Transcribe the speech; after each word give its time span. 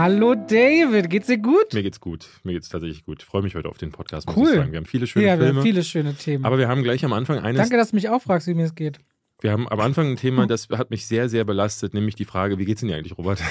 Hallo 0.00 0.34
David, 0.34 1.10
geht's 1.10 1.26
dir 1.26 1.36
gut? 1.36 1.74
Mir 1.74 1.82
geht's 1.82 2.00
gut. 2.00 2.26
Mir 2.42 2.54
geht's 2.54 2.70
tatsächlich 2.70 3.04
gut. 3.04 3.20
Ich 3.20 3.26
freue 3.26 3.42
mich 3.42 3.54
heute 3.54 3.68
auf 3.68 3.76
den 3.76 3.92
Podcast, 3.92 4.26
muss 4.28 4.34
Cool. 4.34 4.48
ich 4.48 4.54
sagen. 4.54 4.72
Wir 4.72 4.78
haben 4.78 4.86
viele 4.86 5.06
schöne 5.06 5.26
ja, 5.26 5.38
wir 5.38 5.44
Filme. 5.44 5.58
haben 5.60 5.66
viele 5.66 5.84
schöne 5.84 6.14
Themen. 6.14 6.46
aber 6.46 6.56
wir 6.56 6.68
haben 6.68 6.82
gleich 6.82 7.04
am 7.04 7.12
Anfang 7.12 7.38
eines. 7.40 7.60
Danke, 7.60 7.76
dass 7.76 7.90
du 7.90 7.96
mich 7.96 8.08
auch 8.08 8.22
fragst, 8.22 8.46
wie 8.46 8.54
mir 8.54 8.64
es 8.64 8.74
geht. 8.74 8.98
Wir 9.42 9.52
haben 9.52 9.68
am 9.68 9.78
Anfang 9.78 10.06
ein 10.12 10.16
Thema, 10.16 10.46
das 10.46 10.70
hat 10.70 10.88
mich 10.88 11.06
sehr, 11.06 11.28
sehr 11.28 11.44
belastet, 11.44 11.92
nämlich 11.92 12.14
die 12.14 12.24
Frage, 12.24 12.56
wie 12.56 12.64
geht's 12.64 12.80
denn 12.80 12.88
dir 12.88 12.96
eigentlich, 12.96 13.18
Robert? 13.18 13.42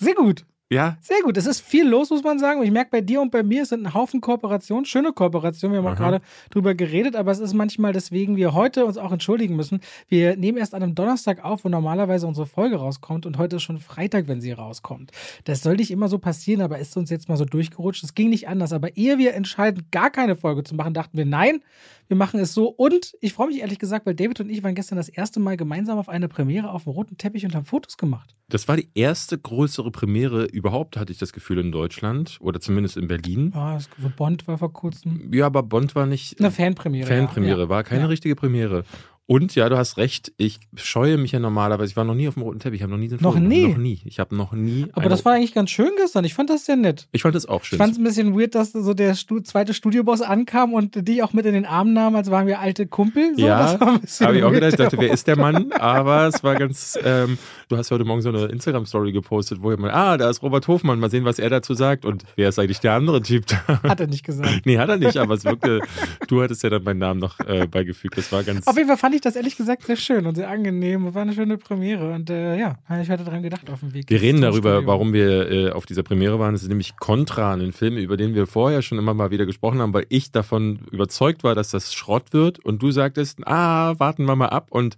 Sehr 0.00 0.14
gut. 0.14 0.46
Ja, 0.70 0.98
Sehr 1.00 1.22
gut. 1.24 1.38
Es 1.38 1.46
ist 1.46 1.62
viel 1.62 1.88
los, 1.88 2.10
muss 2.10 2.22
man 2.22 2.38
sagen. 2.38 2.60
Und 2.60 2.66
ich 2.66 2.72
merke 2.72 2.90
bei 2.90 3.00
dir 3.00 3.22
und 3.22 3.30
bei 3.30 3.42
mir, 3.42 3.62
es 3.62 3.70
sind 3.70 3.86
ein 3.86 3.94
Haufen 3.94 4.20
Kooperationen, 4.20 4.84
schöne 4.84 5.14
Kooperationen. 5.14 5.72
Wir 5.72 5.78
haben 5.78 5.86
auch 5.86 5.98
Aha. 5.98 6.10
gerade 6.10 6.24
drüber 6.50 6.74
geredet, 6.74 7.16
aber 7.16 7.30
es 7.32 7.38
ist 7.38 7.54
manchmal, 7.54 7.94
deswegen 7.94 8.36
wir 8.36 8.52
heute 8.52 8.84
uns 8.84 8.98
auch 8.98 9.10
entschuldigen 9.10 9.56
müssen. 9.56 9.80
Wir 10.08 10.36
nehmen 10.36 10.58
erst 10.58 10.74
an 10.74 10.82
einem 10.82 10.94
Donnerstag 10.94 11.42
auf, 11.42 11.64
wo 11.64 11.70
normalerweise 11.70 12.26
unsere 12.26 12.46
Folge 12.46 12.76
rauskommt 12.76 13.24
und 13.24 13.38
heute 13.38 13.56
ist 13.56 13.62
schon 13.62 13.78
Freitag, 13.78 14.28
wenn 14.28 14.42
sie 14.42 14.52
rauskommt. 14.52 15.10
Das 15.44 15.62
soll 15.62 15.76
nicht 15.76 15.90
immer 15.90 16.08
so 16.08 16.18
passieren, 16.18 16.60
aber 16.60 16.78
ist 16.78 16.94
uns 16.98 17.08
jetzt 17.08 17.30
mal 17.30 17.38
so 17.38 17.46
durchgerutscht. 17.46 18.04
Es 18.04 18.14
ging 18.14 18.28
nicht 18.28 18.46
anders. 18.46 18.74
Aber 18.74 18.94
ehe 18.94 19.16
wir 19.16 19.32
entscheiden, 19.32 19.86
gar 19.90 20.10
keine 20.10 20.36
Folge 20.36 20.64
zu 20.64 20.74
machen, 20.74 20.92
dachten 20.92 21.16
wir, 21.16 21.24
nein, 21.24 21.62
wir 22.08 22.16
machen 22.16 22.40
es 22.40 22.54
so. 22.54 22.68
Und 22.68 23.12
ich 23.20 23.32
freue 23.34 23.48
mich 23.48 23.60
ehrlich 23.60 23.78
gesagt, 23.78 24.06
weil 24.06 24.14
David 24.14 24.40
und 24.40 24.50
ich 24.50 24.62
waren 24.62 24.74
gestern 24.74 24.96
das 24.96 25.08
erste 25.08 25.40
Mal 25.40 25.56
gemeinsam 25.56 25.98
auf 25.98 26.08
eine 26.08 26.26
Premiere 26.28 26.70
auf 26.72 26.84
dem 26.84 26.92
roten 26.92 27.16
Teppich 27.18 27.44
und 27.44 27.54
haben 27.54 27.64
Fotos 27.66 27.96
gemacht. 27.96 28.34
das 28.48 28.66
war 28.66 28.76
die 28.76 28.88
erste 28.94 29.38
größere 29.38 29.90
Premiere 29.90 30.46
überhaupt, 30.46 30.96
hatte 30.96 31.12
ich 31.12 31.18
das 31.18 31.32
Gefühl, 31.32 31.58
in 31.58 31.70
Deutschland 31.70 32.38
oder 32.40 32.60
zumindest 32.60 32.96
in 32.96 33.06
Berlin. 33.08 33.52
Ja, 33.54 33.78
Bond 34.16 34.48
war 34.48 34.58
vor 34.58 34.72
kurzem. 34.72 35.30
Ja, 35.32 35.46
aber 35.46 35.62
Bond 35.62 35.94
war 35.94 36.06
nicht. 36.06 36.40
Eine 36.40 36.50
Fanpremiere. 36.50 37.06
Fanpremiere, 37.06 37.62
ja. 37.62 37.68
war 37.68 37.84
keine 37.84 38.02
Ja. 38.02 38.06
richtige 38.08 38.34
Premiere. 38.36 38.84
Und 39.30 39.54
ja, 39.54 39.68
du 39.68 39.76
hast 39.76 39.98
recht, 39.98 40.32
ich 40.38 40.58
scheue 40.74 41.18
mich 41.18 41.32
ja 41.32 41.38
normalerweise. 41.38 41.90
Ich 41.90 41.96
war 41.98 42.04
noch 42.04 42.14
nie 42.14 42.28
auf 42.28 42.34
dem 42.34 42.44
roten 42.44 42.60
Teppich, 42.60 42.78
ich 42.78 42.82
habe 42.82 42.92
noch 42.92 42.98
nie 42.98 43.08
den 43.08 43.18
Noch 43.20 43.34
Foto- 43.34 43.44
nie? 43.46 43.68
Noch 43.68 43.76
nie. 43.76 44.00
Ich 44.06 44.18
habe 44.20 44.34
noch 44.34 44.52
nie. 44.52 44.86
Aber 44.94 45.10
das 45.10 45.22
war 45.26 45.34
eigentlich 45.34 45.52
ganz 45.52 45.68
schön 45.68 45.90
gestern. 45.98 46.24
Ich 46.24 46.32
fand 46.32 46.48
das 46.48 46.64
sehr 46.64 46.76
nett. 46.76 47.08
Ich 47.12 47.20
fand 47.22 47.34
das 47.34 47.44
auch 47.44 47.60
Ich 47.60 47.68
schön. 47.68 47.78
fand 47.78 47.92
es 47.92 47.98
ein 47.98 48.04
bisschen 48.04 48.34
weird, 48.40 48.54
dass 48.54 48.72
so 48.72 48.94
der 48.94 49.14
Stu 49.14 49.40
zweite 49.40 49.74
Studioboss 49.74 50.22
ankam 50.22 50.72
und 50.72 51.06
dich 51.06 51.22
auch 51.22 51.34
mit 51.34 51.44
in 51.44 51.52
den 51.52 51.66
Arm 51.66 51.92
nahm, 51.92 52.16
als 52.16 52.30
waren 52.30 52.46
wir 52.46 52.58
alte 52.60 52.86
Kumpel. 52.86 53.34
So, 53.36 53.44
ja, 53.46 53.78
habe 53.78 54.00
ich 54.02 54.22
auch 54.22 54.50
weird. 54.50 54.54
gedacht. 54.54 54.72
Ich 54.72 54.76
dachte, 54.78 54.96
wer 54.98 55.12
ist 55.12 55.26
der 55.26 55.36
Mann? 55.36 55.72
Aber 55.72 56.26
es 56.28 56.42
war 56.42 56.54
ganz. 56.54 56.98
Ähm, 57.04 57.36
du 57.68 57.76
hast 57.76 57.90
heute 57.90 58.04
Morgen 58.06 58.22
so 58.22 58.30
eine 58.30 58.46
Instagram-Story 58.46 59.12
gepostet, 59.12 59.58
wo 59.60 59.70
jemand, 59.70 59.92
ah, 59.92 60.16
da 60.16 60.30
ist 60.30 60.42
Robert 60.42 60.66
Hofmann, 60.68 60.98
mal 61.00 61.10
sehen, 61.10 61.26
was 61.26 61.38
er 61.38 61.50
dazu 61.50 61.74
sagt. 61.74 62.06
Und 62.06 62.24
wer 62.36 62.48
ist 62.48 62.58
eigentlich 62.58 62.80
der 62.80 62.94
andere 62.94 63.20
Typ 63.20 63.44
da? 63.46 63.82
Hat 63.82 64.00
er 64.00 64.06
nicht 64.06 64.24
gesagt. 64.24 64.62
nee, 64.64 64.78
hat 64.78 64.88
er 64.88 64.96
nicht, 64.96 65.18
aber 65.18 65.34
es 65.34 65.44
wirkte. 65.44 65.80
Du 66.28 66.40
hattest 66.42 66.62
ja 66.62 66.70
dann 66.70 66.82
meinen 66.82 66.98
Namen 67.00 67.20
noch 67.20 67.38
äh, 67.40 67.66
beigefügt. 67.66 68.16
Das 68.16 68.32
war 68.32 68.42
ganz. 68.42 68.66
Auf 68.66 68.76
jeden 68.78 68.88
Fall 68.88 68.96
fand 68.96 69.14
ich 69.14 69.17
das 69.20 69.36
ehrlich 69.36 69.56
gesagt 69.56 69.84
sehr 69.84 69.96
schön 69.96 70.26
und 70.26 70.34
sehr 70.34 70.48
angenehm. 70.48 71.06
und 71.06 71.14
War 71.14 71.22
eine 71.22 71.32
schöne 71.32 71.58
Premiere. 71.58 72.12
Und 72.12 72.30
äh, 72.30 72.58
ja, 72.58 72.78
ich 73.00 73.10
hatte 73.10 73.24
dran 73.24 73.42
gedacht 73.42 73.68
auf 73.70 73.80
dem 73.80 73.94
Weg. 73.94 74.08
Wir 74.08 74.20
reden 74.20 74.40
darüber, 74.40 74.76
Studio. 74.76 74.86
warum 74.86 75.12
wir 75.12 75.50
äh, 75.50 75.70
auf 75.70 75.86
dieser 75.86 76.02
Premiere 76.02 76.38
waren. 76.38 76.54
Das 76.54 76.62
ist 76.62 76.68
nämlich 76.68 76.96
Contra, 76.96 77.54
ein 77.54 77.72
Film, 77.72 77.96
über 77.96 78.16
den 78.16 78.34
wir 78.34 78.46
vorher 78.46 78.82
schon 78.82 78.98
immer 78.98 79.14
mal 79.14 79.30
wieder 79.30 79.46
gesprochen 79.46 79.80
haben, 79.80 79.92
weil 79.92 80.06
ich 80.08 80.32
davon 80.32 80.80
überzeugt 80.90 81.44
war, 81.44 81.54
dass 81.54 81.70
das 81.70 81.94
Schrott 81.94 82.32
wird. 82.32 82.58
Und 82.58 82.82
du 82.82 82.90
sagtest, 82.90 83.46
ah, 83.46 83.94
warten 83.98 84.24
wir 84.24 84.36
mal 84.36 84.48
ab. 84.48 84.68
Und 84.70 84.96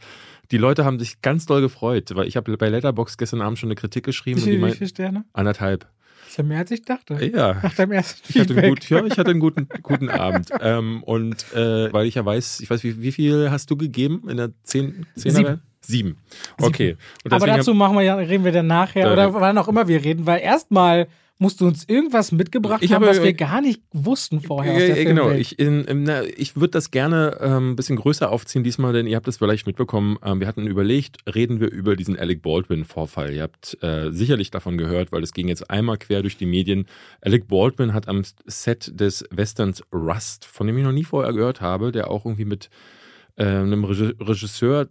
die 0.50 0.58
Leute 0.58 0.84
haben 0.84 0.98
sich 0.98 1.22
ganz 1.22 1.46
doll 1.46 1.60
gefreut, 1.60 2.14
weil 2.14 2.26
ich 2.26 2.36
habe 2.36 2.56
bei 2.56 2.68
Letterbox 2.68 3.16
gestern 3.18 3.40
Abend 3.40 3.58
schon 3.58 3.68
eine 3.68 3.76
Kritik 3.76 4.04
geschrieben. 4.04 4.44
Wie 4.44 4.56
und 4.56 4.60
die 4.60 4.66
wie 4.66 4.76
viele 4.76 4.88
Sterne? 4.88 5.24
anderthalb. 5.32 5.86
Das 6.30 6.34
ist 6.34 6.38
ja 6.38 6.44
mehr 6.44 6.58
als 6.58 6.70
ich 6.70 6.82
dachte. 6.82 7.24
Ja. 7.24 7.58
Nach 7.60 7.74
deinem 7.74 7.90
ersten 7.90 8.22
Ich 8.28 8.38
hatte, 8.38 8.54
gut, 8.54 8.88
ja, 8.88 9.04
ich 9.04 9.18
hatte 9.18 9.32
einen 9.32 9.40
guten, 9.40 9.68
guten 9.82 10.08
Abend. 10.08 10.48
Ähm, 10.60 11.02
und 11.02 11.52
äh, 11.54 11.92
weil 11.92 12.06
ich 12.06 12.14
ja 12.14 12.24
weiß, 12.24 12.60
ich 12.60 12.70
weiß, 12.70 12.84
wie, 12.84 13.02
wie 13.02 13.10
viel 13.10 13.50
hast 13.50 13.68
du 13.68 13.76
gegeben 13.76 14.28
in 14.28 14.36
der 14.36 14.50
zehn, 14.62 15.06
Zehner? 15.16 15.34
Sieben. 15.34 15.60
Sieben. 15.80 16.16
Okay. 16.60 16.96
Aber 17.28 17.48
dazu 17.48 17.74
machen 17.74 17.96
wir 17.96 18.04
ja, 18.04 18.14
reden 18.14 18.44
wir 18.44 18.52
dann 18.52 18.68
nachher 18.68 19.06
Ja, 19.06 19.12
oder 19.12 19.34
wann 19.34 19.58
auch 19.58 19.66
immer 19.66 19.88
wir 19.88 20.04
reden, 20.04 20.24
weil 20.24 20.40
erstmal 20.40 21.08
musst 21.40 21.60
du 21.60 21.66
uns 21.66 21.84
irgendwas 21.88 22.32
mitgebracht 22.32 22.82
Ich 22.82 22.92
haben, 22.92 23.04
habe- 23.04 23.16
was 23.16 23.22
wir 23.24 23.32
gar 23.32 23.60
nicht 23.60 23.80
wussten 23.92 24.40
vorher 24.40 24.74
aus 24.74 24.80
Ja, 24.80 24.86
der 24.88 24.98
ja, 24.98 25.04
genau, 25.04 25.30
ich, 25.30 25.58
ich 25.58 26.56
würde 26.56 26.68
das 26.70 26.90
gerne 26.90 27.38
ähm, 27.40 27.70
ein 27.70 27.76
bisschen 27.76 27.96
größer 27.96 28.30
aufziehen 28.30 28.62
diesmal, 28.62 28.92
denn 28.92 29.06
ihr 29.06 29.16
habt 29.16 29.26
es 29.26 29.38
vielleicht 29.38 29.66
mitbekommen. 29.66 30.18
Ähm, 30.22 30.38
wir 30.40 30.46
hatten 30.46 30.66
überlegt, 30.66 31.16
reden 31.34 31.58
wir 31.58 31.70
über 31.72 31.96
diesen 31.96 32.18
Alec 32.18 32.42
Baldwin-Vorfall. 32.42 33.32
Ihr 33.32 33.42
habt 33.42 33.76
äh, 33.82 34.10
sicherlich 34.12 34.50
davon 34.50 34.76
gehört, 34.78 35.12
weil 35.12 35.22
es 35.22 35.32
ging 35.32 35.48
jetzt 35.48 35.70
einmal 35.70 35.96
quer 35.98 36.20
durch 36.22 36.36
die 36.36 36.46
Medien. 36.46 36.86
Alec 37.22 37.48
Baldwin 37.48 37.94
hat 37.94 38.06
am 38.06 38.22
Set 38.46 38.92
des 39.00 39.24
Westerns 39.30 39.82
Rust, 39.92 40.44
von 40.44 40.66
dem 40.66 40.76
ich 40.76 40.84
noch 40.84 40.92
nie 40.92 41.04
vorher 41.04 41.32
gehört 41.32 41.60
habe, 41.62 41.90
der 41.90 42.10
auch 42.10 42.26
irgendwie 42.26 42.44
mit 42.44 42.68
äh, 43.36 43.44
einem 43.44 43.84
Regi- 43.84 44.14
Regisseur 44.20 44.88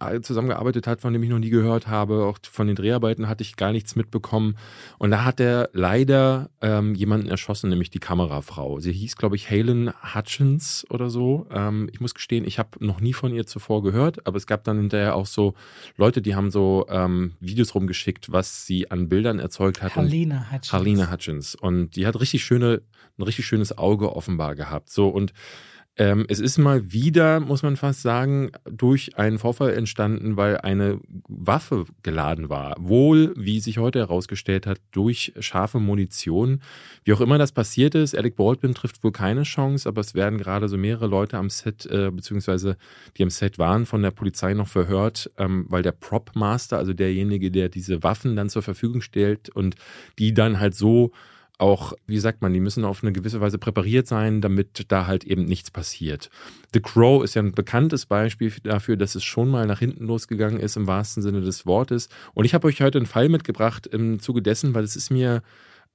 äh, 0.00 0.20
zusammengearbeitet 0.20 0.86
hat, 0.86 1.00
von 1.00 1.12
dem 1.12 1.22
ich 1.22 1.30
noch 1.30 1.38
nie 1.38 1.50
gehört 1.50 1.86
habe. 1.86 2.24
Auch 2.24 2.38
von 2.50 2.66
den 2.66 2.76
Dreharbeiten 2.76 3.28
hatte 3.28 3.42
ich 3.42 3.56
gar 3.56 3.72
nichts 3.72 3.96
mitbekommen. 3.96 4.56
Und 4.98 5.10
da 5.10 5.24
hat 5.24 5.40
er 5.40 5.70
leider 5.72 6.50
ähm, 6.60 6.94
jemanden 6.94 7.28
erschossen, 7.28 7.70
nämlich 7.70 7.90
die 7.90 7.98
Kamerafrau. 7.98 8.80
Sie 8.80 8.92
hieß, 8.92 9.16
glaube 9.16 9.36
ich, 9.36 9.50
Halen 9.50 9.90
Hutchins 10.14 10.86
oder 10.90 11.10
so. 11.10 11.46
Ähm, 11.50 11.88
ich 11.92 12.00
muss 12.00 12.14
gestehen, 12.14 12.44
ich 12.44 12.58
habe 12.58 12.70
noch 12.84 13.00
nie 13.00 13.12
von 13.12 13.32
ihr 13.32 13.46
zuvor 13.46 13.82
gehört, 13.82 14.26
aber 14.26 14.36
es 14.36 14.46
gab 14.46 14.64
dann 14.64 14.78
hinterher 14.78 15.14
auch 15.14 15.26
so 15.26 15.54
Leute, 15.96 16.22
die 16.22 16.34
haben 16.34 16.50
so 16.50 16.86
ähm, 16.88 17.32
Videos 17.40 17.74
rumgeschickt, 17.74 18.32
was 18.32 18.66
sie 18.66 18.90
an 18.90 19.08
Bildern 19.08 19.38
erzeugt 19.38 19.82
hat. 19.82 19.96
Halina 19.96 20.46
Hutchins. 20.50 20.72
Harlene 20.72 21.10
Hutchins. 21.10 21.54
Und 21.54 21.96
die 21.96 22.06
hat 22.06 22.20
richtig 22.20 22.44
schöne, 22.44 22.82
ein 23.18 23.22
richtig 23.22 23.46
schönes 23.46 23.76
Auge 23.76 24.14
offenbar 24.14 24.54
gehabt. 24.54 24.90
So 24.90 25.08
und 25.08 25.32
ähm, 25.98 26.26
es 26.28 26.38
ist 26.38 26.58
mal 26.58 26.92
wieder, 26.92 27.40
muss 27.40 27.64
man 27.64 27.76
fast 27.76 28.02
sagen, 28.02 28.52
durch 28.64 29.18
einen 29.18 29.38
Vorfall 29.38 29.74
entstanden, 29.74 30.36
weil 30.36 30.58
eine 30.58 31.00
Waffe 31.26 31.86
geladen 32.04 32.48
war. 32.48 32.76
Wohl, 32.78 33.34
wie 33.36 33.58
sich 33.58 33.78
heute 33.78 33.98
herausgestellt 33.98 34.66
hat, 34.66 34.80
durch 34.92 35.32
scharfe 35.40 35.80
Munition. 35.80 36.62
Wie 37.02 37.12
auch 37.12 37.20
immer 37.20 37.36
das 37.36 37.50
passiert 37.50 37.96
ist, 37.96 38.16
Alec 38.16 38.36
Baldwin 38.36 38.74
trifft 38.74 39.02
wohl 39.02 39.10
keine 39.10 39.42
Chance, 39.42 39.88
aber 39.88 40.00
es 40.00 40.14
werden 40.14 40.38
gerade 40.38 40.68
so 40.68 40.78
mehrere 40.78 41.08
Leute 41.08 41.36
am 41.36 41.50
Set, 41.50 41.84
äh, 41.86 42.12
beziehungsweise 42.12 42.76
die 43.16 43.24
am 43.24 43.30
Set 43.30 43.58
waren, 43.58 43.84
von 43.84 44.00
der 44.00 44.12
Polizei 44.12 44.54
noch 44.54 44.68
verhört, 44.68 45.30
ähm, 45.36 45.66
weil 45.68 45.82
der 45.82 45.92
Prop 45.92 46.30
Master, 46.36 46.78
also 46.78 46.92
derjenige, 46.92 47.50
der 47.50 47.68
diese 47.68 48.04
Waffen 48.04 48.36
dann 48.36 48.48
zur 48.48 48.62
Verfügung 48.62 49.00
stellt 49.00 49.48
und 49.48 49.74
die 50.20 50.32
dann 50.32 50.60
halt 50.60 50.76
so 50.76 51.10
auch, 51.58 51.92
wie 52.06 52.18
sagt 52.20 52.40
man, 52.40 52.52
die 52.52 52.60
müssen 52.60 52.84
auf 52.84 53.02
eine 53.02 53.12
gewisse 53.12 53.40
Weise 53.40 53.58
präpariert 53.58 54.06
sein, 54.06 54.40
damit 54.40 54.84
da 54.88 55.06
halt 55.08 55.24
eben 55.24 55.44
nichts 55.44 55.70
passiert. 55.72 56.30
The 56.72 56.80
Crow 56.80 57.24
ist 57.24 57.34
ja 57.34 57.42
ein 57.42 57.52
bekanntes 57.52 58.06
Beispiel 58.06 58.52
dafür, 58.62 58.96
dass 58.96 59.14
es 59.16 59.24
schon 59.24 59.48
mal 59.48 59.66
nach 59.66 59.80
hinten 59.80 60.06
losgegangen 60.06 60.60
ist, 60.60 60.76
im 60.76 60.86
wahrsten 60.86 61.22
Sinne 61.22 61.40
des 61.40 61.66
Wortes. 61.66 62.08
Und 62.34 62.44
ich 62.44 62.54
habe 62.54 62.68
euch 62.68 62.80
heute 62.80 62.98
einen 62.98 63.06
Fall 63.06 63.28
mitgebracht 63.28 63.86
im 63.88 64.20
Zuge 64.20 64.40
dessen, 64.40 64.74
weil 64.74 64.84
es 64.84 64.94
ist 64.94 65.10
mir 65.10 65.42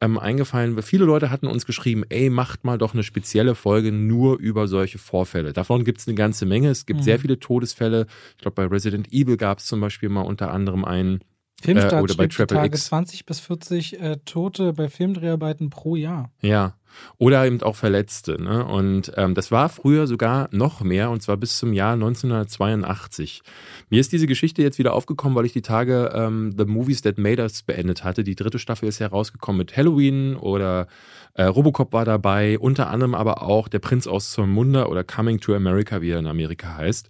ähm, 0.01 0.17
eingefallen, 0.19 0.75
weil 0.75 0.83
viele 0.83 1.05
Leute 1.05 1.29
hatten 1.29 1.47
uns 1.47 1.65
geschrieben, 1.65 2.03
ey, 2.09 2.29
macht 2.29 2.65
mal 2.65 2.77
doch 2.77 2.93
eine 2.93 3.03
spezielle 3.03 3.55
Folge 3.55 3.93
nur 3.93 4.39
über 4.39 4.67
solche 4.67 4.97
Vorfälle. 4.97 5.53
Davon 5.53 5.85
gibt 5.85 5.99
es 6.01 6.07
eine 6.07 6.15
ganze 6.15 6.45
Menge. 6.45 6.69
Es 6.71 6.85
gibt 6.85 6.99
Mhm. 7.01 7.03
sehr 7.03 7.19
viele 7.19 7.39
Todesfälle. 7.39 8.07
Ich 8.35 8.41
glaube, 8.41 8.55
bei 8.55 8.65
Resident 8.65 9.13
Evil 9.13 9.37
gab 9.37 9.59
es 9.59 9.65
zum 9.65 9.79
Beispiel 9.79 10.09
mal 10.09 10.21
unter 10.23 10.51
anderem 10.51 10.83
einen. 10.83 11.21
Filmstart 11.61 11.93
äh, 11.93 12.01
oder 12.01 12.15
bei 12.15 12.27
Triple 12.27 12.65
X. 12.65 12.85
20 12.85 13.25
bis 13.25 13.39
40 13.39 13.99
äh, 13.99 14.17
Tote 14.25 14.73
bei 14.73 14.89
Filmdreharbeiten 14.89 15.69
pro 15.69 15.95
Jahr. 15.95 16.31
Ja. 16.41 16.75
Oder 17.17 17.45
eben 17.45 17.61
auch 17.63 17.75
Verletzte. 17.75 18.39
Ne? 18.41 18.65
Und 18.65 19.11
ähm, 19.15 19.33
das 19.33 19.49
war 19.49 19.69
früher 19.69 20.05
sogar 20.05 20.47
noch 20.51 20.81
mehr, 20.81 21.09
und 21.09 21.23
zwar 21.23 21.37
bis 21.37 21.57
zum 21.57 21.73
Jahr 21.73 21.93
1982. 21.93 23.41
Mir 23.89 23.99
ist 23.99 24.11
diese 24.11 24.27
Geschichte 24.27 24.61
jetzt 24.61 24.77
wieder 24.77 24.93
aufgekommen, 24.93 25.35
weil 25.35 25.45
ich 25.45 25.53
die 25.53 25.63
Tage 25.63 26.11
ähm, 26.13 26.53
The 26.55 26.65
Movies 26.65 27.01
That 27.01 27.17
Made 27.17 27.41
Us 27.41 27.63
beendet 27.63 28.03
hatte. 28.03 28.23
Die 28.23 28.35
dritte 28.35 28.59
Staffel 28.59 28.89
ist 28.89 28.99
herausgekommen 28.99 29.57
mit 29.57 29.75
Halloween 29.75 30.35
oder 30.35 30.87
äh, 31.33 31.43
Robocop 31.43 31.93
war 31.93 32.05
dabei, 32.05 32.59
unter 32.59 32.89
anderem 32.89 33.15
aber 33.15 33.41
auch 33.41 33.67
Der 33.67 33.79
Prinz 33.79 34.05
aus 34.05 34.31
Zamunda 34.31 34.85
oder 34.85 35.03
Coming 35.03 35.39
to 35.39 35.55
America, 35.55 36.01
wie 36.01 36.11
er 36.11 36.19
in 36.19 36.27
Amerika 36.27 36.75
heißt, 36.77 37.09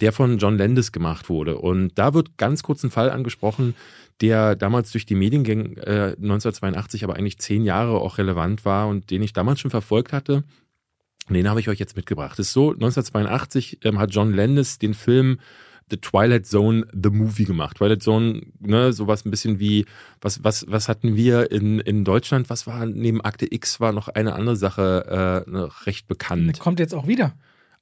der 0.00 0.12
von 0.12 0.38
John 0.38 0.58
Landis 0.58 0.92
gemacht 0.92 1.28
wurde. 1.28 1.58
Und 1.58 1.92
da 1.96 2.14
wird 2.14 2.36
ganz 2.36 2.62
kurz 2.62 2.82
ein 2.82 2.90
Fall 2.90 3.10
angesprochen, 3.10 3.74
der 4.20 4.56
damals 4.56 4.92
durch 4.92 5.06
die 5.06 5.14
Medien 5.14 5.44
ging, 5.44 5.76
äh, 5.78 6.16
1982, 6.16 7.04
aber 7.04 7.16
eigentlich 7.16 7.38
zehn 7.38 7.64
Jahre 7.64 8.00
auch 8.00 8.18
relevant 8.18 8.64
war 8.64 8.88
und 8.88 9.10
den 9.10 9.22
ich 9.22 9.32
damals 9.32 9.60
schon 9.60 9.70
verfolgt 9.70 10.12
hatte. 10.12 10.44
Und 11.28 11.34
den 11.34 11.48
habe 11.48 11.60
ich 11.60 11.68
euch 11.68 11.78
jetzt 11.78 11.96
mitgebracht. 11.96 12.38
Es 12.38 12.48
ist 12.48 12.52
so, 12.52 12.72
1982 12.72 13.84
ähm, 13.84 13.98
hat 13.98 14.12
John 14.12 14.32
Landis 14.32 14.78
den 14.78 14.94
Film 14.94 15.38
The 15.90 15.98
Twilight 15.98 16.46
Zone, 16.46 16.86
The 16.92 17.10
Movie 17.10 17.44
gemacht. 17.44 17.76
Twilight 17.76 18.02
Zone, 18.02 18.42
ne, 18.60 18.92
sowas 18.92 19.24
ein 19.24 19.30
bisschen 19.30 19.58
wie, 19.58 19.84
was, 20.20 20.42
was, 20.42 20.64
was 20.68 20.88
hatten 20.88 21.14
wir 21.14 21.50
in, 21.50 21.78
in 21.80 22.04
Deutschland? 22.04 22.48
Was 22.50 22.66
war 22.66 22.86
neben 22.86 23.20
Akte 23.20 23.46
X 23.52 23.80
war 23.80 23.92
noch 23.92 24.08
eine 24.08 24.34
andere 24.34 24.56
Sache 24.56 25.44
äh, 25.46 25.84
recht 25.84 26.08
bekannt. 26.08 26.58
Kommt 26.58 26.78
jetzt 26.78 26.94
auch 26.94 27.06
wieder. 27.06 27.34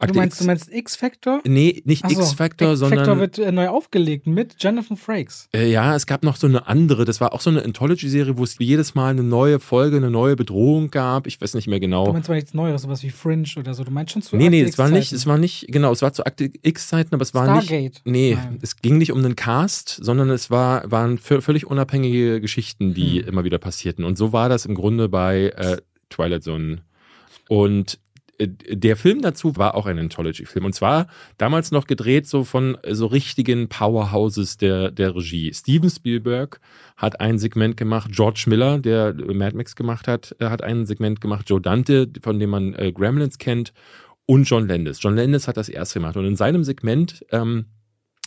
Du 0.06 0.14
meinst, 0.14 0.40
du 0.40 0.44
meinst 0.44 0.72
X-Factor? 0.72 1.40
Nee, 1.46 1.82
nicht 1.84 2.08
so, 2.08 2.20
X-Factor, 2.20 2.76
sondern. 2.76 3.00
X-Factor 3.00 3.20
wird 3.20 3.38
äh, 3.38 3.52
neu 3.52 3.68
aufgelegt 3.68 4.26
mit 4.26 4.54
Jonathan 4.58 4.96
Frakes. 4.96 5.48
Äh, 5.54 5.70
ja, 5.70 5.94
es 5.96 6.06
gab 6.06 6.22
noch 6.24 6.36
so 6.36 6.46
eine 6.46 6.66
andere, 6.66 7.04
das 7.04 7.20
war 7.20 7.32
auch 7.32 7.40
so 7.40 7.50
eine 7.50 7.64
Anthology-Serie, 7.64 8.36
wo 8.38 8.44
es 8.44 8.56
jedes 8.58 8.94
Mal 8.94 9.10
eine 9.10 9.22
neue 9.22 9.60
Folge, 9.60 9.96
eine 9.98 10.10
neue 10.10 10.36
Bedrohung 10.36 10.90
gab. 10.90 11.26
Ich 11.26 11.40
weiß 11.40 11.54
nicht 11.54 11.66
mehr 11.68 11.80
genau. 11.80 12.06
Du 12.06 12.12
meinst 12.12 12.28
mal 12.28 12.34
nichts 12.36 12.54
Neues, 12.54 12.82
sowas 12.82 13.02
wie 13.02 13.10
Fringe 13.10 13.44
oder 13.56 13.74
so. 13.74 13.84
Du 13.84 13.90
meinst 13.90 14.12
schon 14.12 14.22
zu 14.22 14.36
Nee, 14.36 14.44
Akte 14.46 14.56
nee, 14.56 14.62
es 14.62 14.78
war 14.78 14.88
nicht, 14.88 15.12
es 15.12 15.26
war 15.26 15.38
nicht, 15.38 15.66
genau, 15.68 15.92
es 15.92 16.02
war 16.02 16.12
zu 16.12 16.24
Akte 16.26 16.50
X-Zeiten, 16.62 17.14
aber 17.14 17.22
es 17.22 17.34
war 17.34 17.54
nicht. 17.56 17.66
Stargate. 17.66 18.00
Nee, 18.04 18.34
Nein. 18.40 18.58
es 18.62 18.76
ging 18.76 18.98
nicht 18.98 19.12
um 19.12 19.22
den 19.22 19.36
Cast, 19.36 19.98
sondern 20.02 20.30
es 20.30 20.50
war, 20.50 20.90
waren 20.90 21.18
vö- 21.18 21.40
völlig 21.40 21.66
unabhängige 21.66 22.40
Geschichten, 22.40 22.94
die 22.94 23.20
Hm. 23.20 23.28
immer 23.28 23.44
wieder 23.44 23.58
passierten. 23.58 24.04
Und 24.04 24.16
so 24.18 24.32
war 24.32 24.48
das 24.48 24.66
im 24.66 24.74
Grunde 24.74 25.08
bei 25.08 25.52
äh, 25.56 25.76
Twilight 26.10 26.42
Zone. 26.44 26.82
Und 27.48 27.98
der 28.48 28.96
Film 28.96 29.22
dazu 29.22 29.56
war 29.56 29.74
auch 29.74 29.86
ein 29.86 29.98
Anthology-Film. 29.98 30.64
Und 30.64 30.74
zwar 30.74 31.06
damals 31.38 31.70
noch 31.70 31.86
gedreht 31.86 32.26
so 32.26 32.44
von 32.44 32.76
äh, 32.82 32.94
so 32.94 33.06
richtigen 33.06 33.68
Powerhouses 33.68 34.56
der, 34.56 34.90
der 34.90 35.14
Regie. 35.14 35.52
Steven 35.52 35.90
Spielberg 35.90 36.60
hat 36.96 37.20
ein 37.20 37.38
Segment 37.38 37.76
gemacht, 37.76 38.10
George 38.12 38.44
Miller, 38.46 38.78
der 38.78 39.14
Mad 39.14 39.56
Max 39.56 39.76
gemacht 39.76 40.08
hat, 40.08 40.36
äh, 40.38 40.46
hat 40.46 40.62
ein 40.62 40.86
Segment 40.86 41.20
gemacht, 41.20 41.48
Joe 41.48 41.60
Dante, 41.60 42.08
von 42.22 42.38
dem 42.38 42.50
man 42.50 42.74
äh, 42.74 42.92
Gremlins 42.92 43.38
kennt, 43.38 43.72
und 44.26 44.44
John 44.44 44.68
Landis. 44.68 45.02
John 45.02 45.16
Landis 45.16 45.48
hat 45.48 45.56
das 45.56 45.68
erste 45.68 45.98
gemacht. 45.98 46.16
Und 46.16 46.26
in 46.26 46.36
seinem 46.36 46.64
Segment 46.64 47.24
ähm, 47.32 47.66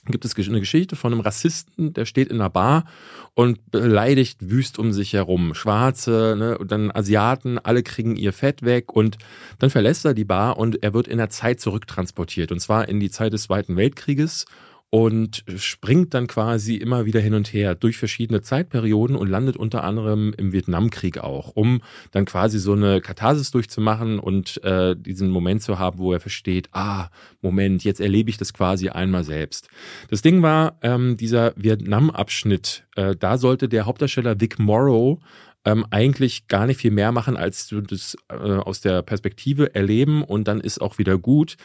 gibt 0.06 0.26
es 0.26 0.36
eine 0.38 0.60
Geschichte 0.60 0.96
von 0.96 1.14
einem 1.14 1.22
Rassisten, 1.22 1.94
der 1.94 2.06
steht 2.06 2.30
in 2.30 2.40
einer 2.40 2.50
Bar 2.50 2.86
und 3.34 3.72
beleidigt 3.72 4.50
wüst 4.50 4.80
um 4.80 4.94
sich 4.94 5.14
herum. 5.14 5.54
Schwarze, 5.54 6.36
ne, 6.38 6.58
und 6.58 6.72
dann 6.72 6.92
Asiaten, 6.92 7.58
alle 7.60 7.84
kriegen 7.84 8.16
ihr 8.16 8.34
Fett 8.34 8.64
weg 8.64 8.94
und 8.94 9.18
dann 9.60 9.70
verlässt 9.70 10.06
er 10.06 10.14
die 10.14 10.26
Bar 10.26 10.58
und 10.58 10.84
er 10.84 10.94
wird 10.94 11.08
in 11.08 11.18
der 11.18 11.30
Zeit 11.30 11.60
zurücktransportiert. 11.60 12.52
Und 12.52 12.60
zwar 12.60 12.88
in 12.88 13.00
die 13.00 13.10
Zeit 13.10 13.34
des 13.34 13.44
Zweiten 13.44 13.76
Weltkrieges 13.76 14.46
und 14.90 15.44
springt 15.58 16.14
dann 16.14 16.28
quasi 16.28 16.76
immer 16.76 17.06
wieder 17.06 17.20
hin 17.20 17.34
und 17.34 17.52
her 17.52 17.76
durch 17.76 17.98
verschiedene 17.98 18.42
Zeitperioden 18.42 19.16
und 19.16 19.28
landet 19.28 19.58
unter 19.58 19.84
anderem 19.84 20.34
im 20.38 20.54
Vietnamkrieg 20.54 21.18
auch, 21.18 21.52
um 21.56 21.82
dann 22.12 22.26
quasi 22.26 22.60
so 22.60 22.74
eine 22.74 23.02
Katharsis 23.02 23.52
durchzumachen 23.52 24.20
und 24.20 24.64
äh, 24.64 24.96
diesen 24.96 25.32
Moment 25.32 25.62
zu 25.64 25.80
haben, 25.80 26.00
wo 26.00 26.14
er 26.14 26.20
versteht, 26.20 26.70
ah, 26.72 27.10
Moment, 27.42 27.84
jetzt 27.84 28.00
erlebe 28.00 28.30
ich 28.30 28.38
das 28.38 28.54
quasi 28.54 28.90
einmal 28.90 29.24
selbst. 29.24 29.68
Das 30.10 30.22
Ding 30.22 30.42
war, 30.42 30.78
ähm, 30.82 31.18
dieser 31.18 31.54
Vietnam-Abschnitt, 31.58 32.86
äh, 32.96 33.16
da 33.16 33.38
sollte 33.38 33.68
der 33.68 33.86
Hauptdarsteller 33.86 34.40
Vic 34.40 34.60
Morrow 34.60 35.20
ähm, 35.66 35.86
eigentlich 35.90 36.48
gar 36.48 36.68
nicht 36.68 36.80
viel 36.80 36.92
mehr 36.92 37.12
machen, 37.12 37.36
als 37.36 37.68
du 37.68 37.82
das 37.82 38.16
äh, 38.30 38.36
aus 38.36 38.82
der 38.82 39.02
Perspektive 39.02 39.74
erleben 39.76 40.24
und 40.24 40.48
dann 40.48 40.62
ist 40.62 40.80
auch 40.80 40.98
wieder 40.98 41.18
gut. 41.18 41.58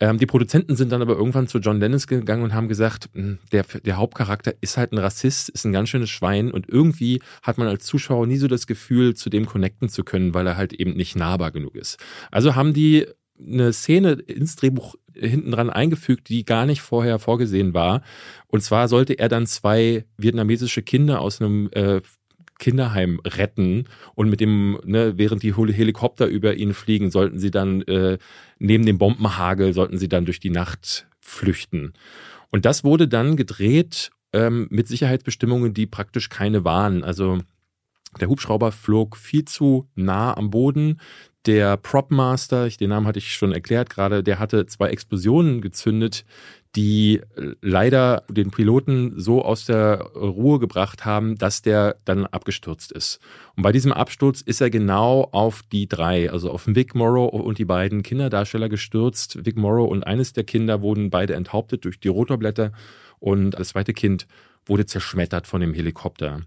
Ähm, 0.00 0.18
die 0.18 0.26
Produzenten 0.26 0.76
sind 0.76 0.92
dann 0.92 1.02
aber 1.02 1.16
irgendwann 1.16 1.48
zu 1.48 1.58
John 1.58 1.80
Lennon 1.80 2.00
gegangen 2.06 2.44
und 2.44 2.54
haben 2.54 2.68
gesagt, 2.68 3.10
"Hm, 3.14 3.38
der, 3.50 3.64
der 3.84 3.96
Hauptcharakter 3.96 4.54
ist 4.60 4.76
halt 4.76 4.92
ein 4.92 4.98
Rassist, 4.98 5.48
ist 5.48 5.64
ein 5.64 5.72
ganz 5.72 5.88
schönes 5.88 6.10
Schwein 6.10 6.52
und 6.52 6.68
irgendwie 6.68 7.20
hat 7.42 7.58
man 7.58 7.66
als 7.66 7.84
Zuschauer 7.84 8.26
nie 8.26 8.36
so 8.36 8.46
das 8.46 8.66
Gefühl, 8.68 9.14
zu 9.14 9.28
dem 9.28 9.46
connecten 9.46 9.88
zu 9.88 10.04
können, 10.04 10.34
weil 10.34 10.46
er 10.46 10.56
halt 10.56 10.72
eben 10.72 10.92
nicht 10.94 11.16
nahbar 11.16 11.50
genug 11.50 11.74
ist. 11.74 11.98
Also 12.30 12.54
haben 12.54 12.72
die 12.72 13.06
eine 13.40 13.72
Szene 13.72 14.12
ins 14.12 14.56
Drehbuch 14.56 14.96
hinten 15.14 15.50
dran 15.50 15.70
eingefügt, 15.70 16.28
die 16.28 16.44
gar 16.44 16.66
nicht 16.66 16.80
vorher 16.80 17.18
vorgesehen 17.18 17.74
war. 17.74 18.02
Und 18.48 18.62
zwar 18.62 18.88
sollte 18.88 19.18
er 19.18 19.28
dann 19.28 19.46
zwei 19.46 20.04
vietnamesische 20.16 20.82
Kinder 20.82 21.20
aus 21.20 21.40
einem 21.40 21.68
äh, 21.72 22.00
Kinderheim 22.58 23.20
retten 23.24 23.84
und 24.14 24.28
mit 24.28 24.40
dem, 24.40 24.78
ne, 24.84 25.16
während 25.16 25.42
die 25.42 25.56
Hel- 25.56 25.72
Helikopter 25.72 26.26
über 26.26 26.54
ihn 26.54 26.74
fliegen, 26.74 27.10
sollten 27.10 27.38
sie 27.38 27.50
dann 27.50 27.82
äh, 27.82 28.18
neben 28.58 28.84
dem 28.84 28.98
Bombenhagel 28.98 29.72
sollten 29.72 29.98
sie 29.98 30.08
dann 30.08 30.24
durch 30.24 30.40
die 30.40 30.50
Nacht 30.50 31.06
flüchten. 31.20 31.92
Und 32.50 32.64
das 32.64 32.84
wurde 32.84 33.08
dann 33.08 33.36
gedreht 33.36 34.10
ähm, 34.32 34.66
mit 34.70 34.88
Sicherheitsbestimmungen, 34.88 35.74
die 35.74 35.86
praktisch 35.86 36.28
keine 36.28 36.64
waren. 36.64 37.04
Also 37.04 37.38
der 38.20 38.28
Hubschrauber 38.28 38.72
flog 38.72 39.16
viel 39.16 39.44
zu 39.44 39.88
nah 39.94 40.36
am 40.36 40.50
Boden. 40.50 41.00
Der 41.48 41.78
Propmaster, 41.78 42.68
den 42.68 42.90
Namen 42.90 43.06
hatte 43.06 43.20
ich 43.20 43.32
schon 43.32 43.52
erklärt 43.52 43.88
gerade, 43.88 44.22
der 44.22 44.38
hatte 44.38 44.66
zwei 44.66 44.90
Explosionen 44.90 45.62
gezündet, 45.62 46.26
die 46.76 47.22
äh, 47.36 47.54
leider 47.62 48.24
den 48.28 48.50
Piloten 48.50 49.14
so 49.18 49.42
aus 49.42 49.64
der 49.64 49.98
Ruhe 50.14 50.58
gebracht 50.58 51.06
haben, 51.06 51.38
dass 51.38 51.62
der 51.62 51.96
dann 52.04 52.26
abgestürzt 52.26 52.92
ist. 52.92 53.18
Und 53.56 53.62
bei 53.62 53.72
diesem 53.72 53.94
Absturz 53.94 54.42
ist 54.42 54.60
er 54.60 54.68
genau 54.68 55.26
auf 55.32 55.62
die 55.72 55.88
drei, 55.88 56.30
also 56.30 56.50
auf 56.50 56.66
Vic 56.66 56.94
Morrow 56.94 57.32
und 57.32 57.56
die 57.56 57.64
beiden 57.64 58.02
Kinderdarsteller 58.02 58.68
gestürzt. 58.68 59.46
Vic 59.46 59.56
Morrow 59.56 59.90
und 59.90 60.06
eines 60.06 60.34
der 60.34 60.44
Kinder 60.44 60.82
wurden 60.82 61.08
beide 61.08 61.32
enthauptet 61.32 61.82
durch 61.86 61.98
die 61.98 62.08
Rotorblätter 62.08 62.72
und 63.20 63.52
das 63.52 63.68
zweite 63.68 63.94
Kind 63.94 64.26
wurde 64.68 64.86
zerschmettert 64.86 65.46
von 65.46 65.60
dem 65.60 65.74
Helikopter. 65.74 66.42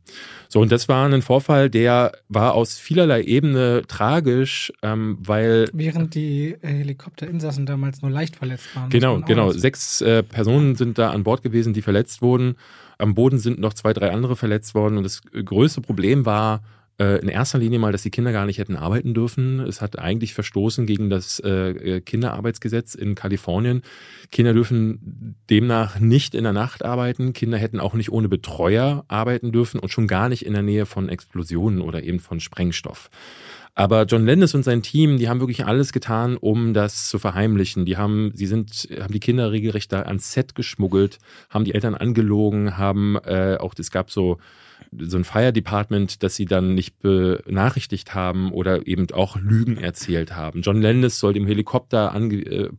So, 0.47 0.61
und 0.61 0.71
das 0.71 0.87
war 0.87 1.07
ein 1.07 1.21
Vorfall, 1.21 1.69
der 1.69 2.11
war 2.29 2.53
aus 2.53 2.77
vielerlei 2.77 3.23
Ebene 3.23 3.83
tragisch, 3.87 4.71
ähm, 4.81 5.17
weil 5.19 5.69
Während 5.73 6.15
die 6.15 6.55
äh, 6.61 6.67
Helikopterinsassen 6.67 7.65
damals 7.65 8.01
nur 8.01 8.11
leicht 8.11 8.35
verletzt 8.35 8.75
waren. 8.75 8.89
Genau, 8.89 9.21
genau. 9.21 9.51
Sechs 9.51 10.01
äh, 10.01 10.23
Personen 10.23 10.75
sind 10.75 10.97
da 10.97 11.11
an 11.11 11.23
Bord 11.23 11.43
gewesen, 11.43 11.73
die 11.73 11.81
verletzt 11.81 12.21
wurden. 12.21 12.55
Am 12.97 13.15
Boden 13.15 13.39
sind 13.39 13.59
noch 13.59 13.73
zwei, 13.73 13.93
drei 13.93 14.11
andere 14.11 14.35
verletzt 14.35 14.75
worden. 14.75 14.97
Und 14.97 15.03
das 15.03 15.21
größte 15.23 15.81
Problem 15.81 16.25
war 16.25 16.61
in 17.01 17.29
erster 17.29 17.59
Linie 17.59 17.79
mal, 17.79 17.91
dass 17.91 18.03
die 18.03 18.11
Kinder 18.11 18.31
gar 18.31 18.45
nicht 18.45 18.57
hätten 18.57 18.75
arbeiten 18.75 19.13
dürfen. 19.13 19.59
Es 19.61 19.81
hat 19.81 19.97
eigentlich 19.97 20.33
verstoßen 20.33 20.85
gegen 20.85 21.09
das 21.09 21.39
äh, 21.39 22.01
Kinderarbeitsgesetz 22.01 22.95
in 22.95 23.15
Kalifornien. 23.15 23.81
Kinder 24.31 24.53
dürfen 24.53 25.35
demnach 25.49 25.99
nicht 25.99 26.35
in 26.35 26.43
der 26.43 26.53
Nacht 26.53 26.83
arbeiten. 26.83 27.33
Kinder 27.33 27.57
hätten 27.57 27.79
auch 27.79 27.93
nicht 27.93 28.11
ohne 28.11 28.29
Betreuer 28.29 29.05
arbeiten 29.07 29.51
dürfen 29.51 29.79
und 29.79 29.89
schon 29.89 30.07
gar 30.07 30.29
nicht 30.29 30.45
in 30.45 30.53
der 30.53 30.63
Nähe 30.63 30.85
von 30.85 31.09
Explosionen 31.09 31.81
oder 31.81 32.03
eben 32.03 32.19
von 32.19 32.39
Sprengstoff. 32.39 33.09
Aber 33.73 34.03
John 34.03 34.25
Landis 34.25 34.53
und 34.53 34.63
sein 34.63 34.83
Team, 34.83 35.17
die 35.17 35.29
haben 35.29 35.39
wirklich 35.39 35.65
alles 35.65 35.93
getan, 35.93 36.35
um 36.37 36.73
das 36.73 37.07
zu 37.07 37.19
verheimlichen. 37.19 37.85
Die 37.85 37.95
haben, 37.95 38.31
sie 38.35 38.45
sind, 38.45 38.89
haben 38.99 39.13
die 39.13 39.19
Kinder 39.19 39.51
regelrecht 39.51 39.91
da 39.93 40.01
ans 40.01 40.33
Set 40.33 40.55
geschmuggelt, 40.55 41.19
haben 41.49 41.63
die 41.63 41.73
Eltern 41.73 41.95
angelogen, 41.95 42.77
haben 42.77 43.15
äh, 43.23 43.57
auch, 43.59 43.73
es 43.77 43.89
gab 43.89 44.11
so 44.11 44.39
so 44.97 45.17
ein 45.17 45.23
Fire 45.23 45.53
Department, 45.53 46.23
das 46.23 46.35
sie 46.35 46.45
dann 46.45 46.73
nicht 46.73 46.99
benachrichtigt 46.99 48.13
haben 48.13 48.51
oder 48.51 48.87
eben 48.87 49.11
auch 49.11 49.37
Lügen 49.37 49.77
erzählt 49.77 50.35
haben. 50.35 50.61
John 50.61 50.81
Landis 50.81 51.19
soll 51.19 51.33
dem 51.33 51.47
Helikopter 51.47 52.13
ange 52.13 52.35
äh, 52.37 52.69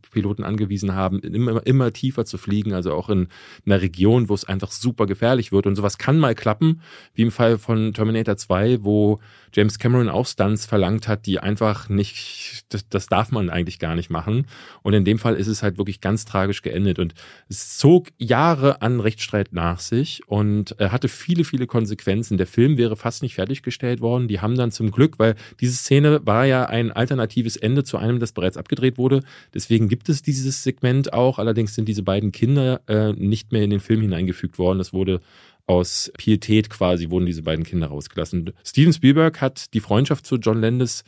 angewiesen 0.43 0.93
haben, 0.93 1.19
immer, 1.19 1.65
immer 1.65 1.91
tiefer 1.91 2.25
zu 2.25 2.37
fliegen, 2.37 2.73
also 2.73 2.93
auch 2.93 3.09
in 3.09 3.27
einer 3.65 3.81
Region, 3.81 4.29
wo 4.29 4.33
es 4.33 4.45
einfach 4.45 4.71
super 4.71 5.05
gefährlich 5.05 5.51
wird. 5.51 5.65
Und 5.67 5.75
sowas 5.75 5.97
kann 5.97 6.19
mal 6.19 6.35
klappen, 6.35 6.81
wie 7.13 7.23
im 7.23 7.31
Fall 7.31 7.57
von 7.57 7.93
Terminator 7.93 8.37
2, 8.37 8.83
wo 8.83 9.19
James 9.53 9.77
Cameron 9.77 10.09
auch 10.09 10.25
Stunts 10.25 10.65
verlangt 10.65 11.07
hat, 11.07 11.25
die 11.25 11.39
einfach 11.39 11.87
nicht, 11.87 12.65
das, 12.69 12.89
das 12.89 13.07
darf 13.07 13.31
man 13.31 13.49
eigentlich 13.49 13.79
gar 13.79 13.95
nicht 13.95 14.09
machen. 14.09 14.47
Und 14.81 14.93
in 14.93 15.05
dem 15.05 15.19
Fall 15.19 15.35
ist 15.35 15.47
es 15.47 15.61
halt 15.61 15.77
wirklich 15.77 16.01
ganz 16.01 16.25
tragisch 16.25 16.61
geendet. 16.63 16.99
Und 16.99 17.13
es 17.49 17.77
zog 17.77 18.09
Jahre 18.17 18.81
an 18.81 18.99
Rechtsstreit 18.99 19.53
nach 19.53 19.79
sich 19.79 20.21
und 20.27 20.79
äh, 20.79 20.89
hatte 20.89 21.07
viele, 21.07 21.43
viele 21.43 21.67
Konsequenzen. 21.67 22.37
Der 22.37 22.47
Film 22.47 22.77
wäre 22.77 22.95
fast 22.95 23.21
nicht 23.21 23.35
fertiggestellt 23.35 24.01
worden. 24.01 24.27
Die 24.27 24.39
haben 24.39 24.57
dann 24.57 24.71
zum 24.71 24.91
Glück, 24.91 25.19
weil 25.19 25.35
diese 25.59 25.75
Szene 25.75 26.21
war 26.25 26.45
ja 26.45 26.65
ein 26.65 26.91
alternatives 26.91 27.55
Ende 27.55 27.83
zu 27.83 27.97
einem, 27.97 28.19
das 28.19 28.31
bereits 28.31 28.57
abgedreht 28.57 28.97
wurde. 28.97 29.21
Deswegen 29.53 29.87
gibt 29.87 30.09
es 30.09 30.23
dieses 30.23 30.63
Segment 30.63 31.13
auch. 31.13 31.37
Allerdings 31.37 31.75
sind 31.75 31.87
diese 31.87 32.03
beiden 32.03 32.31
Kinder 32.31 32.81
äh, 32.87 33.13
nicht 33.13 33.51
mehr 33.51 33.63
in 33.63 33.69
den 33.69 33.79
Film 33.79 34.01
hineingefügt 34.01 34.57
worden. 34.57 34.79
Das 34.79 34.93
wurde 34.93 35.21
aus 35.65 36.11
Pietät 36.17 36.69
quasi 36.69 37.09
wurden 37.09 37.25
diese 37.25 37.43
beiden 37.43 37.65
Kinder 37.65 37.87
rausgelassen. 37.87 38.51
Steven 38.63 38.93
Spielberg 38.93 39.41
hat 39.41 39.73
die 39.73 39.79
Freundschaft 39.79 40.25
zu 40.25 40.35
John 40.35 40.61
Landis 40.61 41.03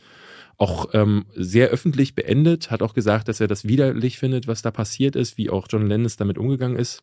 auch 0.58 0.88
ähm, 0.94 1.26
sehr 1.34 1.68
öffentlich 1.68 2.14
beendet, 2.14 2.70
hat 2.70 2.82
auch 2.82 2.94
gesagt, 2.94 3.28
dass 3.28 3.40
er 3.40 3.48
das 3.48 3.68
widerlich 3.68 4.18
findet, 4.18 4.46
was 4.46 4.62
da 4.62 4.70
passiert 4.70 5.14
ist, 5.14 5.36
wie 5.36 5.50
auch 5.50 5.66
John 5.68 5.86
Landis 5.86 6.16
damit 6.16 6.38
umgegangen 6.38 6.78
ist. 6.78 7.02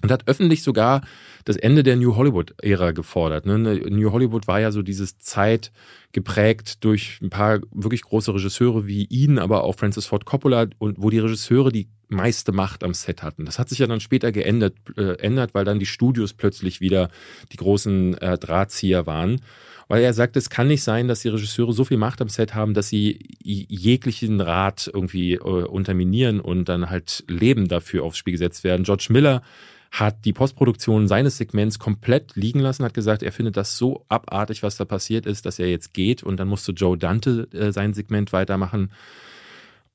Und 0.00 0.12
hat 0.12 0.28
öffentlich 0.28 0.62
sogar 0.62 1.00
das 1.44 1.56
Ende 1.56 1.82
der 1.82 1.96
New 1.96 2.14
Hollywood-Ära 2.14 2.92
gefordert. 2.92 3.46
Ne? 3.46 3.58
New 3.58 4.12
Hollywood 4.12 4.46
war 4.46 4.60
ja 4.60 4.70
so 4.70 4.82
dieses 4.82 5.18
Zeit 5.18 5.72
geprägt 6.12 6.84
durch 6.84 7.18
ein 7.20 7.30
paar 7.30 7.58
wirklich 7.72 8.02
große 8.02 8.32
Regisseure 8.32 8.86
wie 8.86 9.06
ihn, 9.06 9.40
aber 9.40 9.64
auch 9.64 9.74
Francis 9.74 10.06
Ford 10.06 10.24
Coppola 10.24 10.68
und 10.78 11.02
wo 11.02 11.10
die 11.10 11.18
Regisseure 11.18 11.72
die 11.72 11.88
meiste 12.08 12.52
Macht 12.52 12.84
am 12.84 12.94
Set 12.94 13.22
hatten. 13.22 13.44
Das 13.44 13.58
hat 13.58 13.68
sich 13.68 13.78
ja 13.78 13.86
dann 13.86 14.00
später 14.00 14.32
geändert, 14.32 14.74
äh, 14.96 15.18
ändert, 15.18 15.54
weil 15.54 15.64
dann 15.64 15.78
die 15.78 15.86
Studios 15.86 16.32
plötzlich 16.32 16.80
wieder 16.80 17.10
die 17.52 17.56
großen 17.56 18.16
äh, 18.18 18.38
Drahtzieher 18.38 19.06
waren. 19.06 19.40
Weil 19.88 20.02
er 20.02 20.12
sagt, 20.12 20.36
es 20.36 20.50
kann 20.50 20.68
nicht 20.68 20.82
sein, 20.82 21.08
dass 21.08 21.20
die 21.20 21.28
Regisseure 21.28 21.72
so 21.72 21.84
viel 21.84 21.96
Macht 21.96 22.20
am 22.20 22.28
Set 22.28 22.54
haben, 22.54 22.74
dass 22.74 22.88
sie 22.88 23.18
jeglichen 23.42 24.40
Rat 24.40 24.90
irgendwie 24.92 25.34
äh, 25.34 25.38
unterminieren 25.38 26.40
und 26.40 26.68
dann 26.68 26.90
halt 26.90 27.24
Leben 27.26 27.68
dafür 27.68 28.04
aufs 28.04 28.18
Spiel 28.18 28.32
gesetzt 28.32 28.64
werden. 28.64 28.84
George 28.84 29.06
Miller 29.10 29.42
hat 29.90 30.26
die 30.26 30.34
Postproduktion 30.34 31.08
seines 31.08 31.38
Segments 31.38 31.78
komplett 31.78 32.36
liegen 32.36 32.60
lassen, 32.60 32.84
hat 32.84 32.92
gesagt, 32.92 33.22
er 33.22 33.32
findet 33.32 33.56
das 33.56 33.78
so 33.78 34.04
abartig, 34.08 34.62
was 34.62 34.76
da 34.76 34.84
passiert 34.84 35.24
ist, 35.24 35.46
dass 35.46 35.58
er 35.58 35.70
jetzt 35.70 35.94
geht 35.94 36.22
und 36.22 36.36
dann 36.36 36.48
musste 36.48 36.72
Joe 36.72 36.98
Dante 36.98 37.48
äh, 37.52 37.72
sein 37.72 37.94
Segment 37.94 38.34
weitermachen. 38.34 38.90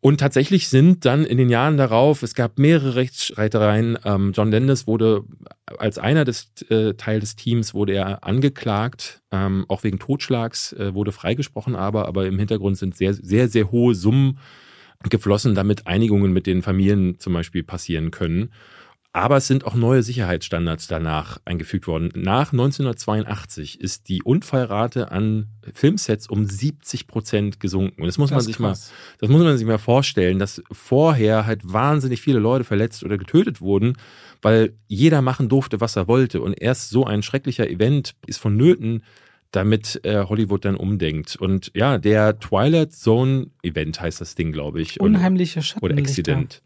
Und 0.03 0.17
tatsächlich 0.19 0.67
sind 0.67 1.05
dann 1.05 1.24
in 1.24 1.38
den 1.38 1.48
Jahren 1.48 1.77
darauf, 1.77 2.24
es 2.24 2.36
gab 2.36 2.60
mehrere 2.60 2.95
Rechtsstreitereien. 2.95 3.98
Ähm, 4.03 4.33
John 4.36 4.51
Landis 4.51 4.86
wurde 4.86 5.24
als 5.65 5.98
einer 5.98 6.25
des 6.25 6.51
äh, 6.69 6.95
Teil 6.95 7.22
des 7.22 7.38
Teams 7.38 7.74
wurde 7.74 7.93
er 7.93 8.25
angeklagt, 8.25 9.22
ähm, 9.31 9.63
auch 9.69 9.86
wegen 9.86 10.00
Totschlags, 10.00 10.74
äh, 10.74 10.93
wurde 10.93 11.13
freigesprochen, 11.13 11.77
aber, 11.77 12.05
aber 12.05 12.25
im 12.25 12.38
Hintergrund 12.38 12.77
sind 12.77 12.98
sehr, 12.98 13.13
sehr, 13.13 13.48
sehr 13.48 13.72
hohe 13.72 13.95
Summen 13.95 14.39
geflossen, 15.10 15.55
damit 15.55 15.88
Einigungen 15.88 16.33
mit 16.33 16.48
den 16.48 16.63
Familien 16.63 17.17
zum 17.19 17.31
Beispiel 17.31 17.63
passieren 17.63 18.12
können. 18.12 18.50
Aber 19.15 19.38
es 19.38 19.46
sind 19.46 19.63
auch 19.65 19.75
neue 19.75 20.01
Sicherheitsstandards 20.01 20.88
danach 20.88 21.39
eingefügt 21.46 21.86
worden. 21.86 22.10
Nach 22.15 22.51
1982 22.51 23.79
ist 23.79 24.10
die 24.10 24.24
Unfallrate 24.24 25.12
an 25.12 25.50
Filmsets 25.72 26.27
um 26.27 26.48
70 26.48 27.05
Prozent 27.05 27.60
gesunken. 27.60 28.01
Und 28.01 28.08
das 28.08 28.17
muss 28.17 28.32
das 28.32 28.38
man 28.38 28.43
sich 28.43 28.58
krass. 28.58 28.89
mal, 28.89 29.17
das 29.20 29.29
muss 29.29 29.43
man 29.43 29.55
sich 29.55 29.67
mal 29.67 29.77
vorstellen, 29.77 30.39
dass 30.39 30.63
vorher 30.72 31.46
halt 31.46 31.62
wahnsinnig 31.63 32.22
viele 32.22 32.39
Leute 32.39 32.63
verletzt 32.63 33.03
oder 33.03 33.20
getötet 33.20 33.62
wurden, 33.62 33.98
weil 34.41 34.74
jeder 34.88 35.22
machen 35.22 35.48
durfte, 35.48 35.79
was 35.79 35.96
er 35.96 36.08
wollte. 36.08 36.41
Und 36.41 36.53
erst 36.53 36.89
so 36.89 37.05
ein 37.05 37.22
schrecklicher 37.22 37.70
Event 37.70 38.15
ist 38.25 38.39
vonnöten, 38.39 39.03
damit 39.51 40.01
äh, 40.05 40.24
Hollywood 40.24 40.65
dann 40.65 40.75
umdenkt. 40.75 41.36
Und 41.36 41.70
ja, 41.75 42.00
der 42.00 42.39
Twilight 42.39 42.93
Zone 42.93 43.51
Event 43.62 44.01
heißt 44.01 44.20
das 44.20 44.34
Ding, 44.34 44.51
glaube 44.51 44.82
ich. 44.82 45.00
Unheimliche 45.00 45.62
Schattenlichter. 45.62 45.93
Oder 45.93 46.01
Accident. 46.01 46.63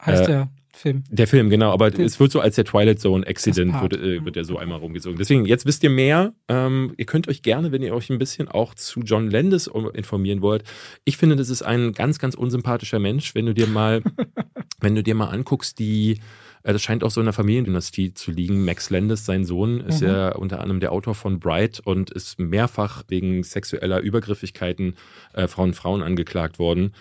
Heißt 0.00 0.22
äh, 0.22 0.26
der. 0.26 0.48
Film. 0.74 1.04
Der 1.10 1.26
Film, 1.26 1.50
genau. 1.50 1.72
Aber 1.72 1.90
Film. 1.90 2.04
es 2.04 2.18
wird 2.20 2.32
so 2.32 2.40
als 2.40 2.56
der 2.56 2.64
Twilight 2.64 3.00
Zone 3.00 3.26
Accident 3.26 3.80
wird, 3.80 3.94
äh, 3.94 4.24
wird 4.24 4.36
er 4.36 4.44
so 4.44 4.58
einmal 4.58 4.78
rumgezogen. 4.78 5.18
Deswegen, 5.18 5.46
jetzt 5.46 5.66
wisst 5.66 5.82
ihr 5.82 5.90
mehr. 5.90 6.34
Ähm, 6.48 6.92
ihr 6.96 7.06
könnt 7.06 7.28
euch 7.28 7.42
gerne, 7.42 7.72
wenn 7.72 7.82
ihr 7.82 7.94
euch 7.94 8.10
ein 8.10 8.18
bisschen 8.18 8.48
auch 8.48 8.74
zu 8.74 9.00
John 9.00 9.30
Landis 9.30 9.70
informieren 9.94 10.42
wollt. 10.42 10.64
Ich 11.04 11.16
finde, 11.16 11.36
das 11.36 11.48
ist 11.48 11.62
ein 11.62 11.92
ganz, 11.92 12.18
ganz 12.18 12.34
unsympathischer 12.34 12.98
Mensch, 12.98 13.34
wenn 13.34 13.46
du 13.46 13.54
dir 13.54 13.66
mal, 13.66 14.02
wenn 14.80 14.94
du 14.94 15.02
dir 15.02 15.14
mal 15.14 15.28
anguckst, 15.28 15.78
die 15.78 16.20
äh, 16.64 16.72
das 16.72 16.82
scheint 16.82 17.04
auch 17.04 17.10
so 17.10 17.20
in 17.20 17.26
der 17.26 17.32
Familiendynastie 17.32 18.14
zu 18.14 18.32
liegen. 18.32 18.64
Max 18.64 18.90
Landis, 18.90 19.24
sein 19.24 19.44
Sohn, 19.44 19.80
ist 19.80 20.00
mhm. 20.00 20.08
ja 20.08 20.34
unter 20.34 20.60
anderem 20.60 20.80
der 20.80 20.90
Autor 20.90 21.14
von 21.14 21.38
Bright 21.38 21.80
und 21.84 22.10
ist 22.10 22.40
mehrfach 22.40 23.04
wegen 23.08 23.44
sexueller 23.44 24.00
Übergriffigkeiten 24.00 24.96
äh, 25.34 25.46
von 25.46 25.74
Frauen 25.74 26.02
angeklagt 26.02 26.58
worden. 26.58 26.92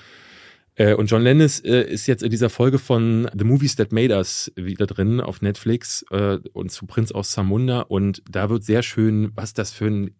Äh, 0.75 0.93
und 0.95 1.07
John 1.07 1.21
Lennis 1.21 1.59
äh, 1.59 1.81
ist 1.83 2.07
jetzt 2.07 2.23
in 2.23 2.29
dieser 2.29 2.49
Folge 2.49 2.79
von 2.79 3.29
The 3.37 3.43
Movies 3.43 3.75
That 3.75 3.91
Made 3.91 4.15
Us 4.15 4.51
wieder 4.55 4.87
drin 4.87 5.21
auf 5.21 5.41
Netflix 5.41 6.05
äh, 6.11 6.39
und 6.53 6.71
zu 6.71 6.85
Prinz 6.85 7.11
aus 7.11 7.31
Samunda. 7.31 7.81
Und 7.81 8.23
da 8.29 8.49
wird 8.49 8.63
sehr 8.63 8.83
schön, 8.83 9.31
was 9.35 9.53
das 9.53 9.71
für 9.71 9.85
ein 9.85 10.15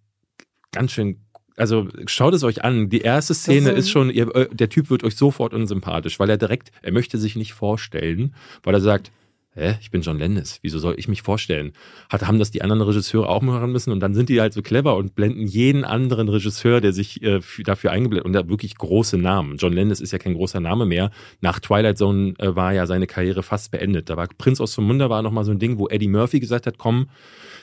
ganz 0.72 0.92
schön 0.92 1.20
also 1.56 1.88
schaut 2.08 2.34
es 2.34 2.44
euch 2.44 2.64
an. 2.64 2.90
Die 2.90 3.02
erste 3.02 3.36
Szene 3.36 3.70
ist, 3.72 3.86
ist 3.86 3.92
schon, 3.92 4.10
ihr, 4.10 4.26
der 4.52 4.70
Typ 4.70 4.90
wird 4.90 5.04
euch 5.04 5.16
sofort 5.16 5.54
unsympathisch, 5.54 6.20
weil 6.20 6.32
er 6.32 6.38
direkt, 6.38 6.72
er 6.82 6.92
möchte 6.92 7.20
sich 7.20 7.36
nicht 7.36 7.54
vorstellen, 7.54 8.34
weil 8.64 8.74
er 8.74 8.82
sagt, 8.82 9.12
hä, 9.56 9.76
ich 9.82 9.92
bin 9.92 10.02
John 10.02 10.20
Landis, 10.20 10.60
wieso 10.62 10.80
soll 10.80 10.96
ich 10.98 11.08
mich 11.08 11.22
vorstellen? 11.22 11.74
Hat, 12.10 12.26
haben 12.28 12.40
das 12.40 12.52
die 12.52 12.62
anderen 12.62 12.82
Regisseure 12.82 13.30
auch 13.30 13.42
machen 13.42 13.72
müssen 13.72 13.92
und 13.92 14.00
dann 14.00 14.14
sind 14.14 14.30
die 14.30 14.42
halt 14.42 14.54
so 14.54 14.62
clever 14.62 14.96
und 14.96 15.16
blenden 15.16 15.48
jeden 15.48 15.84
anderen 15.84 16.30
Regisseur, 16.30 16.82
der 16.82 16.94
sich 16.94 17.22
äh, 17.22 17.40
dafür 17.64 17.92
eingeblendet 17.92 18.26
und 18.26 18.34
da 18.34 18.48
wirklich 18.50 18.76
große 18.76 19.18
Namen. 19.18 19.58
John 19.58 19.74
Landis 19.74 20.02
ist 20.02 20.12
ja 20.12 20.20
kein 20.20 20.34
großer 20.34 20.60
Name 20.60 20.86
mehr. 20.86 21.12
Nach 21.42 21.60
Twilight 21.60 21.98
Zone 21.98 22.34
äh, 22.40 22.56
war 22.56 22.74
ja 22.74 22.88
seine 22.88 23.08
Karriere 23.08 23.44
fast 23.44 23.72
beendet. 23.72 24.10
Da 24.10 24.18
war 24.18 24.28
Prinz 24.38 24.60
aus 24.60 24.76
dem 24.76 24.86
Munde 24.86 25.10
war 25.10 25.22
nochmal 25.22 25.46
so 25.46 25.52
ein 25.52 25.60
Ding, 25.60 25.78
wo 25.78 25.88
Eddie 25.88 26.08
Murphy 26.08 26.40
gesagt 26.40 26.68
hat, 26.68 26.78
komm, 26.78 27.10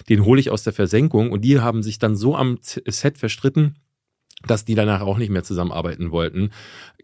den 0.09 0.25
hole 0.25 0.41
ich 0.41 0.51
aus 0.51 0.63
der 0.63 0.73
Versenkung 0.73 1.31
und 1.31 1.43
die 1.45 1.61
haben 1.61 1.83
sich 1.83 1.99
dann 1.99 2.17
so 2.17 2.37
am 2.37 2.59
Set 2.63 3.19
verstritten, 3.19 3.77
dass 4.47 4.65
die 4.65 4.75
danach 4.75 5.03
auch 5.03 5.19
nicht 5.19 5.31
mehr 5.31 5.43
zusammenarbeiten 5.43 6.11
wollten. 6.11 6.51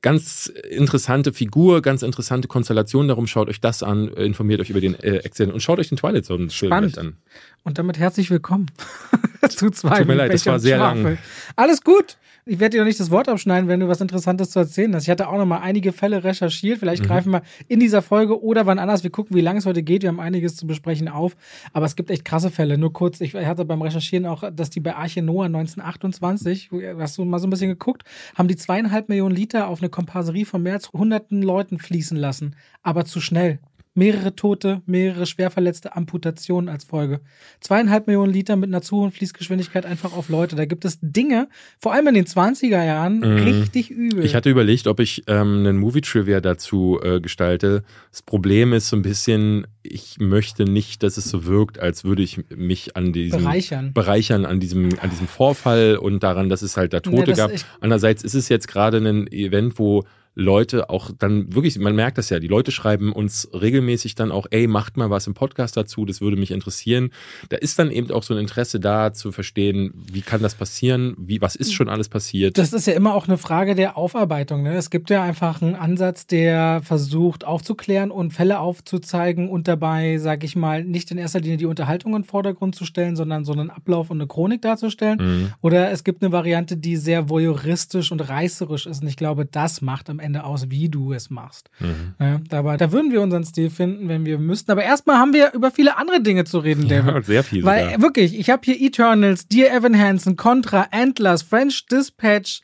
Ganz 0.02 0.46
interessante 0.46 1.32
Figur, 1.32 1.82
ganz 1.82 2.02
interessante 2.02 2.48
Konstellation. 2.48 3.08
Darum 3.08 3.26
schaut 3.26 3.48
euch 3.48 3.60
das 3.60 3.82
an, 3.82 4.08
informiert 4.08 4.60
euch 4.60 4.70
über 4.70 4.80
den 4.80 4.94
äh, 4.94 5.22
Accident 5.24 5.52
und 5.52 5.60
schaut 5.60 5.78
euch 5.78 5.88
den 5.88 5.96
Twilight 5.96 6.24
Zone 6.24 6.50
Film 6.50 6.72
an. 6.72 7.16
Und 7.64 7.78
damit 7.78 7.98
herzlich 7.98 8.30
willkommen 8.30 8.70
zu 9.48 9.70
zwei. 9.70 9.98
Tut 9.98 10.06
mir 10.06 10.14
leid, 10.14 10.32
das 10.32 10.46
war 10.46 10.58
sehr 10.58 10.78
lang. 10.78 11.18
Alles 11.56 11.82
gut 11.82 12.16
ich 12.48 12.60
werde 12.60 12.76
dir 12.76 12.78
doch 12.82 12.86
nicht 12.86 13.00
das 13.00 13.10
Wort 13.10 13.28
abschneiden, 13.28 13.68
wenn 13.68 13.80
du 13.80 13.88
was 13.88 14.00
Interessantes 14.00 14.50
zu 14.50 14.60
erzählen 14.60 14.94
hast. 14.94 15.02
Ich 15.02 15.10
hatte 15.10 15.28
auch 15.28 15.36
noch 15.36 15.46
mal 15.46 15.58
einige 15.58 15.92
Fälle 15.92 16.22
recherchiert. 16.22 16.78
Vielleicht 16.78 17.02
mhm. 17.02 17.08
greifen 17.08 17.32
wir 17.32 17.42
in 17.66 17.80
dieser 17.80 18.02
Folge 18.02 18.40
oder 18.40 18.66
wann 18.66 18.78
anders. 18.78 19.02
Wir 19.02 19.10
gucken, 19.10 19.36
wie 19.36 19.40
lange 19.40 19.58
es 19.58 19.66
heute 19.66 19.82
geht. 19.82 20.02
Wir 20.02 20.10
haben 20.10 20.20
einiges 20.20 20.54
zu 20.54 20.64
besprechen 20.64 21.08
auf. 21.08 21.36
Aber 21.72 21.86
es 21.86 21.96
gibt 21.96 22.08
echt 22.08 22.24
krasse 22.24 22.52
Fälle. 22.52 22.78
Nur 22.78 22.92
kurz, 22.92 23.20
ich 23.20 23.34
hatte 23.34 23.64
beim 23.64 23.82
Recherchieren 23.82 24.26
auch, 24.26 24.44
dass 24.52 24.70
die 24.70 24.78
bei 24.78 24.94
Arche 24.94 25.22
Noah 25.22 25.46
1928, 25.46 26.70
hast 26.98 27.18
du 27.18 27.24
mal 27.24 27.40
so 27.40 27.48
ein 27.48 27.50
bisschen 27.50 27.70
geguckt, 27.70 28.04
haben 28.36 28.46
die 28.46 28.56
zweieinhalb 28.56 29.08
Millionen 29.08 29.34
Liter 29.34 29.66
auf 29.66 29.80
eine 29.80 29.88
Komparserie 29.88 30.44
von 30.44 30.62
mehr 30.62 30.74
als 30.74 30.92
hunderten 30.92 31.42
Leuten 31.42 31.80
fließen 31.80 32.16
lassen. 32.16 32.54
Aber 32.84 33.04
zu 33.04 33.20
schnell 33.20 33.58
mehrere 33.96 34.36
Tote, 34.36 34.82
mehrere 34.86 35.26
schwerverletzte 35.26 35.96
Amputationen 35.96 36.68
als 36.68 36.84
Folge. 36.84 37.20
Zweieinhalb 37.60 38.06
Millionen 38.06 38.32
Liter 38.32 38.56
mit 38.56 38.68
einer 38.68 38.82
zu 38.82 38.96
hohen 38.96 39.10
Fließgeschwindigkeit 39.10 39.86
einfach 39.86 40.12
auf 40.12 40.28
Leute. 40.28 40.54
Da 40.54 40.66
gibt 40.66 40.84
es 40.84 40.98
Dinge, 41.00 41.48
vor 41.78 41.94
allem 41.94 42.08
in 42.08 42.14
den 42.14 42.26
20er 42.26 42.84
Jahren, 42.84 43.18
mhm. 43.18 43.44
richtig 43.44 43.90
übel. 43.90 44.24
Ich 44.24 44.34
hatte 44.34 44.50
überlegt, 44.50 44.86
ob 44.86 45.00
ich 45.00 45.24
ähm, 45.26 45.58
einen 45.60 45.78
Movie-Trivia 45.78 46.40
dazu 46.40 47.00
äh, 47.02 47.20
gestalte. 47.20 47.84
Das 48.10 48.22
Problem 48.22 48.72
ist 48.72 48.88
so 48.88 48.96
ein 48.96 49.02
bisschen, 49.02 49.66
ich 49.82 50.18
möchte 50.18 50.64
nicht, 50.64 51.02
dass 51.02 51.16
es 51.16 51.30
so 51.30 51.46
wirkt, 51.46 51.78
als 51.78 52.04
würde 52.04 52.22
ich 52.22 52.40
mich 52.54 52.96
an 52.96 53.12
diesem 53.12 53.42
bereichern, 53.42 53.92
bereichern 53.94 54.44
an 54.44 54.60
diesem, 54.60 54.90
an 55.00 55.10
diesem 55.10 55.26
Vorfall 55.26 55.96
und 55.96 56.22
daran, 56.22 56.48
dass 56.48 56.62
es 56.62 56.76
halt 56.76 56.92
da 56.92 57.00
Tote 57.00 57.30
ja, 57.30 57.36
gab. 57.36 57.52
Andererseits 57.80 58.22
ist 58.22 58.34
es 58.34 58.48
jetzt 58.48 58.68
gerade 58.68 58.98
ein 58.98 59.26
Event, 59.28 59.78
wo 59.78 60.04
Leute 60.38 60.90
auch 60.90 61.10
dann 61.18 61.54
wirklich, 61.54 61.78
man 61.78 61.96
merkt 61.96 62.18
das 62.18 62.28
ja, 62.28 62.38
die 62.38 62.46
Leute 62.46 62.70
schreiben 62.70 63.14
uns 63.14 63.48
regelmäßig 63.54 64.14
dann 64.16 64.30
auch, 64.30 64.46
ey, 64.50 64.66
macht 64.66 64.98
mal 64.98 65.08
was 65.08 65.26
im 65.26 65.32
Podcast 65.32 65.78
dazu, 65.78 66.04
das 66.04 66.20
würde 66.20 66.36
mich 66.36 66.50
interessieren. 66.50 67.10
Da 67.48 67.56
ist 67.56 67.78
dann 67.78 67.90
eben 67.90 68.10
auch 68.10 68.22
so 68.22 68.34
ein 68.34 68.40
Interesse 68.40 68.78
da 68.78 69.14
zu 69.14 69.32
verstehen, 69.32 69.94
wie 69.94 70.20
kann 70.20 70.42
das 70.42 70.54
passieren, 70.54 71.14
wie, 71.18 71.40
was 71.40 71.56
ist 71.56 71.72
schon 71.72 71.88
alles 71.88 72.10
passiert. 72.10 72.58
Das 72.58 72.74
ist 72.74 72.86
ja 72.86 72.92
immer 72.92 73.14
auch 73.14 73.26
eine 73.26 73.38
Frage 73.38 73.74
der 73.74 73.96
Aufarbeitung. 73.96 74.62
Ne? 74.62 74.76
Es 74.76 74.90
gibt 74.90 75.08
ja 75.08 75.22
einfach 75.22 75.62
einen 75.62 75.74
Ansatz, 75.74 76.26
der 76.26 76.82
versucht 76.82 77.46
aufzuklären 77.46 78.10
und 78.10 78.32
Fälle 78.32 78.60
aufzuzeigen 78.60 79.48
und 79.48 79.66
dabei, 79.68 80.18
sage 80.18 80.44
ich 80.44 80.54
mal, 80.54 80.84
nicht 80.84 81.10
in 81.10 81.16
erster 81.16 81.40
Linie 81.40 81.56
die 81.56 81.66
Unterhaltung 81.66 82.14
in 82.14 82.22
den 82.22 82.28
Vordergrund 82.28 82.74
zu 82.74 82.84
stellen, 82.84 83.16
sondern 83.16 83.46
so 83.46 83.52
einen 83.52 83.70
Ablauf 83.70 84.10
und 84.10 84.18
eine 84.18 84.28
Chronik 84.28 84.60
darzustellen. 84.60 85.18
Mhm. 85.18 85.52
Oder 85.62 85.90
es 85.92 86.04
gibt 86.04 86.22
eine 86.22 86.30
Variante, 86.30 86.76
die 86.76 86.98
sehr 86.98 87.30
voyeuristisch 87.30 88.12
und 88.12 88.20
reißerisch 88.20 88.84
ist. 88.84 89.00
Und 89.00 89.08
ich 89.08 89.16
glaube, 89.16 89.46
das 89.46 89.80
macht 89.80 90.10
am 90.10 90.18
Ende 90.18 90.25
Ende 90.26 90.44
aus, 90.44 90.70
wie 90.70 90.88
du 90.88 91.12
es 91.12 91.30
machst. 91.30 91.70
Mhm. 91.78 92.14
Ja, 92.20 92.58
aber 92.58 92.76
da 92.76 92.92
würden 92.92 93.12
wir 93.12 93.22
unseren 93.22 93.44
Stil 93.44 93.70
finden, 93.70 94.08
wenn 94.08 94.26
wir 94.26 94.38
müssten. 94.38 94.70
Aber 94.72 94.82
erstmal 94.82 95.16
haben 95.18 95.32
wir 95.32 95.52
über 95.54 95.70
viele 95.70 95.96
andere 95.96 96.20
Dinge 96.20 96.44
zu 96.44 96.58
reden, 96.58 96.88
David. 96.88 97.14
Ja, 97.14 97.22
sehr 97.22 97.44
viel. 97.44 97.64
Weil 97.64 97.84
sogar. 97.84 98.02
wirklich, 98.02 98.38
ich 98.38 98.50
habe 98.50 98.62
hier 98.64 98.80
Eternals, 98.80 99.48
Dear 99.48 99.74
Evan 99.74 99.98
Hansen, 99.98 100.36
Contra, 100.36 100.88
Antlers, 100.90 101.42
French 101.42 101.86
Dispatch, 101.86 102.60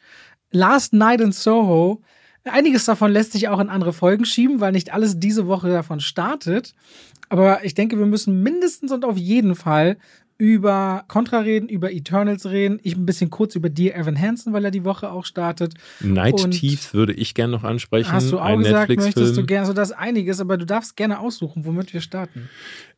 Last 0.50 0.92
Night 0.92 1.20
in 1.20 1.32
Soho. 1.32 2.02
Einiges 2.44 2.84
davon 2.84 3.12
lässt 3.12 3.32
sich 3.32 3.48
auch 3.48 3.60
in 3.60 3.68
andere 3.68 3.92
Folgen 3.92 4.24
schieben, 4.24 4.60
weil 4.60 4.72
nicht 4.72 4.92
alles 4.92 5.20
diese 5.20 5.46
Woche 5.46 5.68
davon 5.68 6.00
startet. 6.00 6.74
Aber 7.28 7.64
ich 7.64 7.74
denke, 7.74 7.98
wir 7.98 8.06
müssen 8.06 8.42
mindestens 8.42 8.92
und 8.92 9.04
auf 9.04 9.16
jeden 9.16 9.54
Fall 9.54 9.96
über 10.42 11.04
Contra 11.06 11.38
reden, 11.38 11.68
über 11.68 11.92
Eternals 11.92 12.46
reden. 12.46 12.80
Ich 12.82 12.96
ein 12.96 13.06
bisschen 13.06 13.30
kurz 13.30 13.54
über 13.54 13.70
Dear 13.70 13.94
Evan 13.94 14.20
Hansen, 14.20 14.52
weil 14.52 14.64
er 14.64 14.72
die 14.72 14.84
Woche 14.84 15.12
auch 15.12 15.24
startet. 15.24 15.74
Night 16.00 16.42
und 16.42 16.50
Thieves 16.50 16.92
würde 16.92 17.12
ich 17.12 17.34
gerne 17.34 17.52
noch 17.52 17.62
ansprechen. 17.62 18.10
Hast 18.10 18.32
du 18.32 18.40
auch 18.40 18.58
gesagt, 18.58 18.88
möchtest 18.88 19.36
du 19.36 19.46
gerne, 19.46 19.68
so 19.68 19.72
das 19.72 19.92
einiges, 19.92 20.40
aber 20.40 20.56
du 20.56 20.66
darfst 20.66 20.96
gerne 20.96 21.20
aussuchen, 21.20 21.64
womit 21.64 21.94
wir 21.94 22.00
starten. 22.00 22.48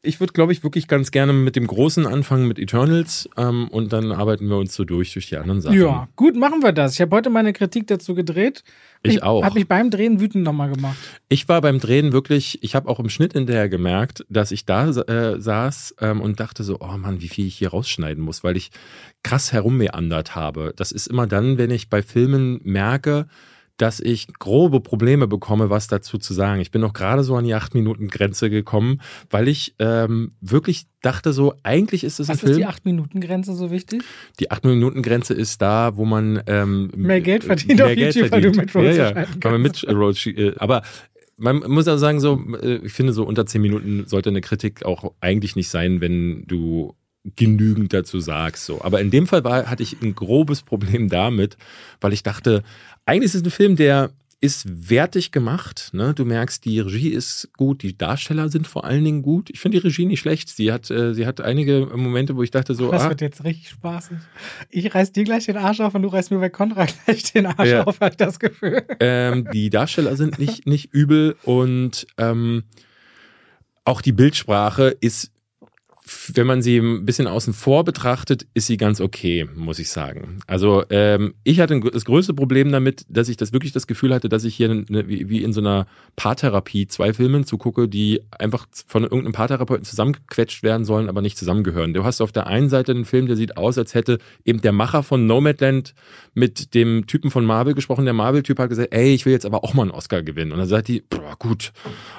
Ich 0.01 0.21
würde, 0.21 0.33
glaube 0.33 0.53
ich, 0.53 0.63
wirklich 0.63 0.89
ganz 0.89 1.11
gerne 1.11 1.35
mit 1.35 1.55
dem 1.55 1.67
Großen 1.67 2.07
anfangen, 2.07 2.49
mit 2.49 2.59
Eternals. 2.59 3.29
Ähm, 3.37 3.69
und 3.69 3.93
dann 3.93 4.13
arbeiten 4.13 4.49
wir 4.49 4.57
uns 4.57 4.75
so 4.75 4.85
durch, 4.85 5.13
durch 5.13 5.29
die 5.29 5.37
anderen 5.37 5.61
Sachen. 5.61 5.79
Ja, 5.79 6.09
gut, 6.17 6.37
machen 6.37 6.63
wir 6.63 6.73
das. 6.73 6.95
Ich 6.95 7.01
habe 7.03 7.15
heute 7.15 7.29
meine 7.29 7.53
Kritik 7.53 7.87
dazu 7.87 8.15
gedreht. 8.15 8.65
Ich, 9.03 9.17
ich 9.17 9.23
auch. 9.23 9.45
Hat 9.45 9.55
mich 9.55 9.69
beim 9.69 9.91
Drehen 9.91 10.19
wütend 10.19 10.45
nochmal 10.45 10.71
gemacht. 10.71 10.97
Ich 11.29 11.49
war 11.49 11.61
beim 11.61 11.79
Drehen 11.79 12.13
wirklich, 12.13 12.63
ich 12.63 12.75
habe 12.75 12.89
auch 12.89 13.01
im 13.01 13.11
Schnitt 13.11 13.35
hinterher 13.35 13.69
gemerkt, 13.69 14.25
dass 14.31 14.51
ich 14.51 14.65
da 14.65 14.89
äh, 14.89 15.41
saß 15.41 15.97
ähm, 16.01 16.21
und 16.23 16.41
dachte 16.41 16.65
so, 16.65 16.79
oh 16.81 16.97
Mann, 16.97 17.21
wie 17.21 17.29
viel 17.35 17.47
ich 17.47 17.57
hier 17.57 17.71
rausschneiden 17.71 18.23
muss, 18.23 18.45
weil 18.45 18.57
ich 18.57 18.71
krass 19.23 19.53
herummeandert 19.53 20.35
habe. 20.35 20.73
Das 20.76 20.93
ist 20.93 21.07
immer 21.07 21.26
dann, 21.26 21.59
wenn 21.59 21.71
ich 21.71 21.91
bei 21.91 22.03
Filmen 22.03 22.61
merke, 22.62 23.26
dass 23.76 23.99
ich 23.99 24.29
grobe 24.38 24.81
Probleme 24.81 25.26
bekomme, 25.26 25.69
was 25.69 25.88
dazu 25.88 26.19
zu 26.19 26.33
sagen. 26.33 26.61
Ich 26.61 26.71
bin 26.71 26.81
noch 26.81 26.93
gerade 26.93 27.25
so 27.25 27.35
an 27.35 27.45
die 27.45 27.55
8-Minuten-Grenze 27.55 28.49
gekommen, 28.49 29.00
weil 29.31 29.49
ich 29.49 29.75
ähm, 29.81 30.31
wirklich 30.41 30.87
dachte 31.03 31.33
so, 31.33 31.55
eigentlich 31.64 32.05
ist 32.05 32.21
es 32.21 32.29
ein 32.29 32.35
was 32.35 32.41
Film. 32.41 32.53
ist 32.53 32.59
die 32.59 32.67
8-Minuten-Grenze 32.67 33.55
so 33.55 33.71
wichtig? 33.71 34.05
Die 34.38 34.50
8-Minuten-Grenze 34.53 35.35
ist 35.35 35.61
da, 35.61 35.97
wo 35.97 36.05
man 36.05 36.41
ähm, 36.47 36.91
mehr 36.95 37.21
Geld 37.21 37.43
verdient 37.45 37.79
mehr 37.79 37.87
auf 37.87 37.95
Geld 37.95 38.14
YouTube, 38.14 38.29
verdient. 38.31 38.33
weil 38.33 38.53
du 38.53 38.61
mit 38.61 38.75
Roll 38.75 38.97
ja, 38.97 39.12
ja, 39.12 39.26
kann 39.41 39.53
man 39.53 39.62
mit 39.62 39.85
Roll 39.88 40.14
äh, 40.26 40.55
aber 40.59 40.83
man 41.37 41.69
muss 41.69 41.88
auch 41.88 41.97
sagen, 41.97 42.21
so, 42.21 42.41
äh, 42.62 42.76
ich 42.85 42.93
finde, 42.93 43.12
so 43.12 43.25
unter 43.25 43.45
10 43.45 43.61
Minuten 43.61 44.07
sollte 44.07 44.31
eine 44.31 44.41
Kritik 44.41 44.85
auch 44.85 45.14
eigentlich 45.21 45.57
nicht 45.57 45.69
sein, 45.69 46.00
wenn 46.00 46.47
du 46.47 46.95
genügend 47.37 47.93
dazu 47.93 48.21
sagst. 48.21 48.66
So. 48.66 48.83
Aber 48.83 49.00
in 49.00 49.11
dem 49.11 49.26
Fall 49.26 49.45
war, 49.45 49.66
hatte 49.71 49.83
ich 49.83 50.00
ein 50.02 50.14
grobes 50.14 50.62
Problem 50.62 51.09
damit, 51.09 51.57
weil 52.00 52.12
ich 52.12 52.23
dachte, 52.23 52.62
eigentlich 53.07 53.26
ist 53.26 53.35
es 53.37 53.43
ein 53.45 53.50
Film, 53.50 53.76
der 53.76 54.11
ist 54.40 54.90
wertig 54.90 55.33
gemacht. 55.33 55.88
Ne? 55.95 56.12
Du 56.12 56.26
merkst, 56.26 56.66
die 56.66 56.78
Regie 56.78 57.09
ist 57.09 57.49
gut, 57.57 57.83
die 57.83 57.97
Darsteller 57.97 58.50
sind 58.50 58.66
vor 58.66 58.85
allen 58.85 59.02
Dingen 59.02 59.23
gut. 59.23 59.49
Ich 59.49 59.59
finde 59.59 59.81
die 59.81 59.87
Regie 59.87 60.04
nicht 60.04 60.21
schlecht. 60.21 60.50
Sie 60.50 60.71
hat, 60.71 60.90
äh, 60.90 61.14
sie 61.14 61.25
hat 61.26 61.40
einige 61.40 61.87
Momente, 61.97 62.37
wo 62.37 62.43
ich 62.43 62.50
dachte 62.50 62.75
so, 62.75 62.90
das 62.90 63.04
ah, 63.04 63.09
wird 63.09 63.23
jetzt 63.23 63.43
richtig 63.45 63.71
spaßig. 63.71 64.19
Ich 64.69 64.95
reiß 64.95 65.12
dir 65.12 65.25
gleich 65.25 65.47
den 65.47 65.57
Arsch 65.57 65.81
auf 65.81 65.95
und 65.95 66.02
du 66.02 66.09
reißt 66.09 66.31
mir 66.31 66.40
bei 66.40 66.50
Conrad 66.50 66.95
gleich 67.07 67.33
den 67.33 67.47
Arsch 67.47 67.71
Ja. 67.71 67.85
auf, 67.85 68.00
habe 68.00 68.11
ich 68.11 68.16
das 68.19 68.38
Gefühl. 68.38 68.83
ähm, 69.00 69.49
die 69.50 69.71
Darsteller 69.71 70.14
sind 70.16 70.38
nicht, 70.38 70.66
nicht 70.66 70.93
übel 70.93 71.37
und 71.45 72.07
ähm, 72.19 72.64
auch 73.87 74.02
die 74.02 74.12
Bildsprache 74.12 74.95
ist, 75.00 75.31
wenn 76.35 76.47
man 76.47 76.61
sie 76.61 76.77
ein 76.77 77.07
bisschen 77.07 77.27
außen 77.27 77.55
vor 77.55 77.83
betrachtet, 77.83 78.47
ist 78.53 78.67
sie 78.67 78.77
ganz 78.77 79.01
okay, 79.01 79.49
muss 79.55 79.79
ich 79.79 79.89
sagen. 79.89 80.41
Also 80.47 80.85
ähm, 80.91 81.35
ich 81.45 81.61
hatte 81.61 81.81
das 81.81 82.05
größte 82.05 82.35
Problem 82.35 82.71
damit, 82.71 83.07
dass 83.09 83.31
ich 83.31 83.39
das 83.39 83.55
wirklich 83.55 83.73
das 83.73 83.87
Gefühl 83.87 84.13
hatte, 84.13 84.29
dass 84.29 84.45
ich 84.45 84.55
hier 84.55 84.71
eine, 84.71 85.09
wie, 85.09 85.43
in 85.43 85.55
so 85.55 85.63
einer 85.63 85.87
Paartherapie 86.17 86.87
zwei 86.89 87.15
Filmen 87.15 87.45
zugucke, 87.45 87.89
die 87.89 88.21
einfach 88.39 88.67
von 88.87 89.05
irgendeinem 89.05 89.33
Paartherapeuten 89.33 89.85
zusammengequetscht 89.85 90.63
werden 90.63 90.85
sollen, 90.85 91.09
aber 91.09 91.23
nicht 91.23 91.39
zusammengehören. 91.39 91.95
Du 91.95 92.05
hast 92.05 92.21
auf 92.21 92.33
der 92.33 92.49
einen 92.49 92.69
Seite 92.69 92.93
einen 92.93 93.07
Film, 93.07 93.27
der 93.27 93.37
sieht 93.37 93.57
aus, 93.57 93.79
als 93.79 93.95
hätte 93.95 94.19
eben 94.45 94.61
der 94.61 94.73
Macher 94.73 95.03
von 95.03 95.27
Nomadland 95.27 95.95
mit 96.35 96.75
dem 96.75 97.07
Typen 97.07 97.31
von 97.31 97.47
Marvel 97.47 97.75
gesprochen. 97.75 98.05
Der 98.05 98.15
Marvel-Typ 98.15 98.59
hat 98.59 98.69
gesagt, 98.69 98.93
ey, 98.93 99.15
ich 99.15 99.25
will 99.25 99.33
jetzt 99.33 99.47
aber 99.47 99.65
auch 99.65 99.73
mal 99.73 99.83
einen 99.83 99.91
Oscar 99.91 100.23
gewinnen. 100.23 100.53
Und 100.53 100.59
dann 100.59 100.69
sagt 100.69 100.89
die, 100.89 101.03
boah, 101.09 101.37
gut, 101.39 101.73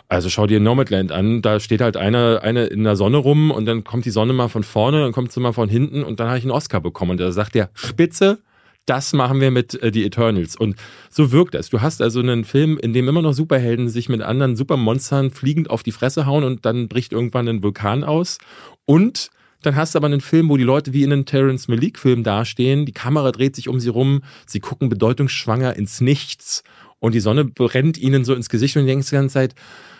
also 0.07 0.29
schau 0.29 0.47
dir 0.47 0.59
Nomadland 0.59 1.11
an, 1.11 1.43
da 1.43 1.59
steht 1.59 1.81
halt 1.81 1.97
eine, 1.97 2.41
eine 2.41 2.65
in 2.65 2.83
der 2.83 2.95
Sonne 2.95 3.17
rum 3.17 3.51
und 3.51 3.65
dann 3.65 3.74
kommt 3.83 4.05
die 4.05 4.11
Sonne 4.11 4.33
mal 4.33 4.47
von 4.47 4.63
vorne, 4.63 5.01
dann 5.01 5.11
kommt 5.11 5.31
sie 5.31 5.39
mal 5.39 5.53
von 5.53 5.69
hinten 5.69 6.03
und 6.03 6.19
dann 6.19 6.27
habe 6.27 6.37
ich 6.37 6.43
einen 6.43 6.51
Oscar 6.51 6.81
bekommen. 6.81 7.11
Und 7.11 7.19
da 7.19 7.31
sagt 7.31 7.55
der, 7.55 7.69
spitze, 7.73 8.39
das 8.85 9.13
machen 9.13 9.41
wir 9.41 9.51
mit 9.51 9.81
äh, 9.81 9.91
die 9.91 10.05
Eternals. 10.05 10.55
Und 10.55 10.75
so 11.09 11.31
wirkt 11.31 11.55
das. 11.55 11.69
Du 11.69 11.81
hast 11.81 12.01
also 12.01 12.19
einen 12.19 12.45
Film, 12.45 12.77
in 12.77 12.93
dem 12.93 13.07
immer 13.07 13.21
noch 13.21 13.33
Superhelden 13.33 13.89
sich 13.89 14.09
mit 14.09 14.21
anderen 14.21 14.55
Supermonstern 14.55 15.31
fliegend 15.31 15.69
auf 15.69 15.83
die 15.83 15.91
Fresse 15.91 16.25
hauen 16.25 16.43
und 16.43 16.65
dann 16.65 16.87
bricht 16.87 17.11
irgendwann 17.11 17.47
ein 17.47 17.63
Vulkan 17.63 18.03
aus. 18.03 18.37
Und 18.85 19.31
dann 19.61 19.75
hast 19.75 19.95
du 19.95 19.97
aber 19.97 20.07
einen 20.07 20.21
Film, 20.21 20.49
wo 20.49 20.57
die 20.57 20.63
Leute 20.63 20.93
wie 20.93 21.03
in 21.03 21.11
einem 21.11 21.25
Terence 21.25 21.67
Malik-Film 21.67 22.23
dastehen, 22.23 22.85
die 22.85 22.91
Kamera 22.91 23.31
dreht 23.31 23.55
sich 23.55 23.67
um 23.67 23.79
sie 23.79 23.89
rum, 23.89 24.21
sie 24.45 24.59
gucken 24.59 24.89
bedeutungsschwanger 24.89 25.75
ins 25.75 26.01
Nichts 26.01 26.63
und 27.05 27.13
die 27.13 27.19
Sonne 27.19 27.45
brennt 27.45 27.99
ihnen 27.99 28.25
so 28.25 28.33
ins 28.33 28.49
Gesicht 28.49 28.75
und 28.77 28.81
du 28.81 28.87
denkst 28.87 29.09
die 29.09 29.15
ganze 29.15 29.33
Zeit, 29.33 29.53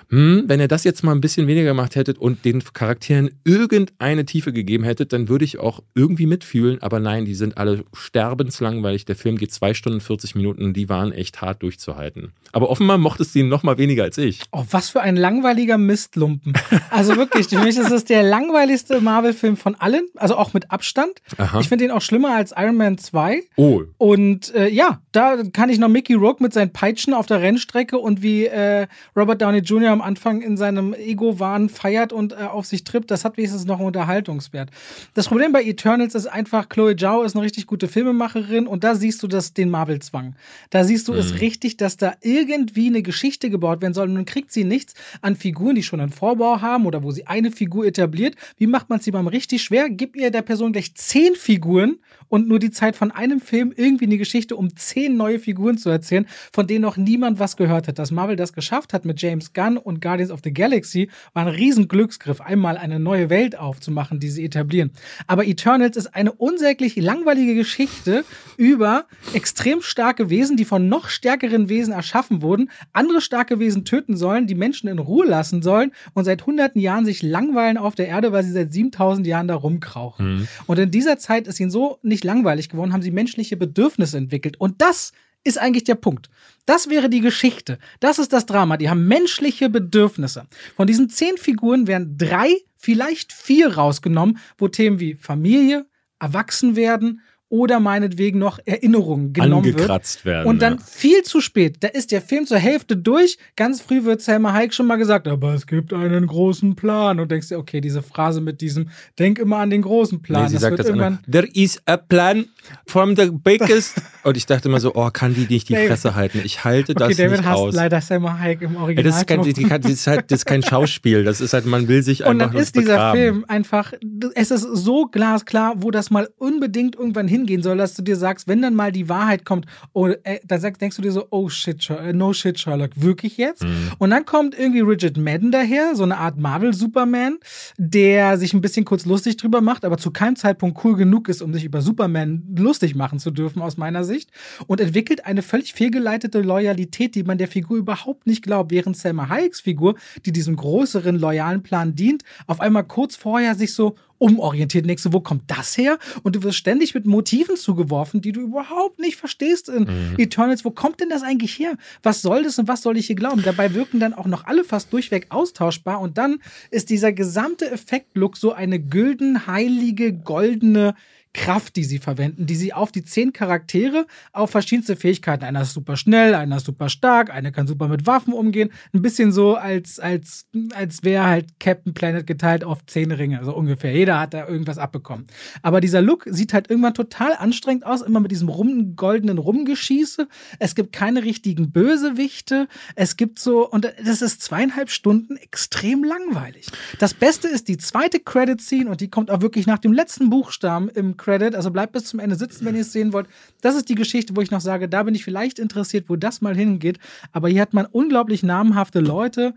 hm, 0.10 0.44
wenn 0.48 0.60
ihr 0.60 0.68
das 0.68 0.84
jetzt 0.84 1.04
mal 1.04 1.12
ein 1.12 1.22
bisschen 1.22 1.48
weniger 1.48 1.70
gemacht 1.70 1.96
hättet 1.96 2.20
und 2.20 2.46
den 2.46 2.64
Charakteren 2.74 3.32
irgendeine 3.44 4.26
Tiefe 4.26 4.54
gegeben 4.54 4.84
hättet, 4.84 5.14
dann 5.14 5.30
würde 5.30 5.46
ich 5.46 5.60
auch 5.60 5.82
irgendwie 5.96 6.28
mitfühlen. 6.28 6.82
Aber 6.82 7.00
nein, 7.00 7.26
die 7.26 7.34
sind 7.36 7.58
alle 7.58 7.84
sterbenslangweilig. 7.94 9.06
Der 9.06 9.16
Film 9.16 9.38
geht 9.38 9.52
zwei 9.52 9.74
Stunden 9.74 10.02
40 10.02 10.36
Minuten. 10.36 10.74
Die 10.74 10.90
waren 10.90 11.12
echt 11.12 11.42
hart 11.42 11.64
durchzuhalten. 11.64 12.34
Aber 12.52 12.70
offenbar 12.70 12.98
mochtest 12.98 13.36
du 13.36 13.40
ihn 13.40 13.50
noch 13.50 13.64
mal 13.64 13.78
weniger 13.78 14.04
als 14.04 14.18
ich. 14.18 14.42
Oh, 14.52 14.64
was 14.70 14.90
für 14.90 15.02
ein 15.02 15.16
langweiliger 15.16 15.78
Mistlumpen. 15.78 16.54
Also 16.90 17.18
wirklich, 17.18 17.48
für 17.48 17.60
mich 17.60 17.78
ist 17.78 17.92
es 17.92 18.06
der 18.06 18.24
langweiligste 18.24 19.02
Marvel-Film 19.02 19.58
von 19.58 19.76
allen, 19.76 20.08
also 20.16 20.38
auch 20.38 20.54
mit 20.54 20.72
Abstand. 20.72 21.12
Aha. 21.38 21.60
Ich 21.60 21.68
finde 21.68 21.86
ihn 21.86 21.92
auch 21.92 22.02
schlimmer 22.02 22.36
als 22.36 22.54
Iron 22.56 22.78
Man 22.78 22.98
2. 22.98 23.42
Oh, 23.58 23.82
Und 23.98 24.54
äh, 24.54 24.70
ja, 24.70 25.02
da 25.12 25.44
kann 25.52 25.70
ich 25.70 25.80
noch 25.80 25.90
Mickey 25.90 26.14
Rourke 26.14 26.42
mit 26.44 26.54
seinen 26.54 26.72
Peitschen 26.72 26.95
auf 27.14 27.26
der 27.26 27.42
Rennstrecke 27.42 27.98
und 27.98 28.22
wie 28.22 28.46
äh, 28.46 28.88
Robert 29.16 29.42
Downey 29.42 29.60
Jr. 29.60 29.92
am 29.92 30.02
Anfang 30.02 30.42
in 30.42 30.58
seinem 30.58 30.94
Ego-Wahn 30.94 31.70
feiert 31.70 32.14
und 32.14 32.34
äh, 32.34 32.36
auf 32.36 32.66
sich 32.66 32.84
trippt, 32.84 33.12
das 33.12 33.26
hat 33.26 33.38
wenigstens 33.38 33.66
noch 33.66 33.78
einen 33.78 33.88
Unterhaltungswert. 33.88 34.70
Das 35.14 35.28
Problem 35.28 35.52
bei 35.52 35.64
Eternals 35.64 36.16
ist 36.16 36.28
einfach, 36.28 36.70
Chloe 36.70 36.96
Zhao 36.96 37.24
ist 37.24 37.36
eine 37.36 37.44
richtig 37.44 37.68
gute 37.68 37.88
Filmemacherin 37.88 38.68
und 38.68 38.84
da 38.84 38.96
siehst 38.96 39.22
du 39.24 39.28
das, 39.28 39.54
den 39.54 39.70
Marvel-Zwang. 39.70 40.36
Da 40.70 40.84
siehst 40.84 41.08
du 41.08 41.14
es 41.14 41.40
richtig, 41.42 41.78
dass 41.78 41.98
da 41.98 42.14
irgendwie 42.22 42.88
eine 42.88 43.02
Geschichte 43.02 43.50
gebaut 43.50 43.82
werden 43.82 43.94
soll 43.94 44.10
und 44.10 44.16
dann 44.16 44.26
kriegt 44.26 44.52
sie 44.52 44.64
nichts 44.64 44.94
an 45.22 45.36
Figuren, 45.36 45.76
die 45.76 45.84
schon 45.84 46.00
einen 46.00 46.12
Vorbau 46.12 46.62
haben 46.62 46.86
oder 46.86 47.04
wo 47.04 47.12
sie 47.12 47.28
eine 47.28 47.52
Figur 47.52 47.86
etabliert. 47.86 48.36
Wie 48.58 48.68
macht 48.68 48.90
man 48.90 49.00
es 49.00 49.06
jemandem 49.06 49.30
richtig 49.30 49.64
schwer? 49.64 49.90
Gib 49.90 50.16
ihr 50.16 50.32
der 50.32 50.42
Person 50.42 50.74
gleich 50.74 50.96
zehn 50.96 51.36
Figuren 51.36 51.98
und 52.30 52.48
nur 52.48 52.60
die 52.60 52.72
Zeit 52.72 52.96
von 52.96 53.12
einem 53.12 53.40
Film 53.40 53.74
irgendwie 53.76 54.06
eine 54.06 54.18
Geschichte, 54.18 54.56
um 54.56 54.76
zehn 54.76 55.18
neue 55.18 55.40
Figuren 55.40 55.78
zu 55.78 55.90
erzählen, 55.90 56.26
von 56.52 56.68
denen 56.68 56.82
noch 56.82 56.98
niemand 56.98 57.40
was 57.40 57.58
gehört 57.58 57.88
hat. 57.88 58.00
Dass 58.00 58.12
Marvel 58.12 58.36
das 58.36 58.54
geschafft 58.54 58.94
hat 58.94 59.06
mit 59.06 59.22
James 59.22 59.54
Gunn 59.54 59.78
und 59.78 60.02
Guardians 60.02 60.32
of 60.32 60.42
the 60.44 60.54
Galaxy, 60.54 61.10
war 61.34 61.46
ein 61.46 61.54
riesen 61.54 61.88
Glücksgriff, 61.88 62.42
einmal 62.42 62.78
eine 62.78 63.00
neue 63.00 63.30
Welt 63.30 63.58
aufzumachen, 63.58 64.20
die 64.20 64.30
sie 64.30 64.46
etablieren. 64.46 64.92
Aber 65.28 65.46
Eternals 65.46 65.98
ist 65.98 66.16
eine 66.16 66.32
unsäglich 66.32 66.96
langweilige 66.96 67.56
Geschichte 67.56 68.26
über 68.58 69.06
extrem 69.34 69.82
starke 69.82 70.30
Wesen, 70.30 70.58
die 70.58 70.66
von 70.66 70.90
noch 70.90 71.10
stärkeren 71.10 71.70
Wesen 71.70 71.94
erschaffen 71.94 72.42
wurden, 72.42 72.70
andere 72.94 73.22
starke 73.22 73.60
Wesen 73.60 73.86
töten 73.86 74.18
sollen, 74.18 74.48
die 74.48 74.56
Menschen 74.56 74.88
in 74.88 75.00
Ruhe 75.00 75.26
lassen 75.26 75.62
sollen 75.62 75.92
und 76.14 76.26
seit 76.26 76.46
hunderten 76.46 76.80
Jahren 76.80 77.06
sich 77.06 77.22
langweilen 77.22 77.78
auf 77.78 77.96
der 77.96 78.08
Erde, 78.08 78.32
weil 78.32 78.44
sie 78.44 78.52
seit 78.52 78.72
7000 78.72 79.28
Jahren 79.28 79.48
da 79.48 79.56
rumkrauchen. 79.56 80.48
Und 80.68 80.80
in 80.80 80.92
dieser 80.92 81.18
Zeit 81.18 81.48
ist 81.48 81.60
ihnen 81.60 81.72
so 81.72 82.00
nicht 82.02 82.15
langweilig 82.24 82.70
geworden, 82.70 82.94
haben 82.94 83.02
sie 83.02 83.12
menschliche 83.12 83.58
Bedürfnisse 83.58 84.18
entwickelt. 84.18 84.58
Und 84.60 84.82
das 84.82 85.12
ist 85.44 85.58
eigentlich 85.58 85.84
der 85.84 85.96
Punkt. 85.96 86.30
Das 86.66 86.90
wäre 86.90 87.10
die 87.10 87.22
Geschichte. 87.22 87.78
Das 88.00 88.20
ist 88.20 88.34
das 88.34 88.46
Drama. 88.46 88.78
Die 88.78 88.90
haben 88.90 89.08
menschliche 89.08 89.70
Bedürfnisse. 89.70 90.48
Von 90.76 90.88
diesen 90.88 91.10
zehn 91.10 91.38
Figuren 91.38 91.88
werden 91.88 92.18
drei, 92.18 92.52
vielleicht 92.78 93.32
vier 93.32 93.76
rausgenommen, 93.76 94.40
wo 94.58 94.68
Themen 94.68 95.00
wie 95.00 95.16
Familie, 95.16 95.86
Erwachsenwerden 96.20 97.22
oder 97.50 97.80
meinetwegen 97.80 98.40
noch 98.40 98.60
Erinnerungen 98.66 99.32
genommen 99.32 99.64
wird. 99.66 99.76
angekratzt 99.76 100.26
werden. 100.26 100.48
Und 100.48 100.62
dann 100.62 100.78
ja. 100.78 100.84
viel 100.84 101.22
zu 101.24 101.42
spät. 101.42 101.78
Da 101.82 101.88
ist 101.90 102.12
der 102.12 102.22
Film 102.22 102.46
zur 102.48 102.58
Hälfte 102.58 102.98
durch. 102.98 103.38
Ganz 103.56 103.82
früh 103.82 104.04
wird 104.04 104.22
Selma 104.22 104.52
Hayek 104.54 104.74
schon 104.74 104.88
mal 104.88 104.96
gesagt, 104.96 105.28
aber 105.28 105.54
es 105.54 105.68
gibt 105.68 105.94
einen 105.94 106.26
großen 106.28 106.76
Plan. 106.76 107.20
Und 107.20 107.30
denkst 107.32 107.50
dir, 107.50 107.60
okay, 107.60 107.82
diese 107.82 108.02
Phrase 108.02 108.42
mit 108.42 108.62
diesem, 108.62 108.90
denk 109.20 109.38
immer 109.40 109.58
an 109.58 109.70
den 109.70 109.84
großen 109.84 110.22
Plan. 110.22 110.44
Nee, 110.44 110.48
sie 110.50 110.54
das 110.56 110.62
sagt 110.64 110.72
wird 110.72 110.80
das 110.80 110.88
irgendwann. 110.88 111.20
immer, 111.26 111.32
There 111.32 111.48
is 111.54 111.80
a 111.86 111.98
plan 111.98 112.46
from 112.88 113.16
the 113.16 113.30
biggest. 113.32 114.02
Und 114.24 114.36
ich 114.38 114.48
dachte 114.48 114.68
immer 114.68 114.80
so, 114.80 114.94
oh, 114.96 115.10
kann 115.12 115.36
die 115.36 115.46
nicht 115.48 115.70
die 115.70 115.74
David. 115.74 115.88
Fresse 115.90 116.16
halten? 116.16 116.42
Ich 116.44 116.64
halte 116.64 116.94
Okay, 116.94 117.08
das 117.10 117.18
David 117.18 117.32
nicht 117.40 117.46
hasst 117.46 117.60
aus. 117.60 117.76
leider 117.76 118.02
Selma 118.02 118.40
Hayek 118.40 118.62
im 118.64 118.74
Ja, 118.74 118.80
Original. 118.82 119.04
das, 119.04 119.18
ist 119.18 119.28
kein, 119.28 119.44
das, 119.82 119.92
ist 119.92 120.08
halt, 120.08 120.32
das 120.32 120.40
ist 120.40 120.46
kein 120.46 120.64
Schauspiel. 120.68 121.24
Das 121.24 121.42
ist 121.42 121.54
halt, 121.54 121.68
man 121.68 121.88
will 121.88 122.02
sich 122.02 122.22
und 122.22 122.28
einfach 122.28 122.46
dann 122.48 122.54
nur 122.54 122.62
ist 122.62 122.76
dieser 122.76 122.86
begraben. 122.94 123.20
Film 123.20 123.46
einfach, 123.48 123.94
es 124.34 124.50
ist 124.52 124.62
so 124.64 125.06
glasklar, 125.06 125.76
wo 125.78 125.92
das 125.92 126.10
mal 126.10 126.28
unbedingt 126.38 126.96
irgendwann 126.96 127.28
hingehen 127.36 127.62
soll, 127.62 127.78
dass 127.78 127.94
du 127.94 128.02
dir 128.02 128.16
sagst, 128.16 128.48
wenn 128.48 128.62
dann 128.62 128.76
mal 128.76 128.92
die 128.92 129.10
Wahrheit 129.10 129.46
kommt, 129.46 129.66
oh, 129.94 130.08
äh, 130.08 130.40
dann 130.46 130.62
denkst 130.62 130.96
du 130.96 131.02
dir 131.02 131.12
so, 131.12 131.28
oh 131.30 131.50
shit, 131.50 131.90
äh, 131.90 132.14
no 132.14 132.34
shit, 132.34 132.60
Sherlock, 132.60 132.92
wirklich 132.96 133.38
jetzt? 133.38 133.64
Mhm. 133.64 133.92
Und 133.98 134.10
dann 134.10 134.26
kommt 134.26 134.58
irgendwie 134.58 134.82
Richard 134.82 135.18
Madden 135.18 135.52
daher, 135.52 135.96
so 135.96 136.04
eine 136.04 136.18
Art 136.18 136.38
Marvel-Superman, 136.38 137.38
der 137.78 138.38
sich 138.38 138.54
ein 138.54 138.62
bisschen 138.62 138.86
kurz 138.86 139.06
lustig 139.06 139.38
drüber 139.38 139.62
macht, 139.62 139.86
aber 139.86 139.98
zu 139.98 140.12
keinem 140.12 140.36
Zeitpunkt 140.36 140.84
cool 140.84 140.96
genug 140.96 141.30
ist, 141.30 141.42
um 141.42 141.54
sich 141.54 141.66
über 141.66 141.82
Superman 141.82 142.44
lustig 142.58 142.96
machen 142.96 143.20
zu 143.20 143.32
dürfen, 143.32 143.62
aus 143.62 143.78
meiner 143.78 144.04
Sicht, 144.04 144.32
und 144.68 144.80
entwickelt 144.80 145.26
eine 145.26 145.42
völlig 145.42 145.74
fehlgeleitete 145.74 146.42
Loyalität, 146.42 147.16
die 147.16 147.24
man 147.24 147.38
der 147.38 147.48
Figur 147.48 147.78
überhaupt 147.78 148.28
nicht 148.28 148.44
glaubt, 148.44 148.72
während 148.72 148.98
Selma 148.98 149.30
Hayeks 149.30 149.62
Figur, 149.62 149.96
die 150.26 150.32
diesem 150.32 150.56
größeren 150.56 151.18
loyalen 151.18 151.64
Plan 151.64 151.96
dient, 151.96 152.24
auf 152.48 152.62
einmal 152.62 152.84
kurz 152.84 153.16
vorher 153.16 153.56
sich 153.56 153.74
so 153.74 153.96
umorientiert. 154.18 154.88
Denkst 154.88 155.04
du, 155.04 155.14
wo 155.14 155.20
kommt 155.20 155.44
das 155.48 155.78
her? 155.78 155.98
Und 156.24 156.36
du 156.36 156.44
wirst 156.44 156.58
ständig 156.58 156.94
mit 156.94 157.06
Motiven 157.06 157.58
zugeworfen, 157.58 158.22
die 158.22 158.32
du 158.32 158.42
überhaupt 158.42 159.00
nicht 159.00 159.18
verstehst 159.18 159.70
in 159.70 159.88
Eternals. 160.18 160.66
Wo 160.66 160.72
kommt 160.72 161.00
denn 161.00 161.10
das 161.10 161.24
eigentlich 161.24 161.58
her? 161.58 161.78
Was 162.04 162.22
soll 162.22 162.44
das 162.44 162.58
und 162.60 162.68
was 162.68 162.82
soll 162.82 162.98
ich 162.98 163.08
hier 163.08 163.16
glauben? 163.16 163.44
Dabei 163.44 163.74
wirken 163.74 164.00
dann 164.00 164.14
auch 164.14 164.28
noch 164.28 164.46
alle 164.46 164.64
fast 164.64 164.94
durchweg 164.94 165.28
austauschbar 165.30 166.00
und 166.00 166.18
dann 166.18 166.40
ist 166.72 166.90
dieser 166.90 167.12
gesamte 167.12 167.70
Effektlook 167.70 168.38
so 168.38 168.54
eine 168.54 168.80
gülden, 168.80 169.48
heilige, 169.48 170.14
goldene 170.14 170.96
Kraft, 171.36 171.76
die 171.76 171.84
sie 171.84 172.00
verwenden, 172.00 172.46
die 172.46 172.56
sie 172.56 172.74
auf 172.74 172.94
die 172.94 173.04
zehn 173.04 173.34
Charaktere 173.34 174.08
auf 174.32 174.52
verschiedenste 174.52 174.96
Fähigkeiten. 174.96 175.44
Einer 175.44 175.64
ist 175.64 175.74
super 175.74 175.98
schnell, 175.98 176.34
einer 176.34 176.58
ist 176.58 176.66
super 176.66 176.88
stark, 176.88 177.30
einer 177.30 177.52
kann 177.52 177.68
super 177.68 177.90
mit 177.90 178.08
Waffen 178.08 178.34
umgehen. 178.34 178.72
Ein 178.94 179.02
bisschen 179.02 179.34
so, 179.34 179.56
als, 179.56 180.00
als, 180.00 180.48
als 180.74 181.04
wäre 181.04 181.26
halt 181.26 181.60
Captain 181.60 181.94
Planet 181.94 182.26
geteilt 182.26 182.64
auf 182.64 182.86
zehn 182.86 183.12
Ringe, 183.12 183.44
so 183.44 183.54
ungefähr. 183.54 183.94
Jeder 183.94 184.20
hat 184.20 184.34
da 184.34 184.48
irgendwas 184.48 184.78
abbekommen. 184.78 185.28
Aber 185.62 185.82
dieser 185.82 186.02
Look 186.02 186.26
sieht 186.26 186.54
halt 186.54 186.70
irgendwann 186.70 186.94
total 186.94 187.34
anstrengend 187.34 187.86
aus, 187.86 188.02
immer 188.02 188.22
mit 188.22 188.32
diesem 188.32 188.48
rum, 188.48 188.96
goldenen 188.96 189.38
Rumgeschieße. 189.38 190.30
Es 190.60 190.74
gibt 190.74 190.94
keine 190.94 191.24
richtigen 191.24 191.72
Bösewichte. 191.72 192.70
Es 192.96 193.18
gibt 193.18 193.40
so, 193.40 193.70
und 193.70 193.92
das 194.04 194.22
ist 194.22 194.42
zweieinhalb 194.42 194.90
Stunden 194.90 195.36
extrem 195.36 196.06
langweilig. 196.06 196.68
Das 197.00 197.14
Beste 197.14 197.50
ist 197.50 197.68
die 197.68 197.78
zweite 197.78 198.22
Credit-Scene 198.22 198.90
und 198.90 199.02
die 199.02 199.10
kommt 199.10 199.30
auch 199.30 199.42
wirklich 199.42 199.68
nach 199.68 199.80
dem 199.80 199.92
letzten 199.92 200.30
Buchstaben 200.30 200.88
im 200.88 201.18
Credit. 201.26 201.56
Also 201.56 201.72
bleibt 201.72 201.94
bis 201.94 202.06
zum 202.06 202.20
Ende 202.20 202.36
sitzen, 202.36 202.66
wenn 202.66 202.76
ihr 202.76 202.82
es 202.82 202.94
sehen 202.94 203.12
wollt. 203.12 203.28
Das 203.62 203.76
ist 203.76 203.90
die 203.90 203.96
Geschichte, 203.96 204.36
wo 204.36 204.42
ich 204.42 204.52
noch 204.52 204.62
sage, 204.62 204.88
da 204.88 205.04
bin 205.04 205.16
ich 205.16 205.24
vielleicht 205.24 205.58
interessiert, 205.58 206.06
wo 206.08 206.16
das 206.16 206.42
mal 206.42 206.56
hingeht. 206.56 207.00
Aber 207.32 207.50
hier 207.50 207.62
hat 207.62 207.74
man 207.74 207.88
unglaublich 207.88 208.44
namhafte 208.44 209.00
Leute 209.00 209.56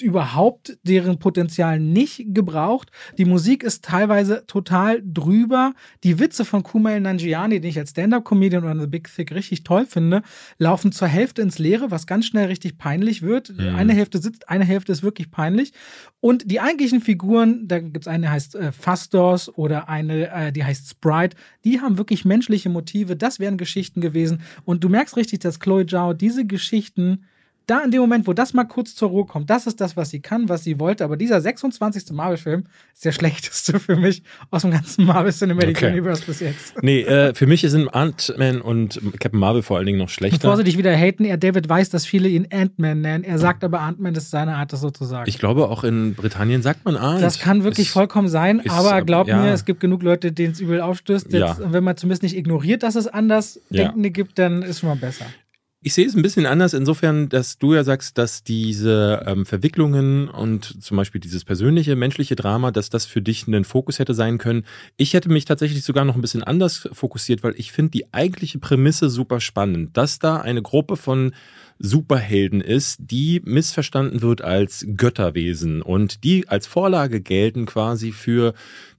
überhaupt 0.00 0.78
deren 0.82 1.18
Potenzial 1.18 1.78
nicht 1.78 2.34
gebraucht. 2.34 2.90
Die 3.18 3.24
Musik 3.24 3.62
ist 3.62 3.84
teilweise 3.84 4.44
total 4.46 5.02
drüber. 5.04 5.74
Die 6.04 6.18
Witze 6.18 6.44
von 6.44 6.62
Kumail 6.62 7.00
Nanjiani, 7.00 7.60
den 7.60 7.70
ich 7.70 7.78
als 7.78 7.90
Stand-Up-Comedian 7.90 8.64
oder 8.64 8.80
The 8.80 8.86
Big 8.86 9.08
Thick 9.14 9.32
richtig 9.32 9.64
toll 9.64 9.86
finde, 9.86 10.22
laufen 10.58 10.92
zur 10.92 11.08
Hälfte 11.08 11.42
ins 11.42 11.58
Leere, 11.58 11.90
was 11.90 12.06
ganz 12.06 12.26
schnell 12.26 12.46
richtig 12.46 12.78
peinlich 12.78 13.22
wird. 13.22 13.56
Mhm. 13.56 13.74
Eine 13.74 13.92
Hälfte 13.92 14.18
sitzt, 14.18 14.48
eine 14.48 14.64
Hälfte 14.64 14.92
ist 14.92 15.02
wirklich 15.02 15.30
peinlich. 15.30 15.72
Und 16.20 16.50
die 16.50 16.60
eigentlichen 16.60 17.00
Figuren, 17.00 17.66
da 17.66 17.78
gibt 17.78 18.04
es 18.04 18.08
eine, 18.08 18.26
die 18.26 18.32
heißt 18.32 18.54
äh, 18.54 18.72
Fastos 18.72 19.48
oder 19.48 19.88
eine, 19.88 20.30
äh, 20.30 20.52
die 20.52 20.64
heißt 20.64 20.88
Sprite, 20.88 21.36
die 21.64 21.80
haben 21.80 21.98
wirklich 21.98 22.24
menschliche 22.24 22.68
Motive. 22.68 23.16
Das 23.16 23.40
wären 23.40 23.56
Geschichten 23.56 24.00
gewesen. 24.00 24.42
Und 24.64 24.84
du 24.84 24.88
merkst 24.88 25.16
richtig, 25.16 25.40
dass 25.40 25.60
Chloe 25.60 25.86
Zhao 25.86 26.12
diese 26.12 26.46
Geschichten 26.46 27.24
da 27.70 27.82
in 27.84 27.90
dem 27.90 28.00
Moment, 28.00 28.26
wo 28.26 28.32
das 28.32 28.52
mal 28.52 28.64
kurz 28.64 28.94
zur 28.94 29.10
Ruhe 29.10 29.26
kommt, 29.26 29.48
das 29.48 29.66
ist 29.66 29.80
das, 29.80 29.96
was 29.96 30.10
sie 30.10 30.20
kann, 30.20 30.48
was 30.48 30.64
sie 30.64 30.80
wollte. 30.80 31.04
Aber 31.04 31.16
dieser 31.16 31.40
26. 31.40 32.10
Marvel-Film 32.12 32.64
ist 32.92 33.04
der 33.04 33.12
schlechteste 33.20 33.78
für 33.78 33.96
mich 33.96 34.22
aus 34.50 34.62
dem 34.62 34.72
ganzen 34.72 35.04
Marvel 35.04 35.32
Cinematic 35.32 35.76
okay. 35.76 35.92
Universe 35.92 36.22
bis 36.26 36.40
jetzt. 36.40 36.74
Nee, 36.82 37.02
äh, 37.02 37.32
für 37.34 37.46
mich 37.46 37.60
sind 37.60 37.88
Ant-Man 37.88 38.60
und 38.60 39.00
Captain 39.20 39.38
Marvel 39.38 39.62
vor 39.62 39.76
allen 39.76 39.86
Dingen 39.86 39.98
noch 39.98 40.08
schlechter. 40.08 40.38
Bevor 40.38 40.56
sie 40.56 40.64
dich 40.64 40.78
wieder 40.78 40.94
haten, 40.94 41.24
er 41.24 41.36
David 41.36 41.68
weiß, 41.68 41.90
dass 41.90 42.06
viele 42.06 42.28
ihn 42.28 42.48
Ant-Man 42.50 43.00
nennen. 43.00 43.24
Er 43.24 43.38
sagt 43.38 43.62
aber 43.62 43.80
Ant-Man 43.80 44.14
ist 44.14 44.30
seine 44.30 44.56
Art, 44.56 44.72
das 44.72 44.80
so 44.80 44.90
zu 44.90 45.04
sagen. 45.04 45.28
Ich 45.28 45.38
glaube, 45.38 45.68
auch 45.68 45.84
in 45.84 46.14
Britannien 46.14 46.62
sagt 46.62 46.84
man 46.84 46.96
Ant. 46.96 47.22
Das 47.22 47.38
kann 47.38 47.62
wirklich 47.62 47.88
ist, 47.88 47.92
vollkommen 47.92 48.28
sein, 48.28 48.58
ist, 48.58 48.70
aber 48.70 49.02
glaub 49.02 49.28
ja. 49.28 49.40
mir, 49.40 49.52
es 49.52 49.64
gibt 49.64 49.80
genug 49.80 50.02
Leute, 50.02 50.32
denen 50.32 50.52
es 50.52 50.60
übel 50.60 50.80
aufstößt. 50.80 51.32
Jetzt, 51.32 51.40
ja. 51.40 51.56
Wenn 51.72 51.84
man 51.84 51.96
zumindest 51.96 52.22
nicht 52.22 52.36
ignoriert, 52.36 52.82
dass 52.82 52.96
es 52.96 53.06
anders 53.06 53.60
ja. 53.70 53.84
Denkende 53.84 54.10
gibt, 54.10 54.38
dann 54.38 54.62
ist 54.62 54.80
schon 54.80 54.88
mal 54.88 54.96
besser. 54.96 55.26
Ich 55.82 55.94
sehe 55.94 56.06
es 56.06 56.14
ein 56.14 56.20
bisschen 56.20 56.44
anders, 56.44 56.74
insofern, 56.74 57.30
dass 57.30 57.56
du 57.56 57.72
ja 57.72 57.84
sagst, 57.84 58.18
dass 58.18 58.44
diese 58.44 59.24
ähm, 59.24 59.46
Verwicklungen 59.46 60.28
und 60.28 60.84
zum 60.84 60.98
Beispiel 60.98 61.22
dieses 61.22 61.42
persönliche, 61.42 61.96
menschliche 61.96 62.36
Drama, 62.36 62.70
dass 62.70 62.90
das 62.90 63.06
für 63.06 63.22
dich 63.22 63.48
ein 63.48 63.64
Fokus 63.64 63.98
hätte 63.98 64.12
sein 64.12 64.36
können. 64.36 64.66
Ich 64.98 65.14
hätte 65.14 65.30
mich 65.30 65.46
tatsächlich 65.46 65.82
sogar 65.82 66.04
noch 66.04 66.16
ein 66.16 66.20
bisschen 66.20 66.44
anders 66.44 66.86
fokussiert, 66.92 67.42
weil 67.42 67.54
ich 67.56 67.72
finde 67.72 67.92
die 67.92 68.12
eigentliche 68.12 68.58
Prämisse 68.58 69.08
super 69.08 69.40
spannend, 69.40 69.96
dass 69.96 70.18
da 70.18 70.36
eine 70.36 70.60
Gruppe 70.60 70.98
von 70.98 71.32
Superhelden 71.82 72.60
ist, 72.60 72.98
die 73.00 73.40
missverstanden 73.42 74.20
wird 74.20 74.42
als 74.42 74.86
Götterwesen 74.96 75.80
und 75.80 76.24
die 76.24 76.46
als 76.46 76.66
Vorlage 76.66 77.22
gelten 77.22 77.64
quasi 77.64 78.12
für 78.12 78.52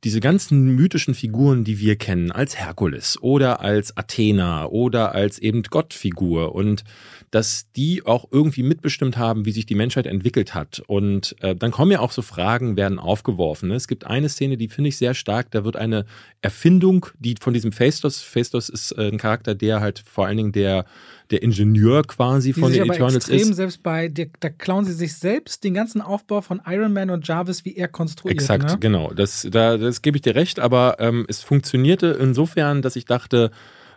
diese 0.04 0.20
ganzen 0.20 0.76
mythischen 0.76 1.13
Figuren, 1.13 1.63
die 1.63 1.78
wir 1.78 1.96
kennen, 1.96 2.32
als 2.32 2.58
Herkules 2.58 3.22
oder 3.22 3.62
als 3.62 3.96
Athena 3.96 4.65
oder 4.65 5.13
als 5.13 5.38
eben 5.38 5.62
Gottfigur 5.62 6.56
und 6.56 6.84
dass 7.30 7.72
die 7.72 8.06
auch 8.06 8.26
irgendwie 8.30 8.63
mitbestimmt 8.63 9.15
haben, 9.15 9.46
wie 9.46 9.52
sich 9.52 9.65
die 9.65 9.76
Menschheit 9.76 10.06
entwickelt 10.06 10.54
hat. 10.54 10.82
Und 10.86 11.36
äh, 11.41 11.56
dann 11.56 11.72
kommen 11.72 11.91
ja 11.91 12.02
auch 12.02 12.12
so 12.12 12.22
Fragen, 12.22 12.76
werden 12.76 13.00
aufgeworfen. 13.00 13.70
Ne? 13.70 13.76
Es 13.76 13.88
gibt 13.88 14.06
eine 14.06 14.28
Szene, 14.28 14.58
die 14.58 14.67
finde 14.67 14.89
ich 14.89 14.98
sehr 14.98 15.13
stark. 15.13 15.50
Da 15.52 15.63
wird 15.63 15.78
eine 15.78 16.06
Erfindung, 16.41 17.06
die 17.20 17.36
von 17.39 17.54
diesem 17.54 17.72
Phaistos, 17.72 18.22
Phaistos 18.22 18.67
ist 18.67 18.91
äh, 18.98 19.08
ein 19.08 19.17
Charakter, 19.17 19.56
der 19.56 19.80
halt 19.80 20.00
vor 20.00 20.26
allen 20.26 20.38
Dingen 20.38 20.52
der 20.52 20.86
der 21.32 21.41
Ingenieur 21.44 22.04
quasi 22.04 22.54
von 22.54 22.72
den 22.72 22.89
Eternals 22.89 23.30
extrem, 23.30 23.52
ist. 23.52 23.56
Selbst 23.56 23.84
bei, 23.84 24.08
der, 24.08 24.28
da 24.39 24.50
klauen 24.50 24.86
sie 24.86 24.94
sich 24.94 25.15
selbst 25.15 25.63
den 25.63 25.74
ganzen 25.74 26.02
Aufbau 26.02 26.41
von 26.41 26.62
Iron 26.65 26.94
Man 26.94 27.10
und 27.10 27.28
Jarvis, 27.28 27.65
wie 27.65 27.76
er 27.76 27.88
konstruiert. 27.88 28.39
Exakt, 28.39 28.70
ne? 28.70 28.78
genau. 28.80 29.12
Das, 29.13 29.48
da, 29.50 29.78
das 29.78 30.02
gebe 30.02 30.17
ich 30.17 30.22
dir 30.22 30.36
recht, 30.36 30.60
aber 30.60 30.98
ähm, 31.00 31.26
es 31.28 31.41
funktionierte 31.41 32.17
insofern, 32.20 32.82
dass 32.82 32.96
ich 32.96 33.06
dachte, 33.06 33.52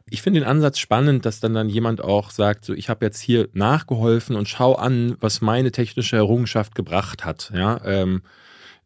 ich 0.09 0.23
finde 0.23 0.41
den 0.41 0.49
Ansatz 0.49 0.79
spannend, 0.79 1.25
dass 1.25 1.41
dann 1.41 1.55
dann 1.55 1.69
jemand 1.69 2.03
auch 2.03 2.31
sagt, 2.31 2.65
so 2.65 2.75
ich 2.75 2.89
habe 2.89 3.05
jetzt 3.05 3.21
hier 3.21 3.49
nachgeholfen 3.53 4.37
und 4.37 4.49
schau 4.49 4.75
an, 4.75 5.17
was 5.21 5.41
meine 5.41 5.73
technische 5.73 6.17
Errungenschaft 6.17 6.75
gebracht 6.75 7.25
hat. 7.25 7.51
Ja, 7.55 7.81
ähm, 7.85 8.23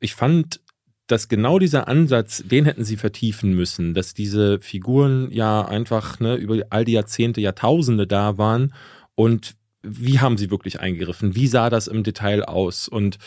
ich 0.01 0.15
fand 0.15 0.61
dass 1.09 1.29
genau 1.29 1.59
dieser 1.59 1.89
Ansatz, 1.89 2.45
den 2.47 2.65
hätten 2.65 2.85
sie 2.85 2.97
vertiefen 2.97 3.55
müssen, 3.55 3.95
dass 3.95 4.15
diese 4.15 4.61
Figuren 4.61 5.29
ja 5.33 5.67
einfach 5.67 6.21
ne, 6.21 6.37
über 6.37 6.63
all 6.71 6.85
die 6.85 6.93
Jahrzehnte, 6.93 7.41
Jahrtausende 7.41 8.07
da 8.07 8.39
waren 8.39 8.73
und 9.15 9.57
wie 9.83 10.21
haben 10.21 10.39
sie 10.39 10.51
wirklich 10.51 10.81
eingegriffen? 10.81 11.35
Wie 11.35 11.47
sah 11.47 11.71
das 11.71 11.87
im 11.87 12.03
Detail 12.03 12.45
aus? 12.45 12.89
Und 12.89 13.19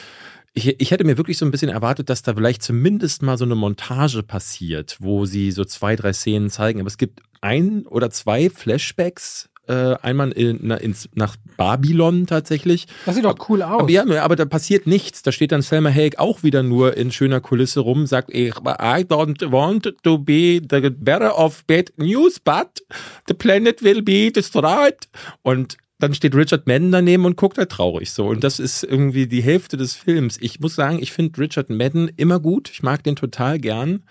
ich, 0.54 0.80
ich 0.80 0.91
hätte 0.91 1.06
mir 1.06 1.17
wirklich 1.17 1.38
so 1.38 1.46
ein 1.46 1.52
bisschen 1.52 1.70
erwartet, 1.70 2.10
dass 2.10 2.24
da 2.24 2.36
vielleicht 2.36 2.62
zumindest 2.62 3.24
mal 3.24 3.38
so 3.38 3.46
eine 3.46 3.56
Montage 3.56 4.22
passiert, 4.22 4.98
wo 5.00 5.26
sie 5.26 5.52
so 5.52 5.63
zwei, 5.65 5.96
drei 5.96 6.13
Szenen 6.13 6.50
zeigen. 6.50 6.80
Aber 6.80 6.88
es 6.88 6.98
gibt 6.98 7.22
ein 7.39 7.88
oder 7.88 8.10
zwei 8.10 8.50
Flashbacks 8.50 9.50
äh, 9.67 9.95
einmal 10.02 10.32
in, 10.32 10.60
na, 10.62 10.76
ins, 10.76 11.10
nach 11.13 11.36
Babylon 11.58 12.28
tatsächlich. 12.28 12.88
Das 13.06 13.15
sieht 13.15 13.26
doch 13.26 13.50
cool 13.50 13.62
aus. 13.62 13.82
Aber, 13.82 13.89
ja, 13.89 14.04
aber 14.24 14.36
da 14.36 14.45
passiert 14.45 14.88
nichts. 14.88 15.21
Da 15.21 15.32
steht 15.32 15.52
dann 15.52 15.62
Selma 15.62 15.89
Hayek 15.89 16.19
auch 16.19 16.43
wieder 16.43 16.63
nur 16.63 16.97
in 16.97 17.12
schöner 17.12 17.41
Kulisse 17.41 17.82
rum, 17.82 18.06
sagt, 18.08 18.34
I 18.34 18.52
don't 18.52 19.52
want 19.52 19.93
to 20.04 20.17
be 20.17 20.62
the 20.69 20.89
bearer 20.89 21.38
of 21.38 21.63
bad 21.65 21.91
news, 21.97 22.39
but 22.39 22.84
the 23.28 23.34
planet 23.34 23.84
will 23.84 24.02
be 24.02 24.32
destroyed. 24.32 25.08
Und 25.43 25.78
dann 26.00 26.15
steht 26.15 26.36
Richard 26.36 26.67
Madden 26.67 26.91
daneben 26.91 27.26
und 27.26 27.38
guckt 27.38 27.58
halt 27.58 27.69
traurig 27.69 28.12
so. 28.12 28.28
Und 28.28 28.43
das 28.43 28.60
ist 28.60 28.84
irgendwie 28.84 29.28
die 29.28 29.43
Hälfte 29.43 29.78
des 29.78 29.95
Films. 29.95 30.38
Ich 30.41 30.60
muss 30.60 30.76
sagen, 30.76 31.00
ich 31.00 31.12
finde 31.12 31.39
Richard 31.39 31.69
Madden 31.69 32.10
immer 32.17 32.39
gut. 32.39 32.69
Ich 32.71 32.82
mag 32.82 33.04
den 33.04 33.15
total 33.15 33.60
gern. 33.60 34.04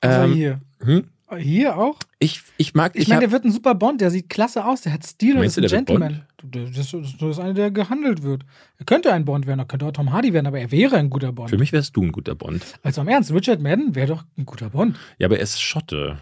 Also 0.00 0.22
ähm, 0.22 0.32
hier. 0.32 0.60
Hm? 0.82 1.04
Hier 1.38 1.76
auch? 1.76 1.98
Ich, 2.20 2.42
ich 2.56 2.74
mag. 2.74 2.94
Ich, 2.94 3.02
ich 3.02 3.08
meine, 3.08 3.20
der 3.20 3.32
wird 3.32 3.44
ein 3.44 3.50
super 3.50 3.74
Bond, 3.74 4.00
der 4.00 4.10
sieht 4.10 4.28
klasse 4.28 4.64
aus, 4.64 4.82
der 4.82 4.92
hat 4.92 5.04
Stil 5.04 5.36
und 5.36 5.42
ist 5.44 5.58
ein 5.58 5.66
Gentleman. 5.66 6.22
Das, 6.42 6.70
das, 6.72 6.90
das, 7.18 7.30
ist 7.30 7.38
einer, 7.40 7.54
der 7.54 7.72
gehandelt 7.72 8.22
wird. 8.22 8.44
Er 8.78 8.84
könnte 8.84 9.12
ein 9.12 9.24
Bond 9.24 9.46
werden, 9.46 9.58
er 9.58 9.64
könnte 9.64 9.86
auch 9.86 9.92
Tom 9.92 10.12
Hardy 10.12 10.32
werden, 10.32 10.46
aber 10.46 10.60
er 10.60 10.70
wäre 10.70 10.96
ein 10.96 11.10
guter 11.10 11.32
Bond. 11.32 11.50
Für 11.50 11.58
mich 11.58 11.72
wärst 11.72 11.96
du 11.96 12.02
ein 12.02 12.12
guter 12.12 12.36
Bond. 12.36 12.64
Also 12.84 13.00
am 13.00 13.08
Ernst, 13.08 13.32
Richard 13.32 13.60
Madden 13.60 13.96
wäre 13.96 14.06
doch 14.06 14.24
ein 14.38 14.46
guter 14.46 14.70
Bond. 14.70 14.96
Ja, 15.18 15.26
aber 15.26 15.36
er 15.36 15.42
ist 15.42 15.60
Schotte. 15.60 16.18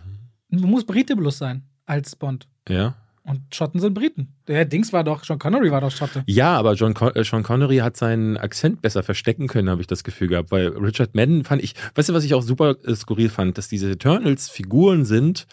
Man 0.49 0.71
muss 0.71 0.87
Brite 0.87 1.17
bloß 1.17 1.37
sein 1.37 1.65
als 1.85 2.17
Bond. 2.17 2.49
Ja. 2.69 2.95
Und 3.27 3.55
Schotten 3.55 3.81
sind 3.81 3.95
Briten. 3.95 4.35
Der 4.49 4.67
Dings 4.67 4.93
war 4.93 5.03
doch, 5.03 5.25
John 5.25 5.39
Connery 5.39 5.71
war 5.71 5.81
doch 5.81 5.91
Schotte. 5.91 6.23
Ja, 6.27 6.59
aber 6.59 6.75
John 6.75 6.93
Con 6.93 7.15
äh, 7.15 7.25
Sean 7.25 7.43
Connery 7.43 7.79
hat 7.79 7.97
seinen 7.97 8.37
Akzent 8.37 8.83
besser 8.83 9.03
verstecken 9.03 9.49
können, 9.49 9.71
habe 9.71 9.81
ich 9.81 9.87
das 9.87 10.05
Gefühl 10.05 10.29
gehabt, 10.29 10.51
weil 10.51 10.69
Richard 10.69 11.15
Madden 11.15 11.43
fand 11.43 11.63
ich, 11.63 11.75
weißt 11.95 12.11
du, 12.11 12.13
was 12.13 12.25
ich 12.25 12.35
auch 12.35 12.43
super 12.43 12.77
äh, 12.85 12.95
skurril 12.95 13.31
fand, 13.31 13.57
dass 13.57 13.69
diese 13.69 13.91
Eternals 13.91 14.51
Figuren 14.51 15.07
sind, 15.07 15.47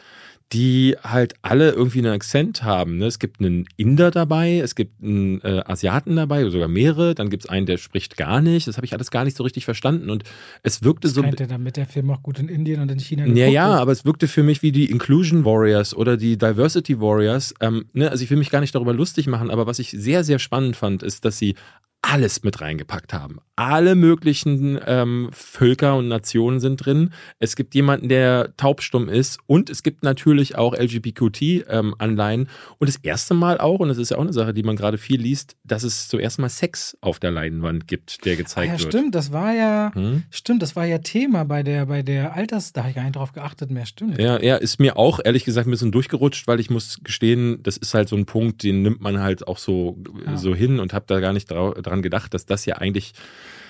die 0.53 0.97
halt 1.01 1.35
alle 1.41 1.71
irgendwie 1.71 1.99
einen 1.99 2.13
Akzent 2.13 2.63
haben. 2.63 2.97
Ne? 2.97 3.05
Es 3.05 3.19
gibt 3.19 3.39
einen 3.39 3.65
Inder 3.77 4.11
dabei, 4.11 4.59
es 4.59 4.75
gibt 4.75 5.01
einen 5.01 5.41
äh, 5.41 5.63
Asiaten 5.65 6.15
dabei, 6.15 6.41
oder 6.41 6.51
sogar 6.51 6.67
mehrere. 6.67 7.15
Dann 7.15 7.29
gibt 7.29 7.45
es 7.45 7.49
einen, 7.49 7.65
der 7.65 7.77
spricht 7.77 8.17
gar 8.17 8.41
nicht. 8.41 8.67
Das 8.67 8.75
habe 8.75 8.85
ich 8.85 8.93
alles 8.93 9.11
gar 9.11 9.23
nicht 9.23 9.37
so 9.37 9.43
richtig 9.43 9.63
verstanden. 9.63 10.09
Und 10.09 10.23
es 10.63 10.83
wirkte 10.83 11.07
das 11.07 11.15
so. 11.15 11.21
Der, 11.21 11.47
damit 11.47 11.77
der 11.77 11.85
Film 11.85 12.09
auch 12.11 12.21
gut 12.21 12.39
in 12.39 12.49
Indien 12.49 12.81
und 12.81 12.91
in 12.91 12.99
China 12.99 13.25
Ja, 13.27 13.47
ja, 13.47 13.69
aber 13.69 13.93
es 13.93 14.03
wirkte 14.03 14.27
für 14.27 14.43
mich 14.43 14.61
wie 14.61 14.73
die 14.73 14.89
Inclusion 14.89 15.45
Warriors 15.45 15.95
oder 15.95 16.17
die 16.17 16.37
Diversity 16.37 16.99
Warriors. 16.99 17.53
Ähm, 17.61 17.85
ne? 17.93 18.11
Also 18.11 18.23
ich 18.23 18.29
will 18.29 18.37
mich 18.37 18.49
gar 18.49 18.59
nicht 18.59 18.75
darüber 18.75 18.93
lustig 18.93 19.27
machen, 19.27 19.49
aber 19.49 19.67
was 19.67 19.79
ich 19.79 19.91
sehr, 19.91 20.23
sehr 20.23 20.39
spannend 20.39 20.75
fand, 20.75 21.01
ist, 21.01 21.23
dass 21.23 21.37
sie 21.37 21.55
alles 22.01 22.43
mit 22.43 22.61
reingepackt 22.61 23.13
haben. 23.13 23.39
Alle 23.55 23.93
möglichen 23.93 24.79
ähm, 24.87 25.29
Völker 25.31 25.95
und 25.97 26.07
Nationen 26.07 26.59
sind 26.59 26.83
drin. 26.83 27.11
Es 27.37 27.55
gibt 27.55 27.75
jemanden, 27.75 28.09
der 28.09 28.55
taubstumm 28.57 29.07
ist 29.07 29.37
und 29.45 29.69
es 29.69 29.83
gibt 29.83 30.03
natürlich 30.03 30.55
auch 30.55 30.73
LGBTQT-Anleihen. 30.73 32.41
Ähm, 32.41 32.47
und 32.79 32.89
das 32.89 32.97
erste 32.97 33.35
Mal 33.35 33.59
auch, 33.59 33.79
und 33.79 33.89
das 33.89 33.99
ist 33.99 34.09
ja 34.09 34.17
auch 34.17 34.21
eine 34.21 34.33
Sache, 34.33 34.53
die 34.53 34.63
man 34.63 34.75
gerade 34.75 34.97
viel 34.97 35.21
liest, 35.21 35.55
dass 35.63 35.83
es 35.83 36.07
zuerst 36.07 36.39
mal 36.39 36.49
Sex 36.49 36.97
auf 37.01 37.19
der 37.19 37.29
Leinwand 37.29 37.87
gibt, 37.87 38.25
der 38.25 38.35
gezeigt 38.35 38.71
ah, 38.71 38.73
ja, 38.77 38.79
wird. 38.79 38.93
Stimmt, 38.93 39.13
das 39.13 39.31
war 39.31 39.53
ja, 39.53 39.91
hm? 39.93 40.23
stimmt, 40.31 40.63
das 40.63 40.75
war 40.75 40.85
ja 40.85 40.97
Thema 40.97 41.45
bei 41.45 41.61
der, 41.61 41.85
bei 41.85 42.01
der 42.01 42.35
Alters, 42.35 42.73
da 42.73 42.81
habe 42.81 42.89
ich 42.89 42.95
gar 42.95 43.03
nicht 43.03 43.15
drauf 43.15 43.31
geachtet 43.31 43.69
mehr, 43.69 43.85
stimmt. 43.85 44.19
Ja, 44.19 44.41
ja, 44.41 44.55
ist 44.55 44.79
mir 44.79 44.97
auch 44.97 45.19
ehrlich 45.23 45.45
gesagt 45.45 45.67
ein 45.67 45.71
bisschen 45.71 45.91
durchgerutscht, 45.91 46.47
weil 46.47 46.59
ich 46.59 46.71
muss 46.71 46.99
gestehen, 47.03 47.61
das 47.61 47.77
ist 47.77 47.93
halt 47.93 48.09
so 48.09 48.15
ein 48.15 48.25
Punkt, 48.25 48.63
den 48.63 48.81
nimmt 48.81 49.01
man 49.01 49.19
halt 49.19 49.47
auch 49.47 49.59
so, 49.59 50.01
ja. 50.25 50.35
so 50.35 50.55
hin 50.55 50.79
und 50.79 50.93
habe 50.93 51.05
da 51.07 51.19
gar 51.19 51.31
nicht 51.31 51.51
drauf 51.51 51.75
dran 51.91 52.01
gedacht, 52.01 52.34
dass 52.34 52.45
das 52.45 52.65
ja 52.65 52.77
eigentlich. 52.77 53.13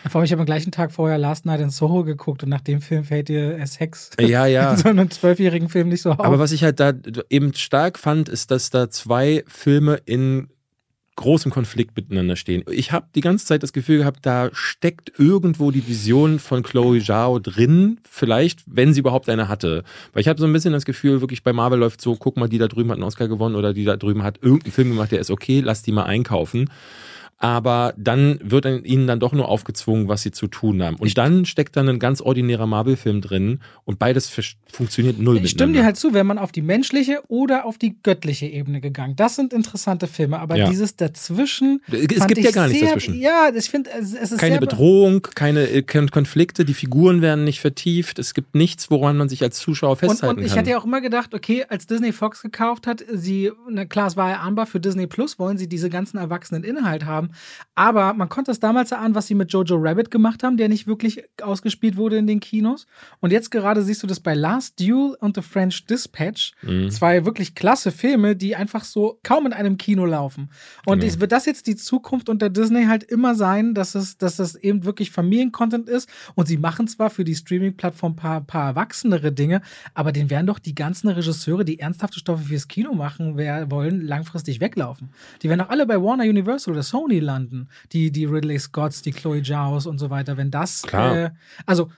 Vor 0.07 0.19
allem, 0.19 0.25
ich 0.25 0.31
habe 0.31 0.41
am 0.41 0.45
gleichen 0.45 0.71
Tag 0.71 0.91
vorher 0.91 1.17
Last 1.17 1.45
Night 1.45 1.59
in 1.59 1.69
Soho 1.69 2.03
geguckt 2.03 2.43
und 2.43 2.49
nach 2.49 2.61
dem 2.61 2.81
Film 2.81 3.03
fällt 3.03 3.29
dir 3.29 3.63
Sex 3.67 4.11
ja, 4.19 4.45
ja. 4.45 4.71
in 4.71 4.77
so 4.77 4.89
einem 4.89 5.11
zwölfjährigen 5.11 5.69
Film 5.69 5.89
nicht 5.89 6.01
so 6.01 6.11
auf. 6.11 6.19
Aber 6.21 6.39
was 6.39 6.51
ich 6.51 6.63
halt 6.63 6.79
da 6.79 6.93
eben 7.29 7.53
stark 7.53 7.99
fand, 7.99 8.29
ist, 8.29 8.49
dass 8.49 8.69
da 8.69 8.89
zwei 8.89 9.43
Filme 9.47 9.99
in 10.05 10.47
großem 11.17 11.51
Konflikt 11.51 11.95
miteinander 11.95 12.35
stehen. 12.35 12.63
Ich 12.71 12.91
habe 12.91 13.05
die 13.13 13.21
ganze 13.21 13.45
Zeit 13.45 13.61
das 13.61 13.73
Gefühl 13.73 13.99
gehabt, 13.99 14.25
da 14.25 14.49
steckt 14.53 15.11
irgendwo 15.19 15.69
die 15.69 15.87
Vision 15.87 16.39
von 16.39 16.63
Chloe 16.63 16.99
Zhao 16.99 17.37
drin, 17.37 17.99
vielleicht, 18.09 18.63
wenn 18.65 18.93
sie 18.93 19.01
überhaupt 19.01 19.29
eine 19.29 19.47
hatte. 19.47 19.83
Weil 20.13 20.21
ich 20.21 20.27
habe 20.27 20.39
so 20.39 20.47
ein 20.47 20.53
bisschen 20.53 20.73
das 20.73 20.85
Gefühl, 20.85 21.21
wirklich 21.21 21.43
bei 21.43 21.53
Marvel 21.53 21.79
läuft 21.79 22.01
so, 22.01 22.15
guck 22.15 22.37
mal, 22.37 22.49
die 22.49 22.57
da 22.57 22.67
drüben 22.67 22.89
hat 22.89 22.97
einen 22.97 23.03
Oscar 23.03 23.27
gewonnen 23.27 23.55
oder 23.55 23.73
die 23.73 23.85
da 23.85 23.97
drüben 23.97 24.23
hat 24.23 24.39
irgendeinen 24.41 24.71
Film 24.71 24.89
gemacht, 24.89 25.11
der 25.11 25.19
ist 25.19 25.29
okay, 25.29 25.59
lass 25.59 25.83
die 25.83 25.91
mal 25.91 26.05
einkaufen. 26.05 26.71
Aber 27.41 27.95
dann 27.97 28.39
wird 28.43 28.67
ihnen 28.85 29.07
dann 29.07 29.19
doch 29.19 29.33
nur 29.33 29.49
aufgezwungen, 29.49 30.07
was 30.07 30.21
sie 30.21 30.31
zu 30.31 30.45
tun 30.45 30.83
haben. 30.83 30.95
Und 30.97 31.17
dann 31.17 31.45
steckt 31.45 31.75
dann 31.75 31.89
ein 31.89 31.97
ganz 31.97 32.21
ordinärer 32.21 32.67
Marvel-Film 32.67 33.19
drin 33.19 33.61
und 33.83 33.97
beides 33.97 34.31
funktioniert 34.71 35.17
null 35.17 35.39
Ich 35.43 35.49
stimme 35.49 35.73
dir 35.73 35.83
halt 35.83 35.97
zu, 35.97 36.13
wenn 36.13 36.27
man 36.27 36.37
auf 36.37 36.51
die 36.51 36.61
menschliche 36.61 37.23
oder 37.29 37.65
auf 37.65 37.79
die 37.79 37.97
göttliche 38.03 38.45
Ebene 38.45 38.79
gegangen. 38.79 39.15
Das 39.15 39.35
sind 39.35 39.53
interessante 39.53 40.05
Filme, 40.05 40.39
aber 40.39 40.55
ja. 40.55 40.69
dieses 40.69 40.95
dazwischen. 40.95 41.81
Es 41.91 42.27
gibt 42.27 42.41
ja 42.41 42.51
gar 42.51 42.67
nichts 42.67 42.85
dazwischen. 42.85 43.19
Ja, 43.19 43.49
ich 43.51 43.71
finde, 43.71 43.89
es, 43.99 44.13
ist 44.13 44.37
keine 44.37 44.59
Bedrohung, 44.59 45.23
keine 45.33 45.67
äh, 45.67 45.81
Konflikte, 45.81 46.63
die 46.63 46.75
Figuren 46.75 47.23
werden 47.23 47.43
nicht 47.43 47.59
vertieft. 47.59 48.19
Es 48.19 48.35
gibt 48.35 48.53
nichts, 48.53 48.91
woran 48.91 49.17
man 49.17 49.29
sich 49.29 49.41
als 49.41 49.57
Zuschauer 49.57 49.95
festhalten 49.95 50.35
und, 50.35 50.37
und 50.37 50.43
ich 50.43 50.51
kann. 50.51 50.59
hatte 50.59 50.69
ja 50.69 50.77
auch 50.77 50.85
immer 50.85 51.01
gedacht, 51.01 51.33
okay, 51.33 51.65
als 51.67 51.87
Disney 51.87 52.11
Fox 52.11 52.43
gekauft 52.43 52.85
hat, 52.85 53.03
sie, 53.11 53.51
na 53.67 53.85
klar, 53.85 54.05
es 54.05 54.15
war 54.15 54.29
ja 54.29 54.39
ahnbar 54.41 54.67
für 54.67 54.79
Disney 54.79 55.07
Plus, 55.07 55.39
wollen 55.39 55.57
sie 55.57 55.67
diese 55.67 55.89
ganzen 55.89 56.17
erwachsenen 56.17 56.63
Inhalt 56.63 57.05
haben. 57.05 57.30
Aber 57.75 58.13
man 58.13 58.29
konnte 58.29 58.51
es 58.51 58.59
damals 58.59 58.91
erahnen, 58.91 59.15
was 59.15 59.27
sie 59.27 59.35
mit 59.35 59.51
Jojo 59.51 59.77
Rabbit 59.77 60.11
gemacht 60.11 60.43
haben, 60.43 60.57
der 60.57 60.69
nicht 60.69 60.87
wirklich 60.87 61.23
ausgespielt 61.41 61.97
wurde 61.97 62.17
in 62.17 62.27
den 62.27 62.39
Kinos. 62.39 62.85
Und 63.19 63.31
jetzt 63.31 63.51
gerade 63.51 63.81
siehst 63.81 64.03
du 64.03 64.07
das 64.07 64.19
bei 64.19 64.33
Last 64.33 64.79
Duel 64.79 65.15
und 65.19 65.35
The 65.35 65.41
French 65.41 65.85
Dispatch. 65.85 66.53
Mhm. 66.61 66.89
Zwei 66.91 67.25
wirklich 67.25 67.55
klasse 67.55 67.91
Filme, 67.91 68.35
die 68.35 68.55
einfach 68.55 68.83
so 68.83 69.19
kaum 69.23 69.45
in 69.45 69.53
einem 69.53 69.77
Kino 69.77 70.05
laufen. 70.05 70.49
Und 70.85 70.99
genau. 70.99 71.19
wird 71.19 71.31
das 71.31 71.45
jetzt 71.45 71.67
die 71.67 71.75
Zukunft 71.75 72.29
unter 72.29 72.49
Disney 72.49 72.85
halt 72.85 73.03
immer 73.03 73.35
sein, 73.35 73.73
dass 73.73 73.95
es, 73.95 74.17
dass 74.17 74.35
das 74.35 74.55
eben 74.55 74.85
wirklich 74.85 75.11
Familiencontent 75.11 75.89
ist. 75.89 76.09
Und 76.35 76.47
sie 76.47 76.57
machen 76.57 76.87
zwar 76.87 77.09
für 77.09 77.23
die 77.23 77.35
Streaming-Plattform 77.35 78.13
ein 78.13 78.15
paar, 78.15 78.41
paar 78.41 78.67
erwachsenere 78.69 79.31
Dinge, 79.31 79.61
aber 79.93 80.11
den 80.11 80.29
werden 80.29 80.47
doch 80.47 80.59
die 80.59 80.75
ganzen 80.75 81.07
Regisseure, 81.07 81.65
die 81.65 81.79
ernsthafte 81.79 82.19
Stoffe 82.19 82.43
fürs 82.43 82.67
Kino 82.67 82.93
machen 82.93 83.37
wollen, 83.37 84.01
langfristig 84.05 84.59
weglaufen. 84.59 85.09
Die 85.41 85.49
werden 85.49 85.59
doch 85.59 85.69
alle 85.69 85.85
bei 85.85 86.01
Warner 86.01 86.25
Universal 86.25 86.73
oder 86.73 86.83
Sony 86.83 87.19
landen 87.21 87.69
die, 87.91 88.11
die 88.11 88.25
Ridley 88.25 88.59
Scotts, 88.59 89.01
die 89.01 89.11
Chloe 89.11 89.43
Zhaos 89.43 89.85
und 89.85 89.97
so 89.97 90.09
weiter, 90.09 90.37
wenn 90.37 90.51
das, 90.51 90.83
äh, 90.91 91.29
also 91.65 91.89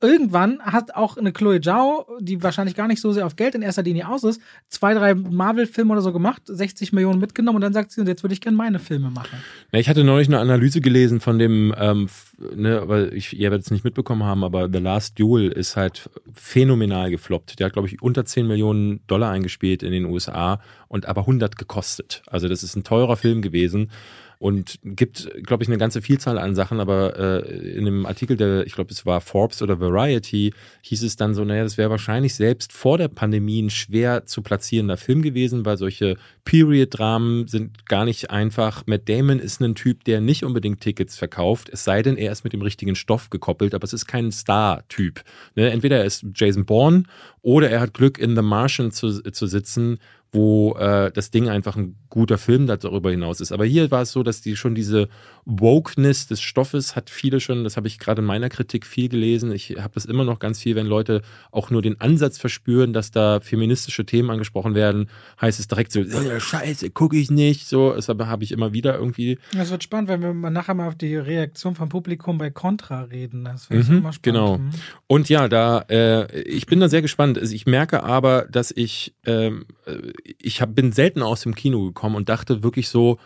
irgendwann 0.00 0.60
hat 0.60 0.94
auch 0.94 1.16
eine 1.16 1.32
Chloe 1.32 1.60
Zhao, 1.60 2.06
die 2.20 2.42
wahrscheinlich 2.42 2.76
gar 2.76 2.86
nicht 2.86 3.00
so 3.00 3.12
sehr 3.12 3.26
auf 3.26 3.34
Geld 3.34 3.54
in 3.54 3.62
erster 3.62 3.82
Linie 3.82 4.08
aus 4.08 4.22
ist, 4.22 4.40
zwei, 4.68 4.94
drei 4.94 5.14
Marvel-Filme 5.14 5.92
oder 5.92 6.02
so 6.02 6.12
gemacht, 6.12 6.42
60 6.46 6.92
Millionen 6.92 7.18
mitgenommen 7.18 7.56
und 7.56 7.62
dann 7.62 7.72
sagt 7.72 7.90
sie, 7.90 8.02
jetzt 8.02 8.22
würde 8.22 8.32
ich 8.32 8.40
gerne 8.40 8.56
meine 8.56 8.78
Filme 8.78 9.10
machen. 9.10 9.38
Ja, 9.72 9.80
ich 9.80 9.88
hatte 9.88 10.04
neulich 10.04 10.28
eine 10.28 10.38
Analyse 10.38 10.80
gelesen 10.80 11.20
von 11.20 11.38
dem, 11.38 11.74
ähm, 11.76 12.08
ne, 12.54 12.82
weil 12.86 13.12
ich, 13.12 13.36
ihr 13.36 13.50
werdet 13.50 13.64
es 13.64 13.70
nicht 13.72 13.84
mitbekommen 13.84 14.22
haben, 14.22 14.44
aber 14.44 14.68
The 14.72 14.78
Last 14.78 15.18
Duel 15.18 15.48
ist 15.48 15.76
halt 15.76 16.08
phänomenal 16.32 17.10
gefloppt. 17.10 17.58
Der 17.58 17.66
hat, 17.66 17.72
glaube 17.72 17.88
ich, 17.88 18.00
unter 18.00 18.24
10 18.24 18.46
Millionen 18.46 19.00
Dollar 19.08 19.30
eingespielt 19.32 19.82
in 19.82 19.90
den 19.90 20.04
USA 20.04 20.60
und 20.86 21.06
aber 21.06 21.22
100 21.22 21.56
gekostet. 21.56 22.22
Also 22.28 22.48
das 22.48 22.62
ist 22.62 22.76
ein 22.76 22.84
teurer 22.84 23.16
Film 23.16 23.42
gewesen 23.42 23.90
und 24.38 24.78
gibt, 24.84 25.28
glaube 25.44 25.64
ich, 25.64 25.68
eine 25.68 25.78
ganze 25.78 26.00
Vielzahl 26.00 26.38
an 26.38 26.54
Sachen, 26.54 26.78
aber 26.78 27.44
äh, 27.44 27.76
in 27.76 27.84
dem 27.84 28.06
Artikel 28.06 28.36
der, 28.36 28.66
ich 28.66 28.74
glaube, 28.74 28.92
es 28.92 29.04
war 29.04 29.20
Forbes 29.20 29.62
oder 29.62 29.80
Variety, 29.80 30.52
hieß 30.82 31.02
es 31.02 31.16
dann 31.16 31.34
so, 31.34 31.44
naja, 31.44 31.64
das 31.64 31.76
wäre 31.76 31.90
wahrscheinlich 31.90 32.34
selbst 32.34 32.72
vor 32.72 32.98
der 32.98 33.08
Pandemie 33.08 33.62
ein 33.62 33.70
schwer 33.70 34.26
zu 34.26 34.42
platzierender 34.42 34.96
Film 34.96 35.22
gewesen, 35.22 35.64
weil 35.64 35.76
solche 35.76 36.16
Period-Dramen 36.44 37.48
sind 37.48 37.86
gar 37.86 38.04
nicht 38.04 38.30
einfach. 38.30 38.84
Matt 38.86 39.08
Damon 39.08 39.40
ist 39.40 39.60
ein 39.60 39.74
Typ, 39.74 40.04
der 40.04 40.20
nicht 40.20 40.44
unbedingt 40.44 40.80
Tickets 40.80 41.16
verkauft, 41.16 41.68
es 41.72 41.82
sei 41.82 42.02
denn, 42.02 42.16
er 42.16 42.30
ist 42.30 42.44
mit 42.44 42.52
dem 42.52 42.62
richtigen 42.62 42.94
Stoff 42.94 43.30
gekoppelt, 43.30 43.74
aber 43.74 43.84
es 43.84 43.92
ist 43.92 44.06
kein 44.06 44.30
Star-Typ. 44.30 45.22
Ne? 45.56 45.70
Entweder 45.70 45.98
er 45.98 46.04
ist 46.04 46.24
Jason 46.34 46.64
Bourne 46.64 47.02
oder 47.42 47.70
er 47.70 47.80
hat 47.80 47.94
Glück, 47.94 48.18
in 48.18 48.36
The 48.36 48.42
Martian 48.42 48.92
zu, 48.92 49.20
zu 49.22 49.46
sitzen 49.46 49.98
wo 50.32 50.74
äh, 50.78 51.10
das 51.10 51.30
Ding 51.30 51.48
einfach 51.48 51.76
ein 51.76 51.96
guter 52.10 52.38
Film 52.38 52.66
darüber 52.66 53.10
hinaus 53.10 53.40
ist. 53.40 53.52
Aber 53.52 53.64
hier 53.64 53.90
war 53.90 54.02
es 54.02 54.12
so, 54.12 54.22
dass 54.22 54.40
die 54.40 54.56
schon 54.56 54.74
diese 54.74 55.08
Wokeness 55.44 56.26
des 56.26 56.40
Stoffes 56.40 56.96
hat 56.96 57.08
viele 57.08 57.40
schon, 57.40 57.64
das 57.64 57.76
habe 57.76 57.86
ich 57.86 57.98
gerade 57.98 58.20
in 58.20 58.26
meiner 58.26 58.50
Kritik 58.50 58.84
viel 58.84 59.08
gelesen. 59.08 59.52
Ich 59.52 59.76
habe 59.78 59.94
das 59.94 60.04
immer 60.04 60.24
noch 60.24 60.38
ganz 60.38 60.60
viel, 60.60 60.76
wenn 60.76 60.86
Leute 60.86 61.22
auch 61.50 61.70
nur 61.70 61.80
den 61.80 62.00
Ansatz 62.00 62.36
verspüren, 62.38 62.92
dass 62.92 63.10
da 63.10 63.40
feministische 63.40 64.04
Themen 64.04 64.30
angesprochen 64.30 64.74
werden, 64.74 65.08
heißt 65.40 65.58
es 65.58 65.68
direkt 65.68 65.92
so, 65.92 66.00
äh, 66.00 66.40
Scheiße, 66.40 66.90
gucke 66.90 67.16
ich 67.16 67.30
nicht. 67.30 67.66
So, 67.66 67.94
das 67.94 68.08
habe 68.08 68.44
ich 68.44 68.52
immer 68.52 68.72
wieder 68.74 68.96
irgendwie. 68.96 69.38
Das 69.54 69.70
wird 69.70 69.82
spannend, 69.82 70.08
wenn 70.08 70.20
wir 70.20 70.50
nachher 70.50 70.74
mal 70.74 70.88
auf 70.88 70.96
die 70.96 71.16
Reaktion 71.16 71.74
vom 71.74 71.88
Publikum 71.88 72.36
bei 72.36 72.50
Contra 72.50 73.02
reden. 73.02 73.44
Das 73.44 73.70
wird 73.70 73.88
mhm, 73.88 73.98
immer 73.98 74.12
spannend. 74.12 74.22
Genau. 74.22 74.58
Mhm. 74.58 74.70
Und 75.06 75.28
ja, 75.30 75.48
da, 75.48 75.80
äh, 75.88 76.42
ich 76.42 76.66
bin 76.66 76.80
da 76.80 76.88
sehr 76.88 77.02
gespannt. 77.02 77.38
Also 77.38 77.54
ich 77.54 77.66
merke 77.66 78.02
aber, 78.02 78.46
dass 78.50 78.70
ich 78.70 79.14
ähm, 79.24 79.64
äh, 79.86 80.12
ich 80.24 80.60
hab, 80.60 80.74
bin 80.74 80.92
selten 80.92 81.22
aus 81.22 81.42
dem 81.42 81.54
Kino 81.54 81.84
gekommen 81.84 82.16
und 82.16 82.28
dachte 82.28 82.62
wirklich 82.62 82.88
so, 82.88 83.18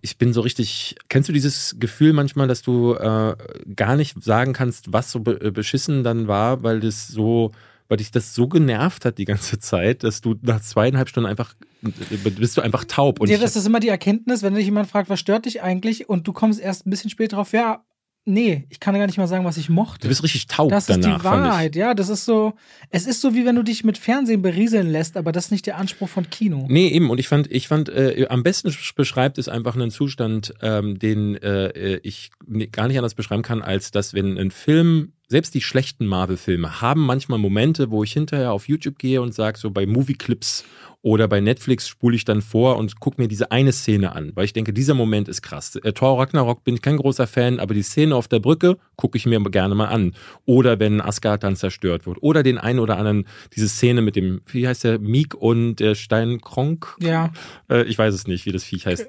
ich 0.00 0.16
bin 0.18 0.32
so 0.32 0.40
richtig. 0.42 0.96
Kennst 1.08 1.28
du 1.28 1.32
dieses 1.32 1.76
Gefühl 1.78 2.12
manchmal, 2.12 2.46
dass 2.46 2.62
du 2.62 2.94
äh, 2.94 3.36
gar 3.74 3.96
nicht 3.96 4.22
sagen 4.22 4.52
kannst, 4.52 4.92
was 4.92 5.10
so 5.10 5.20
be 5.20 5.52
beschissen 5.52 6.04
dann 6.04 6.28
war, 6.28 6.62
weil 6.62 6.80
das 6.80 7.08
so, 7.08 7.50
weil 7.88 7.96
dich 7.96 8.10
das 8.10 8.34
so 8.34 8.46
genervt 8.46 9.04
hat 9.04 9.18
die 9.18 9.24
ganze 9.24 9.58
Zeit, 9.58 10.04
dass 10.04 10.20
du 10.20 10.36
nach 10.42 10.60
zweieinhalb 10.60 11.08
Stunden 11.08 11.28
einfach 11.28 11.54
bist 11.80 12.56
du 12.56 12.60
einfach 12.60 12.84
taub. 12.84 13.20
Und 13.20 13.30
ja, 13.30 13.38
das 13.38 13.56
ist 13.56 13.66
immer 13.66 13.80
die 13.80 13.88
Erkenntnis, 13.88 14.42
wenn 14.42 14.54
dich 14.54 14.64
jemand 14.64 14.88
fragt, 14.88 15.08
was 15.08 15.20
stört 15.20 15.46
dich 15.46 15.62
eigentlich, 15.62 16.08
und 16.08 16.26
du 16.26 16.32
kommst 16.32 16.60
erst 16.60 16.86
ein 16.86 16.90
bisschen 16.90 17.10
später 17.10 17.36
drauf, 17.36 17.52
ja, 17.52 17.84
Nee, 18.30 18.66
ich 18.68 18.78
kann 18.78 18.94
gar 18.94 19.06
nicht 19.06 19.16
mal 19.16 19.26
sagen, 19.26 19.46
was 19.46 19.56
ich 19.56 19.70
mochte. 19.70 20.02
Du 20.02 20.08
bist 20.08 20.22
richtig 20.22 20.48
taub 20.48 20.68
das 20.68 20.84
danach. 20.84 21.02
Das 21.02 21.16
ist 21.16 21.20
die 21.20 21.24
Wahrheit, 21.24 21.76
ja. 21.76 21.94
Das 21.94 22.10
ist 22.10 22.26
so, 22.26 22.52
es 22.90 23.06
ist 23.06 23.22
so, 23.22 23.34
wie 23.34 23.46
wenn 23.46 23.56
du 23.56 23.62
dich 23.62 23.84
mit 23.84 23.96
Fernsehen 23.96 24.42
berieseln 24.42 24.90
lässt, 24.92 25.16
aber 25.16 25.32
das 25.32 25.46
ist 25.46 25.50
nicht 25.50 25.64
der 25.64 25.78
Anspruch 25.78 26.10
von 26.10 26.28
Kino. 26.28 26.66
Nee, 26.68 26.88
eben. 26.88 27.08
Und 27.08 27.18
ich 27.20 27.26
fand, 27.26 27.50
ich 27.50 27.68
fand, 27.68 27.88
äh, 27.88 28.26
am 28.28 28.42
besten 28.42 28.70
beschreibt 28.94 29.38
es 29.38 29.48
einfach 29.48 29.74
einen 29.76 29.90
Zustand, 29.90 30.52
ähm, 30.60 30.98
den 30.98 31.36
äh, 31.36 32.00
ich 32.02 32.30
gar 32.70 32.86
nicht 32.88 32.98
anders 32.98 33.14
beschreiben 33.14 33.42
kann, 33.42 33.62
als 33.62 33.92
dass, 33.92 34.12
wenn 34.12 34.36
ein 34.36 34.50
Film 34.50 35.12
selbst 35.28 35.54
die 35.54 35.60
schlechten 35.60 36.06
Marvel-Filme 36.06 36.80
haben 36.80 37.04
manchmal 37.04 37.38
Momente, 37.38 37.90
wo 37.90 38.02
ich 38.02 38.12
hinterher 38.12 38.52
auf 38.52 38.66
YouTube 38.66 38.98
gehe 38.98 39.20
und 39.20 39.34
sage, 39.34 39.58
so 39.58 39.70
bei 39.70 39.86
Movie-Clips 39.86 40.64
oder 41.02 41.28
bei 41.28 41.40
Netflix 41.40 41.86
spule 41.86 42.16
ich 42.16 42.24
dann 42.24 42.42
vor 42.42 42.76
und 42.76 42.98
gucke 42.98 43.20
mir 43.20 43.28
diese 43.28 43.52
eine 43.52 43.72
Szene 43.72 44.14
an, 44.16 44.32
weil 44.34 44.46
ich 44.46 44.52
denke, 44.52 44.72
dieser 44.72 44.94
Moment 44.94 45.28
ist 45.28 45.42
krass. 45.42 45.76
Äh, 45.76 45.92
Thor 45.92 46.18
Ragnarok 46.18 46.64
bin 46.64 46.74
ich 46.74 46.82
kein 46.82 46.96
großer 46.96 47.26
Fan, 47.26 47.60
aber 47.60 47.74
die 47.74 47.82
Szene 47.82 48.16
auf 48.16 48.26
der 48.26 48.40
Brücke 48.40 48.78
gucke 48.96 49.16
ich 49.16 49.26
mir 49.26 49.40
gerne 49.44 49.74
mal 49.74 49.86
an. 49.86 50.14
Oder 50.44 50.80
wenn 50.80 51.00
Asgard 51.00 51.44
dann 51.44 51.56
zerstört 51.56 52.06
wird. 52.06 52.18
Oder 52.20 52.42
den 52.42 52.58
einen 52.58 52.80
oder 52.80 52.98
anderen, 52.98 53.26
diese 53.54 53.68
Szene 53.68 54.02
mit 54.02 54.16
dem, 54.16 54.40
wie 54.46 54.66
heißt 54.66 54.84
der, 54.84 54.98
Meek 54.98 55.34
und 55.34 55.76
der 55.76 55.94
Steinkronk? 55.94 56.96
Ja. 57.00 57.32
Äh, 57.70 57.84
ich 57.84 57.96
weiß 57.96 58.14
es 58.14 58.26
nicht, 58.26 58.44
wie 58.46 58.52
das 58.52 58.64
Viech 58.64 58.86
heißt. 58.86 59.06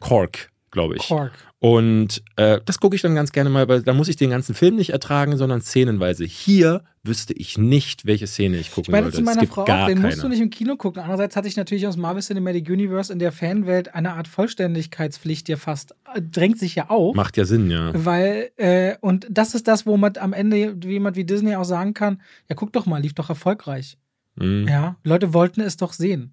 Kork, 0.00 0.50
glaube 0.70 0.96
ich. 0.96 1.02
Kork. 1.02 1.32
Und 1.58 2.22
äh, 2.36 2.60
das 2.66 2.80
gucke 2.80 2.96
ich 2.96 3.02
dann 3.02 3.14
ganz 3.14 3.32
gerne 3.32 3.48
mal, 3.48 3.66
weil 3.66 3.82
da 3.82 3.94
muss 3.94 4.08
ich 4.08 4.16
den 4.16 4.28
ganzen 4.28 4.54
Film 4.54 4.76
nicht 4.76 4.90
ertragen, 4.90 5.38
sondern 5.38 5.62
szenenweise. 5.62 6.24
Hier 6.24 6.84
wüsste 7.02 7.32
ich 7.32 7.56
nicht, 7.56 8.04
welche 8.04 8.26
Szene 8.26 8.58
ich 8.58 8.70
gucken 8.70 8.84
ich 8.84 8.92
meine, 8.92 9.04
sollte. 9.04 9.16
Zu 9.18 9.22
meiner 9.22 9.46
Frau 9.46 9.62
auch, 9.62 9.86
den 9.86 10.02
musst 10.02 10.22
du 10.22 10.28
nicht 10.28 10.40
im 10.40 10.50
Kino 10.50 10.76
gucken. 10.76 11.00
Andererseits 11.00 11.34
hatte 11.34 11.48
ich 11.48 11.56
natürlich 11.56 11.86
aus 11.86 11.96
Marvel 11.96 12.22
Cinematic 12.22 12.68
Universe 12.68 13.10
in 13.10 13.18
der 13.18 13.32
Fanwelt 13.32 13.94
eine 13.94 14.12
Art 14.12 14.28
Vollständigkeitspflicht 14.28 15.48
ja 15.48 15.56
fast, 15.56 15.94
äh, 16.14 16.20
drängt 16.20 16.58
sich 16.58 16.74
ja 16.74 16.90
auf. 16.90 17.16
Macht 17.16 17.38
ja 17.38 17.46
Sinn, 17.46 17.70
ja. 17.70 17.92
Weil, 17.94 18.50
äh, 18.56 18.96
und 19.00 19.26
das 19.30 19.54
ist 19.54 19.66
das, 19.66 19.86
wo 19.86 19.96
man 19.96 20.16
am 20.18 20.34
Ende 20.34 20.76
jemand 20.84 21.16
wie 21.16 21.24
Disney 21.24 21.56
auch 21.56 21.64
sagen 21.64 21.94
kann, 21.94 22.20
ja 22.50 22.54
guck 22.54 22.72
doch 22.74 22.84
mal, 22.84 23.00
lief 23.00 23.14
doch 23.14 23.30
erfolgreich. 23.30 23.96
Mhm. 24.36 24.66
Ja, 24.68 24.96
Leute 25.04 25.32
wollten 25.34 25.60
es 25.60 25.76
doch 25.76 25.92
sehen. 25.92 26.32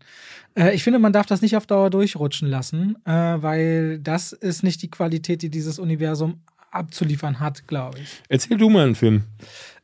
Äh, 0.55 0.75
ich 0.75 0.83
finde, 0.83 0.99
man 0.99 1.13
darf 1.13 1.25
das 1.25 1.41
nicht 1.41 1.55
auf 1.57 1.65
Dauer 1.65 1.89
durchrutschen 1.89 2.47
lassen, 2.47 2.97
äh, 3.05 3.11
weil 3.11 3.99
das 3.99 4.33
ist 4.33 4.63
nicht 4.63 4.81
die 4.81 4.91
Qualität, 4.91 5.41
die 5.41 5.49
dieses 5.49 5.79
Universum 5.79 6.41
abzuliefern 6.71 7.39
hat, 7.39 7.67
glaube 7.67 7.99
ich. 7.99 8.21
Erzähl 8.29 8.57
du 8.57 8.69
mal 8.69 8.85
einen 8.85 8.95
Film. 8.95 9.23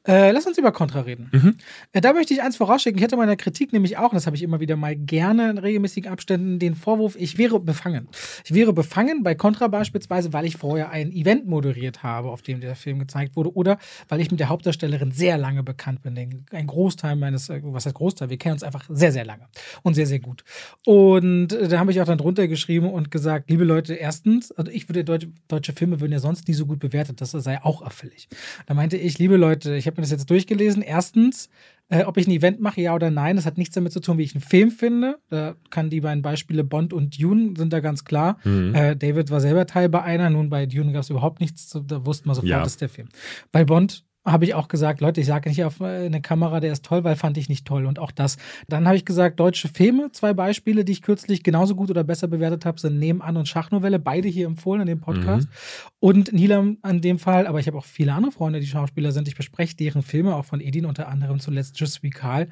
Äh, 0.07 0.31
lass 0.31 0.47
uns 0.47 0.57
über 0.57 0.71
Contra 0.71 1.01
reden. 1.01 1.29
Mhm. 1.33 1.55
Äh, 1.91 1.99
da 1.99 2.13
möchte 2.13 2.33
ich 2.33 2.41
eins 2.41 2.55
vorausschicken. 2.55 2.97
Ich 2.97 3.03
hatte 3.03 3.17
meiner 3.17 3.35
Kritik 3.35 3.73
nämlich 3.73 3.97
auch, 3.97 4.13
das 4.13 4.27
habe 4.27 4.35
ich 4.37 4.43
immer 4.43 4.61
wieder 4.61 4.77
mal 4.77 4.95
gerne 4.95 5.49
in 5.49 5.57
regelmäßigen 5.57 6.09
Abständen, 6.09 6.57
den 6.57 6.75
Vorwurf, 6.75 7.17
ich 7.17 7.37
wäre 7.37 7.59
befangen. 7.59 8.07
Ich 8.45 8.53
wäre 8.53 8.71
befangen 8.71 9.23
bei 9.23 9.35
Contra 9.35 9.67
beispielsweise, 9.67 10.31
weil 10.31 10.45
ich 10.45 10.55
vorher 10.55 10.89
ein 10.91 11.11
Event 11.11 11.47
moderiert 11.47 12.01
habe, 12.01 12.29
auf 12.29 12.41
dem 12.41 12.61
der 12.61 12.75
Film 12.75 12.99
gezeigt 12.99 13.35
wurde, 13.35 13.53
oder 13.53 13.77
weil 14.07 14.21
ich 14.21 14.31
mit 14.31 14.39
der 14.39 14.47
Hauptdarstellerin 14.47 15.11
sehr 15.11 15.37
lange 15.37 15.63
bekannt 15.63 16.01
bin. 16.01 16.45
Ein 16.51 16.67
Großteil 16.67 17.17
meines, 17.17 17.49
äh, 17.49 17.59
was 17.63 17.85
heißt 17.85 17.95
Großteil? 17.95 18.29
Wir 18.29 18.37
kennen 18.37 18.53
uns 18.53 18.63
einfach 18.63 18.85
sehr, 18.87 19.11
sehr 19.11 19.25
lange 19.25 19.47
und 19.83 19.95
sehr, 19.95 20.07
sehr 20.07 20.19
gut. 20.19 20.45
Und 20.85 21.51
äh, 21.51 21.67
da 21.67 21.77
habe 21.77 21.91
ich 21.91 21.99
auch 21.99 22.05
dann 22.05 22.17
drunter 22.17 22.47
geschrieben 22.47 22.89
und 22.89 23.11
gesagt, 23.11 23.49
liebe 23.49 23.65
Leute, 23.65 23.95
erstens, 23.95 24.53
also 24.53 24.71
ich 24.71 24.87
würde 24.87 25.03
deutsche, 25.03 25.27
deutsche 25.49 25.73
Filme 25.73 25.99
würden 25.99 26.13
ja 26.13 26.19
sonst 26.19 26.47
nie 26.47 26.53
so 26.53 26.65
gut 26.65 26.79
bewertet, 26.79 27.19
das 27.19 27.31
sei 27.31 27.61
auch 27.61 27.81
erfüllig. 27.81 28.29
Da 28.65 28.73
meinte 28.73 28.95
ich, 28.95 29.19
liebe 29.19 29.35
Leute, 29.35 29.75
ich 29.75 29.88
habe 29.91 30.01
mir 30.01 30.03
das 30.03 30.11
jetzt 30.11 30.29
durchgelesen. 30.29 30.81
Erstens, 30.81 31.49
äh, 31.89 32.03
ob 32.03 32.17
ich 32.17 32.27
ein 32.27 32.31
Event 32.31 32.59
mache, 32.59 32.81
ja 32.81 32.93
oder 32.93 33.09
nein. 33.09 33.35
Das 33.35 33.45
hat 33.45 33.57
nichts 33.57 33.75
damit 33.75 33.91
zu 33.91 33.99
tun, 33.99 34.17
wie 34.17 34.23
ich 34.23 34.35
einen 34.35 34.43
Film 34.43 34.71
finde. 34.71 35.17
Da 35.29 35.55
kann 35.69 35.89
die 35.89 36.01
beiden 36.01 36.21
Beispiele 36.21 36.63
Bond 36.63 36.93
und 36.93 37.21
Dune 37.21 37.53
sind 37.57 37.73
da 37.73 37.79
ganz 37.79 38.05
klar. 38.05 38.37
Mhm. 38.43 38.75
Äh, 38.75 38.95
David 38.95 39.31
war 39.31 39.41
selber 39.41 39.65
Teil 39.65 39.89
bei 39.89 40.01
einer, 40.01 40.29
nun 40.29 40.49
bei 40.49 40.65
Dune 40.65 40.91
gab 40.91 41.01
es 41.01 41.09
überhaupt 41.09 41.41
nichts, 41.41 41.77
da 41.85 42.05
wusste 42.05 42.27
man 42.27 42.35
sofort, 42.35 42.49
ja. 42.49 42.59
das 42.59 42.73
ist 42.73 42.81
der 42.81 42.89
Film. 42.89 43.09
Bei 43.51 43.65
Bond 43.65 44.05
habe 44.31 44.45
ich 44.45 44.53
auch 44.53 44.67
gesagt, 44.67 45.01
Leute, 45.01 45.21
ich 45.21 45.27
sage 45.27 45.49
nicht 45.49 45.63
auf 45.63 45.79
äh, 45.79 46.05
eine 46.05 46.21
Kamera, 46.21 46.59
der 46.59 46.71
ist 46.71 46.85
toll, 46.85 47.03
weil 47.03 47.15
fand 47.15 47.37
ich 47.37 47.49
nicht 47.49 47.65
toll. 47.65 47.85
Und 47.85 47.99
auch 47.99 48.11
das. 48.11 48.37
Dann 48.67 48.85
habe 48.85 48.97
ich 48.97 49.05
gesagt, 49.05 49.39
deutsche 49.39 49.67
Filme, 49.67 50.11
zwei 50.11 50.33
Beispiele, 50.33 50.85
die 50.85 50.91
ich 50.91 51.01
kürzlich 51.01 51.43
genauso 51.43 51.75
gut 51.75 51.89
oder 51.89 52.03
besser 52.03 52.27
bewertet 52.27 52.65
habe, 52.65 52.79
sind 52.79 52.99
Nebenan 52.99 53.37
und 53.37 53.47
Schachnovelle, 53.47 53.99
beide 53.99 54.27
hier 54.27 54.47
empfohlen 54.47 54.81
in 54.81 54.87
dem 54.87 54.99
Podcast. 54.99 55.47
Mhm. 55.47 55.89
Und 55.99 56.33
Nilam 56.33 56.77
an 56.81 57.01
dem 57.01 57.19
Fall, 57.19 57.47
aber 57.47 57.59
ich 57.59 57.67
habe 57.67 57.77
auch 57.77 57.85
viele 57.85 58.13
andere 58.13 58.31
Freunde, 58.31 58.59
die 58.59 58.67
Schauspieler 58.67 59.11
sind. 59.11 59.27
Ich 59.27 59.35
bespreche 59.35 59.75
deren 59.75 60.01
Filme, 60.01 60.35
auch 60.35 60.45
von 60.45 60.61
Edin 60.61 60.85
unter 60.85 61.07
anderem 61.07 61.39
zuletzt 61.39 61.79
Just 61.79 62.03
Wie 62.03 62.09
Karl. 62.09 62.47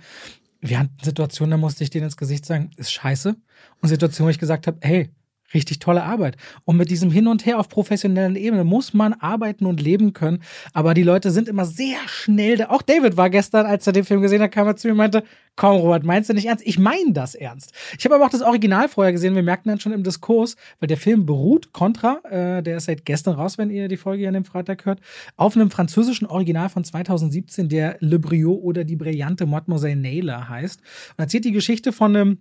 Wir 0.59 0.79
hatten 0.79 0.95
Situationen, 1.03 1.51
da 1.51 1.57
musste 1.57 1.83
ich 1.83 1.89
denen 1.89 2.05
ins 2.05 2.17
Gesicht 2.17 2.45
sagen, 2.45 2.71
ist 2.77 2.91
scheiße. 2.91 3.35
Und 3.81 3.89
Situationen, 3.89 4.27
wo 4.27 4.31
ich 4.31 4.39
gesagt 4.39 4.67
habe, 4.67 4.79
hey, 4.81 5.11
richtig 5.53 5.79
tolle 5.79 6.03
Arbeit. 6.03 6.37
Und 6.65 6.77
mit 6.77 6.89
diesem 6.89 7.11
Hin 7.11 7.27
und 7.27 7.45
Her 7.45 7.59
auf 7.59 7.69
professionellen 7.69 8.35
Ebene 8.35 8.63
muss 8.63 8.93
man 8.93 9.13
arbeiten 9.13 9.65
und 9.65 9.81
leben 9.81 10.13
können. 10.13 10.41
Aber 10.73 10.93
die 10.93 11.03
Leute 11.03 11.31
sind 11.31 11.47
immer 11.47 11.65
sehr 11.65 11.97
schnell. 12.07 12.57
Da. 12.57 12.69
Auch 12.69 12.81
David 12.81 13.17
war 13.17 13.29
gestern, 13.29 13.65
als 13.65 13.87
er 13.87 13.93
den 13.93 14.03
Film 14.03 14.21
gesehen 14.21 14.41
hat, 14.41 14.51
kam 14.51 14.67
er 14.67 14.75
zu 14.75 14.87
mir 14.87 14.91
und 14.91 14.97
meinte, 14.97 15.23
komm 15.55 15.77
Robert, 15.77 16.03
meinst 16.03 16.29
du 16.29 16.33
nicht 16.33 16.47
ernst? 16.47 16.65
Ich 16.65 16.79
meine 16.79 17.13
das 17.13 17.35
ernst. 17.35 17.73
Ich 17.97 18.05
habe 18.05 18.15
aber 18.15 18.25
auch 18.25 18.29
das 18.29 18.41
Original 18.41 18.89
vorher 18.89 19.11
gesehen. 19.11 19.35
Wir 19.35 19.43
merkten 19.43 19.69
dann 19.69 19.79
schon 19.79 19.91
im 19.91 20.03
Diskurs, 20.03 20.55
weil 20.79 20.87
der 20.87 20.97
Film 20.97 21.25
beruht, 21.25 21.73
Contra, 21.73 22.21
äh, 22.29 22.61
der 22.63 22.77
ist 22.77 22.85
seit 22.85 23.05
gestern 23.05 23.35
raus, 23.35 23.57
wenn 23.57 23.69
ihr 23.69 23.87
die 23.87 23.97
Folge 23.97 24.19
hier 24.19 24.27
an 24.29 24.35
dem 24.35 24.45
Freitag 24.45 24.85
hört, 24.85 24.99
auf 25.35 25.55
einem 25.55 25.71
französischen 25.71 26.27
Original 26.27 26.69
von 26.69 26.83
2017, 26.83 27.69
der 27.69 27.97
Le 27.99 28.19
Briot 28.19 28.61
oder 28.61 28.83
die 28.83 28.95
brillante 28.95 29.45
Mademoiselle 29.45 29.95
Naylor 29.95 30.47
heißt. 30.47 30.79
Und 31.17 31.23
erzählt 31.23 31.45
die 31.45 31.51
Geschichte 31.51 31.91
von 31.91 32.15
einem 32.15 32.37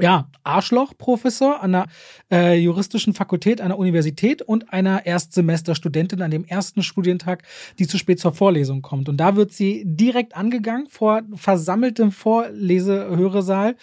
ja, 0.00 0.28
Arschloch-Professor 0.44 1.62
an 1.62 1.72
der 1.72 1.86
äh, 2.30 2.58
juristischen 2.58 3.14
Fakultät 3.14 3.60
einer 3.60 3.78
Universität 3.78 4.42
und 4.42 4.72
einer 4.72 5.06
Erstsemesterstudentin 5.06 6.22
an 6.22 6.30
dem 6.30 6.44
ersten 6.44 6.82
Studientag, 6.82 7.42
die 7.78 7.86
zu 7.86 7.98
spät 7.98 8.20
zur 8.20 8.32
Vorlesung 8.32 8.82
kommt. 8.82 9.08
Und 9.08 9.16
da 9.18 9.36
wird 9.36 9.52
sie 9.52 9.82
direkt 9.84 10.36
angegangen 10.36 10.86
vor 10.88 11.22
versammeltem 11.34 12.12
Vorlesehöresaal 12.12 13.76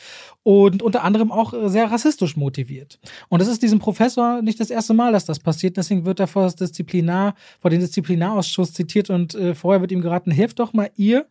und 0.44 0.82
unter 0.82 1.04
anderem 1.04 1.32
auch 1.32 1.54
sehr 1.70 1.90
rassistisch 1.92 2.36
motiviert. 2.36 3.00
Und 3.30 3.42
das 3.42 3.48
ist 3.48 3.62
diesem 3.62 3.80
Professor 3.80 4.42
nicht 4.42 4.60
das 4.60 4.70
erste 4.70 4.94
Mal, 4.94 5.12
dass 5.12 5.26
das 5.26 5.40
passiert. 5.40 5.78
Deswegen 5.78 6.06
wird 6.06 6.20
er 6.20 6.28
vor 6.28 6.44
das 6.44 6.56
Disziplinar, 6.56 7.36
vor 7.60 7.70
den 7.70 7.80
Disziplinarausschuss 7.80 8.74
zitiert 8.74 9.10
und 9.10 9.36
äh, 9.36 9.56
vorher 9.56 9.82
wird 9.82 9.92
ihm 9.92 10.02
geraten, 10.02 10.32
hilft 10.32 10.60
doch 10.60 10.74
mal 10.74 10.90
ihr, 10.96 11.26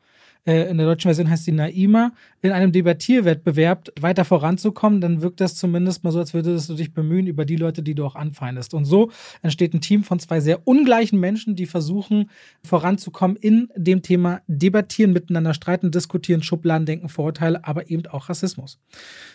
äh, 0.44 0.68
in 0.68 0.78
der 0.78 0.86
deutschen 0.86 1.08
Version 1.08 1.30
heißt 1.30 1.44
sie 1.44 1.52
Naima, 1.52 2.12
in 2.40 2.50
einem 2.50 2.72
Debattierwettbewerb 2.72 3.90
weiter 4.00 4.24
voranzukommen, 4.24 5.00
dann 5.00 5.22
wirkt 5.22 5.40
das 5.40 5.54
zumindest 5.54 6.02
mal 6.02 6.10
so, 6.10 6.18
als 6.18 6.34
würdest 6.34 6.68
du 6.68 6.74
dich 6.74 6.92
bemühen 6.92 7.26
über 7.26 7.44
die 7.44 7.56
Leute, 7.56 7.82
die 7.82 7.94
du 7.94 8.04
auch 8.04 8.16
anfeindest. 8.16 8.74
Und 8.74 8.84
so 8.84 9.10
entsteht 9.42 9.74
ein 9.74 9.80
Team 9.80 10.02
von 10.02 10.18
zwei 10.18 10.40
sehr 10.40 10.66
ungleichen 10.66 11.20
Menschen, 11.20 11.54
die 11.54 11.66
versuchen 11.66 12.30
voranzukommen 12.64 13.36
in 13.36 13.68
dem 13.76 14.02
Thema 14.02 14.40
Debattieren, 14.48 15.12
miteinander 15.12 15.54
streiten, 15.54 15.90
diskutieren, 15.90 16.42
Schubladen 16.42 16.86
denken, 16.86 17.08
Vorurteile, 17.08 17.64
aber 17.64 17.90
eben 17.90 18.06
auch 18.06 18.28
Rassismus. 18.28 18.80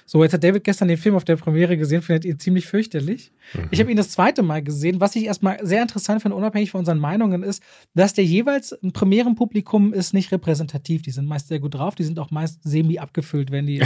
So, 0.09 0.23
jetzt 0.23 0.31
hat 0.31 0.41
David 0.41 0.63
gestern 0.63 0.87
den 0.87 0.95
Film 0.95 1.15
auf 1.15 1.25
der 1.25 1.35
Premiere 1.35 1.75
gesehen, 1.75 2.01
findet 2.01 2.23
ihr 2.23 2.39
ziemlich 2.39 2.65
fürchterlich. 2.65 3.33
Mhm. 3.53 3.67
Ich 3.71 3.81
habe 3.81 3.91
ihn 3.91 3.97
das 3.97 4.09
zweite 4.09 4.41
Mal 4.41 4.63
gesehen. 4.63 5.01
Was 5.01 5.13
ich 5.17 5.25
erstmal 5.25 5.59
sehr 5.63 5.81
interessant 5.81 6.21
finde, 6.21 6.37
unabhängig 6.37 6.71
von 6.71 6.79
unseren 6.79 6.97
Meinungen, 6.97 7.43
ist, 7.43 7.61
dass 7.93 8.13
der 8.13 8.23
jeweils 8.23 8.71
ein 8.71 8.93
Premierenpublikum 8.93 9.93
ist 9.93 10.13
nicht 10.13 10.31
repräsentativ. 10.31 11.01
Die 11.01 11.11
sind 11.11 11.27
meist 11.27 11.49
sehr 11.49 11.59
gut 11.59 11.75
drauf, 11.75 11.95
die 11.95 12.05
sind 12.05 12.19
auch 12.19 12.31
meist 12.31 12.63
semi 12.63 12.99
abgefüllt, 12.99 13.51
wenn 13.51 13.65
die. 13.65 13.83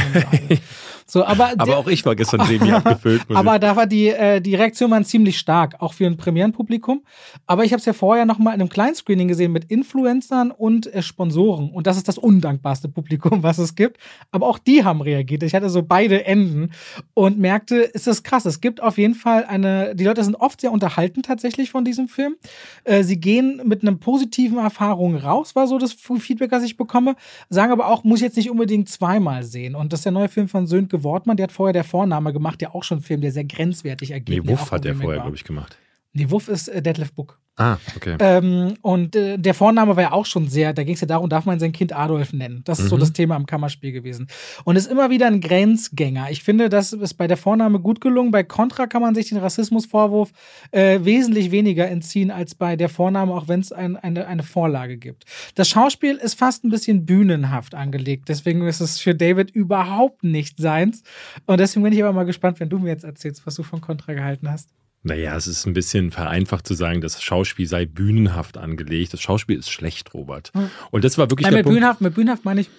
so, 1.08 1.26
aber, 1.26 1.54
aber 1.58 1.78
auch 1.78 1.88
ich 1.88 2.06
war 2.06 2.16
gestern 2.16 2.46
semi 2.46 2.72
abgefüllt. 2.72 3.24
aber 3.34 3.58
da 3.58 3.76
war 3.76 3.88
die, 3.88 4.10
äh, 4.10 4.42
die 4.42 4.54
Reaktion 4.54 4.92
war 4.92 5.02
ziemlich 5.02 5.40
stark, 5.40 5.78
auch 5.80 5.94
für 5.94 6.06
ein 6.06 6.18
Premierenpublikum. 6.18 7.02
Aber 7.48 7.66
ich 7.66 7.72
habe 7.72 7.80
es 7.80 7.86
ja 7.86 7.94
vorher 7.94 8.26
noch 8.26 8.38
mal 8.38 8.54
in 8.54 8.62
einem 8.62 8.70
Kleinscreening 8.70 9.28
gesehen 9.28 9.52
mit 9.52 9.66
Influencern 9.66 10.52
und 10.52 10.86
äh, 10.94 11.02
Sponsoren. 11.02 11.72
Und 11.72 11.88
das 11.88 11.98
ist 11.98 12.08
das 12.08 12.20
undankbarste 12.20 12.90
Publikum, 12.90 13.42
was 13.42 13.58
es 13.58 13.74
gibt. 13.74 13.98
Aber 14.30 14.46
auch 14.46 14.60
die 14.60 14.84
haben 14.84 15.02
reagiert. 15.02 15.42
Ich 15.42 15.56
hatte 15.56 15.72
so 15.72 15.82
beide 15.82 16.11
Enden 16.16 16.72
und 17.14 17.40
merkte, 17.40 17.78
ist 17.78 18.08
das 18.08 18.24
krass. 18.24 18.46
Es 18.46 18.62
gibt 18.62 18.82
auf 18.82 18.98
jeden 18.98 19.16
Fall 19.16 19.46
eine. 19.46 19.96
Die 19.96 20.04
Leute 20.04 20.24
sind 20.24 20.36
oft 20.36 20.62
sehr 20.62 20.72
unterhalten 20.72 21.24
tatsächlich 21.24 21.72
von 21.72 21.86
diesem 21.86 22.08
Film. 22.08 22.36
Äh, 22.84 23.04
sie 23.04 23.20
gehen 23.20 23.62
mit 23.66 23.82
einer 23.82 23.96
positiven 23.96 24.58
Erfahrung 24.58 25.16
raus, 25.16 25.56
war 25.56 25.68
so 25.68 25.78
das 25.78 25.94
Feedback, 25.94 26.52
das 26.52 26.64
ich 26.64 26.78
bekomme. 26.78 27.16
Sagen 27.50 27.72
aber 27.72 27.88
auch, 27.88 28.04
muss 28.04 28.22
jetzt 28.22 28.38
nicht 28.38 28.50
unbedingt 28.50 28.90
zweimal 28.90 29.44
sehen. 29.44 29.76
Und 29.76 29.94
das 29.94 30.02
ist 30.02 30.06
der 30.06 30.12
neue 30.12 30.30
Film 30.30 30.48
von 30.48 30.68
Sönke 30.68 31.04
Wortmann. 31.04 31.38
Der 31.38 31.46
hat 31.46 31.52
vorher 31.52 31.74
der 31.74 31.84
Vorname 31.84 32.34
gemacht, 32.34 32.62
der 32.62 32.76
auch 32.76 32.84
schon 32.84 33.00
ein 33.00 33.02
Film, 33.02 33.22
der 33.22 33.32
sehr 33.32 33.46
grenzwertig 33.46 34.14
agiert. 34.14 34.46
Nee, 34.46 34.52
Wuff 34.52 34.72
hat 34.72 34.86
er 34.86 34.96
vorher, 34.96 35.22
glaube 35.22 35.36
ich, 35.36 35.44
gemacht. 35.44 35.78
Nee, 36.14 36.30
Wuff 36.30 36.48
ist 36.48 36.68
äh, 36.68 36.82
Detlef 36.82 37.14
Book. 37.14 37.42
Ah, 37.58 37.78
okay. 37.96 38.16
Ähm, 38.20 38.76
und 38.82 39.16
äh, 39.16 39.38
der 39.38 39.54
Vorname 39.54 39.96
war 39.96 40.04
ja 40.04 40.12
auch 40.14 40.26
schon 40.26 40.48
sehr, 40.48 40.74
da 40.74 40.84
ging 40.84 40.96
es 40.96 41.02
ja 41.02 41.08
darum, 41.08 41.30
darf 41.30 41.46
man 41.46 41.60
sein 41.60 41.74
Kind 41.74 41.94
Adolf 41.94 42.32
nennen? 42.34 42.62
Das 42.64 42.80
ist 42.80 42.86
mhm. 42.86 42.90
so 42.90 42.98
das 42.98 43.14
Thema 43.14 43.36
am 43.36 43.46
Kammerspiel 43.46 43.92
gewesen. 43.92 44.28
Und 44.64 44.78
ist 44.78 44.90
immer 44.90 45.10
wieder 45.10 45.28
ein 45.28 45.42
Grenzgänger. 45.42 46.32
Ich 46.32 46.44
finde, 46.44 46.70
das 46.70 46.94
ist 46.94 47.16
bei 47.16 47.28
der 47.28 47.38
Vorname 47.38 47.80
gut 47.80 48.00
gelungen. 48.00 48.32
Bei 48.32 48.44
Contra 48.44 48.88
kann 48.88 49.02
man 49.02 49.16
sich 49.16 49.30
den 49.30 49.38
Rassismusvorwurf 49.38 50.32
äh, 50.72 51.02
wesentlich 51.04 51.52
weniger 51.52 51.88
entziehen 51.88 52.32
als 52.32 52.56
bei 52.56 52.76
der 52.76 52.90
Vorname, 52.90 53.34
auch 53.34 53.48
wenn 53.48 53.60
es 53.60 53.72
ein, 53.72 53.98
eine, 53.98 54.28
eine 54.28 54.44
Vorlage 54.44 54.98
gibt. 54.98 55.26
Das 55.56 55.70
Schauspiel 55.70 56.16
ist 56.16 56.40
fast 56.40 56.64
ein 56.64 56.70
bisschen 56.70 57.06
bühnenhaft 57.06 57.76
angelegt. 57.76 58.30
Deswegen 58.30 58.66
ist 58.66 58.80
es 58.80 59.00
für 59.00 59.14
David 59.14 59.52
überhaupt 59.52 60.24
nicht 60.24 60.58
seins. 60.58 61.04
Und 61.46 61.60
deswegen 61.60 61.84
bin 61.84 61.94
ich 61.94 62.02
aber 62.02 62.14
mal 62.14 62.24
gespannt, 62.24 62.60
wenn 62.60 62.70
du 62.70 62.80
mir 62.80 62.90
jetzt 62.90 63.04
erzählst, 63.04 63.46
was 63.46 63.56
du 63.56 63.64
von 63.64 63.82
Contra 63.82 64.14
gehalten 64.14 64.50
hast. 64.50 64.70
Naja, 65.04 65.36
es 65.36 65.48
ist 65.48 65.66
ein 65.66 65.74
bisschen 65.74 66.12
vereinfacht 66.12 66.68
zu 66.68 66.76
sagen, 66.76 67.02
das 67.02 67.22
Schauspiel 67.24 67.68
sei 67.68 67.86
bühnenhaft 67.86 68.58
angelegt. 68.58 69.14
Das 69.14 69.22
Schauspiel 69.22 69.58
ist 69.58 69.72
schlecht, 69.72 70.14
Robert. 70.14 70.52
Und 70.92 71.04
das 71.04 71.18
war 71.18 71.32
wirklich 71.32 71.46
Nein, 71.46 71.54
der 71.54 71.60
mit 71.60 71.64
Punkt. 71.66 71.76
Bühnenhaft, 71.78 72.02
mit 72.02 72.14
bühnenhaft 72.14 72.46
meine 72.46 72.62
ich, 72.62 72.70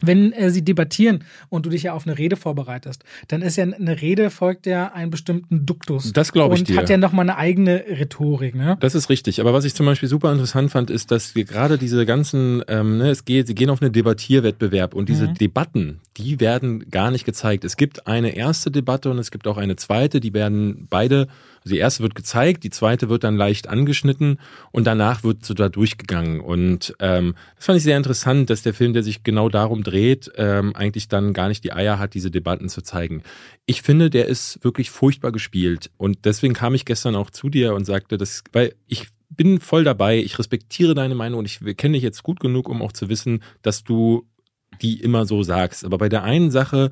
wenn 0.00 0.32
äh, 0.32 0.50
sie 0.50 0.62
debattieren 0.62 1.24
und 1.48 1.66
du 1.66 1.70
dich 1.70 1.84
ja 1.84 1.92
auf 1.92 2.06
eine 2.06 2.18
Rede 2.18 2.36
vorbereitest, 2.36 3.04
dann 3.28 3.42
ist 3.42 3.56
ja 3.56 3.64
eine 3.64 4.00
Rede 4.00 4.30
folgt 4.30 4.66
ja 4.66 4.92
einem 4.92 5.10
bestimmten 5.10 5.66
Duktus. 5.66 6.12
Das 6.12 6.32
glaube 6.32 6.54
ich 6.54 6.62
und 6.62 6.68
dir. 6.68 6.76
hat 6.76 6.90
ja 6.90 6.96
nochmal 6.96 7.28
eine 7.28 7.36
eigene 7.38 7.84
Rhetorik. 7.88 8.54
Ne? 8.54 8.76
Das 8.80 8.94
ist 8.94 9.08
richtig. 9.08 9.40
Aber 9.40 9.52
was 9.52 9.64
ich 9.64 9.74
zum 9.74 9.86
Beispiel 9.86 10.08
super 10.08 10.32
interessant 10.32 10.70
fand, 10.70 10.90
ist, 10.90 11.10
dass 11.10 11.34
wir 11.34 11.44
gerade 11.44 11.78
diese 11.78 12.06
ganzen, 12.06 12.62
ähm, 12.68 12.98
ne, 12.98 13.10
es 13.10 13.24
geht, 13.24 13.46
sie 13.46 13.54
gehen 13.54 13.70
auf 13.70 13.82
einen 13.82 13.92
Debattierwettbewerb 13.92 14.94
und 14.94 15.08
diese 15.08 15.28
mhm. 15.28 15.34
Debatten, 15.34 16.00
die 16.16 16.40
werden 16.40 16.90
gar 16.90 17.10
nicht 17.10 17.24
gezeigt. 17.24 17.64
Es 17.64 17.76
gibt 17.76 18.06
eine 18.06 18.36
erste 18.36 18.70
Debatte 18.70 19.10
und 19.10 19.18
es 19.18 19.30
gibt 19.30 19.46
auch 19.46 19.56
eine 19.56 19.76
zweite, 19.76 20.20
die 20.20 20.34
werden 20.34 20.86
beide 20.90 21.28
also 21.64 21.74
die 21.76 21.80
erste 21.80 22.02
wird 22.02 22.14
gezeigt, 22.14 22.62
die 22.62 22.70
zweite 22.70 23.08
wird 23.08 23.24
dann 23.24 23.36
leicht 23.36 23.68
angeschnitten 23.68 24.38
und 24.70 24.86
danach 24.86 25.24
wird 25.24 25.46
so 25.46 25.54
da 25.54 25.70
durchgegangen. 25.70 26.40
Und 26.40 26.94
ähm, 27.00 27.34
das 27.56 27.64
fand 27.64 27.78
ich 27.78 27.84
sehr 27.84 27.96
interessant, 27.96 28.50
dass 28.50 28.62
der 28.62 28.74
Film, 28.74 28.92
der 28.92 29.02
sich 29.02 29.22
genau 29.22 29.48
darum 29.48 29.82
dreht, 29.82 30.30
ähm, 30.36 30.76
eigentlich 30.76 31.08
dann 31.08 31.32
gar 31.32 31.48
nicht 31.48 31.64
die 31.64 31.72
Eier 31.72 31.98
hat, 31.98 32.12
diese 32.12 32.30
Debatten 32.30 32.68
zu 32.68 32.82
zeigen. 32.82 33.22
Ich 33.64 33.80
finde, 33.80 34.10
der 34.10 34.26
ist 34.26 34.62
wirklich 34.62 34.90
furchtbar 34.90 35.32
gespielt. 35.32 35.90
Und 35.96 36.26
deswegen 36.26 36.52
kam 36.52 36.74
ich 36.74 36.84
gestern 36.84 37.16
auch 37.16 37.30
zu 37.30 37.48
dir 37.48 37.74
und 37.74 37.86
sagte, 37.86 38.18
dass, 38.18 38.44
weil 38.52 38.74
ich 38.86 39.06
bin 39.30 39.58
voll 39.58 39.84
dabei, 39.84 40.18
ich 40.18 40.38
respektiere 40.38 40.94
deine 40.94 41.14
Meinung 41.14 41.38
und 41.38 41.46
ich 41.46 41.60
kenne 41.78 41.94
dich 41.94 42.02
jetzt 42.02 42.22
gut 42.22 42.40
genug, 42.40 42.68
um 42.68 42.82
auch 42.82 42.92
zu 42.92 43.08
wissen, 43.08 43.42
dass 43.62 43.84
du 43.84 44.28
die 44.82 45.00
immer 45.00 45.24
so 45.24 45.42
sagst. 45.42 45.86
Aber 45.86 45.96
bei 45.96 46.10
der 46.10 46.24
einen 46.24 46.50
Sache, 46.50 46.90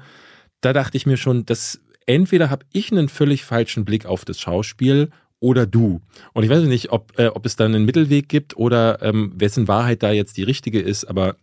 da 0.63 0.73
dachte 0.73 0.97
ich 0.97 1.05
mir 1.05 1.19
schon, 1.19 1.45
das 1.45 1.81
entweder 2.07 2.51
habe 2.51 2.65
ich 2.73 2.93
einen 2.93 3.09
völlig 3.09 3.45
falschen 3.45 3.85
Blick 3.85 4.07
auf 4.07 4.25
das 4.25 4.41
Schauspiel 4.41 5.11
oder 5.41 5.67
du. 5.67 6.01
Und 6.33 6.45
ich 6.45 6.51
weiß 6.51 6.65
nicht, 6.65 6.93
ob, 6.93 7.19
äh, 7.19 7.27
ob 7.27 7.45
es 7.47 7.57
da 7.57 7.65
einen 7.65 7.85
Mittelweg 7.85 8.29
gibt 8.29 8.57
oder 8.57 9.03
ähm, 9.03 9.33
wessen 9.35 9.67
Wahrheit 9.69 10.03
da 10.03 10.13
jetzt 10.13 10.37
die 10.37 10.45
richtige 10.45 10.81
ist, 10.81 11.05
aber 11.05 11.37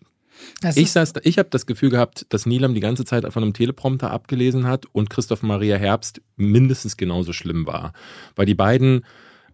das 0.62 0.78
ich, 0.78 0.96
ich 1.24 1.38
habe 1.38 1.50
das 1.50 1.66
Gefühl 1.66 1.90
gehabt, 1.90 2.26
dass 2.30 2.46
Nilam 2.46 2.74
die 2.74 2.80
ganze 2.80 3.04
Zeit 3.04 3.26
von 3.32 3.44
einem 3.44 3.54
Teleprompter 3.54 4.12
abgelesen 4.12 4.66
hat 4.68 4.86
und 4.94 5.10
Christoph 5.10 5.44
Maria 5.44 5.78
Herbst 5.78 6.22
mindestens 6.38 6.96
genauso 6.96 7.34
schlimm 7.34 7.66
war. 7.66 7.92
Weil 8.36 8.46
die 8.46 8.56
beiden 8.56 9.06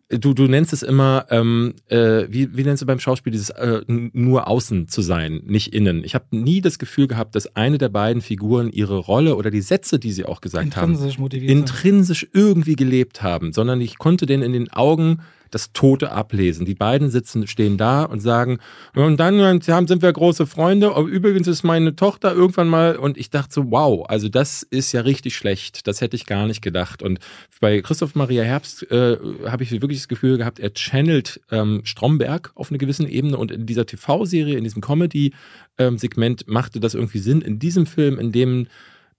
du, 0.10 0.34
du 0.34 0.48
nennst 0.48 0.74
es 0.74 0.84
immer, 0.84 1.26
ähm, 1.30 1.74
äh, 1.88 2.26
wie, 2.30 2.56
wie 2.56 2.64
nennst 2.64 2.82
du 2.82 2.86
beim 2.86 3.00
Schauspiel 3.00 3.32
dieses 3.32 3.50
äh, 3.50 3.82
nur 3.88 4.48
außen 4.48 4.88
zu 4.88 5.02
sein, 5.02 5.42
nicht 5.46 5.74
innen. 5.74 6.04
Ich 6.04 6.16
habe 6.16 6.26
nie 6.32 6.62
das 6.62 6.80
Gefühl 6.80 7.08
gehabt, 7.08 7.36
dass 7.36 7.56
eine 7.56 7.78
der 7.78 7.90
beiden 7.90 8.22
Figuren 8.22 8.70
ihre 8.70 8.98
Rolle 8.98 9.36
oder 9.36 9.52
die 9.52 9.62
Sätze, 9.62 10.00
die 10.00 10.12
sie 10.12 10.26
auch 10.26 10.42
gesagt 10.42 10.66
intrinsisch 10.66 11.18
haben, 11.18 11.32
intrinsisch 11.32 12.28
irgendwie 12.34 12.76
gelebt 12.76 13.24
haben, 13.24 13.54
sondern 13.54 13.82
ich 13.82 13.98
konnte 13.98 14.26
den 14.26 14.42
in 14.42 14.54
den 14.54 14.72
Augen 14.72 15.22
das 15.56 15.72
Tote 15.72 16.12
ablesen. 16.12 16.66
Die 16.66 16.76
beiden 16.76 17.10
sitzen, 17.10 17.48
stehen 17.48 17.78
da 17.78 18.04
und 18.04 18.20
sagen, 18.20 18.60
und 18.94 19.18
dann 19.18 19.62
sind 19.62 20.02
wir 20.02 20.12
große 20.12 20.48
Freunde. 20.48 20.88
Übrigens 21.08 21.48
ist 21.48 21.64
meine 21.64 21.96
Tochter 21.96 22.34
irgendwann 22.34 22.68
mal, 22.68 22.98
und 22.98 23.18
ich 23.18 23.30
dachte 23.30 23.54
so, 23.54 23.72
wow, 23.72 24.06
also 24.10 24.28
das 24.28 24.64
ist 24.64 24.92
ja 24.92 25.00
richtig 25.00 25.34
schlecht. 25.38 25.88
Das 25.88 26.02
hätte 26.02 26.18
ich 26.18 26.26
gar 26.26 26.46
nicht 26.46 26.62
gedacht. 26.62 27.02
Und 27.02 27.20
bei 27.62 27.80
Christoph 27.80 28.16
Maria 28.16 28.44
Herbst 28.44 28.92
äh, 28.92 29.18
habe 29.46 29.64
ich 29.64 29.72
wirklich 29.72 30.00
das 30.00 30.10
Gefühl 30.10 30.38
gehabt, 30.38 30.60
er 30.60 30.74
channelt 30.74 31.40
ähm, 31.52 31.84
Stromberg 31.86 32.52
auf 32.56 32.70
einer 32.70 32.78
gewissen 32.78 33.08
Ebene 33.08 33.38
und 33.38 33.50
in 33.50 33.66
dieser 33.66 33.86
TV-Serie, 33.86 34.58
in 34.58 34.66
diesem 34.66 34.82
Comedy-Segment 34.82 36.44
ähm, 36.46 36.54
machte 36.54 36.82
das 36.82 36.96
irgendwie 36.96 37.20
Sinn. 37.20 37.40
In 37.40 37.60
diesem 37.60 37.86
Film, 37.86 38.20
in 38.20 38.34
dem 38.34 38.68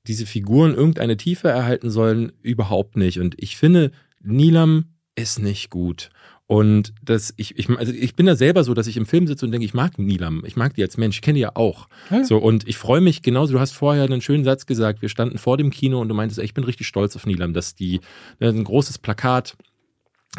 diese 0.06 0.26
Figuren 0.26 0.74
irgendeine 0.74 1.16
Tiefe 1.16 1.48
erhalten 1.48 1.88
sollen, 1.88 2.32
überhaupt 2.42 2.98
nicht. 2.98 3.20
Und 3.20 3.36
ich 3.38 3.56
finde, 3.56 3.90
Nilam 4.22 4.84
ist 5.14 5.38
nicht 5.38 5.70
gut. 5.70 6.10
Und 6.48 6.92
das, 7.02 7.34
ich, 7.36 7.58
ich, 7.58 7.68
also 7.70 7.92
ich 7.92 8.14
bin 8.14 8.26
da 8.26 8.36
selber 8.36 8.62
so, 8.62 8.72
dass 8.72 8.86
ich 8.86 8.96
im 8.96 9.06
Film 9.06 9.26
sitze 9.26 9.44
und 9.44 9.52
denke, 9.52 9.64
ich 9.64 9.74
mag 9.74 9.98
Nilam, 9.98 10.44
ich 10.46 10.54
mag 10.54 10.74
die 10.74 10.82
als 10.82 10.96
Mensch, 10.96 11.16
ich 11.16 11.22
kenne 11.22 11.34
die 11.34 11.40
ja 11.40 11.56
auch. 11.56 11.88
Ja. 12.10 12.24
So, 12.24 12.38
und 12.38 12.68
ich 12.68 12.76
freue 12.76 13.00
mich 13.00 13.22
genauso, 13.22 13.54
du 13.54 13.60
hast 13.60 13.72
vorher 13.72 14.04
einen 14.04 14.20
schönen 14.20 14.44
Satz 14.44 14.64
gesagt, 14.64 15.02
wir 15.02 15.08
standen 15.08 15.38
vor 15.38 15.56
dem 15.56 15.70
Kino 15.70 16.00
und 16.00 16.08
du 16.08 16.14
meintest, 16.14 16.38
ey, 16.38 16.44
ich 16.44 16.54
bin 16.54 16.62
richtig 16.62 16.86
stolz 16.86 17.16
auf 17.16 17.26
Nilam, 17.26 17.52
dass 17.52 17.74
die, 17.74 18.00
ne, 18.38 18.48
ein 18.48 18.62
großes 18.62 18.98
Plakat, 18.98 19.56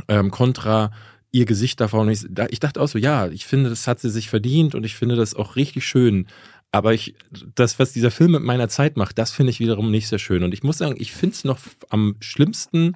ähm, 0.08 0.32
Contra, 0.32 0.92
ihr 1.32 1.46
Gesicht 1.46 1.82
davon. 1.82 2.10
Ich, 2.10 2.26
ich 2.50 2.60
dachte 2.60 2.80
auch 2.80 2.88
so, 2.88 2.98
ja, 2.98 3.28
ich 3.28 3.46
finde, 3.46 3.70
das 3.70 3.86
hat 3.86 4.00
sie 4.00 4.10
sich 4.10 4.30
verdient 4.30 4.76
und 4.76 4.86
ich 4.86 4.96
finde 4.96 5.18
das 5.18 5.36
auch 5.36 5.58
richtig 5.58 5.86
schön. 5.86 6.28
Aber 6.72 6.94
ich, 6.94 7.16
das, 7.56 7.80
was 7.80 7.92
dieser 7.92 8.12
Film 8.12 8.32
mit 8.32 8.44
meiner 8.44 8.70
Zeit 8.70 8.96
macht, 8.98 9.18
das 9.18 9.32
finde 9.32 9.50
ich 9.50 9.60
wiederum 9.60 9.92
nicht 9.92 10.08
sehr 10.08 10.20
schön. 10.20 10.44
Und 10.44 10.54
ich 10.54 10.64
muss 10.64 10.78
sagen, 10.78 10.96
ich 10.98 11.12
finde 11.12 11.36
es 11.36 11.44
noch 11.44 11.60
am 11.90 12.16
schlimmsten, 12.20 12.94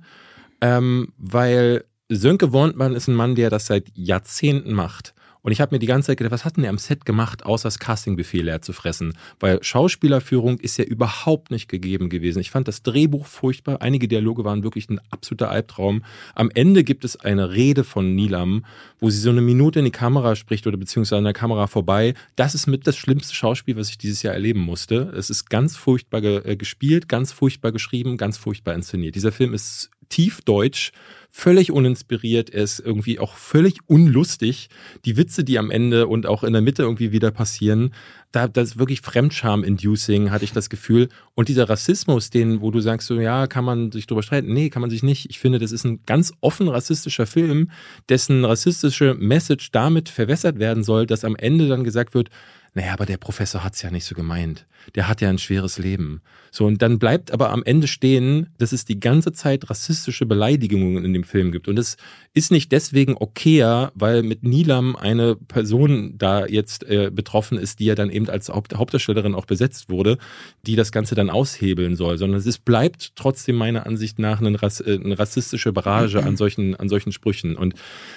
ähm, 0.62 1.14
weil 1.18 1.84
Sönke 2.16 2.52
Wortmann 2.52 2.94
ist 2.94 3.08
ein 3.08 3.16
Mann, 3.16 3.36
der 3.36 3.50
das 3.50 3.68
seit 3.68 3.86
Jahrzehnten 3.96 4.74
macht. 4.74 5.14
Und 5.44 5.52
ich 5.52 5.62
habe 5.62 5.74
mir 5.74 5.80
die 5.80 5.88
ganze 5.88 6.08
Zeit 6.08 6.18
gedacht, 6.18 6.34
was 6.34 6.46
hat 6.46 6.58
denn 6.58 6.64
der 6.64 6.70
am 6.70 6.78
Set 6.78 7.06
gemacht, 7.06 7.46
außer 7.46 7.68
das 7.68 7.80
Castingbefehl 7.80 8.44
leer 8.44 8.62
zu 8.62 8.74
fressen? 8.74 9.18
Weil 9.40 9.64
Schauspielerführung 9.64 10.60
ist 10.60 10.78
ja 10.78 10.84
überhaupt 10.86 11.52
nicht 11.52 11.68
gegeben 11.68 12.10
gewesen. 12.10 12.40
Ich 12.40 12.52
fand 12.52 12.68
das 12.68 12.84
Drehbuch 12.84 13.26
furchtbar. 13.26 13.82
Einige 13.82 14.08
Dialoge 14.08 14.44
waren 14.44 14.64
wirklich 14.64 14.90
ein 14.90 15.00
absoluter 15.10 15.50
Albtraum. 15.50 16.04
Am 16.36 16.52
Ende 16.54 16.84
gibt 16.84 17.06
es 17.06 17.16
eine 17.16 17.52
Rede 17.52 17.84
von 17.84 18.14
Nilam, 18.14 18.66
wo 19.00 19.10
sie 19.10 19.20
so 19.20 19.32
eine 19.32 19.42
Minute 19.42 19.80
in 19.80 19.86
die 19.86 19.92
Kamera 19.92 20.36
spricht 20.36 20.68
oder 20.68 20.78
beziehungsweise 20.78 21.18
an 21.18 21.24
der 21.24 21.34
Kamera 21.34 21.66
vorbei. 21.68 22.14
Das 22.36 22.54
ist 22.54 22.68
mit 22.68 22.86
das 22.86 22.98
schlimmste 22.98 23.34
Schauspiel, 23.34 23.78
was 23.78 23.90
ich 23.90 23.98
dieses 23.98 24.22
Jahr 24.22 24.36
erleben 24.36 24.60
musste. 24.60 25.12
Es 25.16 25.30
ist 25.30 25.50
ganz 25.50 25.76
furchtbar 25.76 26.24
äh, 26.24 26.56
gespielt, 26.56 27.10
ganz 27.10 27.32
furchtbar 27.32 27.72
geschrieben, 27.72 28.18
ganz 28.18 28.38
furchtbar 28.38 28.76
inszeniert. 28.76 29.16
Dieser 29.16 29.32
Film 29.32 29.54
ist 29.54 29.90
tiefdeutsch 30.10 30.92
völlig 31.32 31.72
uninspiriert, 31.72 32.50
er 32.50 32.64
ist 32.64 32.80
irgendwie 32.80 33.18
auch 33.18 33.36
völlig 33.36 33.80
unlustig. 33.88 34.70
Die 35.06 35.16
Witze, 35.16 35.44
die 35.44 35.58
am 35.58 35.72
Ende 35.72 36.08
und 36.08 36.28
auch 36.28 36.44
in 36.44 36.52
der 36.52 36.62
Mitte 36.62 36.84
irgendwie 36.84 37.14
wieder 37.14 37.32
passieren, 37.32 37.94
da 38.34 38.48
das 38.48 38.72
ist 38.72 38.80
wirklich 38.80 39.02
Fremdscham-inducing, 39.02 40.30
hatte 40.30 40.44
ich 40.44 40.52
das 40.52 40.70
Gefühl. 40.70 41.10
Und 41.34 41.48
dieser 41.48 41.70
Rassismus, 41.70 42.30
den, 42.30 42.62
wo 42.62 42.70
du 42.70 42.82
sagst, 42.82 43.08
so 43.08 43.20
ja, 43.20 43.48
kann 43.48 43.66
man 43.66 43.92
sich 43.92 44.08
drüber 44.08 44.24
streiten? 44.24 44.54
Nee, 44.54 44.70
kann 44.70 44.82
man 44.82 44.90
sich 44.90 45.04
nicht. 45.04 45.30
Ich 45.30 45.40
finde, 45.40 45.60
das 45.60 45.72
ist 45.72 45.86
ein 45.86 46.02
ganz 46.06 46.34
offen 46.42 46.68
rassistischer 46.68 47.26
Film, 47.26 47.72
dessen 48.10 48.44
rassistische 48.44 49.16
Message 49.16 49.72
damit 49.72 50.10
verwässert 50.10 50.60
werden 50.60 50.84
soll, 50.84 51.06
dass 51.06 51.24
am 51.24 51.36
Ende 51.36 51.68
dann 51.68 51.84
gesagt 51.84 52.14
wird, 52.14 52.30
naja, 52.74 52.94
aber 52.94 53.06
der 53.06 53.18
Professor 53.18 53.66
hat's 53.66 53.82
ja 53.82 53.92
nicht 53.92 54.06
so 54.06 54.16
gemeint. 54.16 54.66
Der 54.96 55.10
hat 55.10 55.20
ja 55.20 55.28
ein 55.28 55.38
schweres 55.38 55.78
Leben. 55.78 56.22
So, 56.52 56.66
und 56.66 56.82
dann 56.82 57.00
bleibt 57.00 57.32
aber 57.32 57.50
am 57.50 57.64
Ende 57.64 57.86
stehen, 57.86 58.48
dass 58.60 58.72
es 58.72 58.86
die 58.86 59.00
ganze 59.00 59.34
Zeit 59.34 59.70
rassistische 59.70 60.26
Beleidigungen 60.26 61.04
in 61.04 61.14
dem 61.14 61.26
Film 61.26 61.52
gibt. 61.52 61.68
Und 61.68 61.78
es 61.78 61.98
ist 62.34 62.50
nicht 62.50 62.72
deswegen 62.72 63.16
okayer, 63.18 63.92
weil 63.94 64.24
mit 64.24 64.44
Nilam 64.44 64.96
eine 64.96 65.36
Person 65.36 66.18
da 66.18 66.46
jetzt 66.46 66.84
äh, 66.84 67.12
betroffen 67.12 67.58
ist, 67.58 67.80
die 67.80 67.86
ja 67.86 67.96
dann 67.96 68.10
eben 68.10 68.30
als 68.30 68.48
Haupt 68.48 68.74
Hauptdarstellerin 68.74 69.36
auch 69.36 69.46
besetzt 69.46 69.90
wurde, 69.90 70.18
die 70.66 70.78
das 70.78 70.94
Ganze 70.94 71.14
dann 71.14 71.30
aushebeln 71.30 71.98
soll, 71.98 72.18
sondern 72.18 72.40
es 72.40 72.58
bleibt 72.58 73.18
trotzdem 73.18 73.58
meiner 73.58 73.86
Ansicht 73.86 74.18
nach 74.18 74.40
eine, 74.40 74.62
Rass 74.62 74.80
äh, 74.80 74.98
eine 75.04 75.20
rassistische 75.20 75.74
Barrage 75.74 76.24
an 76.24 76.38
solchen, 76.38 76.76
an 76.76 76.88
solchen 76.88 77.12
Sprüchen. 77.12 77.58
Und 77.58 77.74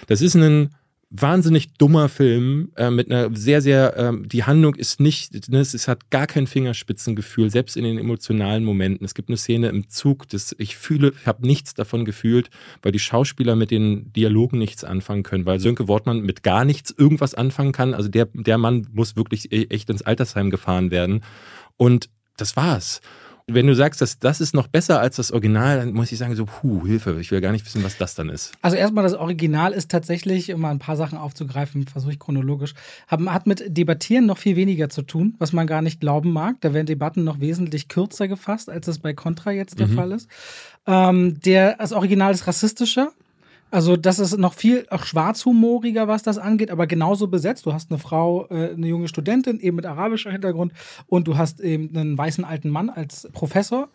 das 0.07 0.21
ist 0.21 0.37
ein 0.37 0.71
wahnsinnig 1.11 1.75
dummer 1.75 2.09
Film 2.09 2.73
äh, 2.77 2.91
mit 2.91 3.11
einer 3.11 3.35
sehr, 3.35 3.61
sehr, 3.61 3.97
ähm, 3.97 4.29
die 4.29 4.45
Handlung 4.45 4.75
ist 4.75 5.01
nicht, 5.01 5.49
ne, 5.49 5.61
es 5.61 5.89
hat 5.89 6.11
gar 6.11 6.27
kein 6.27 6.47
Fingerspitzengefühl, 6.47 7.51
selbst 7.51 7.77
in 7.77 7.85
den 7.85 7.99
emotionalen 7.99 8.65
Momenten. 8.65 9.05
Es 9.05 9.15
gibt 9.15 9.29
eine 9.29 9.37
Szene 9.37 9.69
im 9.69 9.89
Zug, 9.89 10.29
das 10.29 10.55
ich 10.59 10.77
fühle, 10.77 11.13
ich 11.21 11.27
habe 11.27 11.47
nichts 11.47 11.75
davon 11.75 12.05
gefühlt, 12.05 12.51
weil 12.83 12.93
die 12.93 12.99
Schauspieler 12.99 13.57
mit 13.57 13.71
den 13.71 14.13
Dialogen 14.13 14.59
nichts 14.59 14.85
anfangen 14.85 15.23
können, 15.23 15.47
weil 15.47 15.61
Sönke 15.61 15.89
Wortmann 15.89 16.21
mit 16.21 16.43
gar 16.43 16.65
nichts 16.65 16.91
irgendwas 16.97 17.35
anfangen 17.35 17.73
kann. 17.73 17.95
Also 17.95 18.09
der, 18.09 18.29
der 18.33 18.59
Mann 18.59 18.87
muss 18.93 19.17
wirklich 19.17 19.53
e-, 19.53 19.67
echt 19.71 19.91
ins 19.91 20.03
Altersheim 20.03 20.51
gefahren 20.51 20.91
werden. 20.91 21.23
Und 21.77 22.09
das 22.37 22.57
war's. 22.57 23.01
Wenn 23.47 23.67
du 23.67 23.75
sagst, 23.75 24.01
dass 24.01 24.19
das 24.19 24.41
ist 24.41 24.55
noch 24.55 24.69
besser 24.69 25.01
als 25.01 25.17
das 25.17 25.31
Original, 25.31 25.77
dann 25.77 25.93
muss 25.93 26.11
ich 26.11 26.17
sagen, 26.17 26.35
so, 26.35 26.47
puh, 26.47 26.87
Hilfe, 26.87 27.19
ich 27.21 27.31
will 27.31 27.43
gar 27.43 27.53
nicht 27.53 27.67
wissen, 27.67 27.85
was 27.85 27.99
das 27.99 28.15
dann 28.15 28.31
ist. 28.31 28.53
Also 28.63 28.79
erstmal, 28.79 29.05
das 29.05 29.13
Original 29.13 29.73
ist 29.73 29.91
tatsächlich, 29.91 30.51
um 30.55 30.63
mal 30.63 30.71
ein 30.71 30.79
paar 30.79 30.97
Sachen 30.97 31.19
aufzugreifen, 31.19 31.87
versuche 31.87 32.13
ich 32.13 32.19
chronologisch, 32.19 32.73
hat 33.07 33.47
mit 33.47 33.77
Debattieren 33.77 34.25
noch 34.25 34.39
viel 34.39 34.57
weniger 34.57 34.89
zu 34.89 35.03
tun, 35.03 35.35
was 35.39 35.53
man 35.53 35.67
gar 35.67 35.83
nicht 35.83 36.01
glauben 36.01 36.33
mag. 36.33 36.57
Da 36.63 36.73
werden 36.73 36.87
Debatten 36.87 37.23
noch 37.23 37.39
wesentlich 37.39 37.89
kürzer 37.89 38.29
gefasst, 38.29 38.71
als 38.71 38.89
es 38.89 38.99
bei 38.99 39.13
Contra 39.13 39.51
jetzt 39.51 39.79
der 39.79 39.89
mhm. 39.89 39.95
Fall 39.95 40.13
ist. 40.13 40.31
Ähm, 40.87 41.39
der, 41.41 41.77
das 41.77 41.93
Original 41.93 42.33
ist 42.33 42.47
rassistischer, 42.47 43.13
also 43.75 43.97
das 43.97 44.21
ist 44.21 44.39
noch 44.39 44.55
viel 44.55 44.87
auch 44.91 45.03
schwarzhumoriger, 45.03 46.07
was 46.07 46.23
das 46.23 46.39
angeht, 46.39 46.71
aber 46.71 46.87
genauso 46.87 47.27
besetzt. 47.27 47.67
Du 47.67 47.73
hast 47.73 47.91
eine 47.91 47.99
Frau, 47.99 48.47
äh, 48.49 48.71
eine 48.73 48.87
junge 48.87 49.09
Studentin, 49.09 49.59
eben 49.59 49.75
mit 49.75 49.85
arabischer 49.85 50.31
Hintergrund, 50.31 50.73
und 51.09 51.27
du 51.27 51.37
hast 51.37 51.59
eben 51.59 51.91
einen 51.97 52.17
weißen 52.17 52.45
alten 52.45 52.71
Mann 52.71 52.89
als 52.89 53.29
Professor. 53.33 53.89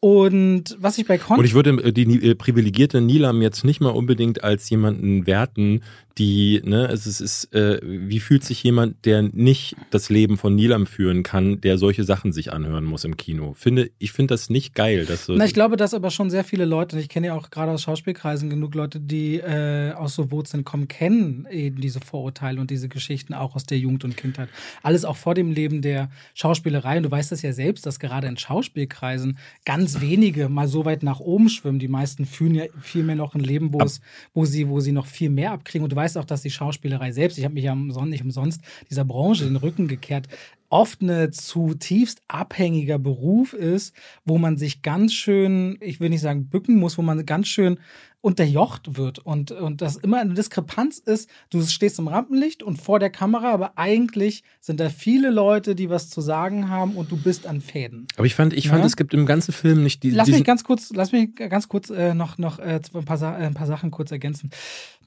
Und 0.00 0.76
was 0.78 0.98
ich 0.98 1.06
bei 1.06 1.18
Con 1.18 1.38
Und 1.38 1.44
ich 1.44 1.54
würde 1.54 1.70
äh, 1.82 1.92
die 1.92 2.30
äh, 2.30 2.34
privilegierte 2.34 3.00
Nilam 3.00 3.42
jetzt 3.42 3.64
nicht 3.64 3.80
mal 3.80 3.90
unbedingt 3.90 4.44
als 4.44 4.68
jemanden 4.70 5.26
werten, 5.26 5.82
die, 6.18 6.60
ne, 6.64 6.86
es 6.86 7.06
ist, 7.06 7.20
ist 7.20 7.54
äh, 7.54 7.80
wie 7.82 8.18
fühlt 8.18 8.44
sich 8.44 8.62
jemand, 8.62 9.04
der 9.04 9.22
nicht 9.22 9.76
das 9.90 10.08
Leben 10.08 10.36
von 10.36 10.54
Nilam 10.54 10.86
führen 10.86 11.22
kann, 11.22 11.60
der 11.60 11.78
solche 11.78 12.04
Sachen 12.04 12.32
sich 12.32 12.52
anhören 12.52 12.84
muss 12.84 13.04
im 13.04 13.16
Kino? 13.16 13.54
Finde, 13.56 13.90
ich 13.98 14.12
finde 14.12 14.34
das 14.34 14.50
nicht 14.50 14.74
geil. 14.74 15.06
Dass 15.06 15.26
so 15.26 15.34
Na, 15.34 15.44
ich 15.44 15.54
glaube, 15.54 15.76
dass 15.76 15.94
aber 15.94 16.10
schon 16.10 16.30
sehr 16.30 16.44
viele 16.44 16.64
Leute, 16.64 16.98
ich 16.98 17.08
kenne 17.08 17.28
ja 17.28 17.34
auch 17.34 17.50
gerade 17.50 17.70
aus 17.72 17.82
Schauspielkreisen 17.82 18.50
genug 18.50 18.74
Leute, 18.74 19.00
die 19.00 19.36
äh, 19.36 19.92
aus 19.92 20.14
so 20.14 20.30
Wurzeln 20.30 20.64
kommen, 20.64 20.88
kennen 20.88 21.46
eben 21.50 21.80
diese 21.80 22.00
Vorurteile 22.00 22.60
und 22.60 22.70
diese 22.70 22.88
Geschichten 22.88 23.32
auch 23.32 23.54
aus 23.54 23.64
der 23.64 23.78
Jugend 23.78 24.04
und 24.04 24.16
Kindheit. 24.16 24.48
Alles 24.82 25.04
auch 25.04 25.16
vor 25.16 25.34
dem 25.34 25.52
Leben 25.52 25.82
der 25.82 26.10
Schauspielerei. 26.34 26.96
Und 26.96 27.04
du 27.04 27.10
weißt 27.10 27.30
das 27.30 27.42
ja 27.42 27.52
selbst, 27.52 27.86
dass 27.86 28.00
gerade 28.00 28.26
in 28.26 28.36
Schauspielkreisen 28.36 29.38
ganz 29.64 29.87
wenige 30.00 30.48
mal 30.48 30.66
so 30.66 30.84
weit 30.84 31.04
nach 31.04 31.20
oben 31.20 31.48
schwimmen. 31.48 31.78
Die 31.78 31.88
meisten 31.88 32.26
fühlen 32.26 32.54
ja 32.56 32.64
viel 32.80 33.04
mehr 33.04 33.16
noch 33.16 33.34
ein 33.34 33.40
Leben, 33.40 33.72
wo, 33.72 33.80
es, 33.80 34.00
wo, 34.34 34.44
sie, 34.44 34.68
wo 34.68 34.80
sie 34.80 34.92
noch 34.92 35.06
viel 35.06 35.30
mehr 35.30 35.52
abkriegen. 35.52 35.84
Und 35.84 35.92
du 35.92 35.96
weißt, 35.96 36.08
weiß 36.08 36.16
auch, 36.16 36.24
dass 36.24 36.40
die 36.40 36.50
Schauspielerei 36.50 37.12
selbst, 37.12 37.36
ich 37.36 37.44
habe 37.44 37.54
mich 37.54 37.64
ja 37.64 37.74
nicht 37.74 38.24
umsonst 38.24 38.62
dieser 38.88 39.04
Branche 39.04 39.44
den 39.44 39.56
Rücken 39.56 39.88
gekehrt, 39.88 40.26
oft 40.70 41.02
eine 41.02 41.30
zutiefst 41.30 42.22
abhängiger 42.28 42.98
Beruf 42.98 43.52
ist, 43.52 43.94
wo 44.24 44.38
man 44.38 44.56
sich 44.56 44.80
ganz 44.80 45.12
schön, 45.12 45.76
ich 45.80 46.00
will 46.00 46.08
nicht 46.08 46.22
sagen 46.22 46.48
bücken 46.48 46.78
muss, 46.78 46.96
wo 46.96 47.02
man 47.02 47.26
ganz 47.26 47.48
schön 47.48 47.78
unterjocht 48.20 48.96
wird 48.96 49.20
und, 49.20 49.52
und 49.52 49.80
das 49.80 49.96
immer 49.96 50.20
eine 50.20 50.34
Diskrepanz 50.34 50.98
ist, 50.98 51.30
du 51.50 51.62
stehst 51.62 52.00
im 52.00 52.08
Rampenlicht 52.08 52.64
und 52.64 52.76
vor 52.76 52.98
der 52.98 53.10
Kamera, 53.10 53.52
aber 53.52 53.78
eigentlich 53.78 54.42
sind 54.60 54.80
da 54.80 54.88
viele 54.88 55.30
Leute, 55.30 55.76
die 55.76 55.88
was 55.88 56.10
zu 56.10 56.20
sagen 56.20 56.68
haben 56.68 56.96
und 56.96 57.12
du 57.12 57.16
bist 57.16 57.46
an 57.46 57.60
Fäden. 57.60 58.08
Aber 58.16 58.26
ich 58.26 58.34
fand, 58.34 58.52
ich 58.54 58.64
ja? 58.64 58.72
fand, 58.72 58.84
es 58.84 58.96
gibt 58.96 59.14
im 59.14 59.24
ganzen 59.24 59.52
Film 59.52 59.84
nicht 59.84 60.02
die. 60.02 60.10
Lass 60.10 60.28
mich 60.28 60.44
ganz 60.44 60.64
kurz, 60.64 60.90
lass 60.92 61.12
mich 61.12 61.34
ganz 61.36 61.68
kurz 61.68 61.90
äh, 61.90 62.12
noch, 62.12 62.38
noch 62.38 62.58
äh, 62.58 62.80
ein, 62.92 63.04
paar, 63.04 63.22
äh, 63.22 63.46
ein 63.46 63.54
paar 63.54 63.68
Sachen 63.68 63.92
kurz 63.92 64.10
ergänzen. 64.10 64.50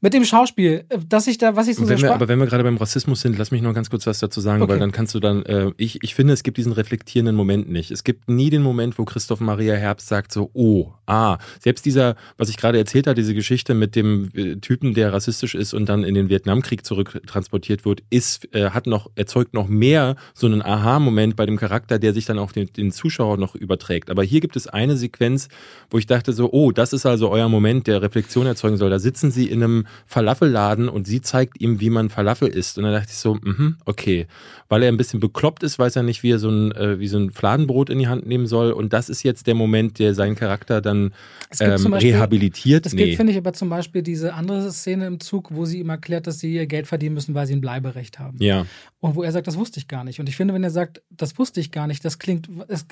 Mit 0.04 0.16
dem 0.16 0.26
Schauspiel, 0.26 0.86
äh, 0.90 0.98
dass 1.08 1.28
ich 1.28 1.38
da, 1.38 1.56
was 1.56 1.68
ich 1.68 1.76
so 1.76 1.88
wenn 1.88 2.02
wir, 2.02 2.14
Aber 2.14 2.28
wenn 2.28 2.40
wir 2.40 2.48
gerade 2.48 2.64
beim 2.64 2.78
Rassismus 2.78 3.22
sind, 3.22 3.38
lass 3.38 3.52
mich 3.52 3.62
noch 3.62 3.74
ganz 3.74 3.92
kurz 3.92 4.08
was 4.08 4.18
dazu 4.18 4.42
sagen, 4.42 4.64
okay. 4.64 4.72
weil 4.72 4.80
dann 4.80 4.92
kannst 4.92 5.14
du 5.14 5.20
dann, 5.20 5.44
äh, 5.46 5.72
ich, 5.78 6.04
ich 6.04 6.16
finde, 6.16 6.34
es 6.34 6.42
gibt 6.42 6.58
diesen 6.58 6.72
reflektierenden 6.72 7.36
Moment 7.36 7.70
nicht. 7.70 7.92
Es 7.92 8.04
gibt 8.04 8.28
nie 8.28 8.50
den 8.50 8.64
Moment, 8.64 8.98
wo 8.98 9.06
Christoph 9.06 9.42
Maria 9.42 9.76
Herbst 9.76 10.08
sagt 10.08 10.32
so, 10.32 10.50
oh, 10.54 10.92
ah, 11.06 11.38
selbst 11.60 11.86
dieser, 11.86 12.16
was 12.38 12.50
ich 12.50 12.58
gerade 12.58 12.80
erzählt 12.80 13.01
habe, 13.08 13.16
diese 13.16 13.34
Geschichte 13.34 13.74
mit 13.74 13.96
dem 13.96 14.32
äh, 14.34 14.56
Typen, 14.58 14.94
der 14.94 15.14
rassistisch 15.14 15.56
ist 15.56 15.74
und 15.74 15.88
dann 15.88 16.04
in 16.04 16.16
den 16.16 16.30
Vietnamkrieg 16.30 16.86
zurücktransportiert 16.86 17.86
wird, 17.86 18.04
ist, 18.10 18.54
äh, 18.54 18.72
hat 18.72 18.88
noch, 18.88 19.10
erzeugt 19.16 19.54
noch 19.54 19.68
mehr 19.68 20.16
so 20.34 20.48
einen 20.48 20.62
Aha-Moment 20.62 21.36
bei 21.36 21.46
dem 21.46 21.58
Charakter, 21.58 22.00
der 22.00 22.14
sich 22.14 22.26
dann 22.26 22.40
auch 22.40 22.52
den, 22.52 22.72
den 22.74 22.92
Zuschauer 22.92 23.38
noch 23.38 23.56
überträgt. 23.56 24.10
Aber 24.10 24.24
hier 24.24 24.42
gibt 24.42 24.56
es 24.56 24.68
eine 24.68 24.98
Sequenz, 24.98 25.48
wo 25.90 25.98
ich 25.98 26.06
dachte 26.06 26.34
so, 26.34 26.52
oh, 26.52 26.72
das 26.72 26.94
ist 26.94 27.06
also 27.06 27.30
euer 27.30 27.50
Moment, 27.50 27.88
der 27.88 28.02
Reflexion 28.02 28.46
erzeugen 28.46 28.78
soll. 28.78 28.90
Da 28.90 29.00
sitzen 29.00 29.32
sie 29.32 29.50
in 29.50 29.64
einem 29.64 29.88
Falafelladen 30.06 30.90
und 30.90 31.08
sie 31.08 31.22
zeigt 31.22 31.62
ihm, 31.62 31.80
wie 31.80 31.90
man 31.90 32.10
Falafel 32.10 32.48
isst. 32.48 32.78
Und 32.78 32.84
dann 32.84 32.94
dachte 32.94 33.10
ich 33.10 33.18
so, 33.18 33.36
mh, 33.36 33.76
okay. 33.86 34.28
Weil 34.70 34.84
er 34.84 34.90
ein 34.90 34.98
bisschen 34.98 35.20
bekloppt 35.20 35.64
ist, 35.64 35.80
weiß 35.80 35.98
er 35.98 36.04
nicht, 36.04 36.24
wie 36.24 36.32
er 36.32 36.40
so 36.40 36.50
ein, 36.50 36.72
äh, 36.72 37.00
wie 37.00 37.08
so 37.08 37.18
ein 37.18 37.32
Fladenbrot 37.32 37.90
in 37.90 38.00
die 38.00 38.08
Hand 38.08 38.26
nehmen 38.26 38.48
soll. 38.48 38.72
Und 38.72 38.94
das 38.94 39.10
ist 39.10 39.24
jetzt 39.24 39.48
der 39.48 39.56
Moment, 39.56 40.00
der 40.00 40.14
seinen 40.16 40.36
Charakter 40.36 40.82
dann 40.82 41.14
ähm, 41.60 41.92
Beispiel, 41.92 42.14
rehabilitiert. 42.14 42.91
Es 42.92 42.96
nee. 42.96 43.06
gibt, 43.06 43.18
finde 43.18 43.32
ich, 43.32 43.38
aber 43.38 43.54
zum 43.54 43.70
Beispiel 43.70 44.02
diese 44.02 44.34
andere 44.34 44.70
Szene 44.72 45.08
im 45.08 45.22
Zug, 45.22 45.56
wo 45.56 45.64
sie 45.66 45.80
ihm 45.80 45.90
erklärt, 45.90 46.28
dass 46.28 46.40
sie 46.40 46.54
ihr 46.54 46.68
Geld 46.68 46.88
verdienen 46.88 47.16
müssen, 47.16 47.34
weil 47.34 47.48
sie 47.48 47.54
ein 47.54 47.62
Bleiberecht 47.62 48.20
haben. 48.20 48.38
Ja. 48.42 48.66
Und 49.00 49.16
wo 49.16 49.24
er 49.24 49.32
sagt, 49.32 49.48
das 49.48 49.58
wusste 49.58 49.80
ich 49.80 49.88
gar 49.88 50.04
nicht. 50.04 50.20
Und 50.20 50.28
ich 50.28 50.36
finde, 50.36 50.54
wenn 50.54 50.64
er 50.64 50.70
sagt, 50.70 51.02
das 51.10 51.40
wusste 51.40 51.62
ich 51.62 51.72
gar 51.72 51.88
nicht, 51.88 52.04
das 52.04 52.20
klingt, 52.20 52.50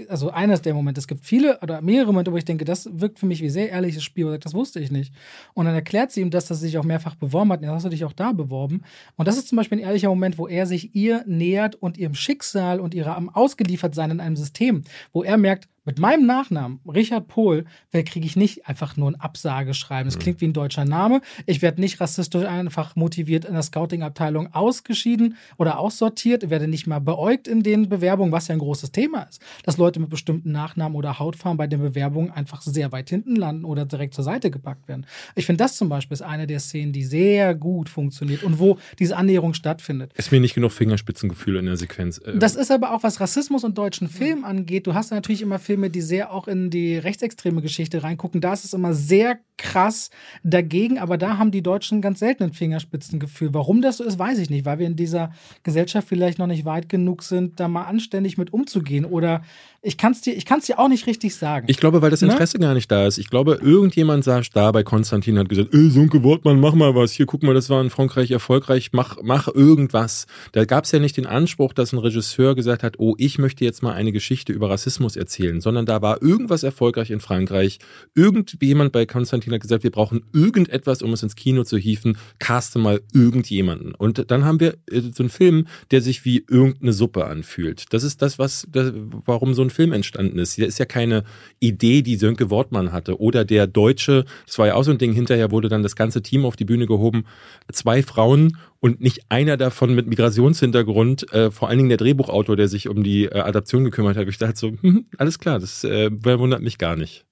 also 0.07 0.31
eines 0.31 0.61
der 0.61 0.73
Momente, 0.73 0.99
es 0.99 1.07
gibt 1.07 1.25
viele 1.25 1.59
oder 1.59 1.81
mehrere 1.81 2.13
Momente, 2.13 2.31
wo 2.31 2.37
ich 2.37 2.45
denke, 2.45 2.63
das 2.63 2.89
wirkt 2.93 3.19
für 3.19 3.25
mich 3.25 3.41
wie 3.41 3.49
sehr 3.49 3.69
ehrliches 3.69 4.03
Spiel, 4.03 4.23
wo 4.23 4.29
er 4.29 4.33
sagt, 4.33 4.45
das 4.45 4.53
wusste 4.53 4.79
ich 4.79 4.89
nicht. 4.89 5.13
Und 5.53 5.65
dann 5.65 5.75
erklärt 5.75 6.11
sie 6.11 6.21
ihm 6.21 6.29
das, 6.29 6.45
dass 6.45 6.59
er 6.59 6.61
sich 6.61 6.77
auch 6.77 6.85
mehrfach 6.85 7.15
beworben 7.15 7.51
hat, 7.51 7.61
und 7.61 7.67
hast 7.67 7.85
du 7.85 7.89
dich 7.89 8.05
auch 8.05 8.13
da 8.13 8.31
beworben. 8.31 8.83
Und 9.17 9.27
das 9.27 9.37
ist 9.37 9.49
zum 9.49 9.57
Beispiel 9.57 9.79
ein 9.79 9.83
ehrlicher 9.83 10.09
Moment, 10.09 10.37
wo 10.37 10.47
er 10.47 10.65
sich 10.65 10.95
ihr 10.95 11.23
nähert 11.27 11.75
und 11.75 11.97
ihrem 11.97 12.15
Schicksal 12.15 12.79
und 12.79 12.93
ihrem 12.93 13.29
Ausgeliefertsein 13.29 14.11
in 14.11 14.19
einem 14.21 14.37
System, 14.37 14.83
wo 15.11 15.23
er 15.23 15.37
merkt, 15.37 15.67
Mit 15.85 15.99
meinem 15.99 16.25
Nachnamen, 16.25 16.79
Richard 16.87 17.27
Pohl, 17.27 17.65
kriege 17.91 18.25
ich 18.25 18.35
nicht 18.35 18.67
einfach 18.67 18.97
nur 18.97 19.11
ein 19.11 19.15
Absageschreiben. 19.15 20.05
Das 20.05 20.19
klingt 20.19 20.41
wie 20.41 20.47
ein 20.47 20.53
deutscher 20.53 20.85
Name. 20.85 21.21
Ich 21.45 21.61
werde 21.61 21.81
nicht 21.81 21.99
rassistisch 21.99 22.45
einfach 22.45 22.95
motiviert 22.95 23.45
in 23.45 23.53
der 23.53 23.63
Scouting-Abteilung 23.63 24.53
ausgeschieden 24.53 25.35
oder 25.57 25.79
aussortiert. 25.79 26.43
Ich 26.43 26.49
werde 26.49 26.67
nicht 26.67 26.87
mal 26.87 26.99
beäugt 26.99 27.47
in 27.47 27.63
den 27.63 27.89
Bewerbungen, 27.89 28.31
was 28.31 28.47
ja 28.47 28.53
ein 28.53 28.59
großes 28.59 28.91
Thema 28.91 29.23
ist. 29.23 29.41
Dass 29.63 29.77
Leute 29.77 29.99
mit 29.99 30.09
bestimmten 30.09 30.51
Nachnamen 30.51 30.95
oder 30.95 31.19
Hautfarben 31.19 31.57
bei 31.57 31.67
den 31.67 31.81
Bewerbungen 31.81 32.31
einfach 32.31 32.61
sehr 32.61 32.91
weit 32.91 33.09
hinten 33.09 33.35
landen 33.35 33.65
oder 33.65 33.85
direkt 33.85 34.13
zur 34.13 34.23
Seite 34.23 34.51
gepackt 34.51 34.87
werden. 34.87 35.05
Ich 35.35 35.45
finde, 35.45 35.63
das 35.63 35.75
zum 35.75 35.89
Beispiel 35.89 36.15
ist 36.15 36.21
eine 36.21 36.47
der 36.47 36.59
Szenen, 36.59 36.93
die 36.93 37.03
sehr 37.03 37.55
gut 37.55 37.89
funktioniert 37.89 38.43
und 38.43 38.59
wo 38.59 38.77
diese 38.97 39.17
Annäherung 39.17 39.53
stattfindet. 39.53 40.13
Ist 40.15 40.31
mir 40.31 40.39
nicht 40.39 40.55
genug 40.55 40.71
Fingerspitzengefühl 40.71 41.57
in 41.57 41.65
der 41.65 41.77
Sequenz. 41.77 42.19
Äh, 42.19 42.37
das 42.37 42.55
ist 42.55 42.71
aber 42.71 42.93
auch, 42.93 43.03
was 43.03 43.19
Rassismus 43.19 43.63
und 43.63 43.77
deutschen 43.77 44.07
Film 44.07 44.43
angeht. 44.43 44.87
Du 44.87 44.93
hast 44.93 45.11
natürlich 45.11 45.41
immer 45.41 45.59
Filme, 45.69 45.91
die 45.91 46.01
sehr 46.01 46.33
auch 46.33 46.47
in 46.47 46.71
die 46.71 46.97
rechtsextreme 46.97 47.61
Geschichte 47.61 48.01
reingucken, 48.01 48.41
da 48.41 48.53
ist 48.53 48.65
es 48.65 48.73
immer 48.73 48.95
sehr 48.95 49.37
krass 49.59 50.09
dagegen, 50.43 50.97
aber 50.97 51.17
da 51.17 51.37
haben 51.37 51.51
die 51.51 51.61
Deutschen 51.61 52.01
ganz 52.01 52.19
selten 52.19 52.43
ein 52.43 52.53
Fingerspitzengefühl. 52.53 53.53
Warum 53.53 53.83
das 53.83 53.97
so 53.97 54.03
ist, 54.03 54.17
weiß 54.17 54.39
ich 54.39 54.49
nicht, 54.49 54.65
weil 54.65 54.79
wir 54.79 54.87
in 54.87 54.95
dieser 54.95 55.31
Gesellschaft 55.61 56.07
vielleicht 56.07 56.39
noch 56.39 56.47
nicht 56.47 56.65
weit 56.65 56.89
genug 56.89 57.21
sind, 57.21 57.59
da 57.59 57.67
mal 57.67 57.83
anständig 57.83 58.37
mit 58.39 58.51
umzugehen 58.51 59.05
oder 59.05 59.43
ich 59.81 59.97
kann 59.97 60.11
es 60.11 60.21
dir, 60.21 60.35
dir 60.35 60.79
auch 60.79 60.89
nicht 60.89 61.07
richtig 61.07 61.35
sagen. 61.35 61.67
Ich 61.69 61.77
glaube, 61.77 62.01
weil 62.01 62.09
das 62.09 62.21
ne? 62.21 62.31
Interesse 62.31 62.57
ne? 62.57 62.65
gar 62.65 62.73
nicht 62.73 62.91
da 62.91 63.07
ist. 63.07 63.17
Ich 63.17 63.29
glaube, 63.29 63.59
irgendjemand 63.61 64.23
saß 64.23 64.49
da 64.49 64.71
bei 64.71 64.83
Konstantin 64.83 65.37
hat 65.37 65.47
gesagt, 65.47 65.73
ey, 65.73 65.89
Sunke 65.89 66.23
Wortmann, 66.23 66.59
mach 66.59 66.73
mal 66.73 66.95
was. 66.95 67.11
Hier, 67.11 67.25
guck 67.25 67.43
mal, 67.43 67.53
das 67.53 67.69
war 67.69 67.81
in 67.81 67.89
Frankreich 67.89 68.31
erfolgreich, 68.31 68.89
mach, 68.91 69.17
mach 69.21 69.47
irgendwas. 69.47 70.25
Da 70.51 70.65
gab 70.65 70.85
es 70.85 70.91
ja 70.91 70.99
nicht 70.99 71.15
den 71.15 71.25
Anspruch, 71.25 71.73
dass 71.73 71.93
ein 71.93 71.99
Regisseur 71.99 72.55
gesagt 72.55 72.83
hat, 72.83 72.95
oh, 72.97 73.15
ich 73.17 73.37
möchte 73.37 73.63
jetzt 73.63 73.83
mal 73.83 73.93
eine 73.93 74.11
Geschichte 74.11 74.51
über 74.51 74.69
Rassismus 74.69 75.15
erzählen, 75.15 75.58
sondern 75.61 75.85
da 75.85 76.01
war 76.01 76.21
irgendwas 76.21 76.63
erfolgreich 76.63 77.11
in 77.11 77.19
Frankreich. 77.19 77.79
Irgendjemand 78.15 78.91
bei 78.91 79.05
Konstantin 79.05 79.53
hat 79.53 79.61
gesagt, 79.61 79.83
wir 79.83 79.91
brauchen 79.91 80.25
irgendetwas, 80.33 81.01
um 81.01 81.13
es 81.13 81.23
ins 81.23 81.35
Kino 81.35 81.63
zu 81.63 81.77
hieven. 81.77 82.17
Caste 82.39 82.79
mal 82.79 83.01
irgendjemanden. 83.13 83.93
Und 83.95 84.29
dann 84.31 84.45
haben 84.45 84.59
wir 84.59 84.75
äh, 84.91 85.01
so 85.01 85.23
einen 85.23 85.29
Film, 85.29 85.67
der 85.91 86.01
sich 86.01 86.25
wie 86.25 86.45
irgendeine 86.49 86.93
Suppe 86.93 87.25
anfühlt. 87.25 87.93
Das 87.93 88.03
ist 88.03 88.21
das, 88.21 88.39
was, 88.39 88.67
das, 88.71 88.93
warum 88.95 89.53
so 89.53 89.61
ein 89.61 89.69
Film 89.69 89.93
entstanden 89.93 90.39
ist. 90.39 90.53
Hier 90.53 90.67
ist 90.67 90.79
ja 90.79 90.85
keine 90.85 91.23
Idee, 91.59 92.01
die 92.01 92.15
Sönke 92.15 92.49
Wortmann 92.49 92.91
hatte. 92.91 93.19
Oder 93.19 93.45
der 93.45 93.67
Deutsche, 93.67 94.25
das 94.45 94.57
war 94.57 94.67
ja 94.67 94.75
auch 94.75 94.83
so 94.83 94.91
ein 94.91 94.97
Ding, 94.97 95.13
hinterher 95.13 95.51
wurde 95.51 95.69
dann 95.69 95.83
das 95.83 95.95
ganze 95.95 96.21
Team 96.21 96.45
auf 96.45 96.55
die 96.55 96.65
Bühne 96.65 96.87
gehoben. 96.87 97.25
Zwei 97.71 98.03
Frauen 98.03 98.57
und 98.79 99.01
nicht 99.01 99.23
einer 99.29 99.57
davon 99.57 99.93
mit 99.93 100.07
Migrationshintergrund, 100.07 101.31
äh, 101.33 101.51
vor 101.51 101.67
allen 101.67 101.77
Dingen 101.77 101.89
der 101.89 101.97
Drehbuchautor, 101.97 102.55
der 102.55 102.67
sich 102.67 102.87
um 102.87 103.03
die 103.03 103.25
äh, 103.25 103.39
Adaption 103.39 103.83
gekümmert 103.83 104.17
hat. 104.17 104.27
Ich 104.27 104.37
dachte 104.37 104.57
so, 104.57 104.71
hm, 104.81 105.05
alles 105.17 105.39
klar, 105.39 105.59
das 105.59 105.83
äh, 105.83 106.09
wundert 106.11 106.61
mich 106.61 106.77
gar 106.77 106.95
nicht. 106.95 107.25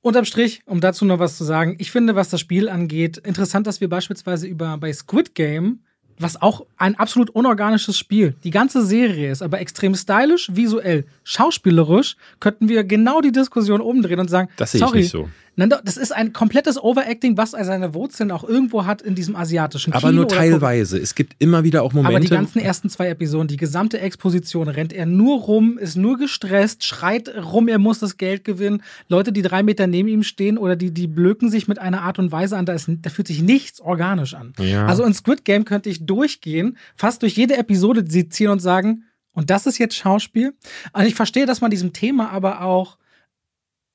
Unterm 0.00 0.24
Strich, 0.24 0.62
um 0.66 0.80
dazu 0.80 1.04
noch 1.04 1.18
was 1.18 1.38
zu 1.38 1.44
sagen, 1.44 1.76
ich 1.78 1.90
finde, 1.90 2.14
was 2.14 2.28
das 2.28 2.40
Spiel 2.40 2.68
angeht, 2.68 3.16
interessant, 3.18 3.66
dass 3.66 3.80
wir 3.80 3.88
beispielsweise 3.88 4.46
über 4.46 4.76
bei 4.78 4.92
Squid 4.92 5.34
Game 5.34 5.80
was 6.18 6.40
auch 6.40 6.66
ein 6.76 6.96
absolut 6.96 7.30
unorganisches 7.30 7.98
Spiel. 7.98 8.34
Die 8.44 8.50
ganze 8.50 8.84
Serie 8.84 9.30
ist 9.30 9.42
aber 9.42 9.60
extrem 9.60 9.94
stylisch, 9.94 10.50
visuell, 10.52 11.06
schauspielerisch. 11.24 12.16
Könnten 12.40 12.68
wir 12.68 12.84
genau 12.84 13.20
die 13.20 13.32
Diskussion 13.32 13.80
umdrehen 13.80 14.20
und 14.20 14.28
sagen, 14.28 14.48
das 14.56 14.72
sehe 14.72 14.84
ich 14.84 14.92
nicht 14.92 15.10
so. 15.10 15.28
Das 15.56 15.96
ist 15.96 16.12
ein 16.12 16.32
komplettes 16.32 16.82
Overacting, 16.82 17.36
was 17.36 17.52
seine 17.52 17.94
Wurzeln 17.94 18.30
auch 18.32 18.42
irgendwo 18.42 18.86
hat 18.86 19.02
in 19.02 19.14
diesem 19.14 19.36
asiatischen 19.36 19.92
Kino. 19.92 20.04
Aber 20.04 20.12
nur 20.12 20.26
teilweise. 20.26 20.98
Es 20.98 21.14
gibt 21.14 21.36
immer 21.38 21.62
wieder 21.62 21.82
auch 21.82 21.92
Momente. 21.92 22.16
Aber 22.16 22.20
die 22.20 22.28
ganzen 22.28 22.58
ersten 22.58 22.90
zwei 22.90 23.08
Episoden, 23.08 23.46
die 23.46 23.56
gesamte 23.56 24.00
Exposition, 24.00 24.68
rennt 24.68 24.92
er 24.92 25.06
nur 25.06 25.40
rum, 25.42 25.78
ist 25.78 25.96
nur 25.96 26.18
gestresst, 26.18 26.84
schreit 26.84 27.28
rum, 27.28 27.68
er 27.68 27.78
muss 27.78 28.00
das 28.00 28.16
Geld 28.16 28.44
gewinnen. 28.44 28.82
Leute, 29.08 29.32
die 29.32 29.42
drei 29.42 29.62
Meter 29.62 29.86
neben 29.86 30.08
ihm 30.08 30.24
stehen 30.24 30.58
oder 30.58 30.74
die, 30.74 30.90
die 30.90 31.06
blöken 31.06 31.50
sich 31.50 31.68
mit 31.68 31.78
einer 31.78 32.02
Art 32.02 32.18
und 32.18 32.32
Weise 32.32 32.56
an, 32.56 32.66
da, 32.66 32.72
ist, 32.72 32.88
da 32.88 33.10
fühlt 33.10 33.28
sich 33.28 33.42
nichts 33.42 33.80
organisch 33.80 34.34
an. 34.34 34.54
Ja. 34.58 34.86
Also 34.86 35.04
in 35.04 35.14
Squid 35.14 35.44
Game 35.44 35.64
könnte 35.64 35.88
ich 35.88 36.04
durchgehen, 36.04 36.76
fast 36.96 37.22
durch 37.22 37.36
jede 37.36 37.56
Episode 37.56 38.04
sezieren 38.08 38.52
und 38.52 38.60
sagen, 38.60 39.04
und 39.32 39.50
das 39.50 39.66
ist 39.66 39.78
jetzt 39.78 39.96
Schauspiel. 39.96 40.54
Also 40.92 41.08
ich 41.08 41.14
verstehe, 41.14 41.46
dass 41.46 41.60
man 41.60 41.70
diesem 41.70 41.92
Thema 41.92 42.30
aber 42.30 42.62
auch 42.62 42.98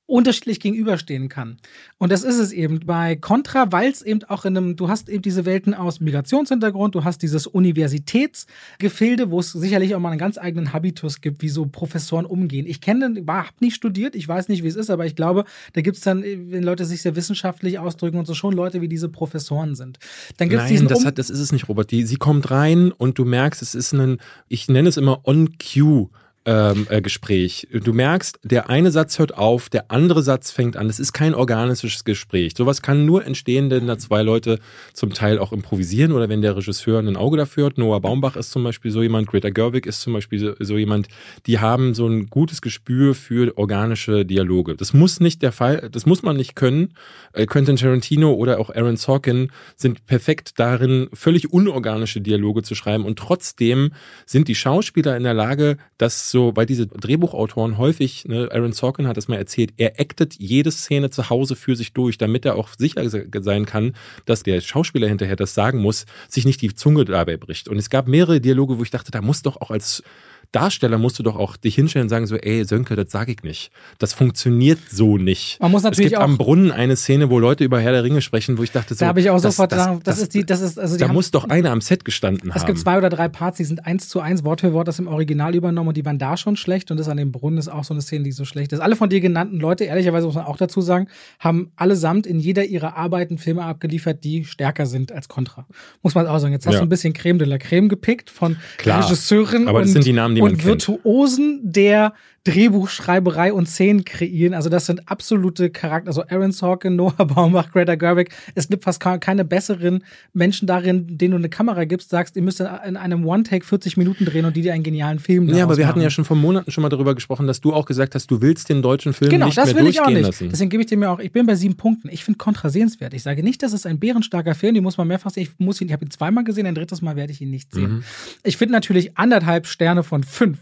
unterschiedlich 0.10 0.60
gegenüberstehen 0.60 1.30
kann. 1.30 1.58
Und 1.98 2.12
das 2.12 2.24
ist 2.24 2.40
es 2.40 2.52
eben 2.52 2.80
bei 2.80 3.16
Contra, 3.16 3.72
weil 3.72 3.92
es 3.92 4.02
eben 4.02 4.24
auch 4.24 4.46
in 4.46 4.58
einem, 4.58 4.76
du 4.76 4.90
hast 4.90 5.10
eben 5.10 5.22
diese 5.22 5.46
Welten 5.46 5.74
aus 5.74 6.00
Migrationshintergrund, 6.00 6.96
du 6.96 7.04
hast 7.04 7.22
dieses 7.22 7.48
Universitätsgefilde, 7.48 9.32
wo 9.32 9.40
es 9.40 9.52
sicherlich 9.52 9.96
auch 9.96 10.00
mal 10.00 10.10
einen 10.10 10.20
ganz 10.20 10.38
eigenen 10.38 10.74
Habitus 10.74 11.22
gibt, 11.22 11.42
wie 11.42 11.50
so 11.50 11.66
Professoren 11.66 12.26
umgehen. 12.26 12.66
Ich 12.66 12.82
kenne, 12.82 13.24
habe 13.28 13.48
nicht 13.60 13.76
studiert, 13.76 14.16
ich 14.16 14.28
weiß 14.28 14.50
nicht, 14.50 14.64
wie 14.64 14.68
es 14.68 14.76
ist, 14.76 14.90
aber 14.90 15.06
ich 15.06 15.16
glaube, 15.16 15.46
da 15.74 15.82
gibt 15.82 15.98
es 15.98 16.04
dann, 16.04 16.24
wenn 16.24 16.64
Leute 16.64 16.86
sich 16.86 17.02
sehr 17.02 17.16
wissenschaftlich 17.16 17.80
ausdrücken 17.80 18.18
und 18.18 18.26
so 18.26 18.34
schon 18.34 18.54
Leute 18.54 18.82
wie 18.82 18.88
diese 18.88 19.10
Professoren 19.10 19.76
sind. 19.76 20.00
Dann 20.38 20.50
gibt's 20.50 20.64
Nein, 20.64 20.74
diesen 20.74 20.88
das, 20.88 21.06
hat, 21.06 21.18
das 21.18 21.30
ist 21.30 21.40
es 21.40 21.52
nicht, 21.52 21.70
Robert. 21.70 21.92
Die, 21.92 22.04
sie 22.04 22.18
kommt 22.18 22.50
rein 22.52 22.92
und 22.92 23.18
du 23.18 23.26
merkst, 23.26 23.62
es 23.62 23.76
ist 23.76 23.94
ein, 23.94 24.18
ich 24.48 24.68
nenne 24.68 24.90
es 24.90 24.98
immer 24.98 25.26
on-cue 25.26 26.10
ähm, 26.46 26.88
äh, 26.90 27.02
Gespräch. 27.02 27.68
Du 27.72 27.94
merkst, 27.94 28.40
der 28.44 28.70
eine 28.70 28.92
Satz 28.92 29.20
hört 29.20 29.38
auf, 29.38 29.70
der 29.70 29.92
andere 29.92 30.24
Satz 30.24 30.52
fängt 30.52 30.78
an. 30.78 30.90
Es 30.90 31.00
ist 31.00 31.14
kein 31.14 31.36
organisches 31.36 32.04
Gespräch. 32.06 32.54
Sowas 32.56 32.82
kann 32.82 33.06
nur 33.06 33.26
entstehen, 33.26 33.70
wenn 33.70 33.88
da 33.88 33.98
zwei 33.98 34.24
Leute 34.24 34.60
zum 34.94 35.14
Teil 35.14 35.38
auch 35.38 35.52
improvisieren 35.52 36.12
oder 36.14 36.30
wenn 36.30 36.42
der 36.42 36.56
Regisseur 36.56 37.00
ein 37.00 37.18
Auge 37.18 37.38
dafür 37.38 37.68
hat. 37.68 37.78
Noah 37.78 38.00
Baumbach 38.00 38.36
ist 38.36 38.52
zum 38.52 38.64
Beispiel 38.64 38.92
so 38.92 39.02
jemand, 39.02 39.28
Greta 39.28 39.50
Gerwig 39.50 39.86
ist 39.86 40.02
zum 40.02 40.14
Beispiel 40.14 40.40
so, 40.40 40.54
so 40.60 40.78
jemand, 40.78 41.08
die 41.46 41.60
haben 41.60 41.94
so 41.94 42.08
ein 42.08 42.28
gutes 42.28 42.62
Gespür 42.62 43.16
für 43.16 43.58
organische 43.58 44.26
Dialoge. 44.26 44.76
Das 44.76 44.94
muss 44.94 45.20
nicht 45.20 45.42
der 45.42 45.52
Fall, 45.52 45.90
das 45.92 46.06
muss 46.06 46.24
man 46.24 46.38
nicht 46.38 46.56
können. 46.56 46.94
Äh, 47.34 47.48
Quentin 47.48 47.76
Tarantino 47.76 48.34
oder 48.34 48.60
auch 48.60 48.70
Aaron 48.70 48.98
Sorkin 48.98 49.52
sind 49.76 50.06
perfekt 50.06 50.54
darin, 50.58 51.10
völlig 51.14 51.52
unorganische 51.52 52.22
Dialoge 52.22 52.64
zu 52.64 52.76
schreiben 52.76 53.06
und 53.06 53.20
trotzdem 53.20 53.92
sind 54.26 54.48
die 54.48 54.56
Schauspieler 54.56 55.18
in 55.18 55.24
der 55.24 55.34
Lage, 55.34 55.78
das 55.98 56.30
so, 56.30 56.39
weil 56.56 56.66
diese 56.66 56.88
Drehbuchautoren 56.88 57.78
häufig, 57.78 58.26
ne, 58.26 58.50
Aaron 58.52 58.74
Sorkin 58.74 59.08
hat 59.08 59.18
das 59.18 59.28
mal 59.28 59.38
erzählt, 59.38 59.74
er 59.78 60.00
actet 60.00 60.36
jede 60.36 60.72
Szene 60.72 61.10
zu 61.10 61.30
Hause 61.30 61.56
für 61.56 61.76
sich 61.76 61.94
durch, 61.94 62.18
damit 62.18 62.46
er 62.46 62.56
auch 62.56 62.70
sicher 62.78 63.04
sein 63.42 63.66
kann, 63.66 63.94
dass 64.26 64.44
der 64.44 64.62
Schauspieler 64.62 65.08
hinterher 65.08 65.36
das 65.36 65.54
sagen 65.54 65.80
muss, 65.80 66.06
sich 66.28 66.46
nicht 66.46 66.62
die 66.62 66.74
Zunge 66.74 67.06
dabei 67.06 67.38
bricht. 67.38 67.68
Und 67.68 67.78
es 67.78 67.90
gab 67.90 68.08
mehrere 68.08 68.42
Dialoge, 68.42 68.78
wo 68.78 68.84
ich 68.84 68.92
dachte, 68.92 69.12
da 69.12 69.22
muss 69.22 69.42
doch 69.42 69.62
auch 69.62 69.72
als 69.72 70.04
Darsteller 70.52 70.98
musst 70.98 71.20
du 71.20 71.24
doch 71.24 71.36
auch 71.36 71.58
dich 71.58 71.76
hinstellen 71.76 72.06
und 72.06 72.10
sagen 72.10 72.26
so, 72.26 72.36
ey, 72.36 72.66
Sönke, 72.66 72.96
das 72.96 73.12
sage 73.12 73.32
ich 73.32 73.44
nicht. 73.44 73.72
Das 74.00 74.14
funktioniert 74.14 74.80
so 74.90 75.18
nicht. 75.18 75.60
Man 75.62 75.72
muss 75.72 75.84
natürlich 75.84 76.08
es 76.08 76.12
gibt 76.12 76.22
auch 76.22 76.26
am 76.26 76.38
Brunnen 76.38 76.72
eine 76.72 76.96
Szene, 76.96 77.30
wo 77.30 77.38
Leute 77.38 77.64
über 77.64 77.80
Herr 77.80 77.92
der 77.92 78.04
Ringe 78.04 78.22
sprechen, 78.22 78.58
wo 78.58 78.64
ich 78.64 78.72
dachte 78.72 78.96
so, 78.96 79.00
da 79.00 79.08
habe 79.08 79.20
ich 79.20 79.30
auch 79.30 79.38
sofort 79.38 79.72
das, 79.72 79.86
das, 79.86 80.00
das, 80.04 80.20
ist 80.20 80.34
die, 80.34 80.46
das 80.46 80.62
ist 80.62 80.80
also 80.80 80.98
da 80.98 81.08
haben, 81.08 81.14
muss 81.14 81.30
doch 81.30 81.50
einer 81.50 81.72
am 81.72 81.82
Set 81.82 82.04
gestanden 82.04 82.50
es 82.50 82.56
haben. 82.56 82.62
Es 82.62 82.66
gibt 82.66 82.80
zwei 82.80 82.98
oder 82.98 83.10
drei 83.10 83.28
Parts, 83.28 83.58
die 83.58 83.64
sind 83.64 83.86
eins 83.86 84.10
zu 84.10 84.22
eins 84.22 84.44
Wort 84.44 84.62
für 84.62 84.74
Wort 84.74 84.88
das 84.88 84.98
im 84.98 85.08
Original 85.08 85.54
übernommen 85.54 85.90
und 85.90 85.98
die 85.98 86.06
waren 86.06 86.18
da 86.18 86.36
schon 86.36 86.56
schlecht 86.56 86.90
und 86.90 86.98
das 86.98 87.10
an 87.10 87.18
dem 87.18 87.32
Brunnen 87.32 87.60
ist 87.60 87.68
auch 87.68 87.84
so 87.84 87.94
eine 87.94 88.02
Szene, 88.02 88.24
die 88.24 88.32
so 88.32 88.46
schlecht 88.46 88.74
ist. 88.74 88.80
Alle 88.80 88.96
von 88.96 89.10
dir 89.10 89.22
genannten 89.22 89.60
Leute, 89.60 89.84
ehrlicherweise 89.84 90.26
muss 90.26 90.36
man 90.36 90.46
auch 90.46 90.58
dazu 90.58 90.82
sagen, 90.82 91.08
haben 91.40 91.72
allesamt 91.76 92.26
in 92.26 92.40
jeder 92.40 92.66
ihrer 92.66 92.98
Arbeiten 92.98 93.38
Filme 93.38 93.64
abgeliefert, 93.64 94.24
die 94.24 94.46
stärker 94.46 94.86
sind 94.86 95.12
als 95.12 95.28
Contra. 95.28 95.68
Muss 96.02 96.16
man 96.16 96.28
auch 96.28 96.40
sagen. 96.40 96.54
Jetzt 96.54 96.66
hast 96.66 96.74
ja. 96.74 96.80
du 96.80 96.86
ein 96.86 96.90
bisschen 96.90 97.14
Creme 97.14 97.38
de 97.38 97.48
la 97.48 97.58
Creme 97.58 97.90
gepickt 97.90 98.30
von 98.30 98.58
Klar, 98.78 99.04
Regisseurin 99.04 99.68
aber 99.68 99.82
das 99.82 99.92
sind 99.92 100.06
die 100.06 100.14
Namen, 100.14 100.36
die 100.36 100.39
und 100.42 100.64
Virtuosen 100.64 101.60
Virtuosen 101.60 101.60
der 101.64 102.14
Drehbuchschreiberei 102.44 103.54
und 103.54 103.68
Szenen 103.68 104.06
kreieren. 104.06 104.54
Also 104.54 104.70
das 104.70 104.86
sind 104.86 105.10
absolute 105.10 105.70
Charakter. 105.70 106.08
Also 106.08 106.24
Aaron 106.28 106.52
Sorkin, 106.52 106.96
Noah 106.98 107.26
Baumbach, 107.26 107.72
Greta 107.72 107.96
Gerwig. 107.96 108.30
Es 108.56 108.68
gibt 108.68 108.84
fast 108.84 109.00
keine 109.00 109.46
besseren 109.46 110.04
Menschen 110.34 110.68
darin, 110.68 111.18
denen 111.18 111.32
du 111.32 111.38
eine 111.38 111.50
Kamera 111.50 111.86
gibst, 111.86 112.10
sagst, 112.10 112.36
ihr 112.36 112.42
müsst 112.42 112.60
in 112.60 112.98
einem 112.98 113.26
One-Take 113.26 113.66
40 113.66 113.98
Minuten 113.98 114.26
drehen 114.26 114.46
und 114.46 114.56
die 114.56 114.62
dir 114.62 114.74
einen 114.74 114.84
genialen 114.84 115.20
Film 115.20 115.50
Ja, 115.50 115.64
aber 115.64 115.78
wir 115.78 115.84
machen. 115.86 115.90
hatten 115.90 116.02
ja 116.02 116.10
schon 116.10 116.26
vor 116.26 116.38
Monaten 116.38 116.72
schon 116.72 116.82
mal 116.82 116.90
darüber 116.90 117.16
gesprochen, 117.16 117.48
dass 117.48 117.62
du 117.62 117.74
auch 117.74 117.86
gesagt 117.86 118.16
hast, 118.16 118.32
du 118.32 118.42
willst 118.42 118.70
den 118.70 118.82
deutschen 118.82 119.14
Film 119.14 119.32
genau, 119.32 119.48
nicht 119.48 119.58
das 119.58 119.74
mehr 119.74 119.84
will 119.84 119.90
ich 119.90 120.02
auch 120.02 120.10
nicht. 120.10 120.22
Lassen. 120.22 120.50
Deswegen 120.50 120.70
gebe 120.70 120.84
ich 120.84 120.90
dir 120.90 120.98
mir 120.98 121.10
auch, 121.10 121.20
ich 121.20 121.32
bin 121.32 121.46
bei 121.46 121.56
sieben 121.56 121.76
Punkten. 121.76 122.10
Ich 122.10 122.24
finde 122.24 122.38
Contra 122.38 122.70
sehenswert. 122.70 123.14
Ich 123.14 123.24
sage 123.24 123.44
nicht, 123.44 123.62
dass 123.64 123.74
es 123.74 123.86
ein 123.86 124.00
bärenstarker 124.00 124.56
Film, 124.56 124.76
die 124.76 124.82
muss 124.82 124.98
man 124.98 125.08
mehrfach 125.08 125.32
sehen. 125.32 125.44
Ich 125.44 125.60
muss 125.60 125.82
ihn, 125.82 125.88
ich 125.88 125.94
habe 125.94 126.06
ihn 126.06 126.12
zweimal 126.12 126.44
gesehen, 126.44 126.66
ein 126.66 126.76
drittes 126.76 127.02
Mal 127.02 127.16
werde 127.16 127.34
ich 127.34 127.42
ihn 127.42 127.50
nicht 127.50 127.74
sehen. 127.74 127.98
Mhm. 127.98 128.04
Ich 128.44 128.58
finde 128.58 128.74
natürlich 128.74 129.18
anderthalb 129.18 129.68
Sterne 129.68 130.04
von 130.04 130.24
fünf 130.24 130.60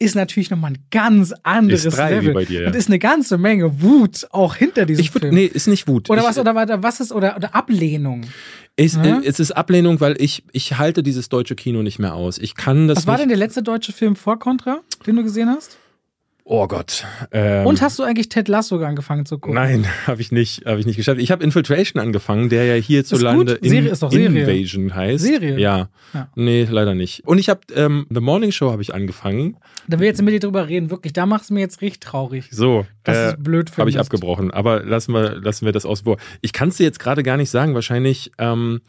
ist 0.00 0.14
natürlich 0.14 0.50
nochmal 0.50 0.72
ein 0.72 0.78
ganz 0.90 1.29
anderes 1.42 1.84
ist 1.84 1.96
drei, 1.96 2.14
Level. 2.14 2.30
Wie 2.30 2.34
bei 2.34 2.44
dir, 2.44 2.62
ja. 2.62 2.66
Und 2.68 2.76
ist 2.76 2.88
eine 2.88 2.98
ganze 2.98 3.38
Menge 3.38 3.82
Wut 3.82 4.26
auch 4.30 4.54
hinter 4.54 4.86
diesem 4.86 5.04
ich 5.04 5.10
Film. 5.10 5.34
Nee, 5.34 5.46
ist 5.46 5.66
nicht 5.66 5.88
Wut. 5.88 6.10
Oder 6.10 6.22
ich, 6.22 6.28
was, 6.28 6.38
oder 6.38 6.54
weiter, 6.54 6.82
was 6.82 7.00
ist, 7.00 7.12
oder, 7.12 7.36
oder 7.36 7.54
Ablehnung. 7.54 8.26
Ich, 8.76 8.94
ja? 8.94 9.20
Es 9.24 9.40
ist 9.40 9.52
Ablehnung, 9.52 10.00
weil 10.00 10.20
ich, 10.20 10.44
ich 10.52 10.78
halte 10.78 11.02
dieses 11.02 11.28
deutsche 11.28 11.54
Kino 11.54 11.82
nicht 11.82 11.98
mehr 11.98 12.14
aus. 12.14 12.38
Ich 12.38 12.54
kann 12.54 12.88
das. 12.88 12.98
Was 12.98 13.06
war 13.06 13.18
denn 13.18 13.28
der 13.28 13.36
letzte 13.36 13.62
deutsche 13.62 13.92
Film 13.92 14.16
vor 14.16 14.38
Contra, 14.38 14.80
den 15.06 15.16
du 15.16 15.22
gesehen 15.22 15.50
hast? 15.50 15.76
Oh 16.52 16.66
Gott. 16.66 17.06
Ähm, 17.30 17.64
Und 17.64 17.80
hast 17.80 18.00
du 18.00 18.02
eigentlich 18.02 18.28
Ted 18.28 18.48
Lasso 18.48 18.76
angefangen 18.80 19.24
zu 19.24 19.38
gucken? 19.38 19.54
Nein, 19.54 19.86
habe 20.08 20.20
ich 20.20 20.32
nicht, 20.32 20.66
habe 20.66 20.80
ich 20.80 20.86
nicht 20.86 20.96
geschafft. 20.96 21.20
Ich 21.20 21.30
habe 21.30 21.44
Infiltration 21.44 22.02
angefangen, 22.02 22.48
der 22.48 22.64
ja 22.64 22.74
hierzulande 22.74 23.52
in, 23.52 23.70
Serie 23.70 23.90
ist 23.90 24.02
doch 24.02 24.10
Serie. 24.10 24.42
Invasion 24.42 24.92
heißt. 24.92 25.22
Serie. 25.22 25.60
Ja. 25.60 25.90
ja. 26.12 26.28
Nee, 26.34 26.66
leider 26.68 26.96
nicht. 26.96 27.24
Und 27.24 27.38
ich 27.38 27.48
habe 27.48 27.60
ähm, 27.76 28.08
The 28.10 28.18
Morning 28.18 28.50
Show 28.50 28.72
habe 28.72 28.82
ich 28.82 28.92
angefangen. 28.92 29.58
Da 29.86 30.00
will 30.00 30.06
ich 30.06 30.08
jetzt 30.08 30.22
mit 30.22 30.34
dir 30.34 30.40
drüber 30.40 30.66
reden, 30.66 30.90
wirklich. 30.90 31.12
Da 31.12 31.24
macht 31.24 31.44
es 31.44 31.50
mir 31.50 31.60
jetzt 31.60 31.82
richtig 31.82 32.00
traurig. 32.00 32.48
So, 32.50 32.84
das 33.04 33.16
äh, 33.16 33.28
ist 33.28 33.44
blöd 33.44 33.70
für 33.70 33.82
Habe 33.82 33.90
ich 33.90 34.00
abgebrochen. 34.00 34.50
Aber 34.50 34.82
lassen 34.82 35.14
wir, 35.14 35.36
lassen 35.36 35.66
wir 35.66 35.72
das 35.72 35.86
aus. 35.86 36.02
Ich 36.40 36.52
kann 36.52 36.70
es 36.70 36.78
dir 36.78 36.84
jetzt 36.84 36.98
gerade 36.98 37.22
gar 37.22 37.36
nicht 37.36 37.50
sagen. 37.50 37.74
Wahrscheinlich. 37.76 38.32
Ähm, 38.38 38.80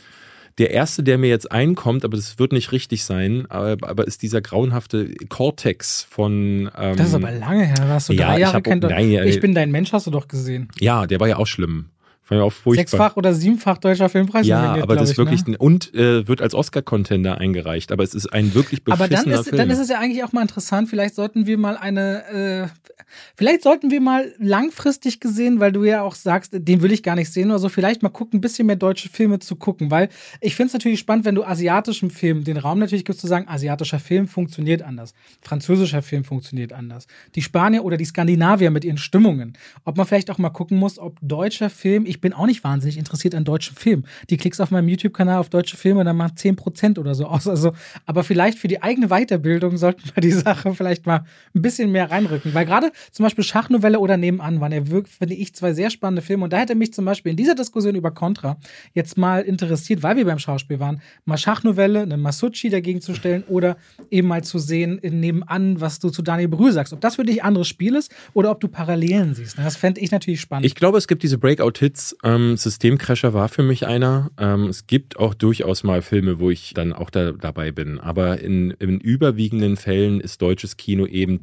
der 0.58 0.72
erste, 0.72 1.04
der 1.04 1.18
mir 1.18 1.30
jetzt 1.30 1.52
einkommt, 1.52 2.04
aber 2.06 2.18
das 2.18 2.39
wird 2.39 2.52
nicht 2.52 2.72
richtig 2.72 3.04
sein, 3.04 3.45
aber, 3.49 3.88
aber 3.88 4.08
ist 4.08 4.22
dieser 4.22 4.41
grauenhafte 4.41 5.14
Cortex 5.30 6.04
von. 6.10 6.70
Ähm, 6.78 6.95
das 6.97 7.10
ist 7.10 7.16
aber 7.16 7.32
lange 7.32 7.66
her. 7.66 7.88
Hast 7.88 8.10
du 8.10 8.14
drei 8.14 8.34
ja, 8.34 8.38
Jahre 8.38 8.62
kennt. 8.62 8.84
Nein, 8.84 9.10
ich 9.26 9.39
bin 9.39 9.54
dein 9.54 9.72
Mensch, 9.72 9.93
hast 9.93 10.08
du 10.08 10.12
doch 10.12 10.28
gesehen. 10.28 10.70
Ja, 10.80 11.08
der 11.08 11.20
war 11.20 11.28
ja 11.28 11.38
auch 11.38 11.47
schlimm. 11.47 11.86
Ich 12.32 12.41
auch 12.41 12.53
furchtbar. 12.53 12.82
Sechsfach 12.82 13.17
oder 13.17 13.34
siebenfach 13.34 13.77
deutscher 13.77 14.07
Filmpreis. 14.07 14.47
Ja, 14.47 14.75
aber 14.82 14.95
das 14.95 15.11
ist 15.11 15.17
wirklich 15.17 15.45
ne? 15.45 15.57
und 15.57 15.93
äh, 15.93 16.27
wird 16.27 16.41
als 16.41 16.55
Oscar-Contender 16.55 17.38
eingereicht. 17.38 17.91
Aber 17.91 18.03
es 18.03 18.13
ist 18.13 18.32
ein 18.32 18.53
wirklich 18.53 18.84
beschissener 18.84 19.05
aber 19.05 19.23
dann 19.23 19.39
ist, 19.39 19.49
Film. 19.49 19.57
dann 19.57 19.69
ist 19.69 19.79
es 19.79 19.89
ja 19.89 19.99
eigentlich 19.99 20.23
auch 20.23 20.32
mal 20.32 20.41
interessant. 20.41 20.89
Vielleicht 20.89 21.15
sollten 21.15 21.45
wir 21.45 21.57
mal 21.57 21.75
eine, 21.75 22.69
äh, 22.71 22.91
vielleicht 23.36 23.63
sollten 23.63 23.91
wir 23.91 23.99
mal 23.99 24.34
langfristig 24.39 25.19
gesehen, 25.19 25.59
weil 25.59 25.73
du 25.73 25.84
ja 25.84 26.03
auch 26.03 26.15
sagst, 26.15 26.51
den 26.53 26.82
will 26.82 26.93
ich 26.93 27.03
gar 27.03 27.15
nicht 27.15 27.32
sehen 27.32 27.49
oder 27.49 27.59
so. 27.59 27.67
Vielleicht 27.67 28.01
mal 28.01 28.09
gucken, 28.09 28.38
ein 28.38 28.41
bisschen 28.41 28.65
mehr 28.65 28.77
deutsche 28.77 29.09
Filme 29.09 29.39
zu 29.39 29.57
gucken, 29.57 29.91
weil 29.91 30.07
ich 30.39 30.55
finde 30.55 30.67
es 30.67 30.73
natürlich 30.73 30.99
spannend, 30.99 31.25
wenn 31.25 31.36
du 31.36 31.43
asiatischen 31.43 32.11
Film 32.11 32.45
den 32.45 32.57
Raum 32.57 32.79
natürlich 32.79 33.03
gibst 33.03 33.19
zu 33.19 33.27
sagen, 33.27 33.47
asiatischer 33.49 33.99
Film 33.99 34.29
funktioniert 34.29 34.84
anders, 34.84 35.13
französischer 35.41 36.01
Film 36.01 36.23
funktioniert 36.23 36.71
anders, 36.71 37.07
die 37.36 37.41
Spanier 37.41 37.84
oder 37.84 37.97
die 37.97 38.05
Skandinavier 38.05 38.71
mit 38.71 38.86
ihren 38.86 38.97
Stimmungen. 38.97 39.57
Ob 39.84 39.97
man 39.97 40.05
vielleicht 40.05 40.32
auch 40.32 40.38
mal 40.38 40.49
gucken 40.49 40.77
muss, 40.77 40.97
ob 40.97 41.17
deutscher 41.21 41.69
Film 41.69 42.05
ich 42.05 42.20
bin 42.22 42.34
auch 42.34 42.45
nicht 42.45 42.63
wahnsinnig 42.63 42.97
interessiert 42.97 43.36
an 43.36 43.43
deutschen 43.43 43.76
Filmen. 43.76 44.05
Die 44.30 44.38
klickst 44.38 44.61
auf 44.61 44.72
meinem 44.72 44.88
YouTube-Kanal 44.88 45.39
auf 45.39 45.49
deutsche 45.49 45.78
Filme, 45.78 46.03
dann 46.03 46.15
macht 46.15 46.36
10% 46.38 46.99
oder 46.99 47.15
so 47.15 47.26
aus. 47.26 47.47
Also, 47.47 47.74
aber 48.05 48.24
vielleicht 48.24 48.59
für 48.59 48.67
die 48.67 48.82
eigene 48.82 49.07
Weiterbildung 49.09 49.78
sollten 49.78 50.03
wir 50.13 50.22
die 50.22 50.32
Sache 50.32 50.74
vielleicht 50.74 51.05
mal 51.05 51.26
ein 51.55 51.61
bisschen 51.61 51.91
mehr 51.91 52.09
reinrücken. 52.11 52.53
Weil 52.53 52.65
gerade 52.65 52.91
zum 53.11 53.24
Beispiel 53.24 53.43
Schachnovelle 53.43 53.99
oder 53.99 54.17
Nebenan 54.17 54.61
waren 54.61 54.72
ja 54.72 54.88
wirklich, 54.88 55.15
finde 55.15 55.36
ich, 55.36 55.53
zwei 55.55 55.74
sehr 55.74 55.89
spannende 55.89 56.22
Filme. 56.22 56.43
Und 56.45 56.53
da 56.53 56.57
hätte 56.57 56.76
mich 56.76 56.93
zum 56.93 57.05
Beispiel 57.05 57.32
in 57.32 57.38
dieser 57.38 57.55
Diskussion 57.55 57.95
über 57.95 58.11
Contra 58.11 58.57
jetzt 58.93 59.17
mal 59.17 59.41
interessiert, 59.41 60.03
weil 60.03 60.15
wir 60.15 60.26
beim 60.26 60.39
Schauspiel 60.39 60.80
waren, 60.80 61.01
mal 61.26 61.38
Schachnovelle, 61.38 62.01
eine 62.01 62.17
Masucci 62.17 62.69
dagegen 62.69 63.01
zu 63.01 63.13
stellen 63.13 63.43
oder 63.47 63.78
eben 64.09 64.28
mal 64.28 64.43
zu 64.43 64.59
sehen 64.59 64.99
Nebenan, 65.01 65.82
was 65.82 65.99
du 65.99 66.09
zu 66.09 66.22
Daniel 66.22 66.49
Brühl 66.49 66.72
sagst. 66.72 66.93
Ob 66.93 67.01
das 67.01 67.15
für 67.15 67.24
dich 67.24 67.43
anderes 67.43 67.67
Spiel 67.67 67.95
ist 67.95 68.13
oder 68.34 68.51
ob 68.51 68.59
du 68.59 68.67
Parallelen 68.67 69.34
siehst. 69.34 69.57
Das 69.57 69.76
fände 69.76 70.01
ich 70.01 70.11
natürlich 70.11 70.41
spannend. 70.41 70.65
Ich 70.65 70.76
glaube, 70.76 70.97
es 70.97 71.07
gibt 71.07 71.24
diese 71.24 71.38
Breakout-Hits, 71.38 72.01
ähm, 72.24 72.58
Systemcrasher 72.58 73.34
war 73.34 73.49
für 73.49 73.64
mich 73.64 73.88
einer. 73.88 74.32
Ähm, 74.38 74.66
es 74.66 74.88
gibt 74.88 75.18
auch 75.18 75.34
durchaus 75.34 75.84
mal 75.84 76.02
Filme, 76.02 76.39
wo 76.39 76.49
ich 76.49 76.74
dann 76.74 76.93
auch 76.93 77.10
da, 77.10 77.32
dabei 77.32 77.72
bin. 77.72 77.99
Aber 77.99 78.39
in, 78.39 78.72
in 78.72 78.99
überwiegenden 78.99 79.78
Fällen 79.78 80.20
ist 80.20 80.41
deutsches 80.41 80.78
Kino 80.78 81.06
eben 81.06 81.39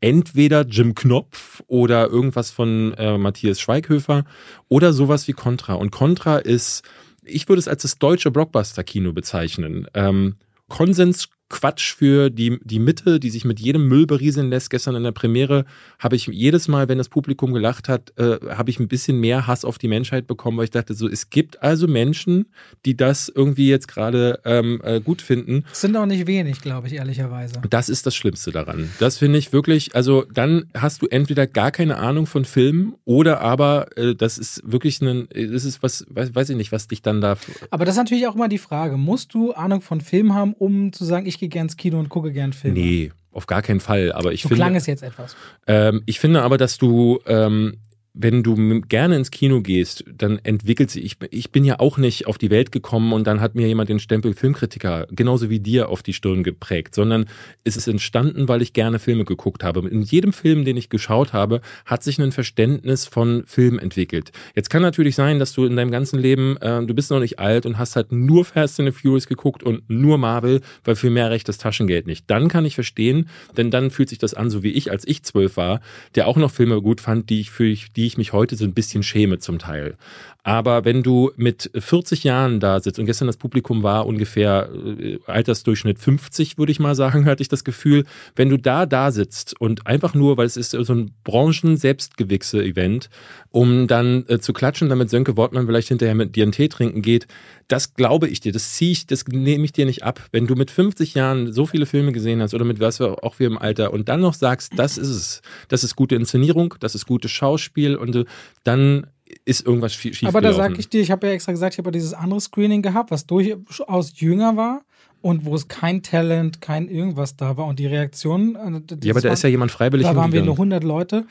entweder 0.00 0.62
Jim 0.62 0.94
Knopf 0.94 1.62
oder 1.66 2.08
irgendwas 2.08 2.50
von 2.50 2.94
äh, 2.98 3.18
Matthias 3.18 3.60
Schweighöfer 3.60 4.24
oder 4.68 4.92
sowas 4.92 5.26
wie 5.28 5.32
Contra. 5.32 5.74
Und 5.74 5.90
Contra 5.90 6.38
ist, 6.38 6.82
ich 7.22 7.48
würde 7.48 7.60
es 7.60 7.68
als 7.68 7.82
das 7.82 7.98
deutsche 7.98 8.30
Blockbuster-Kino 8.30 9.12
bezeichnen. 9.12 9.86
Ähm, 9.94 10.36
Konsens 10.68 11.28
Quatsch 11.48 11.94
für 11.94 12.28
die, 12.28 12.58
die 12.64 12.80
Mitte, 12.80 13.20
die 13.20 13.30
sich 13.30 13.44
mit 13.44 13.60
jedem 13.60 13.86
Müll 13.86 14.06
berieseln 14.06 14.50
lässt. 14.50 14.70
Gestern 14.70 14.96
in 14.96 15.04
der 15.04 15.12
Premiere 15.12 15.64
habe 15.98 16.16
ich 16.16 16.26
jedes 16.26 16.66
Mal, 16.66 16.88
wenn 16.88 16.98
das 16.98 17.08
Publikum 17.08 17.54
gelacht 17.54 17.88
hat, 17.88 18.12
äh, 18.18 18.38
habe 18.48 18.70
ich 18.70 18.80
ein 18.80 18.88
bisschen 18.88 19.20
mehr 19.20 19.46
Hass 19.46 19.64
auf 19.64 19.78
die 19.78 19.88
Menschheit 19.88 20.26
bekommen, 20.26 20.58
weil 20.58 20.64
ich 20.64 20.70
dachte, 20.70 20.94
so, 20.94 21.08
es 21.08 21.30
gibt 21.30 21.62
also 21.62 21.86
Menschen, 21.86 22.46
die 22.84 22.96
das 22.96 23.30
irgendwie 23.32 23.68
jetzt 23.68 23.86
gerade 23.86 24.40
ähm, 24.44 24.80
äh, 24.82 25.00
gut 25.00 25.22
finden. 25.22 25.64
Das 25.68 25.82
sind 25.82 25.96
auch 25.96 26.06
nicht 26.06 26.26
wenig, 26.26 26.60
glaube 26.60 26.88
ich, 26.88 26.94
ehrlicherweise. 26.94 27.62
Das 27.70 27.88
ist 27.88 28.06
das 28.06 28.16
Schlimmste 28.16 28.50
daran. 28.50 28.90
Das 28.98 29.18
finde 29.18 29.38
ich 29.38 29.52
wirklich, 29.52 29.94
also 29.94 30.24
dann 30.32 30.66
hast 30.76 31.02
du 31.02 31.06
entweder 31.06 31.46
gar 31.46 31.70
keine 31.70 31.96
Ahnung 31.96 32.26
von 32.26 32.44
Filmen 32.44 32.94
oder 33.04 33.40
aber 33.40 33.96
äh, 33.96 34.14
das 34.14 34.38
ist 34.38 34.62
wirklich 34.64 35.00
ein, 35.00 35.28
das 35.32 35.64
ist 35.64 35.82
was, 35.82 36.04
weiß, 36.10 36.34
weiß 36.34 36.50
ich 36.50 36.56
nicht, 36.56 36.72
was 36.72 36.88
dich 36.88 37.02
dann 37.02 37.20
da. 37.20 37.36
Aber 37.70 37.84
das 37.84 37.94
ist 37.94 37.98
natürlich 37.98 38.26
auch 38.26 38.34
immer 38.34 38.48
die 38.48 38.58
Frage, 38.58 38.96
musst 38.96 39.32
du 39.32 39.52
Ahnung 39.52 39.80
von 39.80 40.00
Filmen 40.00 40.34
haben, 40.34 40.52
um 40.54 40.92
zu 40.92 41.04
sagen, 41.04 41.26
ich 41.26 41.35
ich 41.36 41.40
gehe 41.40 41.48
gern 41.50 41.66
ins 41.66 41.76
Kino 41.76 41.98
und 41.98 42.08
gucke 42.08 42.32
gern 42.32 42.52
Filme. 42.54 42.78
Nee, 42.78 43.12
auf 43.30 43.46
gar 43.46 43.60
keinen 43.60 43.80
Fall. 43.80 44.12
Aber 44.12 44.32
ich 44.32 44.42
so 44.42 44.48
finde. 44.48 44.62
klang 44.62 44.74
es 44.74 44.86
jetzt 44.86 45.02
etwas. 45.02 45.36
Ähm, 45.66 46.02
ich 46.06 46.18
finde 46.18 46.42
aber, 46.42 46.56
dass 46.56 46.78
du 46.78 47.20
ähm, 47.26 47.76
wenn 48.18 48.42
du 48.42 48.80
gerne 48.80 49.16
ins 49.16 49.30
Kino 49.30 49.60
gehst, 49.60 50.04
dann 50.10 50.38
entwickelt 50.42 50.90
sich, 50.90 51.04
ich, 51.04 51.16
ich 51.30 51.52
bin 51.52 51.64
ja 51.64 51.78
auch 51.80 51.98
nicht 51.98 52.26
auf 52.26 52.38
die 52.38 52.50
Welt 52.50 52.72
gekommen 52.72 53.12
und 53.12 53.26
dann 53.26 53.42
hat 53.42 53.54
mir 53.54 53.68
jemand 53.68 53.90
den 53.90 54.00
Stempel 54.00 54.32
Filmkritiker 54.32 55.06
genauso 55.10 55.50
wie 55.50 55.60
dir 55.60 55.90
auf 55.90 56.02
die 56.02 56.14
Stirn 56.14 56.42
geprägt, 56.42 56.94
sondern 56.94 57.26
es 57.64 57.76
ist 57.76 57.88
entstanden, 57.88 58.48
weil 58.48 58.62
ich 58.62 58.72
gerne 58.72 58.98
Filme 58.98 59.26
geguckt 59.26 59.62
habe. 59.62 59.86
In 59.86 60.00
jedem 60.00 60.32
Film, 60.32 60.64
den 60.64 60.78
ich 60.78 60.88
geschaut 60.88 61.34
habe, 61.34 61.60
hat 61.84 62.02
sich 62.02 62.18
ein 62.18 62.32
Verständnis 62.32 63.04
von 63.04 63.44
Film 63.46 63.78
entwickelt. 63.78 64.32
Jetzt 64.54 64.70
kann 64.70 64.80
natürlich 64.80 65.14
sein, 65.14 65.38
dass 65.38 65.52
du 65.52 65.66
in 65.66 65.76
deinem 65.76 65.90
ganzen 65.90 66.18
Leben, 66.18 66.56
äh, 66.62 66.84
du 66.86 66.94
bist 66.94 67.10
noch 67.10 67.20
nicht 67.20 67.38
alt 67.38 67.66
und 67.66 67.76
hast 67.76 67.96
halt 67.96 68.12
nur 68.12 68.46
Fast 68.46 68.80
and 68.80 68.88
the 68.88 68.98
Furious 68.98 69.26
geguckt 69.26 69.62
und 69.62 69.82
nur 69.90 70.16
Marvel, 70.16 70.62
weil 70.84 70.96
für 70.96 71.10
mehr 71.10 71.30
reicht 71.30 71.48
das 71.48 71.58
Taschengeld 71.58 72.06
nicht. 72.06 72.30
Dann 72.30 72.48
kann 72.48 72.64
ich 72.64 72.74
verstehen, 72.76 73.28
denn 73.58 73.70
dann 73.70 73.90
fühlt 73.90 74.08
sich 74.08 74.18
das 74.18 74.32
an, 74.32 74.48
so 74.48 74.62
wie 74.62 74.70
ich, 74.70 74.90
als 74.90 75.06
ich 75.06 75.22
zwölf 75.22 75.58
war, 75.58 75.80
der 76.14 76.28
auch 76.28 76.38
noch 76.38 76.50
Filme 76.50 76.80
gut 76.80 77.02
fand, 77.02 77.28
die 77.28 77.40
ich 77.40 77.50
für 77.50 77.66
die 77.66 78.05
die 78.06 78.08
ich 78.08 78.18
mich 78.18 78.32
heute 78.32 78.54
so 78.54 78.64
ein 78.64 78.72
bisschen 78.72 79.02
schäme 79.02 79.40
zum 79.40 79.58
Teil. 79.58 79.96
Aber 80.44 80.84
wenn 80.84 81.02
du 81.02 81.32
mit 81.34 81.72
40 81.76 82.22
Jahren 82.22 82.60
da 82.60 82.78
sitzt 82.78 83.00
und 83.00 83.06
gestern 83.06 83.26
das 83.26 83.36
Publikum 83.36 83.82
war 83.82 84.06
ungefähr 84.06 84.68
äh, 84.72 85.18
Altersdurchschnitt 85.26 85.98
50, 85.98 86.56
würde 86.56 86.70
ich 86.70 86.78
mal 86.78 86.94
sagen, 86.94 87.24
hatte 87.26 87.42
ich 87.42 87.48
das 87.48 87.64
Gefühl, 87.64 88.04
wenn 88.36 88.48
du 88.48 88.56
da 88.56 88.86
da 88.86 89.10
sitzt 89.10 89.60
und 89.60 89.88
einfach 89.88 90.14
nur, 90.14 90.36
weil 90.36 90.46
es 90.46 90.56
ist 90.56 90.70
so 90.70 90.94
ein 90.94 91.10
Branchen-Selbstgewichse-Event, 91.24 93.10
um 93.50 93.88
dann 93.88 94.24
äh, 94.28 94.38
zu 94.38 94.52
klatschen, 94.52 94.88
damit 94.88 95.10
Sönke 95.10 95.36
Wortmann 95.36 95.66
vielleicht 95.66 95.88
hinterher 95.88 96.14
mit 96.14 96.36
dir 96.36 96.44
einen 96.44 96.52
Tee 96.52 96.68
trinken 96.68 97.02
geht, 97.02 97.26
das 97.68 97.94
glaube 97.94 98.28
ich 98.28 98.40
dir, 98.40 98.52
das 98.52 98.74
ziehe 98.74 98.92
ich, 98.92 99.06
das 99.06 99.24
nehme 99.26 99.64
ich 99.64 99.72
dir 99.72 99.86
nicht 99.86 100.04
ab. 100.04 100.28
Wenn 100.32 100.46
du 100.46 100.54
mit 100.54 100.70
50 100.70 101.14
Jahren 101.14 101.52
so 101.52 101.66
viele 101.66 101.86
Filme 101.86 102.12
gesehen 102.12 102.40
hast 102.40 102.54
oder 102.54 102.64
mit 102.64 102.80
was 102.80 103.00
auch 103.00 103.38
wir 103.38 103.46
im 103.46 103.58
Alter 103.58 103.92
und 103.92 104.08
dann 104.08 104.20
noch 104.20 104.34
sagst, 104.34 104.72
das 104.76 104.98
ist 104.98 105.08
es, 105.08 105.42
das 105.68 105.82
ist 105.84 105.96
gute 105.96 106.14
Inszenierung, 106.14 106.74
das 106.80 106.94
ist 106.94 107.06
gutes 107.06 107.30
Schauspiel 107.30 107.96
und 107.96 108.14
äh, 108.14 108.24
dann 108.64 109.06
ist 109.44 109.66
irgendwas 109.66 109.94
schief 109.94 110.22
Aber 110.24 110.40
da 110.40 110.52
sage 110.52 110.76
ich 110.78 110.88
dir, 110.88 111.00
ich 111.00 111.10
habe 111.10 111.26
ja 111.26 111.32
extra 111.32 111.52
gesagt, 111.52 111.74
ich 111.74 111.78
habe 111.78 111.90
dieses 111.90 112.14
andere 112.14 112.40
Screening 112.40 112.82
gehabt, 112.82 113.10
was 113.10 113.26
durchaus 113.26 114.12
jünger 114.20 114.56
war 114.56 114.82
und 115.20 115.44
wo 115.44 115.56
es 115.56 115.66
kein 115.66 116.02
Talent, 116.02 116.60
kein 116.60 116.88
irgendwas 116.88 117.36
da 117.36 117.56
war 117.56 117.66
und 117.66 117.80
die 117.80 117.86
Reaktion. 117.86 118.54
Äh, 118.54 118.96
ja, 119.02 119.12
aber 119.12 119.20
da 119.20 119.32
ist 119.32 119.42
ja 119.42 119.48
jemand 119.48 119.72
freiwillig. 119.72 120.06
Da 120.06 120.14
waren 120.14 120.32
wir 120.32 120.42
nur 120.42 120.54
100 120.54 120.84
Leute 120.84 121.26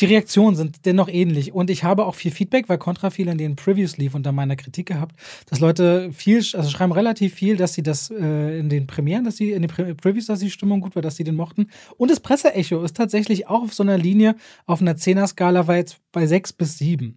die 0.00 0.06
Reaktionen 0.06 0.56
sind 0.56 0.86
dennoch 0.86 1.08
ähnlich. 1.08 1.52
Und 1.52 1.70
ich 1.70 1.84
habe 1.84 2.06
auch 2.06 2.14
viel 2.14 2.32
Feedback, 2.32 2.68
weil 2.68 2.78
Contra 2.78 3.10
viel 3.10 3.28
in 3.28 3.38
den 3.38 3.56
Previews 3.56 3.96
lief 3.96 4.14
unter 4.14 4.32
meiner 4.32 4.56
Kritik 4.56 4.86
gehabt, 4.86 5.16
dass 5.48 5.60
Leute 5.60 6.12
viel, 6.12 6.38
also 6.38 6.68
schreiben 6.68 6.92
relativ 6.92 7.34
viel, 7.34 7.56
dass 7.56 7.74
sie 7.74 7.82
das 7.82 8.10
äh, 8.10 8.58
in 8.58 8.68
den 8.68 8.86
Premieren, 8.86 9.24
dass 9.24 9.36
sie 9.36 9.52
in 9.52 9.62
den 9.62 9.96
Previews, 9.96 10.26
dass 10.26 10.40
die 10.40 10.50
Stimmung 10.50 10.80
gut 10.80 10.94
war, 10.94 11.02
dass 11.02 11.16
sie 11.16 11.24
den 11.24 11.36
mochten. 11.36 11.68
Und 11.96 12.10
das 12.10 12.20
Presseecho 12.20 12.82
ist 12.82 12.96
tatsächlich 12.96 13.46
auch 13.46 13.62
auf 13.62 13.74
so 13.74 13.82
einer 13.82 13.98
Linie, 13.98 14.36
auf 14.66 14.80
einer 14.80 14.96
Zehner-Skala 14.96 15.66
war 15.66 15.76
jetzt 15.76 15.98
bei 16.12 16.26
sechs 16.26 16.52
bis 16.52 16.78
sieben. 16.78 17.16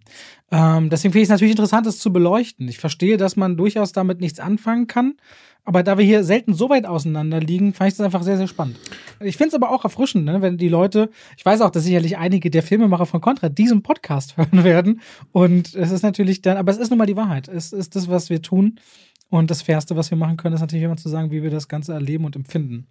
Ähm, 0.50 0.90
deswegen 0.90 1.12
finde 1.12 1.22
ich 1.22 1.28
es 1.28 1.30
natürlich 1.30 1.52
interessant, 1.52 1.86
das 1.86 1.98
zu 1.98 2.12
beleuchten. 2.12 2.68
Ich 2.68 2.78
verstehe, 2.78 3.16
dass 3.16 3.36
man 3.36 3.56
durchaus 3.56 3.92
damit 3.92 4.20
nichts 4.20 4.40
anfangen 4.40 4.86
kann. 4.86 5.14
Aber 5.68 5.82
da 5.82 5.98
wir 5.98 6.04
hier 6.06 6.24
selten 6.24 6.54
so 6.54 6.70
weit 6.70 6.86
auseinander 6.86 7.40
liegen, 7.40 7.74
fand 7.74 7.90
ich 7.90 7.98
das 7.98 8.02
einfach 8.06 8.22
sehr, 8.22 8.38
sehr 8.38 8.46
spannend. 8.46 8.78
Ich 9.20 9.36
finde 9.36 9.48
es 9.48 9.54
aber 9.54 9.70
auch 9.70 9.84
erfrischend, 9.84 10.24
ne, 10.24 10.40
wenn 10.40 10.56
die 10.56 10.70
Leute, 10.70 11.10
ich 11.36 11.44
weiß 11.44 11.60
auch, 11.60 11.68
dass 11.68 11.84
sicherlich 11.84 12.16
einige 12.16 12.48
der 12.48 12.62
Filmemacher 12.62 13.04
von 13.04 13.20
Contra 13.20 13.50
diesen 13.50 13.82
Podcast 13.82 14.36
hören 14.38 14.64
werden. 14.64 15.02
Und 15.30 15.74
es 15.74 15.90
ist 15.90 16.00
natürlich 16.00 16.40
dann, 16.40 16.56
aber 16.56 16.72
es 16.72 16.78
ist 16.78 16.88
nun 16.88 16.96
mal 16.96 17.04
die 17.04 17.16
Wahrheit. 17.16 17.48
Es 17.48 17.74
ist 17.74 17.96
das, 17.96 18.08
was 18.08 18.30
wir 18.30 18.40
tun. 18.40 18.80
Und 19.30 19.50
das 19.50 19.60
Fairste, 19.60 19.94
was 19.94 20.10
wir 20.10 20.16
machen 20.16 20.38
können, 20.38 20.54
ist 20.54 20.62
natürlich 20.62 20.84
immer 20.84 20.96
zu 20.96 21.10
sagen, 21.10 21.30
wie 21.30 21.42
wir 21.42 21.50
das 21.50 21.68
Ganze 21.68 21.92
erleben 21.92 22.24
und 22.24 22.34
empfinden. 22.34 22.86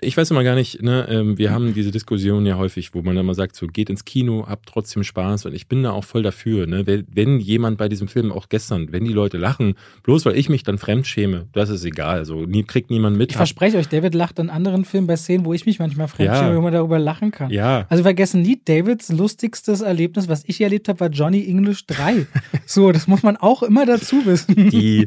Ich 0.00 0.16
weiß 0.16 0.30
immer 0.30 0.42
gar 0.42 0.54
nicht, 0.54 0.80
ne, 0.80 1.06
ähm, 1.10 1.36
wir 1.36 1.50
haben 1.50 1.74
diese 1.74 1.90
Diskussion 1.90 2.46
ja 2.46 2.56
häufig, 2.56 2.94
wo 2.94 3.02
man 3.02 3.14
immer 3.18 3.34
sagt, 3.34 3.56
so 3.56 3.66
geht 3.66 3.90
ins 3.90 4.06
Kino, 4.06 4.46
habt 4.48 4.70
trotzdem 4.70 5.04
Spaß 5.04 5.44
und 5.44 5.54
ich 5.54 5.68
bin 5.68 5.82
da 5.82 5.90
auch 5.90 6.04
voll 6.04 6.22
dafür. 6.22 6.66
Ne? 6.66 6.86
Wenn 6.86 7.40
jemand 7.40 7.76
bei 7.76 7.90
diesem 7.90 8.08
Film, 8.08 8.32
auch 8.32 8.48
gestern, 8.48 8.90
wenn 8.90 9.04
die 9.04 9.12
Leute 9.12 9.36
lachen, 9.36 9.74
bloß 10.02 10.24
weil 10.24 10.38
ich 10.38 10.48
mich 10.48 10.62
dann 10.62 10.78
fremd 10.78 11.06
schäme, 11.06 11.46
das 11.52 11.68
ist 11.68 11.84
egal. 11.84 12.16
Also 12.16 12.46
nie, 12.46 12.62
kriegt 12.62 12.88
niemand 12.88 13.18
mit. 13.18 13.32
Ich 13.32 13.36
verspreche 13.36 13.76
euch, 13.76 13.88
David 13.88 14.14
lacht 14.14 14.38
in 14.38 14.48
anderen 14.48 14.86
Filmen 14.86 15.06
bei 15.06 15.16
Szenen, 15.16 15.44
wo 15.44 15.52
ich 15.52 15.66
mich 15.66 15.78
manchmal 15.78 16.08
fremd 16.08 16.28
ja. 16.28 16.36
schäme, 16.36 16.56
wo 16.56 16.62
man 16.62 16.72
darüber 16.72 16.98
lachen 16.98 17.32
kann. 17.32 17.50
Ja. 17.50 17.84
Also 17.90 18.02
vergessen 18.02 18.40
nie, 18.40 18.58
Davids 18.64 19.12
lustigstes 19.12 19.82
Erlebnis, 19.82 20.26
was 20.26 20.42
ich 20.46 20.58
erlebt 20.62 20.88
habe, 20.88 21.00
war 21.00 21.10
Johnny 21.10 21.46
English 21.46 21.86
3. 21.86 22.26
so, 22.66 22.92
das 22.92 23.06
muss 23.06 23.22
man 23.22 23.36
auch 23.36 23.62
immer 23.62 23.84
dazu 23.84 24.24
wissen. 24.24 24.70
Die, 24.70 25.06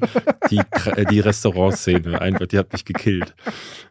die 0.52 0.59
die, 0.60 0.90
äh, 0.90 1.06
die 1.06 1.20
Restaurantszene. 1.20 2.22
Einfach, 2.22 2.48
die 2.48 2.58
hat 2.58 2.72
mich 2.72 2.86
gekillt. 2.86 3.36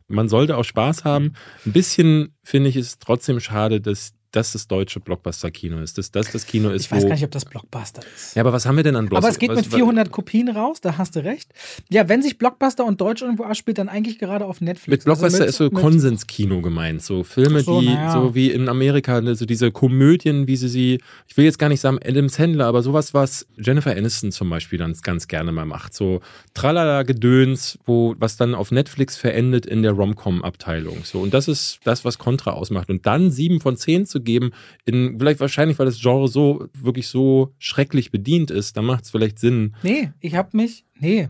Man 0.07 0.29
sollte 0.29 0.57
auch 0.57 0.65
Spaß 0.65 1.05
haben. 1.05 1.35
Ein 1.67 1.73
bisschen 1.73 2.35
finde 2.43 2.71
ich 2.71 2.77
es 2.77 2.99
trotzdem 2.99 3.41
schade, 3.41 3.81
dass 3.81 4.13
das 4.33 4.53
das 4.53 4.69
deutsche 4.69 5.01
Blockbuster-Kino 5.01 5.81
ist. 5.81 5.97
Dass 5.99 6.11
das 6.11 6.31
das 6.33 6.47
Kino 6.47 6.71
ist, 6.71 6.85
Ich 6.87 6.93
weiß 6.93 7.05
gar 7.05 7.13
nicht, 7.15 7.25
ob 7.25 7.31
das 7.31 7.45
Blockbuster 7.45 8.03
ist. 8.15 8.37
ja, 8.37 8.43
aber 8.43 8.53
was 8.53 8.67
haben 8.67 8.77
wir 8.77 8.83
denn 8.85 8.95
an 8.97 9.07
Blockbuster? 9.07 9.27
Aber 9.29 9.33
es 9.33 9.39
geht 9.39 9.55
mit 9.55 9.67
400 9.67 10.11
Kopien 10.11 10.49
raus, 10.49 10.81
da 10.81 10.99
hast 10.99 11.17
du 11.17 11.25
recht. 11.25 11.51
Ja, 11.89 12.09
wenn 12.09 12.23
sich 12.23 12.39
Blockbuster 12.39 12.85
und 12.85 13.01
Deutsch 13.01 13.23
irgendwo 13.23 13.45
abspielt, 13.45 13.79
dann 13.79 13.89
eigentlich 13.89 14.19
gerade 14.19 14.45
auf 14.45 14.61
Netflix. 14.61 14.89
Mit 14.89 15.05
Blockbuster 15.05 15.39
Also 15.41 15.45
ist 15.45 15.57
so 15.57 15.65
mit- 15.65 15.75
Konsenskino 15.75 16.61
gemeint. 16.61 17.03
So 17.03 17.25
Filme, 17.25 17.61
so, 17.63 17.81
die 17.81 17.87
naja. 17.89 18.13
so 18.13 18.35
wie 18.35 18.51
in 18.51 18.69
Amerika, 18.69 19.21
ne, 19.21 19.35
so 19.35 19.47
diese 19.47 19.71
Komödien, 19.71 20.47
wie 20.47 20.57
sie 20.57 20.69
sie, 20.69 21.01
ich 21.27 21.37
will 21.37 21.45
jetzt 21.45 21.59
gar 21.59 21.69
nicht 21.69 21.81
sagen 21.81 21.99
Adam 22.05 22.29
Sandler, 22.29 22.67
aber 22.67 22.83
sowas, 22.83 23.15
was 23.15 23.47
Jennifer 23.57 23.93
Aniston 23.93 24.31
zum 24.33 24.51
Beispiel 24.51 24.79
dann 24.79 24.95
ganz 25.03 25.29
gerne 25.29 25.53
mal 25.53 25.65
macht. 25.65 25.95
So 25.95 26.21
Tralala-Gedöns, 26.55 27.79
wo, 27.87 28.15
was 28.19 28.37
dann 28.37 28.55
auf 28.55 28.71
Netflix 28.71 29.17
verendet 29.17 29.67
in 29.67 29.83
der 29.83 29.93
Rom-Com-Abteilung. 29.93 31.05
So, 31.05 31.21
und 31.21 31.35
das 31.35 31.49
ist 31.49 31.81
das, 31.85 32.05
was 32.05 32.19
Contra 32.19 32.53
ausmacht. 32.53 32.89
Und 32.91 33.07
dann 33.07 33.31
sieben 33.31 33.61
von 33.61 33.77
zehn 33.77 34.07
zu 34.07 34.18
geben, 34.21 34.51
in, 34.85 35.19
vielleicht 35.19 35.41
wahrscheinlich, 35.41 35.79
weil 35.79 35.87
das 35.87 36.01
Genre 36.01 36.29
so, 36.29 36.69
wirklich 36.75 37.09
so 37.09 37.55
schrecklich 37.59 38.11
bedient 38.11 38.51
ist, 38.51 38.77
dann 38.77 38.85
macht 38.85 39.05
es 39.05 39.11
vielleicht 39.11 39.39
Sinn. 39.39 39.75
Nee, 39.83 40.13
ich 40.21 40.35
hab 40.35 40.55
mich. 40.55 40.85
Nee. 40.99 41.29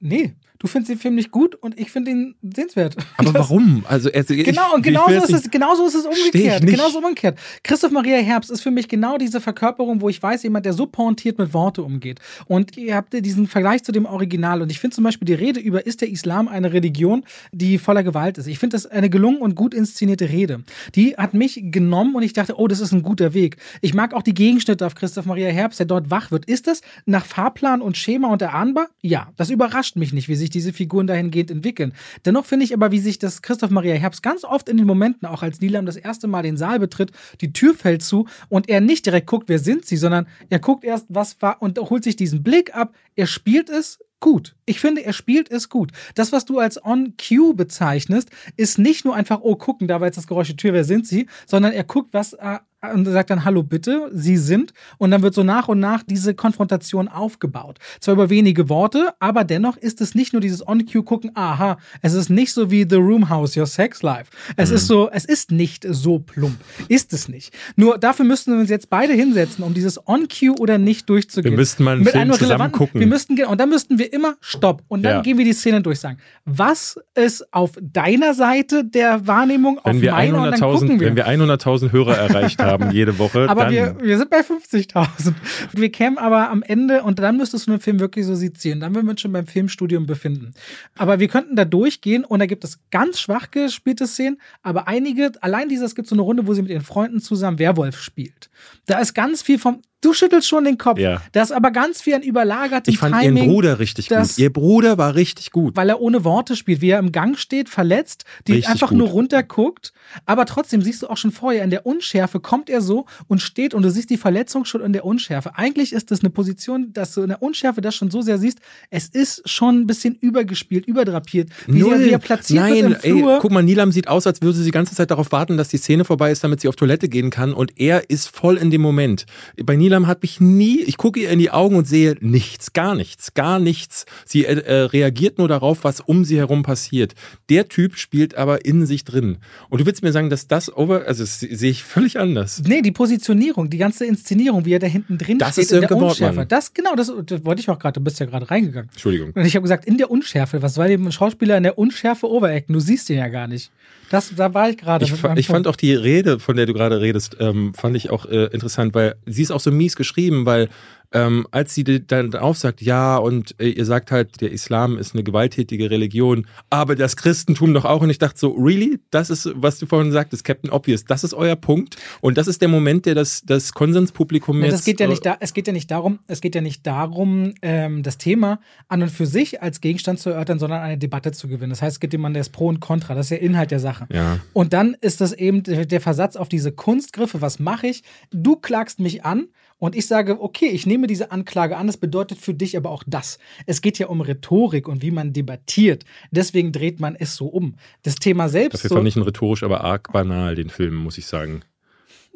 Nee. 0.00 0.34
Du 0.64 0.68
findest 0.68 0.88
den 0.92 0.98
Film 0.98 1.14
nicht 1.14 1.30
gut 1.30 1.54
und 1.56 1.78
ich 1.78 1.90
finde 1.90 2.10
ihn 2.10 2.34
sehenswert. 2.42 2.96
Aber 3.18 3.32
Das- 3.32 3.34
warum? 3.50 3.84
Also, 3.86 4.08
er- 4.08 4.22
ich- 4.30 4.44
Genau, 4.46 4.74
und 4.74 4.82
will 4.86 4.92
genauso 4.94 5.10
jetzt 5.10 5.28
ist, 5.28 5.44
es, 5.44 5.50
genauso 5.50 5.86
ist 5.86 5.94
es 5.94 6.06
umgekehrt. 6.06 6.64
Genauso 6.66 7.00
umgekehrt. 7.00 7.38
Christoph 7.62 7.90
Maria 7.90 8.16
Herbst 8.16 8.50
ist 8.50 8.62
für 8.62 8.70
mich 8.70 8.88
genau 8.88 9.18
diese 9.18 9.42
Verkörperung, 9.42 10.00
wo 10.00 10.08
ich 10.08 10.22
weiß, 10.22 10.42
jemand, 10.42 10.64
der 10.64 10.72
so 10.72 10.86
pointiert 10.86 11.36
mit 11.36 11.52
Worte 11.52 11.82
umgeht. 11.82 12.18
Und 12.46 12.78
ihr 12.78 12.94
habt 12.96 13.12
diesen 13.12 13.46
Vergleich 13.46 13.82
zu 13.84 13.92
dem 13.92 14.06
Original. 14.06 14.62
Und 14.62 14.70
ich 14.70 14.80
finde 14.80 14.96
zum 14.96 15.04
Beispiel 15.04 15.26
die 15.26 15.34
Rede 15.34 15.60
über, 15.60 15.84
ist 15.86 16.00
der 16.00 16.08
Islam 16.08 16.48
eine 16.48 16.72
Religion, 16.72 17.24
die 17.52 17.76
voller 17.76 18.02
Gewalt 18.02 18.38
ist? 18.38 18.46
Ich 18.46 18.58
finde 18.58 18.74
das 18.76 18.86
eine 18.86 19.10
gelungen 19.10 19.42
und 19.42 19.56
gut 19.56 19.74
inszenierte 19.74 20.30
Rede. 20.30 20.64
Die 20.94 21.14
hat 21.18 21.34
mich 21.34 21.60
genommen 21.62 22.14
und 22.14 22.22
ich 22.22 22.32
dachte, 22.32 22.58
oh, 22.58 22.68
das 22.68 22.80
ist 22.80 22.92
ein 22.92 23.02
guter 23.02 23.34
Weg. 23.34 23.58
Ich 23.82 23.92
mag 23.92 24.14
auch 24.14 24.22
die 24.22 24.32
Gegenschnitte 24.32 24.86
auf 24.86 24.94
Christoph 24.94 25.26
Maria 25.26 25.50
Herbst, 25.50 25.78
der 25.78 25.84
dort 25.86 26.10
wach 26.10 26.30
wird. 26.30 26.46
Ist 26.46 26.68
das 26.68 26.80
nach 27.04 27.26
Fahrplan 27.26 27.82
und 27.82 27.98
Schema 27.98 28.28
und 28.28 28.40
erahnbar? 28.40 28.86
Ja, 29.02 29.28
das 29.36 29.50
überrascht 29.50 29.96
mich 29.96 30.14
nicht, 30.14 30.28
wie 30.28 30.36
sich 30.36 30.53
diese 30.54 30.72
Figuren 30.72 31.06
dahingehend 31.06 31.50
entwickeln. 31.50 31.92
Dennoch 32.24 32.46
finde 32.46 32.64
ich 32.64 32.72
aber, 32.72 32.92
wie 32.92 33.00
sich 33.00 33.18
das 33.18 33.42
Christoph 33.42 33.70
Maria 33.70 33.94
Herbst 33.94 34.22
ganz 34.22 34.44
oft 34.44 34.68
in 34.68 34.76
den 34.76 34.86
Momenten, 34.86 35.26
auch 35.26 35.42
als 35.42 35.60
Nilam 35.60 35.86
das 35.86 35.96
erste 35.96 36.26
Mal 36.26 36.42
den 36.42 36.56
Saal 36.56 36.78
betritt, 36.78 37.12
die 37.40 37.52
Tür 37.52 37.74
fällt 37.74 38.02
zu 38.02 38.26
und 38.48 38.68
er 38.68 38.80
nicht 38.80 39.06
direkt 39.06 39.26
guckt, 39.26 39.48
wer 39.48 39.58
sind 39.58 39.84
sie, 39.84 39.96
sondern 39.96 40.26
er 40.50 40.58
guckt 40.58 40.84
erst, 40.84 41.06
was 41.08 41.40
war 41.42 41.60
und 41.60 41.78
holt 41.78 42.04
sich 42.04 42.16
diesen 42.16 42.42
Blick 42.42 42.74
ab. 42.74 42.94
Er 43.16 43.26
spielt 43.26 43.68
es 43.68 43.98
gut. 44.20 44.56
Ich 44.64 44.80
finde, 44.80 45.04
er 45.04 45.12
spielt 45.12 45.50
es 45.50 45.68
gut. 45.68 45.92
Das, 46.14 46.32
was 46.32 46.46
du 46.46 46.58
als 46.58 46.82
On-Cue 46.82 47.52
bezeichnest, 47.52 48.30
ist 48.56 48.78
nicht 48.78 49.04
nur 49.04 49.14
einfach, 49.14 49.40
oh, 49.42 49.56
gucken, 49.56 49.86
da 49.86 50.00
war 50.00 50.08
jetzt 50.08 50.16
das 50.16 50.26
Geräusch 50.26 50.48
der 50.48 50.56
Tür, 50.56 50.72
wer 50.72 50.84
sind 50.84 51.06
sie, 51.06 51.26
sondern 51.46 51.72
er 51.72 51.84
guckt, 51.84 52.14
was 52.14 52.32
äh, 52.32 52.58
und 52.92 53.04
sagt 53.06 53.30
dann, 53.30 53.44
hallo 53.44 53.62
bitte, 53.62 54.10
sie 54.12 54.36
sind. 54.36 54.72
Und 54.98 55.10
dann 55.10 55.22
wird 55.22 55.34
so 55.34 55.42
nach 55.42 55.68
und 55.68 55.80
nach 55.80 56.02
diese 56.02 56.34
Konfrontation 56.34 57.08
aufgebaut. 57.08 57.78
Zwar 58.00 58.14
über 58.14 58.30
wenige 58.30 58.68
Worte, 58.68 59.14
aber 59.20 59.44
dennoch 59.44 59.76
ist 59.76 60.00
es 60.00 60.14
nicht 60.14 60.32
nur 60.32 60.40
dieses 60.40 60.66
On-Cue-Gucken, 60.66 61.30
aha, 61.34 61.78
es 62.02 62.12
ist 62.14 62.28
nicht 62.30 62.52
so 62.52 62.70
wie 62.70 62.86
The 62.88 62.96
Room 62.96 63.28
House, 63.28 63.56
Your 63.56 63.66
Sex 63.66 64.02
Life. 64.02 64.30
Es 64.56 64.70
ist 64.70 64.86
so, 64.86 65.08
es 65.10 65.24
ist 65.24 65.50
nicht 65.50 65.86
so 65.88 66.18
plump. 66.18 66.56
Ist 66.88 67.12
es 67.12 67.28
nicht. 67.28 67.52
Nur 67.76 67.98
dafür 67.98 68.24
müssten 68.24 68.52
wir 68.52 68.60
uns 68.60 68.70
jetzt 68.70 68.90
beide 68.90 69.12
hinsetzen, 69.12 69.64
um 69.64 69.74
dieses 69.74 70.06
On-Cue 70.06 70.54
oder 70.58 70.78
nicht 70.78 71.08
durchzugehen. 71.08 71.52
Wir 71.52 71.56
müssten 71.58 71.84
mal 71.84 71.96
einen 71.96 72.04
Film 72.06 72.32
zusammen 72.32 72.52
relevanten- 72.52 72.72
gucken. 72.78 73.00
Wir 73.00 73.06
müssten, 73.06 73.42
und 73.44 73.60
dann 73.60 73.68
müssten 73.68 73.98
wir 73.98 74.12
immer 74.12 74.34
Stopp. 74.40 74.82
Und 74.88 75.02
dann 75.02 75.16
Ja. 75.16 75.22
gehen 75.22 75.38
wir 75.38 75.44
die 75.44 75.52
Szene 75.52 75.80
durch, 75.82 76.00
sagen, 76.00 76.18
was 76.44 76.98
ist 77.14 77.52
auf 77.52 77.72
deiner 77.80 78.34
Seite 78.34 78.84
der 78.84 79.26
Wahrnehmung, 79.26 79.78
auf 79.78 79.84
Wenn 79.86 80.00
wir 80.02 80.12
meiner, 80.12 80.42
und 80.42 80.50
dann 80.52 80.60
gucken 80.60 80.88
100.000 80.90 81.00
wir. 81.00 81.06
wenn 81.08 81.16
wir 81.16 81.26
100.000 81.26 81.92
Hörer 81.92 82.16
erreicht 82.16 82.60
haben 82.62 82.73
jede 82.92 83.18
Woche, 83.18 83.48
Aber 83.48 83.70
wir, 83.70 83.96
wir 84.00 84.18
sind 84.18 84.30
bei 84.30 84.40
50.000. 84.40 85.34
Wir 85.72 85.90
kämen 85.90 86.18
aber 86.18 86.50
am 86.50 86.62
Ende 86.62 87.02
und 87.02 87.18
dann 87.18 87.36
müsstest 87.36 87.66
du 87.66 87.72
den 87.72 87.80
Film 87.80 88.00
wirklich 88.00 88.26
so 88.26 88.34
sezieren. 88.34 88.80
Dann 88.80 88.94
würden 88.94 89.06
wir 89.06 89.12
uns 89.12 89.20
schon 89.20 89.32
beim 89.32 89.46
Filmstudium 89.46 90.06
befinden. 90.06 90.54
Aber 90.96 91.20
wir 91.20 91.28
könnten 91.28 91.56
da 91.56 91.64
durchgehen 91.64 92.24
und 92.24 92.38
da 92.38 92.46
gibt 92.46 92.64
es 92.64 92.78
ganz 92.90 93.20
schwach 93.20 93.50
gespielte 93.50 94.06
Szenen, 94.06 94.40
aber 94.62 94.88
einige, 94.88 95.32
allein 95.40 95.68
dieses, 95.68 95.88
es 95.88 95.94
gibt 95.94 96.08
so 96.08 96.14
eine 96.14 96.22
Runde, 96.22 96.46
wo 96.46 96.54
sie 96.54 96.62
mit 96.62 96.70
ihren 96.70 96.82
Freunden 96.82 97.20
zusammen 97.20 97.58
Werwolf 97.58 97.98
spielt. 97.98 98.50
Da 98.86 98.98
ist 98.98 99.14
ganz 99.14 99.42
viel 99.42 99.58
vom, 99.58 99.82
du 100.04 100.12
schüttelst 100.12 100.48
schon 100.48 100.64
den 100.64 100.78
Kopf. 100.78 100.98
Ja. 100.98 101.20
Da 101.32 101.42
ist 101.42 101.52
aber 101.52 101.70
ganz 101.70 102.02
viel 102.02 102.14
an 102.14 102.22
überlagertem 102.22 102.92
ich 102.92 102.98
fand 102.98 103.14
Timing. 103.18 103.36
ihren 103.44 103.48
Bruder 103.52 103.78
richtig 103.78 104.08
das- 104.08 104.30
gut. 104.36 104.38
Ihr 104.38 104.52
Bruder 104.52 104.98
war 104.98 105.14
richtig 105.14 105.50
gut. 105.50 105.76
weil 105.76 105.88
er 105.88 106.00
ohne 106.00 106.24
Worte 106.24 106.56
spielt, 106.56 106.80
wie 106.80 106.90
er 106.90 106.98
im 106.98 107.12
Gang 107.12 107.38
steht, 107.38 107.68
verletzt, 107.68 108.24
die 108.46 108.52
Richtig 108.52 108.70
einfach 108.70 108.88
gut. 108.90 108.98
nur 108.98 109.08
runterguckt. 109.08 109.92
Aber 110.26 110.46
trotzdem 110.46 110.82
siehst 110.82 111.02
du 111.02 111.08
auch 111.08 111.16
schon 111.16 111.30
vorher, 111.32 111.64
in 111.64 111.70
der 111.70 111.86
Unschärfe 111.86 112.40
kommt 112.40 112.68
er 112.70 112.80
so 112.80 113.06
und 113.28 113.40
steht 113.40 113.74
und 113.74 113.82
du 113.82 113.90
siehst 113.90 114.10
die 114.10 114.16
Verletzung 114.16 114.64
schon 114.64 114.80
in 114.82 114.92
der 114.92 115.04
Unschärfe. 115.04 115.56
Eigentlich 115.56 115.92
ist 115.92 116.10
das 116.10 116.20
eine 116.20 116.30
Position, 116.30 116.92
dass 116.92 117.14
du 117.14 117.22
in 117.22 117.28
der 117.28 117.42
Unschärfe 117.42 117.80
das 117.80 117.94
schon 117.94 118.10
so 118.10 118.20
sehr 118.22 118.38
siehst. 118.38 118.58
Es 118.90 119.06
ist 119.08 119.48
schon 119.48 119.80
ein 119.80 119.86
bisschen 119.86 120.14
übergespielt, 120.20 120.86
überdrapiert. 120.86 121.48
Wie, 121.66 121.80
er, 121.80 122.00
wie 122.00 122.10
er 122.10 122.18
platziert 122.18 122.60
Nein, 122.62 122.74
wird 122.90 123.04
im 123.04 123.18
Flur. 123.18 123.32
ey, 123.34 123.38
guck 123.40 123.50
mal, 123.50 123.62
Nilam 123.62 123.92
sieht 123.92 124.08
aus, 124.08 124.26
als 124.26 124.42
würde 124.42 124.58
sie 124.58 124.64
die 124.64 124.70
ganze 124.70 124.94
Zeit 124.94 125.10
darauf 125.10 125.32
warten, 125.32 125.56
dass 125.56 125.68
die 125.68 125.78
Szene 125.78 126.04
vorbei 126.04 126.30
ist, 126.30 126.42
damit 126.44 126.60
sie 126.60 126.68
auf 126.68 126.76
Toilette 126.76 127.08
gehen 127.08 127.30
kann. 127.30 127.52
Und 127.52 127.72
er 127.78 128.10
ist 128.10 128.28
voll 128.34 128.56
in 128.56 128.70
dem 128.70 128.80
Moment. 128.80 129.26
Bei 129.64 129.76
Nilam 129.76 129.93
hat 130.06 130.22
mich 130.22 130.40
nie, 130.40 130.80
ich 130.82 130.96
gucke 130.96 131.20
ihr 131.20 131.30
in 131.30 131.38
die 131.38 131.50
Augen 131.50 131.76
und 131.76 131.86
sehe 131.86 132.16
nichts, 132.20 132.72
gar 132.72 132.94
nichts, 132.94 133.34
gar 133.34 133.58
nichts. 133.58 134.04
Sie 134.24 134.44
äh, 134.44 134.60
äh, 134.60 134.74
reagiert 134.82 135.38
nur 135.38 135.48
darauf, 135.48 135.84
was 135.84 136.00
um 136.00 136.24
sie 136.24 136.36
herum 136.36 136.62
passiert. 136.62 137.14
Der 137.48 137.68
Typ 137.68 137.96
spielt 137.96 138.36
aber 138.36 138.64
in 138.64 138.86
sich 138.86 139.04
drin. 139.04 139.38
Und 139.70 139.80
du 139.80 139.86
willst 139.86 140.02
mir 140.02 140.12
sagen, 140.12 140.30
dass 140.30 140.46
das 140.46 140.74
over, 140.76 141.06
also 141.06 141.22
das 141.22 141.40
sehe 141.40 141.70
ich 141.70 141.84
völlig 141.84 142.18
anders. 142.18 142.62
Nee, 142.66 142.82
die 142.82 142.92
Positionierung, 142.92 143.70
die 143.70 143.78
ganze 143.78 144.04
Inszenierung, 144.06 144.64
wie 144.64 144.72
er 144.72 144.78
da 144.78 144.86
hinten 144.86 145.18
drin 145.18 145.38
Das 145.38 145.52
steht 145.52 145.64
ist 145.64 145.72
in 145.72 145.80
der 145.80 145.92
Unschärfe. 145.92 146.36
Wortmann. 146.36 146.48
Das, 146.48 146.74
genau, 146.74 146.94
das, 146.94 147.12
das 147.26 147.44
wollte 147.44 147.60
ich 147.60 147.68
auch 147.70 147.78
gerade. 147.78 148.00
Du 148.00 148.04
bist 148.04 148.18
ja 148.20 148.26
gerade 148.26 148.50
reingegangen. 148.50 148.90
Entschuldigung. 148.90 149.32
Und 149.34 149.44
ich 149.44 149.54
habe 149.54 149.62
gesagt, 149.62 149.84
in 149.84 149.98
der 149.98 150.10
Unschärfe, 150.10 150.62
was 150.62 150.74
soll 150.74 150.88
dem 150.88 151.10
Schauspieler 151.12 151.56
in 151.56 151.62
der 151.62 151.78
Unschärfe 151.78 152.28
overacten? 152.28 152.72
Du 152.72 152.80
siehst 152.80 153.08
ihn 153.10 153.18
ja 153.18 153.28
gar 153.28 153.46
nicht. 153.46 153.70
Das, 154.10 154.32
da 154.36 154.52
war 154.54 154.70
ich 154.70 154.76
gerade. 154.76 155.04
Ich, 155.04 155.12
ich 155.36 155.46
fand 155.46 155.66
auch 155.66 155.76
die 155.76 155.94
Rede, 155.94 156.38
von 156.38 156.56
der 156.56 156.66
du 156.66 156.72
gerade 156.72 157.00
redest, 157.00 157.36
ähm, 157.40 157.74
fand 157.74 157.96
ich 157.96 158.10
auch 158.10 158.26
äh, 158.26 158.46
interessant, 158.46 158.94
weil 158.94 159.16
sie 159.26 159.42
ist 159.42 159.50
auch 159.50 159.60
so 159.60 159.70
mies 159.76 159.96
geschrieben, 159.96 160.46
weil 160.46 160.68
ähm, 161.14 161.46
als 161.52 161.74
sie 161.74 161.84
dann 161.84 162.34
aufsagt, 162.34 162.82
ja, 162.82 163.16
und 163.16 163.54
äh, 163.60 163.68
ihr 163.68 163.84
sagt 163.84 164.10
halt, 164.10 164.40
der 164.40 164.50
Islam 164.50 164.98
ist 164.98 165.14
eine 165.14 165.22
gewalttätige 165.22 165.88
Religion, 165.88 166.46
aber 166.70 166.96
das 166.96 167.16
Christentum 167.16 167.72
doch 167.72 167.84
auch. 167.84 168.02
Und 168.02 168.10
ich 168.10 168.18
dachte 168.18 168.38
so, 168.38 168.50
really? 168.50 168.98
Das 169.10 169.30
ist, 169.30 169.48
was 169.54 169.78
du 169.78 169.86
vorhin 169.86 170.10
sagtest, 170.10 170.44
Captain 170.44 170.70
Obvious, 170.70 171.04
das 171.04 171.22
ist 171.22 171.32
euer 171.32 171.54
Punkt. 171.54 171.96
Und 172.20 172.36
das 172.36 172.48
ist 172.48 172.60
der 172.60 172.68
Moment, 172.68 173.06
der 173.06 173.14
das, 173.14 173.42
das 173.46 173.72
Konsenspublikum 173.72 174.58
Ja, 174.58 174.64
jetzt. 174.64 174.74
das 174.74 174.84
geht 174.84 174.98
ja 174.98 175.06
äh, 175.06 175.10
nicht 175.10 175.24
da, 175.24 175.36
es 175.38 175.54
geht 175.54 175.68
ja 175.68 175.72
nicht 175.72 175.90
darum, 175.90 176.18
es 176.26 176.40
geht 176.40 176.56
ja 176.56 176.60
nicht 176.60 176.84
darum, 176.84 177.54
ähm, 177.62 178.02
das 178.02 178.18
Thema 178.18 178.58
an 178.88 179.02
und 179.02 179.10
für 179.10 179.26
sich 179.26 179.62
als 179.62 179.80
Gegenstand 179.80 180.18
zu 180.18 180.30
erörtern, 180.30 180.58
sondern 180.58 180.82
eine 180.82 180.98
Debatte 180.98 181.30
zu 181.30 181.46
gewinnen. 181.46 181.70
Das 181.70 181.80
heißt, 181.80 181.96
es 181.96 182.00
geht 182.00 182.12
jemand, 182.12 182.34
der 182.34 182.40
ist 182.40 182.50
Pro 182.50 182.66
und 182.66 182.80
Contra. 182.80 183.14
Das 183.14 183.26
ist 183.26 183.30
der 183.30 183.40
Inhalt 183.40 183.70
der 183.70 183.80
Sache. 183.80 184.08
Ja. 184.12 184.40
Und 184.52 184.72
dann 184.72 184.96
ist 185.00 185.20
das 185.20 185.32
eben 185.32 185.62
der 185.62 186.00
Versatz 186.00 186.34
auf 186.34 186.48
diese 186.48 186.72
Kunstgriffe. 186.72 187.40
Was 187.40 187.60
mache 187.60 187.86
ich? 187.86 188.02
Du 188.32 188.56
klagst 188.56 188.98
mich 188.98 189.24
an 189.24 189.46
und 189.78 189.96
ich 189.96 190.06
sage, 190.06 190.40
okay, 190.40 190.66
ich 190.66 190.86
nehme 190.86 191.06
diese 191.06 191.30
Anklage 191.30 191.76
an. 191.76 191.86
Das 191.86 191.96
bedeutet 191.96 192.38
für 192.38 192.54
dich 192.54 192.76
aber 192.76 192.90
auch 192.90 193.02
das. 193.06 193.38
Es 193.66 193.82
geht 193.82 193.98
ja 193.98 194.06
um 194.06 194.20
Rhetorik 194.20 194.88
und 194.88 195.02
wie 195.02 195.10
man 195.10 195.32
debattiert. 195.32 196.04
Deswegen 196.30 196.72
dreht 196.72 197.00
man 197.00 197.16
es 197.16 197.36
so 197.36 197.46
um. 197.46 197.76
Das 198.02 198.14
Thema 198.16 198.48
selbst. 198.48 198.74
Dafür 198.74 198.88
so, 198.88 198.94
fand 198.96 199.08
ich 199.08 199.16
ihn 199.16 199.22
rhetorisch 199.22 199.62
aber 199.62 199.82
arg 199.82 200.12
banal, 200.12 200.54
den 200.54 200.70
Film, 200.70 200.94
muss 200.94 201.18
ich 201.18 201.26
sagen. 201.26 201.62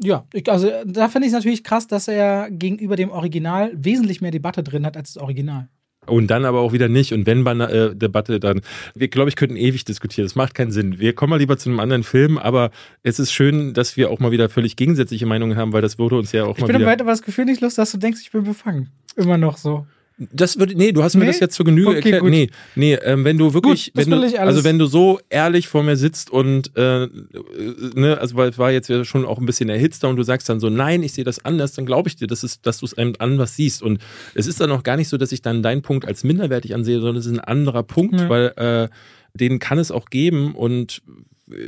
Ja, 0.01 0.27
ich, 0.33 0.51
also 0.51 0.71
da 0.85 1.09
finde 1.09 1.27
ich 1.27 1.33
es 1.33 1.39
natürlich 1.39 1.65
krass, 1.65 1.87
dass 1.87 2.07
er 2.07 2.51
gegenüber 2.51 2.97
dem 2.97 3.11
Original 3.11 3.73
wesentlich 3.75 4.21
mehr 4.21 4.31
Debatte 4.31 4.63
drin 4.63 4.87
hat 4.87 4.97
als 4.97 5.15
das 5.15 5.23
Original. 5.23 5.69
Und 6.09 6.29
dann 6.29 6.45
aber 6.45 6.61
auch 6.61 6.73
wieder 6.73 6.89
nicht. 6.89 7.13
Und 7.13 7.27
wenn 7.27 7.45
bei 7.45 7.53
einer 7.53 7.71
äh, 7.71 7.95
Debatte 7.95 8.41
dann, 8.41 8.63
wir 8.95 9.09
glaube 9.09 9.29
ich, 9.29 9.37
könnten 9.37 9.57
ewig 9.57 9.85
diskutieren. 9.85 10.27
Das 10.27 10.35
macht 10.35 10.55
keinen 10.55 10.71
Sinn. 10.71 10.99
Wir 10.99 11.15
kommen 11.15 11.31
mal 11.31 11.39
lieber 11.39 11.59
zu 11.59 11.69
einem 11.69 11.81
anderen 11.81 12.03
Film, 12.03 12.39
aber 12.39 12.71
es 13.03 13.19
ist 13.19 13.33
schön, 13.33 13.75
dass 13.75 13.97
wir 13.97 14.11
auch 14.11 14.19
mal 14.19 14.31
wieder 14.31 14.49
völlig 14.49 14.77
gegensätzliche 14.77 15.27
Meinungen 15.27 15.57
haben, 15.57 15.73
weil 15.73 15.83
das 15.83 15.99
würde 15.99 16.17
uns 16.17 16.33
ja 16.33 16.45
auch 16.45 16.57
Ich 16.57 16.63
mal 16.63 16.69
bin 16.69 16.77
aber 16.77 16.87
weiter 16.87 17.05
das 17.05 17.23
Gefühl 17.23 17.45
nicht 17.45 17.61
los, 17.61 17.75
dass 17.75 17.93
du 17.93 17.99
denkst, 17.99 18.21
ich 18.23 18.31
bin 18.31 18.45
befangen. 18.45 18.89
Immer 19.17 19.39
noch 19.39 19.57
so. 19.57 19.87
Das 20.19 20.59
würde, 20.59 20.75
nee, 20.75 20.91
du 20.91 21.03
hast 21.05 21.15
mir 21.15 21.21
Nee? 21.21 21.27
das 21.29 21.39
jetzt 21.39 21.55
zur 21.55 21.65
Genüge 21.65 21.89
Okay, 21.91 21.97
erklärt. 21.99 22.23
gut. 22.23 22.31
Nee, 22.31 22.51
nee, 22.75 22.95
ähm, 22.95 23.25
wenn 23.25 23.39
du 23.39 23.55
wirklich, 23.55 23.93
Gut, 23.95 24.05
wenn 24.07 24.11
du, 24.11 24.41
also 24.41 24.65
wenn 24.65 24.77
du 24.79 24.87
so 24.87 25.21
ehrlich 25.31 25.69
vor 25.69 25.85
mir 25.85 25.97
sitzt 25.97 26.31
und, 26.31 26.77
äh, 26.77 27.05
äh, 27.05 27.09
ne, 27.95 28.19
also 28.19 28.35
weil 28.35 28.49
es 28.51 28.59
war 28.59 28.73
jetzt 28.73 28.89
ja 28.89 29.05
schon 29.05 29.25
auch 29.25 29.39
ein 29.39 29.47
bisschen 29.47 29.69
erhitzter 29.69 30.09
und 30.09 30.17
du 30.17 30.25
sagst 30.25 30.49
dann 30.49 30.59
so, 30.59 30.71
nein, 30.71 31.05
ich 31.05 31.13
sehe 31.13 31.23
das 31.25 31.45
anders, 31.45 31.73
dann 31.75 31.87
glaube 31.87 32.09
ich 32.09 32.17
dir, 32.17 32.27
das 32.27 32.43
ist, 32.43 32.67
dass 32.67 32.79
du 32.79 32.87
es 32.87 32.99
einem 32.99 33.15
anders 33.21 33.55
siehst. 33.55 33.81
Und 33.81 34.01
es 34.35 34.49
ist 34.49 34.61
dann 34.61 34.73
auch 34.73 34.83
gar 34.83 34.97
nicht 34.97 35.09
so, 35.09 35.19
dass 35.19 35.31
ich 35.31 35.41
dann 35.41 35.63
deinen 35.63 35.83
Punkt 35.83 36.05
als 36.05 36.25
minderwertig 36.25 36.75
ansehe, 36.75 36.97
sondern 36.99 37.17
es 37.17 37.27
ist 37.27 37.33
ein 37.33 37.41
anderer 37.41 37.85
Punkt, 37.85 38.21
Ja. 38.21 38.29
weil 38.29 38.47
äh, 38.57 38.89
den 39.35 39.61
kann 39.61 39.79
es 39.79 39.93
auch 39.93 40.07
geben 40.07 40.55
und 40.57 41.01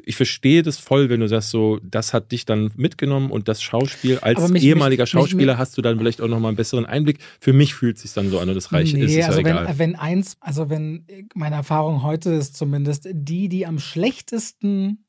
ich 0.04 0.16
verstehe 0.16 0.62
das 0.62 0.78
voll, 0.78 1.08
wenn 1.08 1.20
du 1.20 1.28
sagst, 1.28 1.50
so, 1.50 1.78
das 1.82 2.12
hat 2.12 2.32
dich 2.32 2.44
dann 2.44 2.70
mitgenommen 2.76 3.30
und 3.30 3.48
das 3.48 3.62
Schauspiel, 3.62 4.18
als 4.18 4.48
mich- 4.50 4.62
ehemaliger 4.64 5.04
mich- 5.04 5.10
Schauspieler 5.10 5.54
mich- 5.54 5.58
hast 5.58 5.76
du 5.78 5.82
dann 5.82 5.98
vielleicht 5.98 6.20
auch 6.20 6.28
nochmal 6.28 6.50
einen 6.50 6.56
besseren 6.56 6.86
Einblick. 6.86 7.18
Für 7.40 7.52
mich 7.52 7.74
fühlt 7.74 7.96
es 7.96 8.02
sich 8.02 8.12
dann 8.12 8.30
so 8.30 8.38
an 8.40 8.48
und 8.48 8.54
das 8.54 8.72
reicht. 8.72 8.94
Nee, 8.94 9.04
ist 9.04 9.16
es 9.16 9.24
also 9.26 9.40
ja 9.40 9.46
egal. 9.46 9.68
wenn, 9.68 9.78
wenn 9.78 9.96
eins, 9.96 10.36
also 10.40 10.68
wenn 10.70 11.04
meine 11.34 11.56
Erfahrung 11.56 12.02
heute 12.02 12.30
ist 12.30 12.56
zumindest, 12.56 13.08
die, 13.12 13.48
die 13.48 13.66
am 13.66 13.78
schlechtesten 13.78 15.04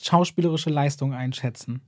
schauspielerische 0.00 0.70
Leistung 0.70 1.12
einschätzen, 1.14 1.82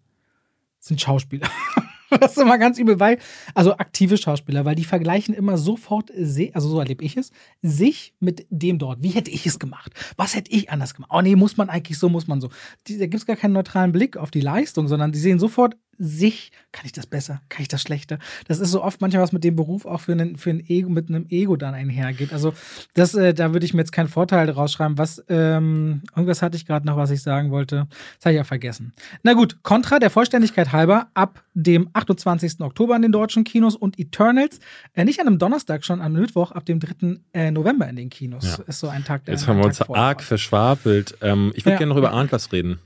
sind 0.78 1.00
Schauspieler. 1.00 1.48
Das 2.20 2.32
ist 2.32 2.38
immer 2.38 2.58
ganz 2.58 2.78
übel, 2.78 2.98
weil, 3.00 3.18
also 3.54 3.76
aktive 3.76 4.16
Schauspieler, 4.16 4.64
weil 4.64 4.74
die 4.74 4.84
vergleichen 4.84 5.34
immer 5.34 5.56
sofort, 5.56 6.10
also 6.10 6.68
so 6.68 6.80
erlebe 6.80 7.04
ich 7.04 7.16
es, 7.16 7.30
sich 7.62 8.14
mit 8.20 8.46
dem 8.50 8.78
dort. 8.78 9.02
Wie 9.02 9.10
hätte 9.10 9.30
ich 9.30 9.46
es 9.46 9.58
gemacht? 9.58 9.92
Was 10.16 10.34
hätte 10.34 10.50
ich 10.50 10.70
anders 10.70 10.94
gemacht? 10.94 11.10
Oh 11.14 11.20
nee, 11.20 11.36
muss 11.36 11.56
man 11.56 11.70
eigentlich 11.70 11.98
so, 11.98 12.08
muss 12.08 12.26
man 12.26 12.40
so. 12.40 12.50
Die, 12.86 12.98
da 12.98 13.06
gibt 13.06 13.16
es 13.16 13.26
gar 13.26 13.36
keinen 13.36 13.52
neutralen 13.52 13.92
Blick 13.92 14.16
auf 14.16 14.30
die 14.30 14.40
Leistung, 14.40 14.88
sondern 14.88 15.12
die 15.12 15.18
sehen 15.18 15.38
sofort 15.38 15.76
sich, 16.02 16.50
kann 16.72 16.86
ich 16.86 16.92
das 16.92 17.06
besser, 17.06 17.42
kann 17.50 17.60
ich 17.60 17.68
das 17.68 17.82
schlechter? 17.82 18.18
Das 18.48 18.58
ist 18.58 18.70
so 18.70 18.82
oft 18.82 19.02
manchmal 19.02 19.22
was 19.22 19.32
mit 19.32 19.44
dem 19.44 19.54
Beruf 19.54 19.84
auch 19.84 20.00
für 20.00 20.12
einen, 20.12 20.38
für 20.38 20.48
ein 20.48 20.64
Ego, 20.66 20.88
mit 20.88 21.10
einem 21.10 21.26
Ego 21.28 21.56
dann 21.56 21.74
einhergeht. 21.74 22.32
Also 22.32 22.54
das, 22.94 23.14
äh, 23.14 23.34
da 23.34 23.52
würde 23.52 23.66
ich 23.66 23.74
mir 23.74 23.80
jetzt 23.82 23.92
keinen 23.92 24.08
Vorteil 24.08 24.48
rausschreiben. 24.48 24.96
Was, 24.96 25.22
ähm, 25.28 26.00
irgendwas 26.16 26.40
hatte 26.40 26.56
ich 26.56 26.64
gerade 26.64 26.86
noch, 26.86 26.96
was 26.96 27.10
ich 27.10 27.20
sagen 27.22 27.50
wollte. 27.50 27.86
Das 28.16 28.24
habe 28.24 28.32
ich 28.32 28.36
ja 28.38 28.44
vergessen. 28.44 28.94
Na 29.22 29.34
gut, 29.34 29.62
Contra, 29.62 29.98
der 29.98 30.08
Vollständigkeit 30.08 30.72
halber, 30.72 31.08
ab 31.12 31.44
dem 31.52 31.90
28. 31.92 32.60
Oktober 32.60 32.96
in 32.96 33.02
den 33.02 33.12
deutschen 33.12 33.44
Kinos 33.44 33.76
und 33.76 33.98
Eternals, 33.98 34.58
äh, 34.94 35.04
nicht 35.04 35.20
an 35.20 35.26
einem 35.26 35.38
Donnerstag, 35.38 35.84
schon 35.84 36.00
am 36.00 36.14
Mittwoch, 36.14 36.52
ab 36.52 36.64
dem 36.64 36.80
3. 36.80 37.18
Äh, 37.34 37.50
November 37.50 37.86
in 37.88 37.96
den 37.96 38.08
Kinos. 38.08 38.56
Ja. 38.58 38.64
Ist 38.64 38.80
so 38.80 38.88
ein 38.88 39.04
Tag, 39.04 39.26
der 39.26 39.34
Jetzt 39.34 39.46
haben 39.46 39.58
wir 39.58 39.64
ein 39.64 39.68
uns 39.68 39.78
Tag 39.78 39.90
arg 39.90 40.18
war. 40.18 40.24
verschwafelt. 40.24 41.18
Ähm, 41.20 41.52
ich 41.54 41.66
würde 41.66 41.72
Ja. 41.72 41.78
gerne 41.78 41.90
noch 41.90 41.98
über 41.98 42.12
Antlers 42.14 42.52
reden. 42.52 42.78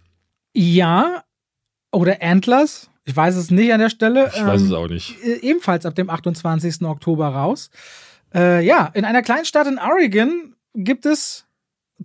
Ja, 0.52 1.22
oder 1.92 2.16
Antlers. 2.20 2.90
Ich 3.04 3.14
weiß 3.14 3.36
es 3.36 3.50
nicht 3.50 3.72
an 3.72 3.80
der 3.80 3.90
Stelle. 3.90 4.30
Ich 4.34 4.44
weiß 4.44 4.60
Ähm, 4.62 4.66
es 4.68 4.72
auch 4.72 4.88
nicht. 4.88 5.22
äh, 5.24 5.36
ebenfalls 5.42 5.84
ab 5.86 5.94
dem 5.94 6.08
28. 6.10 6.82
Oktober 6.82 7.28
raus. 7.28 7.70
Äh, 8.34 8.64
ja, 8.64 8.90
in 8.94 9.04
einer 9.04 9.22
kleinen 9.22 9.44
Stadt 9.44 9.66
in 9.66 9.78
Oregon 9.78 10.54
gibt 10.74 11.06
es 11.06 11.44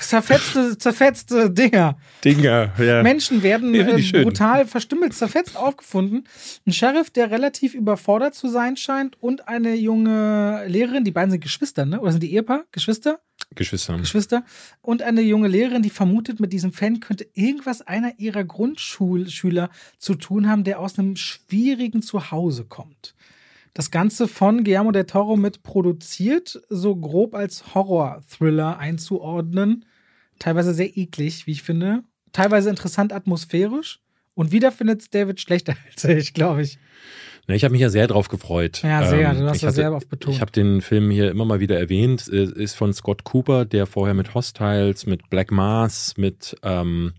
zerfetzte, 0.00 0.78
zerfetzte 0.78 1.50
Dinger. 1.50 1.96
Dinger, 2.24 2.70
ja. 2.78 3.02
Menschen 3.02 3.42
werden 3.42 3.74
Ja, 3.74 3.88
äh, 3.88 4.22
brutal 4.22 4.66
verstümmelt, 4.66 5.12
zerfetzt 5.14 5.56
aufgefunden. 5.56 6.24
Ein 6.66 6.72
Sheriff, 6.72 7.10
der 7.10 7.30
relativ 7.30 7.74
überfordert 7.74 8.34
zu 8.34 8.48
sein 8.48 8.76
scheint 8.76 9.20
und 9.20 9.48
eine 9.48 9.74
junge 9.74 10.64
Lehrerin, 10.68 11.04
die 11.04 11.10
beiden 11.10 11.30
sind 11.32 11.42
Geschwister, 11.42 11.84
ne? 11.84 12.00
Oder 12.00 12.12
sind 12.12 12.22
die 12.22 12.32
Ehepaar? 12.32 12.64
Geschwister? 12.70 13.18
Geschwister. 13.54 13.96
Geschwister 13.98 14.44
und 14.82 15.02
eine 15.02 15.22
junge 15.22 15.48
Lehrerin, 15.48 15.82
die 15.82 15.90
vermutet, 15.90 16.40
mit 16.40 16.52
diesem 16.52 16.72
Fan 16.72 17.00
könnte 17.00 17.26
irgendwas 17.34 17.82
einer 17.82 18.18
ihrer 18.18 18.44
Grundschulschüler 18.44 19.70
zu 19.98 20.14
tun 20.14 20.48
haben, 20.48 20.64
der 20.64 20.80
aus 20.80 20.98
einem 20.98 21.16
schwierigen 21.16 22.02
Zuhause 22.02 22.64
kommt. 22.64 23.14
Das 23.74 23.90
Ganze 23.90 24.28
von 24.28 24.62
Guillermo 24.62 24.92
del 24.92 25.04
Toro 25.04 25.36
mit 25.36 25.64
produziert, 25.64 26.62
so 26.68 26.94
grob 26.94 27.34
als 27.34 27.74
Horror-Thriller 27.74 28.78
einzuordnen. 28.78 29.84
Teilweise 30.38 30.74
sehr 30.74 30.96
eklig, 30.96 31.48
wie 31.48 31.52
ich 31.52 31.62
finde. 31.62 32.04
Teilweise 32.32 32.70
interessant 32.70 33.12
atmosphärisch. 33.12 34.00
Und 34.34 34.52
wieder 34.52 34.70
findet 34.70 35.02
es 35.02 35.10
David 35.10 35.40
schlechter 35.40 35.76
als 35.92 36.04
ich, 36.04 36.34
glaube 36.34 36.62
ich. 36.62 36.78
Na, 37.46 37.54
ich 37.54 37.64
habe 37.64 37.72
mich 37.72 37.80
ja 37.82 37.90
sehr 37.90 38.06
drauf 38.06 38.28
gefreut. 38.28 38.82
Ja, 38.82 39.06
sehr. 39.06 39.34
Du 39.34 39.48
hast 39.48 39.62
das 39.62 39.74
sehr 39.74 39.92
oft 39.92 40.08
betont. 40.08 40.34
Ich 40.34 40.40
habe 40.40 40.50
den 40.50 40.80
Film 40.80 41.10
hier 41.10 41.30
immer 41.30 41.44
mal 41.44 41.60
wieder 41.60 41.78
erwähnt. 41.78 42.22
Es 42.22 42.50
ist 42.50 42.74
von 42.74 42.92
Scott 42.92 43.24
Cooper, 43.24 43.64
der 43.64 43.86
vorher 43.86 44.14
mit 44.14 44.34
Hostiles, 44.34 45.06
mit 45.06 45.28
Black 45.28 45.50
Mars, 45.50 46.14
mit 46.16 46.56
ähm, 46.62 47.12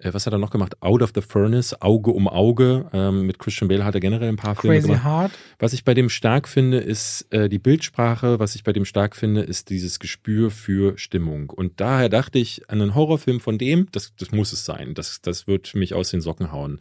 äh, 0.00 0.12
was 0.12 0.26
hat 0.26 0.32
er 0.32 0.38
noch 0.38 0.50
gemacht? 0.50 0.80
Out 0.80 1.02
of 1.02 1.12
the 1.14 1.20
Furnace, 1.20 1.80
Auge 1.80 2.10
um 2.10 2.28
Auge. 2.28 2.88
Ähm, 2.92 3.26
mit 3.26 3.38
Christian 3.38 3.68
Bale 3.68 3.84
hat 3.84 3.94
er 3.94 4.00
generell 4.00 4.28
ein 4.28 4.36
paar 4.36 4.56
Filme 4.56 4.76
Crazy 4.76 4.88
gemacht. 4.88 5.04
Hard. 5.04 5.32
Was 5.58 5.72
ich 5.72 5.84
bei 5.84 5.94
dem 5.94 6.08
stark 6.08 6.48
finde, 6.48 6.78
ist 6.78 7.26
äh, 7.30 7.48
die 7.48 7.58
Bildsprache. 7.58 8.38
Was 8.38 8.54
ich 8.54 8.64
bei 8.64 8.72
dem 8.72 8.84
stark 8.84 9.16
finde, 9.16 9.42
ist 9.42 9.70
dieses 9.70 9.98
Gespür 9.98 10.50
für 10.50 10.96
Stimmung. 10.98 11.50
Und 11.50 11.80
daher 11.80 12.08
dachte 12.08 12.38
ich, 12.38 12.68
an 12.70 12.80
einen 12.80 12.94
Horrorfilm 12.94 13.40
von 13.40 13.58
dem, 13.58 13.88
das, 13.92 14.14
das 14.16 14.32
muss 14.32 14.52
es 14.52 14.64
sein. 14.64 14.94
Das, 14.94 15.20
das 15.20 15.46
wird 15.46 15.74
mich 15.74 15.94
aus 15.94 16.10
den 16.10 16.20
Socken 16.20 16.52
hauen. 16.52 16.78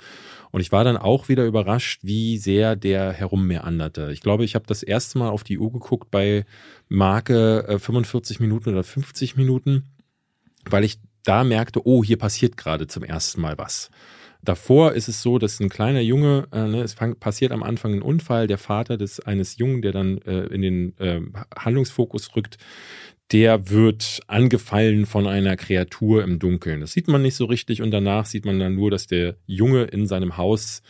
Und 0.52 0.62
ich 0.62 0.72
war 0.72 0.84
dann 0.84 0.98
auch 0.98 1.30
wieder 1.30 1.46
überrascht, 1.46 2.00
wie 2.04 2.38
sehr 2.38 2.76
der 2.76 3.12
herummeanderte. 3.12 4.12
Ich 4.12 4.22
glaube, 4.22 4.46
ich 4.46 4.56
habe 4.56 4.66
das 4.68 4.82
erste 4.82 5.20
Mal 5.20 5.30
auf 5.30 5.44
die 5.44 5.60
Uhr 5.60 5.72
geguckt 5.72 6.10
bei 6.10 6.46
Marke 6.88 7.66
äh, 7.68 7.80
45 7.80 8.40
Minuten 8.40 8.70
oder 8.70 8.84
50 8.84 9.36
Minuten, 9.36 9.84
weil 10.66 10.84
ich 10.84 11.00
da 11.30 11.44
merkte, 11.44 11.86
oh, 11.86 12.04
hier 12.04 12.18
passiert 12.18 12.58
gerade 12.58 12.88
zum 12.88 13.04
ersten 13.04 13.40
Mal 13.40 13.58
was. 13.58 13.92
Davor 14.42 14.94
ist 14.94 15.08
es 15.10 15.22
so, 15.22 15.38
dass 15.38 15.60
ein 15.60 15.70
kleiner 15.70 16.00
Junge, 16.00 16.48
äh, 16.52 16.64
ne, 16.64 16.82
es 16.82 16.94
fang, 16.94 17.18
passiert 17.18 17.52
am 17.52 17.62
Anfang 17.62 17.94
ein 17.94 18.02
Unfall, 18.02 18.48
der 18.48 18.58
Vater 18.58 18.98
des 18.98 19.20
eines 19.20 19.58
Jungen, 19.58 19.84
der 19.84 19.92
dann 19.92 20.18
äh, 20.20 20.46
in 20.46 20.62
den 20.64 20.98
äh, 20.98 21.22
Handlungsfokus 21.56 22.36
rückt, 22.36 22.58
der 23.32 23.70
wird 23.70 24.22
angefallen 24.26 25.06
von 25.06 25.28
einer 25.28 25.56
Kreatur 25.56 26.24
im 26.24 26.40
Dunkeln. 26.40 26.82
Das 26.82 26.94
sieht 26.94 27.08
man 27.08 27.22
nicht 27.22 27.36
so 27.36 27.46
richtig 27.46 27.84
und 27.84 27.92
danach 27.92 28.26
sieht 28.26 28.46
man 28.46 28.60
dann 28.60 28.74
nur, 28.74 28.90
dass 28.90 29.06
der 29.06 29.36
Junge 29.46 29.84
in 29.84 30.08
seinem 30.08 30.38
Haus 30.38 30.82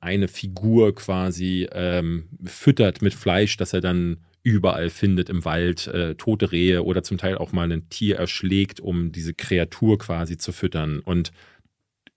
eine 0.00 0.28
Figur 0.28 0.94
quasi 0.94 1.66
ähm, 1.72 2.28
füttert 2.44 3.02
mit 3.02 3.14
Fleisch, 3.14 3.56
das 3.56 3.72
er 3.72 3.80
dann 3.80 4.18
überall 4.48 4.88
findet 4.88 5.28
im 5.28 5.44
Wald, 5.44 5.86
äh, 5.88 6.14
tote 6.14 6.50
Rehe 6.52 6.82
oder 6.82 7.02
zum 7.02 7.18
Teil 7.18 7.36
auch 7.36 7.52
mal 7.52 7.70
ein 7.70 7.88
Tier 7.90 8.16
erschlägt, 8.16 8.80
um 8.80 9.12
diese 9.12 9.34
Kreatur 9.34 9.98
quasi 9.98 10.38
zu 10.38 10.52
füttern. 10.52 11.00
Und 11.00 11.32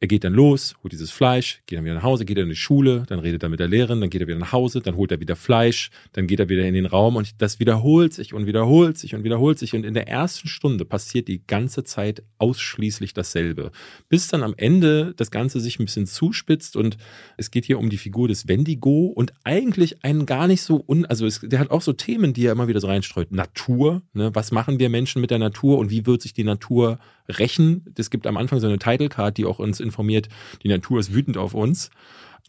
er 0.02 0.08
geht 0.08 0.24
dann 0.24 0.34
los, 0.34 0.74
holt 0.82 0.94
dieses 0.94 1.12
Fleisch, 1.12 1.62
geht 1.68 1.78
dann 1.78 1.86
wieder 1.86 1.94
nach 1.94 2.02
Hause, 2.02 2.26
geht 2.26 2.36
dann 2.36 2.46
in 2.46 2.50
die 2.50 2.56
Schule, 2.56 3.04
dann 3.08 3.20
redet 3.20 3.44
er 3.44 3.50
mit 3.50 3.60
der 3.60 3.68
Lehrerin, 3.68 4.02
dann 4.02 4.10
geht 4.10 4.20
er 4.20 4.28
wieder 4.28 4.40
nach 4.40 4.52
Hause, 4.52 4.82
dann 4.82 4.96
holt 4.96 5.12
er 5.12 5.20
wieder 5.20 5.36
Fleisch, 5.36 5.92
dann 6.14 6.26
geht 6.26 6.40
er 6.40 6.50
wieder 6.50 6.66
in 6.66 6.74
den 6.74 6.88
Raum 6.88 7.18
und 7.18 7.40
das 7.40 7.60
wiederholt 7.60 8.12
sich 8.12 8.34
und 8.34 8.48
wiederholt 8.48 8.98
sich 8.98 9.14
und 9.14 9.24
wiederholt 9.24 9.60
sich. 9.60 9.76
Und 9.76 9.86
in 9.86 9.94
der 9.94 10.08
ersten 10.08 10.48
Stunde 10.48 10.86
passiert 10.86 11.28
die 11.28 11.46
ganze 11.46 11.84
Zeit 11.84 12.24
ausschließlich 12.40 13.14
dasselbe. 13.14 13.72
Bis 14.10 14.28
dann 14.28 14.42
am 14.42 14.56
Ende 14.58 15.14
das 15.18 15.30
Ganze 15.30 15.60
sich 15.60 15.78
ein 15.78 15.86
bisschen 15.86 16.08
zuspitzt 16.08 16.76
und 16.76 16.98
es 17.38 17.52
geht 17.52 17.66
hier 17.66 17.78
um 17.78 17.92
die 17.92 18.00
Figur 18.00 18.28
des 18.28 18.48
Wendigo 18.48 19.06
und 19.06 19.34
eigentlich 19.44 20.04
einen 20.04 20.26
gar 20.26 20.48
nicht 20.48 20.64
so 20.64 20.84
un, 20.88 21.06
also 21.06 21.28
es, 21.28 21.42
der 21.42 21.60
hat 21.60 21.70
auch 21.70 21.84
so 21.84 21.94
Themen, 21.94 22.34
die 22.34 22.48
er 22.48 22.54
immer 22.54 22.68
wieder 22.68 22.80
so 22.80 22.88
reinstreut. 22.88 23.32
Natur, 23.32 24.02
ne? 24.14 24.32
was 24.34 24.52
machen 24.52 24.80
wir 24.80 24.90
Menschen 24.90 25.22
mit 25.22 25.30
der 25.30 25.38
Natur 25.38 25.78
und 25.78 25.92
wie 25.92 26.08
wird 26.08 26.24
sich 26.24 26.34
die 26.34 26.44
Natur 26.44 26.98
rächen? 27.28 27.86
Es 27.98 28.10
gibt 28.10 28.28
am 28.28 28.38
Anfang 28.38 28.60
so 28.60 28.68
eine 28.68 28.80
Title 28.80 29.10
Card, 29.10 29.38
die 29.38 29.46
auch 29.46 29.60
uns 29.60 29.80
informiert, 29.80 30.30
die 30.64 30.70
Natur 30.70 31.00
ist 31.00 31.14
wütend 31.14 31.38
auf 31.38 31.54
uns. 31.54 31.90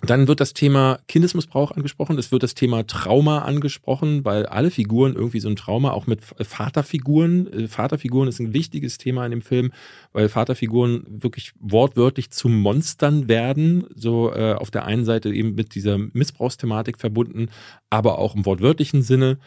Dann 0.04 0.26
wird 0.26 0.40
das 0.40 0.52
Thema 0.52 0.98
Kindesmissbrauch 1.06 1.70
angesprochen, 1.70 2.18
es 2.18 2.32
wird 2.32 2.42
das 2.42 2.54
Thema 2.54 2.84
Trauma 2.84 3.42
angesprochen, 3.42 4.24
weil 4.24 4.46
alle 4.46 4.72
Figuren 4.72 5.14
irgendwie 5.14 5.38
so 5.38 5.48
ein 5.48 5.54
Trauma, 5.54 5.92
auch 5.92 6.08
mit 6.08 6.20
Vaterfiguren. 6.22 7.46
Äh, 7.52 7.68
Vaterfiguren 7.68 8.28
ist 8.28 8.40
ein 8.40 8.52
wichtiges 8.52 8.98
Thema 8.98 9.24
in 9.24 9.30
dem 9.30 9.42
Film, 9.42 9.70
weil 10.12 10.28
Vaterfiguren 10.28 11.04
wirklich 11.08 11.52
wortwörtlich 11.60 12.30
zu 12.30 12.48
Monstern 12.48 13.28
werden. 13.28 13.86
So 13.94 14.32
äh, 14.34 14.54
auf 14.54 14.72
der 14.72 14.86
einen 14.86 15.04
Seite 15.04 15.32
eben 15.32 15.54
mit 15.54 15.76
dieser 15.76 15.98
Missbrauchsthematik 15.98 16.98
verbunden, 16.98 17.48
aber 17.88 18.18
auch 18.18 18.34
im 18.34 18.44
wortwörtlichen 18.44 19.02
Sinne. 19.02 19.38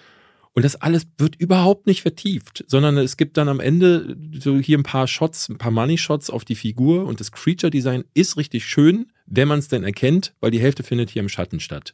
Und 0.56 0.64
das 0.64 0.78
alles 0.78 1.06
wird 1.18 1.36
überhaupt 1.36 1.86
nicht 1.86 2.02
vertieft, 2.02 2.64
sondern 2.68 2.98
es 2.98 3.18
gibt 3.18 3.36
dann 3.36 3.50
am 3.50 3.60
Ende 3.60 4.16
so 4.40 4.58
hier 4.58 4.78
ein 4.78 4.84
paar 4.84 5.06
Shots, 5.06 5.50
ein 5.50 5.58
paar 5.58 5.72
Money-Shots 5.72 6.30
auf 6.30 6.46
die 6.46 6.56
Figur 6.56 7.06
und 7.06 7.20
das 7.20 7.34
Creature-Design 7.34 8.06
ist 8.14 8.38
richtig 8.38 8.66
schön, 8.66 9.12
wenn 9.26 9.50
man 9.50 9.60
es 9.60 9.68
denn 9.68 9.84
erkennt, 9.84 10.34
weil 10.40 10.52
die 10.52 10.62
Hälfte 10.62 10.84
findet 10.84 11.10
hier 11.10 11.22
im 11.22 11.28
Schatten 11.28 11.60
statt. 11.60 11.94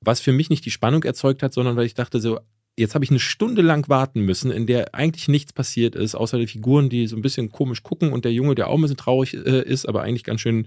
Was 0.00 0.18
für 0.18 0.32
mich 0.32 0.50
nicht 0.50 0.66
die 0.66 0.72
Spannung 0.72 1.04
erzeugt 1.04 1.44
hat, 1.44 1.54
sondern 1.54 1.76
weil 1.76 1.86
ich 1.86 1.94
dachte 1.94 2.20
so, 2.20 2.40
jetzt 2.76 2.96
habe 2.96 3.04
ich 3.04 3.10
eine 3.10 3.20
Stunde 3.20 3.62
lang 3.62 3.88
warten 3.88 4.22
müssen, 4.22 4.50
in 4.50 4.66
der 4.66 4.92
eigentlich 4.92 5.28
nichts 5.28 5.52
passiert 5.52 5.94
ist, 5.94 6.16
außer 6.16 6.36
die 6.36 6.48
Figuren, 6.48 6.88
die 6.88 7.06
so 7.06 7.14
ein 7.14 7.22
bisschen 7.22 7.52
komisch 7.52 7.84
gucken 7.84 8.12
und 8.12 8.24
der 8.24 8.32
Junge, 8.32 8.56
der 8.56 8.70
auch 8.70 8.74
ein 8.74 8.82
bisschen 8.82 8.96
traurig 8.96 9.34
äh, 9.34 9.62
ist, 9.62 9.88
aber 9.88 10.02
eigentlich 10.02 10.24
ganz 10.24 10.40
schön 10.40 10.66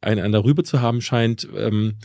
einen 0.00 0.24
an 0.24 0.32
der 0.32 0.42
Rübe 0.42 0.64
zu 0.64 0.80
haben 0.80 1.02
scheint. 1.02 1.46
Ähm, 1.54 1.96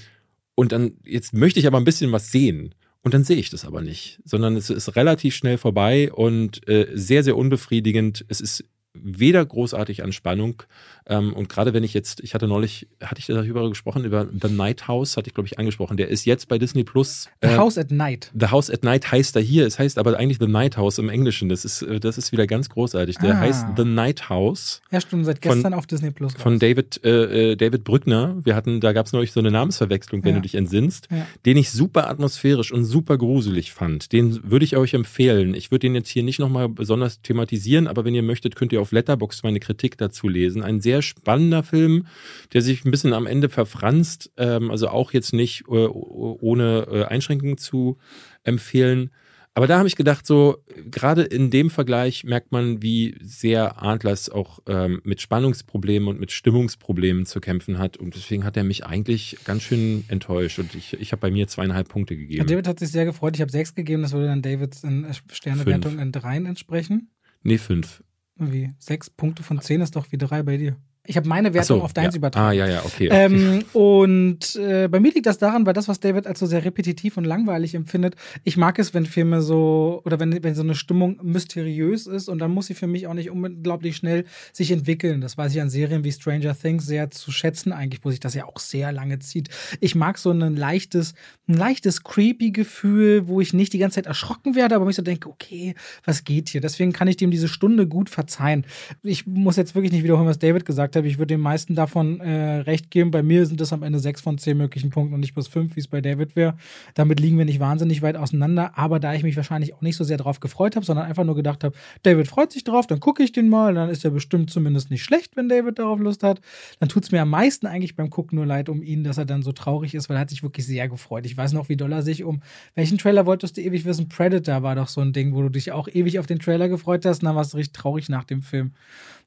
und 0.56 0.74
dann, 0.74 0.98
jetzt 1.06 1.34
möchte 1.34 1.62
ich 1.62 1.68
aber 1.68 1.78
ein 1.78 1.86
bisschen 1.86 2.12
was 2.12 2.32
sehen. 2.32 2.76
Und 3.04 3.14
dann 3.14 3.26
sehe 3.26 3.38
ich 3.38 3.50
das 3.50 3.66
aber 3.66 3.82
nicht, 3.82 4.22
sondern 4.24 4.56
es 4.56 4.70
ist 4.70 4.96
relativ 4.96 5.36
schnell 5.36 5.58
vorbei 5.58 6.12
und 6.12 6.68
äh, 6.70 6.88
sehr, 6.94 7.24
sehr 7.24 7.36
unbefriedigend. 7.36 8.26
Es 8.30 8.40
ist 8.40 8.64
weder 8.94 9.44
großartig 9.46 10.04
an 10.04 10.12
Spannung 10.12 10.64
ähm, 11.06 11.34
und 11.34 11.50
gerade 11.50 11.74
wenn 11.74 11.84
ich 11.84 11.94
jetzt, 11.94 12.22
ich 12.22 12.34
hatte 12.34 12.48
neulich, 12.48 12.88
hatte 13.02 13.20
ich 13.20 13.26
darüber 13.26 13.68
gesprochen, 13.68 14.06
über 14.06 14.26
The 14.42 14.48
Night 14.50 14.88
House, 14.88 15.18
hatte 15.18 15.28
ich 15.28 15.34
glaube 15.34 15.48
ich 15.48 15.60
angesprochen, 15.60 15.98
der 15.98 16.08
ist 16.08 16.24
jetzt 16.26 16.48
bei 16.48 16.58
Disney 16.58 16.84
Plus. 16.86 17.28
The 17.42 17.50
äh, 17.50 17.58
House 17.58 17.78
at 17.78 17.92
Night. 17.92 18.32
The 18.40 18.48
House 18.48 18.70
at 18.70 18.84
Night 18.84 19.12
heißt 19.12 19.36
er 19.36 19.42
hier, 19.42 19.66
es 19.68 19.80
heißt 19.80 19.98
aber 19.98 20.18
eigentlich 20.18 20.38
The 20.40 20.48
Night 20.48 20.78
House 20.78 21.00
im 21.00 21.10
Englischen. 21.10 21.50
Das 21.50 21.66
ist, 21.66 21.82
äh, 21.82 22.00
das 22.00 22.18
ist 22.18 22.32
wieder 22.32 22.48
ganz 22.48 22.70
großartig. 22.70 23.18
Der 23.18 23.34
Ah. 23.36 23.40
heißt 23.40 23.66
The 23.76 23.84
Night 23.84 24.30
House 24.30 24.82
Ja, 24.92 25.02
stimmt, 25.02 25.26
seit 25.26 25.44
Von- 25.44 25.56
gestern 25.56 25.74
auf 25.74 25.88
Disney 25.88 26.12
Plus. 26.12 26.34
von. 26.36 26.60
David, 26.60 27.04
äh, 27.04 27.52
äh, 27.52 27.56
David 27.58 27.84
Brückner. 27.84 28.38
Wir 28.46 28.56
hatten, 28.56 28.80
da 28.80 28.94
gab 28.94 29.08
es 29.08 29.12
neulich 29.12 29.32
so 29.34 29.40
eine 29.42 29.52
Namensverwechslung, 29.52 30.24
wenn 30.24 30.32
Ja. 30.32 30.36
du 30.38 30.42
dich 30.44 30.56
entsinnst, 30.56 31.08
Ja. 31.12 31.26
den 31.46 31.58
ich 31.58 31.72
super 31.72 32.10
atmosphärisch 32.10 32.72
und 32.72 32.86
super 32.86 33.18
gruselig 33.18 33.74
fand. 33.74 34.14
Den 34.14 34.50
würde 34.50 34.64
ich 34.64 34.78
euch 34.78 34.94
empfehlen. 34.94 35.54
Ich 35.56 35.70
würde 35.72 35.80
den 35.88 35.96
jetzt 35.96 36.10
hier 36.10 36.24
nicht 36.24 36.40
nochmal 36.40 36.70
besonders 36.70 37.22
thematisieren, 37.24 37.88
aber 37.88 38.06
wenn 38.06 38.16
ihr 38.16 38.24
möchtet, 38.24 38.56
könnt 38.56 38.72
ihr 38.72 38.80
auf 38.84 38.92
Letterboxd 38.92 39.44
meine 39.44 39.60
Kritik 39.60 39.98
dazu 39.98 40.28
lesen. 40.28 40.62
Ein 40.62 40.82
sehr 40.82 41.02
spannender 41.02 41.64
Film, 41.64 42.06
der 42.54 42.62
sich 42.62 42.86
ein 42.86 42.92
bisschen 42.92 43.14
am 43.14 43.26
Ende 43.26 43.50
verfranst, 43.50 44.32
ähm, 44.38 44.70
also 44.70 44.90
auch 44.90 45.12
jetzt 45.14 45.34
nicht 45.34 45.64
äh, 45.68 45.88
ohne 45.88 46.88
äh, 46.92 47.04
Einschränkungen 47.06 47.58
zu 47.58 47.98
empfehlen. 48.44 49.10
Aber 49.56 49.68
da 49.68 49.78
habe 49.78 49.88
ich 49.88 49.96
gedacht, 49.96 50.26
so 50.26 50.64
gerade 50.90 51.22
in 51.22 51.52
dem 51.52 51.70
Vergleich 51.70 52.24
merkt 52.24 52.52
man, 52.52 52.82
wie 52.82 53.16
sehr 53.22 53.84
Adlers 53.84 54.30
auch 54.30 54.60
ähm, 54.68 55.00
mit 55.04 55.22
Spannungsproblemen 55.22 56.10
und 56.10 56.20
mit 56.20 56.32
Stimmungsproblemen 56.32 57.28
zu 57.28 57.40
kämpfen 57.40 57.78
hat. 57.78 57.98
Und 57.98 58.16
deswegen 58.16 58.46
hat 58.46 58.58
er 58.58 58.64
mich 58.64 58.86
eigentlich 58.86 59.38
ganz 59.46 59.62
schön 59.62 60.06
enttäuscht. 60.08 60.58
Und 60.58 60.74
ich, 60.74 60.94
ich 61.00 61.12
habe 61.12 61.20
bei 61.20 61.30
mir 61.30 61.48
zweieinhalb 61.48 61.88
Punkte 61.88 62.18
gegeben. 62.18 62.40
Ja, 62.40 62.46
David 62.46 62.68
hat 62.68 62.80
sich 62.80 62.90
sehr 62.90 63.06
gefreut. 63.06 63.36
Ich 63.36 63.42
habe 63.42 63.52
sechs 63.52 63.76
gegeben. 63.76 64.02
Das 64.02 64.14
würde 64.14 64.26
dann 64.26 64.42
Davids 64.42 64.84
in 64.84 65.04
äh, 65.04 65.14
Sternewertung 65.32 66.00
in 66.00 66.12
dreien 66.12 66.48
entsprechen. 66.48 67.12
Nee, 67.44 67.60
fünf. 67.60 68.04
Wie? 68.36 68.74
Sechs 68.80 69.10
Punkte 69.10 69.44
von 69.44 69.62
zehn 69.62 69.82
ist 69.82 69.96
doch 69.96 70.12
wie 70.12 70.18
drei 70.18 70.44
bei 70.44 70.58
dir. 70.58 70.76
Ich 71.06 71.18
habe 71.18 71.28
meine 71.28 71.54
Wertung 71.54 71.80
so, 71.80 71.84
auf 71.84 71.92
deins 71.92 72.14
ja. 72.14 72.18
übertragen. 72.18 72.48
Ah, 72.48 72.54
ja, 72.54 72.66
ja, 72.66 72.86
okay. 72.86 73.10
okay. 73.12 73.26
Ähm, 73.26 73.66
und 73.74 74.56
äh, 74.56 74.88
bei 74.88 75.02
mir 75.02 75.12
liegt 75.12 75.26
das 75.26 75.38
daran, 75.38 75.66
weil 75.66 75.74
das, 75.74 75.90
was 75.90 76.00
David 76.00 76.26
als 76.28 76.40
so 76.40 76.46
sehr 76.46 76.64
repetitiv 76.64 77.18
und 77.18 77.26
langweilig 77.26 77.76
empfindet, 77.76 78.16
ich 78.46 78.56
mag 78.56 78.80
es, 78.80 78.94
wenn 78.94 79.06
Filme 79.06 79.42
so, 79.42 80.02
oder 80.06 80.22
wenn, 80.22 80.42
wenn 80.42 80.56
so 80.56 80.62
eine 80.62 80.76
Stimmung 80.76 81.20
mysteriös 81.22 82.08
ist 82.08 82.30
und 82.30 82.40
dann 82.40 82.52
muss 82.52 82.68
sie 82.68 82.74
für 82.74 82.88
mich 82.88 83.06
auch 83.08 83.16
nicht 83.16 83.30
unglaublich 83.30 83.98
schnell 83.98 84.24
sich 84.54 84.72
entwickeln. 84.72 85.20
Das 85.20 85.38
weiß 85.38 85.54
ich 85.54 85.60
an 85.60 85.70
Serien 85.70 86.06
wie 86.06 86.12
Stranger 86.14 86.58
Things 86.58 86.86
sehr 86.86 87.12
zu 87.12 87.34
schätzen, 87.34 87.74
eigentlich, 87.74 88.06
wo 88.06 88.10
sich 88.10 88.22
das 88.22 88.34
ja 88.34 88.46
auch 88.46 88.60
sehr 88.60 88.94
lange 88.94 89.20
zieht. 89.20 89.50
Ich 89.82 89.96
mag 89.96 90.18
so 90.18 90.32
ein 90.32 90.56
leichtes, 90.56 91.16
ein 91.50 91.56
leichtes 91.56 92.06
creepy 92.06 92.52
Gefühl, 92.52 93.28
wo 93.28 93.42
ich 93.42 93.52
nicht 93.52 93.74
die 93.74 93.78
ganze 93.78 93.96
Zeit 93.96 94.06
erschrocken 94.06 94.56
werde, 94.56 94.76
aber 94.76 94.86
mich 94.86 94.96
so 94.96 95.02
denke, 95.02 95.28
okay, 95.28 95.76
was 96.06 96.24
geht 96.24 96.48
hier? 96.48 96.62
Deswegen 96.62 96.94
kann 96.94 97.10
ich 97.10 97.18
dem 97.18 97.30
diese 97.30 97.50
Stunde 97.50 97.88
gut 97.88 98.10
verzeihen. 98.10 98.66
Ich 99.02 99.28
muss 99.28 99.58
jetzt 99.58 99.76
wirklich 99.76 99.92
nicht 99.92 100.04
wiederholen, 100.04 100.30
was 100.30 100.40
David 100.40 100.66
gesagt 100.66 100.93
hat 100.93 100.93
gesagt 100.94 100.96
habe, 100.96 101.08
ich 101.08 101.18
würde 101.18 101.34
den 101.34 101.42
meisten 101.42 101.76
davon 101.76 102.20
äh, 102.20 102.58
recht 102.62 102.92
geben. 102.92 103.12
Bei 103.12 103.24
mir 103.24 103.46
sind 103.46 103.60
das 103.60 103.74
am 103.74 103.84
Ende 103.84 104.00
sechs 104.00 104.22
von 104.22 104.38
zehn 104.38 104.58
möglichen 104.58 104.90
Punkten 104.90 105.14
und 105.14 105.22
nicht 105.22 105.34
plus 105.34 105.48
fünf, 105.48 105.76
wie 105.76 105.80
es 105.80 105.88
bei 105.88 106.02
David 106.02 106.36
wäre. 106.36 106.56
Damit 106.94 107.20
liegen 107.20 107.38
wir 107.38 107.46
nicht 107.46 107.60
wahnsinnig 107.60 108.02
weit 108.02 108.16
auseinander. 108.16 108.78
Aber 108.78 109.00
da 109.00 109.14
ich 109.14 109.24
mich 109.24 109.36
wahrscheinlich 109.36 109.74
auch 109.74 109.82
nicht 109.82 109.96
so 109.96 110.04
sehr 110.04 110.18
drauf 110.18 110.40
gefreut 110.40 110.76
habe, 110.76 110.86
sondern 110.86 111.06
einfach 111.06 111.24
nur 111.24 111.36
gedacht 111.36 111.64
habe, 111.64 111.76
David 112.04 112.28
freut 112.28 112.52
sich 112.52 112.64
drauf, 112.64 112.86
dann 112.88 113.00
gucke 113.00 113.24
ich 113.24 113.32
den 113.32 113.50
mal. 113.50 113.74
Dann 113.74 113.90
ist 113.90 114.06
er 114.06 114.12
bestimmt 114.12 114.52
zumindest 114.52 114.92
nicht 114.92 115.04
schlecht, 115.04 115.36
wenn 115.36 115.50
David 115.50 115.80
darauf 115.80 116.00
Lust 116.00 116.24
hat. 116.24 116.42
Dann 116.80 116.90
tut 116.90 117.04
es 117.04 117.12
mir 117.12 117.22
am 117.22 117.30
meisten 117.30 117.66
eigentlich 117.66 117.96
beim 117.96 118.10
Gucken 118.10 118.36
nur 118.36 118.46
leid 118.46 118.70
um 118.70 118.84
ihn, 118.84 119.04
dass 119.04 119.18
er 119.18 119.26
dann 119.26 119.42
so 119.42 119.52
traurig 119.52 119.96
ist, 119.96 120.10
weil 120.10 120.18
er 120.18 120.22
hat 120.22 120.30
sich 120.30 120.44
wirklich 120.44 120.66
sehr 120.66 120.88
gefreut. 120.88 121.26
Ich 121.26 121.36
weiß 121.36 121.54
noch, 121.54 121.70
wie 121.70 121.78
doll 121.78 121.92
er 121.92 122.04
sich 122.04 122.24
um 122.24 122.42
welchen 122.76 122.98
Trailer 122.98 123.26
wolltest 123.26 123.58
du 123.58 123.62
ewig 123.62 123.86
wissen? 123.86 124.10
Predator 124.10 124.64
war 124.64 124.76
doch 124.76 124.88
so 124.88 125.02
ein 125.02 125.14
Ding, 125.14 125.34
wo 125.34 125.42
du 125.42 125.50
dich 125.50 125.72
auch 125.72 125.88
ewig 125.88 126.20
auf 126.20 126.26
den 126.26 126.40
Trailer 126.40 126.70
gefreut 126.70 127.06
hast 127.06 127.22
und 127.22 127.28
dann 127.28 127.36
warst 127.36 127.54
du 127.54 127.58
richtig 127.58 127.74
traurig 127.74 128.10
nach 128.10 128.24
dem 128.24 128.42
Film. 128.42 128.74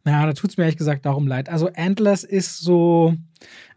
Ja, 0.07 0.25
da 0.25 0.33
tut 0.33 0.51
es 0.51 0.57
mir 0.57 0.65
ehrlich 0.65 0.79
gesagt 0.79 1.05
darum 1.05 1.27
leid. 1.27 1.49
Also 1.49 1.69
Antlers 1.75 2.23
ist 2.23 2.61
so, 2.61 3.17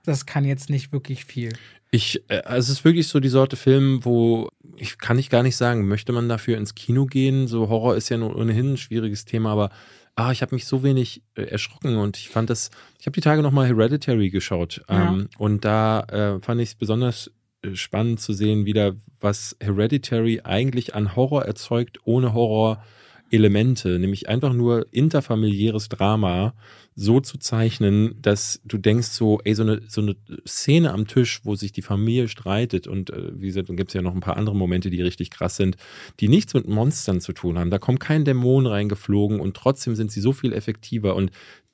das 0.05 0.25
kann 0.25 0.45
jetzt 0.45 0.69
nicht 0.69 0.93
wirklich 0.93 1.25
viel. 1.25 1.53
Ich, 1.91 2.23
äh, 2.29 2.43
es 2.45 2.69
ist 2.69 2.85
wirklich 2.85 3.07
so 3.07 3.19
die 3.19 3.29
Sorte 3.29 3.55
Film, 3.55 4.05
wo 4.05 4.49
ich 4.75 4.99
kann 4.99 5.17
ich 5.17 5.29
gar 5.29 5.41
nicht 5.41 5.57
sagen, 5.57 5.87
möchte 5.87 6.13
man 6.13 6.29
dafür 6.29 6.57
ins 6.57 6.75
Kino 6.75 7.05
gehen? 7.05 7.47
So 7.47 7.67
Horror 7.67 7.95
ist 7.95 8.09
ja 8.09 8.17
nur 8.17 8.35
ohnehin 8.35 8.73
ein 8.73 8.77
schwieriges 8.77 9.25
Thema, 9.25 9.51
aber 9.51 9.71
ah, 10.15 10.31
ich 10.31 10.41
habe 10.41 10.53
mich 10.53 10.65
so 10.65 10.83
wenig 10.83 11.23
äh, 11.35 11.43
erschrocken 11.43 11.97
und 11.97 12.17
ich 12.17 12.29
fand 12.29 12.49
das, 12.49 12.69
ich 12.99 13.07
habe 13.07 13.15
die 13.15 13.21
Tage 13.21 13.41
nochmal 13.41 13.67
Hereditary 13.67 14.29
geschaut 14.29 14.81
ja. 14.87 15.09
ähm, 15.09 15.29
und 15.37 15.65
da 15.65 16.01
äh, 16.01 16.39
fand 16.39 16.61
ich 16.61 16.69
es 16.69 16.75
besonders 16.75 17.31
äh, 17.63 17.75
spannend 17.75 18.19
zu 18.19 18.33
sehen, 18.33 18.65
wieder 18.65 18.95
was 19.19 19.55
Hereditary 19.59 20.41
eigentlich 20.43 20.93
an 20.93 21.15
Horror 21.15 21.45
erzeugt, 21.45 21.99
ohne 22.03 22.33
Horror 22.33 22.83
Elemente, 23.31 23.99
nämlich 23.99 24.29
einfach 24.29 24.53
nur 24.53 24.87
interfamiliäres 24.91 25.89
Drama 25.89 26.53
so 26.95 27.21
zu 27.21 27.37
zeichnen, 27.37 28.15
dass 28.21 28.61
du 28.65 28.77
denkst 28.77 29.07
so, 29.07 29.39
ey, 29.43 29.53
so 29.55 29.63
eine, 29.63 29.81
so 29.87 30.01
eine 30.01 30.15
Szene 30.45 30.91
am 30.91 31.07
Tisch, 31.07 31.41
wo 31.43 31.55
sich 31.55 31.71
die 31.71 31.81
Familie 31.81 32.27
streitet 32.27 32.87
und 32.87 33.09
äh, 33.09 33.39
wie 33.39 33.47
gesagt, 33.47 33.69
dann 33.69 33.77
gibt 33.77 33.91
es 33.91 33.93
ja 33.93 34.01
noch 34.01 34.13
ein 34.13 34.19
paar 34.19 34.37
andere 34.37 34.55
Momente, 34.55 34.89
die 34.89 35.01
richtig 35.01 35.29
krass 35.29 35.55
sind, 35.55 35.77
die 36.19 36.27
nichts 36.27 36.53
mit 36.53 36.67
Monstern 36.67 37.21
zu 37.21 37.33
tun 37.33 37.57
haben. 37.57 37.69
Da 37.69 37.77
kommt 37.77 37.99
kein 37.99 38.25
Dämon 38.25 38.65
reingeflogen 38.65 39.39
und 39.39 39.55
trotzdem 39.55 39.95
sind 39.95 40.11
sie 40.11 40.21
so 40.21 40.33
viel 40.33 40.51
effektiver 40.51 41.15
und 41.15 41.31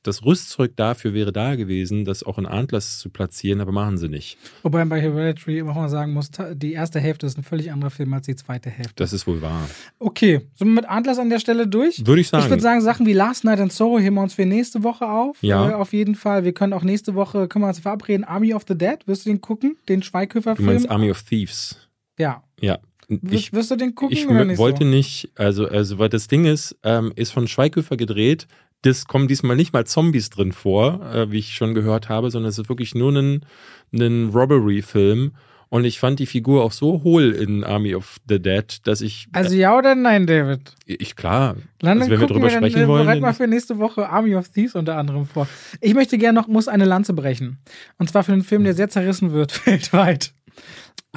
das 0.08 0.24
Rüstzeug 0.24 0.76
dafür 0.76 1.14
wäre 1.14 1.32
da 1.32 1.56
gewesen, 1.56 2.06
das 2.06 2.24
auch 2.24 2.38
in 2.38 2.46
Antlers 2.46 3.00
zu 3.00 3.10
platzieren, 3.10 3.62
aber 3.62 3.72
machen 3.72 3.98
sie 3.98 4.10
nicht. 4.10 4.38
Wobei 4.64 4.86
bei 4.86 5.02
Hereditary 5.02 5.60
immer 5.60 5.74
mal 5.74 5.90
sagen 5.90 6.14
muss, 6.14 6.30
die 6.54 6.74
erste 6.74 7.00
Hälfte 7.00 7.26
ist 7.26 7.38
ein 7.38 7.44
völlig 7.44 7.72
anderer 7.72 7.90
Film 7.90 8.14
als 8.14 8.26
die 8.26 8.36
zweite 8.36 8.70
Hälfte. 8.70 8.94
Das 8.96 9.14
ist 9.14 9.28
wohl 9.28 9.42
wahr. 9.42 9.68
Okay, 10.00 10.42
sind 10.56 10.68
wir 10.68 10.74
mit 10.76 10.86
Antlers 10.86 11.20
an 11.20 11.30
der 11.30 11.40
Stelle 11.40 11.68
durch? 11.68 12.06
Würde 12.06 12.22
ich 12.22 12.30
sagen. 12.30 12.44
Ich 12.44 12.50
würde 12.50 12.64
sagen, 12.64 12.82
Sachen 12.82 13.06
wie 13.06 13.14
Last 13.14 13.44
Night 13.44 13.60
in 13.60 13.70
Sorrow 13.70 14.00
heben 14.00 14.16
wir 14.16 14.24
uns 14.24 14.34
für 14.34 14.46
nächste 14.46 14.84
Woche 14.84 15.08
auf. 15.10 15.38
Ja. 15.42 15.72
Äh, 15.72 15.74
auf 15.74 15.94
jeden 15.94 16.16
Fall. 16.16 16.44
Wir 16.44 16.54
können 16.54 16.74
auch 16.74 16.84
nächste 16.84 17.16
Woche, 17.16 17.48
können 17.48 17.64
wir 17.64 17.70
uns 17.70 17.80
verabreden, 17.80 18.24
Army 18.24 18.54
of 18.54 18.64
the 18.68 18.78
Dead. 18.78 19.00
Wirst 19.06 19.26
du 19.26 19.30
den 19.30 19.42
gucken? 19.42 19.78
Den 19.90 20.04
Schweighöfer-Film? 20.04 20.68
Du 20.68 20.74
meinst 20.74 20.90
Army 20.90 21.12
of 21.12 21.24
Thieves? 21.24 21.78
Ja. 22.18 22.44
Ja. 22.60 22.80
Ich, 23.30 23.54
wirst 23.54 23.72
du 23.72 23.76
den 23.76 23.94
gucken? 23.94 24.18
Ich 24.18 24.28
oder 24.28 24.46
nicht 24.46 24.58
wollte 24.58 24.84
so? 24.84 24.90
nicht, 24.90 25.30
also, 25.36 25.68
also, 25.68 26.00
weil 26.00 26.10
das 26.10 26.28
Ding 26.28 26.46
ist, 26.46 26.76
ähm, 26.84 27.14
ist 27.16 27.32
von 27.32 27.48
Schweighöfer 27.48 27.98
gedreht, 27.98 28.48
das 28.86 29.06
kommen 29.06 29.28
diesmal 29.28 29.56
nicht 29.56 29.74
mal 29.74 29.86
Zombies 29.86 30.30
drin 30.30 30.52
vor, 30.52 31.02
äh, 31.12 31.32
wie 31.32 31.40
ich 31.40 31.56
schon 31.56 31.74
gehört 31.74 32.08
habe, 32.08 32.30
sondern 32.30 32.50
es 32.50 32.60
ist 32.60 32.70
wirklich 32.70 32.94
nur 32.94 33.12
ein, 33.12 33.46
ein 33.94 34.30
Robbery-Film. 34.30 35.32
Und 35.70 35.84
ich 35.84 36.00
fand 36.00 36.20
die 36.20 36.28
Figur 36.28 36.64
auch 36.64 36.72
so 36.72 37.02
hohl 37.04 37.32
in 37.32 37.64
Army 37.64 37.96
of 37.96 38.18
the 38.30 38.40
Dead, 38.40 38.66
dass 38.84 39.02
ich. 39.02 39.28
Also 39.34 39.56
ja 39.56 39.76
oder 39.76 39.96
nein, 39.96 40.28
David? 40.28 40.76
Ich 40.86 41.16
klar. 41.16 41.56
Dann 41.80 41.98
also 41.98 42.12
wenn 42.12 42.20
wir 42.20 42.28
drüber 42.28 42.44
wir 42.44 42.52
sprechen 42.52 42.82
dann, 42.82 42.88
wollen. 42.88 43.06
Bereit 43.06 43.22
mal 43.22 43.34
für 43.34 43.48
nächste 43.48 43.80
Woche 43.80 44.08
Army 44.08 44.36
of 44.36 44.50
Thieves 44.50 44.76
unter 44.76 44.96
anderem 44.96 45.26
vor. 45.26 45.48
Ich 45.82 45.96
möchte 45.96 46.20
gerne 46.20 46.40
noch 46.40 46.48
muss 46.48 46.68
eine 46.68 46.86
Lanze 46.86 47.14
brechen. 47.14 47.58
Und 47.98 48.10
zwar 48.10 48.24
für 48.24 48.34
einen 48.34 48.44
Film, 48.44 48.64
der 48.64 48.76
sehr 48.76 48.90
zerrissen 48.90 49.34
wird 49.34 49.66
weltweit. 49.66 50.34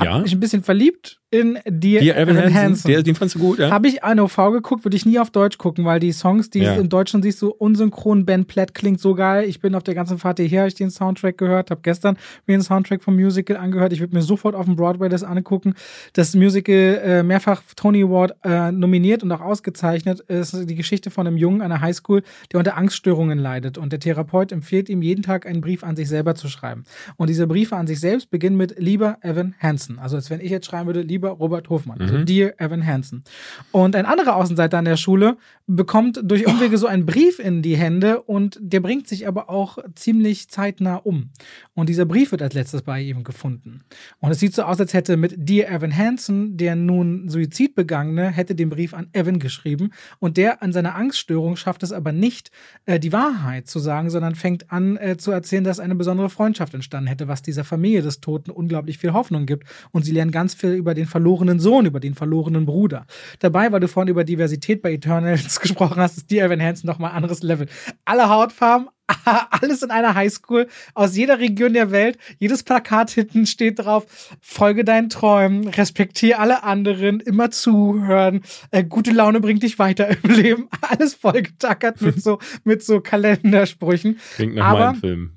Ja. 0.03 0.15
Hab 0.15 0.23
mich 0.23 0.33
ein 0.33 0.41
bisschen 0.41 0.63
verliebt 0.63 1.18
in 1.31 1.59
Dear, 1.67 2.01
Dear 2.01 2.17
Evan, 2.17 2.37
Hansen. 2.39 2.55
Hansen. 2.55 2.89
Der, 2.91 3.03
den 3.03 3.15
fandst 3.15 3.35
du 3.35 3.39
gut, 3.39 3.59
ja? 3.59 3.71
Habe 3.71 3.87
ich 3.89 4.03
eine 4.03 4.23
OV 4.25 4.37
geguckt, 4.53 4.85
würde 4.85 4.97
ich 4.97 5.05
nie 5.05 5.19
auf 5.19 5.31
Deutsch 5.31 5.59
gucken, 5.59 5.85
weil 5.85 6.01
die 6.01 6.13
Songs, 6.13 6.49
die 6.49 6.61
Ja. 6.61 6.75
im 6.77 6.89
Deutschen 6.89 7.23
siehst, 7.23 7.39
so 7.39 7.55
unsynchron 7.55 8.25
Ben 8.25 8.47
Platt 8.47 8.75
klingt 8.75 8.99
so 8.99 9.15
geil. 9.15 9.47
Ich 9.47 9.61
bin 9.61 9.75
auf 9.75 9.83
der 9.83 9.95
ganzen 9.95 10.19
Fahrt 10.19 10.39
hierher, 10.39 10.63
hab 10.63 10.69
ich 10.69 10.75
den 10.75 10.91
Soundtrack 10.91 11.37
gehört, 11.37 11.71
habe 11.71 11.83
gestern 11.83 12.17
mir 12.47 12.57
den 12.57 12.63
Soundtrack 12.63 13.03
vom 13.03 13.15
Musical 13.15 13.59
angehört. 13.59 13.93
Ich 13.93 14.01
würde 14.01 14.15
mir 14.15 14.23
sofort 14.23 14.55
auf 14.55 14.65
dem 14.65 14.77
Broadway 14.77 15.11
das 15.11 15.23
angucken. 15.23 15.75
Das 16.15 16.35
Musical 16.35 17.01
äh, 17.05 17.23
mehrfach 17.23 17.63
Tony 17.77 18.03
Award 18.05 18.35
äh, 18.45 18.73
nominiert 18.73 19.23
und 19.23 19.31
auch 19.33 19.43
ausgezeichnet 19.43 20.21
ist 20.21 20.57
die 20.69 20.75
Geschichte 20.77 21.11
von 21.11 21.27
einem 21.27 21.37
Jungen 21.37 21.61
an 21.61 21.69
der 21.69 21.83
Highschool, 21.83 22.23
der 22.53 22.59
unter 22.61 22.79
Angststörungen 22.79 23.39
leidet. 23.39 23.77
Und 23.77 23.93
der 23.93 24.01
Therapeut 24.01 24.51
empfiehlt 24.51 24.89
ihm 24.89 25.03
jeden 25.03 25.23
Tag 25.23 25.45
einen 25.47 25.61
Brief 25.61 25.85
an 25.85 25.95
sich 25.95 26.09
selber 26.09 26.35
zu 26.35 26.49
schreiben. 26.49 26.85
Und 27.17 27.29
diese 27.29 27.47
Briefe 27.47 27.77
an 27.77 27.87
sich 27.87 28.01
selbst 28.01 28.31
beginnen 28.31 28.57
mit 28.57 28.79
Lieber 28.79 29.19
Evan 29.21 29.55
Hansen. 29.61 29.99
Also 29.99 30.17
als 30.17 30.31
wenn 30.31 30.41
ich 30.41 30.51
jetzt 30.51 30.65
schreiben 30.67 30.87
würde, 30.87 31.03
lieber 31.03 31.18
Robert 31.27 31.69
Hofmann. 31.69 32.01
Also 32.01 32.19
Mhm. 32.19 32.27
Dear 32.27 32.53
Evan 32.59 32.87
Hansen. 32.87 33.25
Und 33.73 33.97
ein 33.97 34.07
anderer 34.07 34.37
Außenseiter 34.37 34.79
an 34.79 34.85
der 34.85 34.97
Schule 34.97 35.37
bekommt 35.67 36.21
durch 36.23 36.47
Umwege 36.47 36.79
so 36.79 36.87
einen 36.87 37.05
Brief 37.05 37.39
in 37.39 37.63
die 37.63 37.77
Hände 37.77 38.23
und 38.23 38.59
der 38.61 38.81
bringt 38.81 39.07
sich 39.07 39.27
aber 39.27 39.51
auch 39.51 39.79
ziemlich 39.95 40.49
zeitnah 40.49 40.97
um. 40.97 41.31
Und 41.75 41.89
dieser 41.89 42.07
Brief 42.07 42.31
wird 42.31 42.43
als 42.43 42.55
letztes 42.55 42.83
bei 42.83 43.01
ihm 43.03 43.23
gefunden. 43.25 43.83
Und 44.21 44.31
es 44.31 44.39
sieht 44.39 44.55
so 44.55 44.63
aus, 44.63 44.81
als 44.81 44.95
hätte 44.95 45.17
mit 45.17 45.35
Dear 45.37 45.71
Evan 45.71 45.95
Hansen, 45.95 46.57
der 46.57 46.75
nun 46.75 47.29
Suizid 47.29 47.75
begangene, 47.75 48.31
hätte 48.31 48.55
den 48.55 48.71
Brief 48.71 48.95
an 48.95 49.09
Evan 49.13 49.39
geschrieben. 49.39 49.91
Und 50.19 50.37
der 50.37 50.63
an 50.63 50.73
seiner 50.73 50.95
Angststörung 50.95 51.57
schafft 51.57 51.83
es 51.83 51.93
aber 51.93 52.13
nicht, 52.13 52.51
äh, 52.87 52.99
die 52.99 53.13
Wahrheit 53.13 53.67
zu 53.69 53.79
sagen, 53.79 54.11
sondern 54.11 54.35
fängt 54.35 54.71
an 54.73 54.97
äh, 54.97 55.17
zu 55.19 55.31
erzählen, 55.31 55.65
dass 55.65 55.81
eine 55.81 55.95
besondere 55.95 56.31
Freundschaft 56.31 56.73
entstanden 56.75 57.09
hätte, 57.09 57.29
was 57.29 57.43
dieser 57.43 57.65
Familie 57.65 58.03
des 58.03 58.21
Toten 58.21 58.51
unglaublich 58.51 58.99
viel 58.99 59.13
Hoffnung 59.13 59.45
gibt. 59.45 59.69
Und 59.91 60.05
sie 60.05 60.13
lernen 60.13 60.31
ganz 60.31 60.55
viel 60.55 60.71
über 60.71 60.95
den 60.95 61.07
verlorenen 61.09 61.59
Sohn, 61.61 61.87
über 61.87 62.01
den 62.01 62.15
verlorenen 62.15 62.67
Bruder. 62.67 63.07
Dabei, 63.41 63.73
weil 63.73 63.81
du 63.81 63.89
vorhin 63.89 64.11
über 64.11 64.25
Diversität 64.25 64.83
bei 64.83 64.93
Eternals 64.93 65.59
gesprochen 65.61 65.97
hast, 66.01 66.17
ist 66.19 66.31
Dear 66.31 66.47
Evan 66.47 66.63
Hansen 66.63 66.87
nochmal 66.87 67.11
ein 67.11 67.17
anderes 67.17 67.43
Level. 67.43 67.67
Alle 68.05 68.29
Hautfarben, 68.29 68.89
alles 69.51 69.83
in 69.83 69.91
einer 69.91 70.15
Highschool 70.15 70.67
aus 70.95 71.17
jeder 71.17 71.39
Region 71.39 71.73
der 71.73 71.91
Welt. 71.91 72.19
Jedes 72.39 72.63
Plakat 72.63 73.11
hinten 73.11 73.47
steht 73.47 73.79
drauf: 73.79 74.07
Folge 74.43 74.85
deinen 74.85 75.09
Träumen, 75.09 75.67
respektiere 75.69 76.39
alle 76.39 76.63
anderen, 76.63 77.21
immer 77.21 77.51
zuhören, 77.51 78.43
äh, 78.71 78.85
gute 78.85 79.11
Laune 79.13 79.41
bringt 79.41 79.63
dich 79.63 79.79
weiter 79.79 80.09
im 80.23 80.31
Leben. 80.31 80.69
Alles 80.83 81.15
vollgetackert 81.15 82.03
mit 82.03 82.23
so 82.23 82.39
mit 82.65 82.83
so 82.85 83.01
Kalendersprüchen. 83.01 84.19
Klingt 84.37 84.57
nach 84.57 84.67
Aber- 84.67 84.87
meinem 84.93 85.01
Film. 85.01 85.31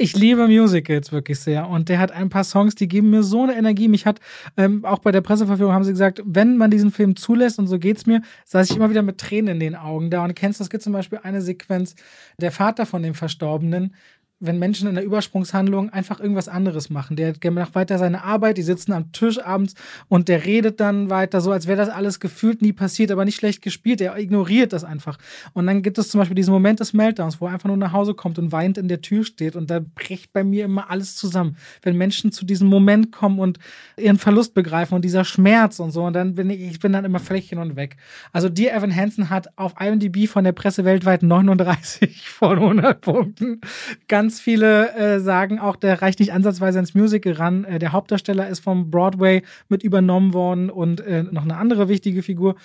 Ich 0.00 0.14
liebe 0.16 0.46
Musicals 0.46 1.10
wirklich 1.10 1.40
sehr 1.40 1.68
und 1.68 1.88
der 1.88 1.98
hat 1.98 2.12
ein 2.12 2.28
paar 2.28 2.44
Songs, 2.44 2.76
die 2.76 2.86
geben 2.86 3.10
mir 3.10 3.24
so 3.24 3.42
eine 3.42 3.56
Energie. 3.56 3.88
Mich 3.88 4.06
hat 4.06 4.20
ähm, 4.56 4.84
auch 4.84 5.00
bei 5.00 5.10
der 5.10 5.22
Presseverführung 5.22 5.72
haben 5.72 5.82
sie 5.82 5.90
gesagt, 5.90 6.22
wenn 6.24 6.56
man 6.56 6.70
diesen 6.70 6.92
Film 6.92 7.16
zulässt 7.16 7.58
und 7.58 7.66
so 7.66 7.80
geht's 7.80 8.06
mir, 8.06 8.22
saß 8.44 8.70
ich 8.70 8.76
immer 8.76 8.90
wieder 8.90 9.02
mit 9.02 9.18
Tränen 9.18 9.54
in 9.54 9.60
den 9.60 9.74
Augen 9.74 10.08
da. 10.08 10.22
Und 10.22 10.36
kennst 10.36 10.60
du, 10.60 10.62
es 10.62 10.70
gibt 10.70 10.84
zum 10.84 10.92
Beispiel 10.92 11.18
eine 11.24 11.42
Sequenz, 11.42 11.96
der 12.40 12.52
Vater 12.52 12.86
von 12.86 13.02
dem 13.02 13.14
Verstorbenen 13.14 13.92
wenn 14.40 14.58
Menschen 14.58 14.88
in 14.88 14.94
der 14.94 15.04
Übersprungshandlung 15.04 15.90
einfach 15.90 16.20
irgendwas 16.20 16.48
anderes 16.48 16.90
machen. 16.90 17.16
Der, 17.16 17.34
macht 17.50 17.74
weiter 17.74 17.98
seine 17.98 18.22
Arbeit, 18.22 18.56
die 18.56 18.62
sitzen 18.62 18.92
am 18.92 19.10
Tisch 19.10 19.42
abends 19.42 19.74
und 20.08 20.28
der 20.28 20.44
redet 20.44 20.78
dann 20.78 21.10
weiter 21.10 21.40
so, 21.40 21.50
als 21.50 21.66
wäre 21.66 21.78
das 21.78 21.88
alles 21.88 22.20
gefühlt 22.20 22.62
nie 22.62 22.72
passiert, 22.72 23.10
aber 23.10 23.24
nicht 23.24 23.36
schlecht 23.36 23.62
gespielt. 23.62 24.00
Er 24.00 24.16
ignoriert 24.16 24.72
das 24.72 24.84
einfach. 24.84 25.18
Und 25.54 25.66
dann 25.66 25.82
gibt 25.82 25.98
es 25.98 26.10
zum 26.10 26.20
Beispiel 26.20 26.36
diesen 26.36 26.52
Moment 26.52 26.78
des 26.78 26.92
Meltdowns, 26.92 27.40
wo 27.40 27.46
er 27.46 27.54
einfach 27.54 27.66
nur 27.66 27.76
nach 27.76 27.92
Hause 27.92 28.14
kommt 28.14 28.38
und 28.38 28.52
weint 28.52 28.78
in 28.78 28.86
der 28.86 29.00
Tür 29.00 29.24
steht 29.24 29.56
und 29.56 29.70
da 29.70 29.80
bricht 29.80 30.32
bei 30.32 30.44
mir 30.44 30.66
immer 30.66 30.88
alles 30.88 31.16
zusammen. 31.16 31.56
Wenn 31.82 31.96
Menschen 31.96 32.30
zu 32.30 32.44
diesem 32.44 32.68
Moment 32.68 33.10
kommen 33.10 33.40
und 33.40 33.58
ihren 33.96 34.18
Verlust 34.18 34.54
begreifen 34.54 34.94
und 34.94 35.04
dieser 35.04 35.24
Schmerz 35.24 35.80
und 35.80 35.90
so 35.90 36.04
und 36.04 36.12
dann 36.12 36.36
bin 36.36 36.48
ich, 36.50 36.60
ich 36.60 36.78
bin 36.78 36.92
dann 36.92 37.04
immer 37.04 37.18
völlig 37.18 37.48
hin 37.48 37.58
und 37.58 37.74
weg. 37.74 37.96
Also 38.32 38.48
Dear 38.48 38.76
Evan 38.76 38.94
Hansen 38.94 39.30
hat 39.30 39.48
auf 39.56 39.74
IMDb 39.80 40.28
von 40.28 40.44
der 40.44 40.52
Presse 40.52 40.84
weltweit 40.84 41.24
39 41.24 42.28
von 42.30 42.58
100 42.58 43.00
Punkten. 43.00 43.60
Ganz 44.06 44.27
viele 44.34 44.94
äh, 44.94 45.20
sagen 45.20 45.58
auch, 45.58 45.76
der 45.76 46.02
reicht 46.02 46.20
nicht 46.20 46.32
ansatzweise 46.32 46.78
ins 46.78 46.94
Musical 46.94 47.32
ran. 47.32 47.64
Äh, 47.64 47.78
der 47.78 47.92
Hauptdarsteller 47.92 48.48
ist 48.48 48.60
vom 48.60 48.90
Broadway 48.90 49.42
mit 49.68 49.82
übernommen 49.82 50.34
worden 50.34 50.70
und 50.70 51.00
äh, 51.00 51.22
noch 51.22 51.44
eine 51.44 51.56
andere 51.56 51.88
wichtige 51.88 52.22
Figur. 52.22 52.56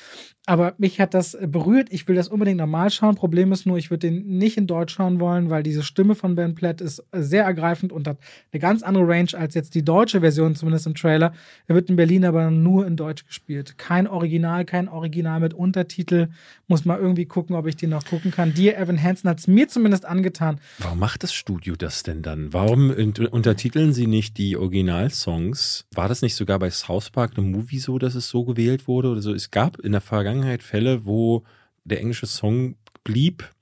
Aber 0.46 0.74
mich 0.78 1.00
hat 1.00 1.14
das 1.14 1.38
berührt. 1.42 1.88
Ich 1.90 2.06
will 2.10 2.18
das 2.18 2.28
unbedingt 2.28 2.58
normal 2.58 2.90
schauen. 2.90 3.16
Problem 3.16 3.54
ist 3.54 3.66
nur, 3.66 3.78
ich 3.78 3.90
würde 3.90 4.10
den 4.10 4.38
nicht 4.38 4.58
in 4.58 4.68
Deutsch 4.68 4.94
schauen 4.96 5.22
wollen, 5.22 5.50
weil 5.50 5.64
diese 5.64 5.84
Stimme 5.84 6.16
von 6.16 6.36
Ben 6.36 6.54
Platt 6.54 6.82
ist 6.82 7.02
sehr 7.14 7.46
ergreifend 7.46 7.94
und 7.94 8.10
hat 8.10 8.18
eine 8.52 8.60
ganz 8.60 8.84
andere 8.84 9.08
Range 9.08 9.30
als 9.36 9.54
jetzt 9.54 9.74
die 9.74 9.86
deutsche 9.86 10.20
Version, 10.20 10.54
zumindest 10.54 10.86
im 10.86 10.96
Trailer. 10.96 11.32
Er 11.68 11.76
wird 11.76 11.90
in 11.90 11.96
Berlin 11.96 12.26
aber 12.26 12.52
nur 12.52 12.86
in 12.86 12.98
Deutsch 12.98 13.26
gespielt. 13.26 13.78
Kein 13.78 14.06
Original, 14.06 14.66
kein 14.66 14.90
Original 14.90 15.40
mit 15.40 15.54
Untertitel. 15.54 16.28
Muss 16.68 16.84
mal 16.84 17.00
irgendwie 17.00 17.26
gucken, 17.26 17.56
ob 17.56 17.66
ich 17.66 17.78
den 17.78 17.92
noch 17.92 18.04
gucken 18.04 18.32
kann. 18.32 18.54
Dir, 18.54 18.78
Evan 18.78 19.02
Hansen, 19.02 19.30
hat 19.30 19.40
es 19.40 19.48
mir 19.48 19.70
zumindest 19.70 20.04
angetan. 20.04 20.60
Warum 20.80 21.00
macht 21.00 21.24
das 21.24 21.34
Studio 21.34 21.78
das 21.78 22.04
denn 22.04 22.22
dann? 22.22 22.52
Warum 22.52 22.90
untertiteln 22.90 23.94
sie 23.94 24.08
nicht 24.08 24.38
die 24.38 24.58
Originalsongs? 24.58 25.86
War 25.94 26.10
das 26.10 26.22
nicht 26.22 26.36
sogar 26.36 26.60
bei 26.60 26.70
South 26.70 27.12
Park 27.12 27.38
eine 27.38 27.48
Movie 27.48 27.80
so, 27.80 27.98
dass 27.98 28.14
es 28.14 28.28
so 28.28 28.44
gewählt 28.44 28.90
wurde 28.90 29.08
oder 29.08 29.22
so? 29.22 29.34
Es 29.34 29.50
gab 29.50 29.80
in 29.80 29.94
der 29.94 30.02
Vergangenheit 30.02 30.33
Vergangenheit 30.34 30.64
Fälle, 30.64 31.06
wo 31.06 31.44
der 31.84 32.00
englische 32.00 32.26
Song 32.26 32.76
blieb 33.04 33.53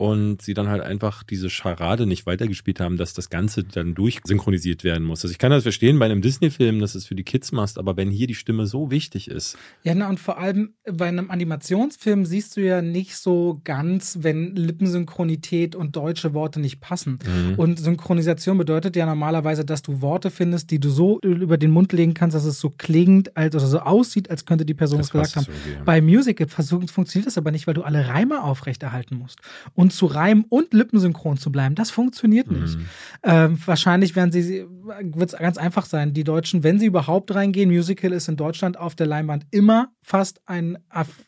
und 0.00 0.40
sie 0.40 0.54
dann 0.54 0.68
halt 0.68 0.80
einfach 0.80 1.22
diese 1.22 1.50
Scharade 1.50 2.06
nicht 2.06 2.24
weitergespielt 2.24 2.80
haben, 2.80 2.96
dass 2.96 3.12
das 3.12 3.28
Ganze 3.28 3.64
dann 3.64 3.94
durchsynchronisiert 3.94 4.82
werden 4.82 5.04
muss. 5.04 5.22
Also 5.22 5.30
ich 5.32 5.38
kann 5.38 5.50
das 5.50 5.64
verstehen 5.64 5.98
bei 5.98 6.06
einem 6.06 6.22
Disney-Film, 6.22 6.80
dass 6.80 6.94
es 6.94 7.04
für 7.04 7.14
die 7.14 7.22
Kids 7.22 7.52
machst, 7.52 7.76
aber 7.78 7.98
wenn 7.98 8.10
hier 8.10 8.26
die 8.26 8.34
Stimme 8.34 8.64
so 8.64 8.90
wichtig 8.90 9.28
ist. 9.28 9.58
Ja, 9.82 9.94
na, 9.94 10.08
und 10.08 10.18
vor 10.18 10.38
allem 10.38 10.72
bei 10.90 11.06
einem 11.06 11.30
Animationsfilm 11.30 12.24
siehst 12.24 12.56
du 12.56 12.62
ja 12.62 12.80
nicht 12.80 13.14
so 13.14 13.60
ganz, 13.62 14.20
wenn 14.22 14.56
Lippensynchronität 14.56 15.76
und 15.76 15.94
deutsche 15.96 16.32
Worte 16.32 16.60
nicht 16.60 16.80
passen. 16.80 17.18
Mhm. 17.26 17.56
Und 17.56 17.78
Synchronisation 17.78 18.56
bedeutet 18.56 18.96
ja 18.96 19.04
normalerweise, 19.04 19.66
dass 19.66 19.82
du 19.82 20.00
Worte 20.00 20.30
findest, 20.30 20.70
die 20.70 20.80
du 20.80 20.88
so 20.88 21.20
über 21.20 21.58
den 21.58 21.72
Mund 21.72 21.92
legen 21.92 22.14
kannst, 22.14 22.34
dass 22.34 22.46
es 22.46 22.58
so 22.58 22.70
klingt, 22.70 23.36
als, 23.36 23.54
oder 23.54 23.66
so 23.66 23.80
aussieht, 23.80 24.30
als 24.30 24.46
könnte 24.46 24.64
die 24.64 24.72
Person 24.72 25.00
es 25.00 25.10
gesagt 25.10 25.36
haben. 25.36 25.46
Bei 25.84 26.00
Musical 26.00 26.46
funktioniert 26.48 27.26
das 27.26 27.36
aber 27.36 27.50
nicht, 27.50 27.66
weil 27.66 27.74
du 27.74 27.82
alle 27.82 28.08
Reime 28.08 28.42
aufrechterhalten 28.42 29.16
musst. 29.16 29.40
Und 29.74 29.89
und 29.90 29.92
zu 29.92 30.06
reimen 30.06 30.44
und 30.48 30.72
lippensynchron 30.72 31.36
zu 31.36 31.50
bleiben. 31.50 31.74
Das 31.74 31.90
funktioniert 31.90 32.50
mhm. 32.50 32.62
nicht. 32.62 32.78
Ähm, 33.22 33.58
wahrscheinlich 33.66 34.14
werden 34.14 34.30
sie, 34.30 34.64
wird 34.64 35.32
es 35.32 35.38
ganz 35.38 35.58
einfach 35.58 35.84
sein. 35.84 36.14
Die 36.14 36.24
Deutschen, 36.24 36.62
wenn 36.62 36.78
sie 36.78 36.86
überhaupt 36.86 37.34
reingehen, 37.34 37.70
Musical 37.70 38.12
ist 38.12 38.28
in 38.28 38.36
Deutschland 38.36 38.78
auf 38.78 38.94
der 38.94 39.06
Leinwand 39.06 39.46
immer 39.50 39.88
fast 40.02 40.40
ein, 40.46 40.78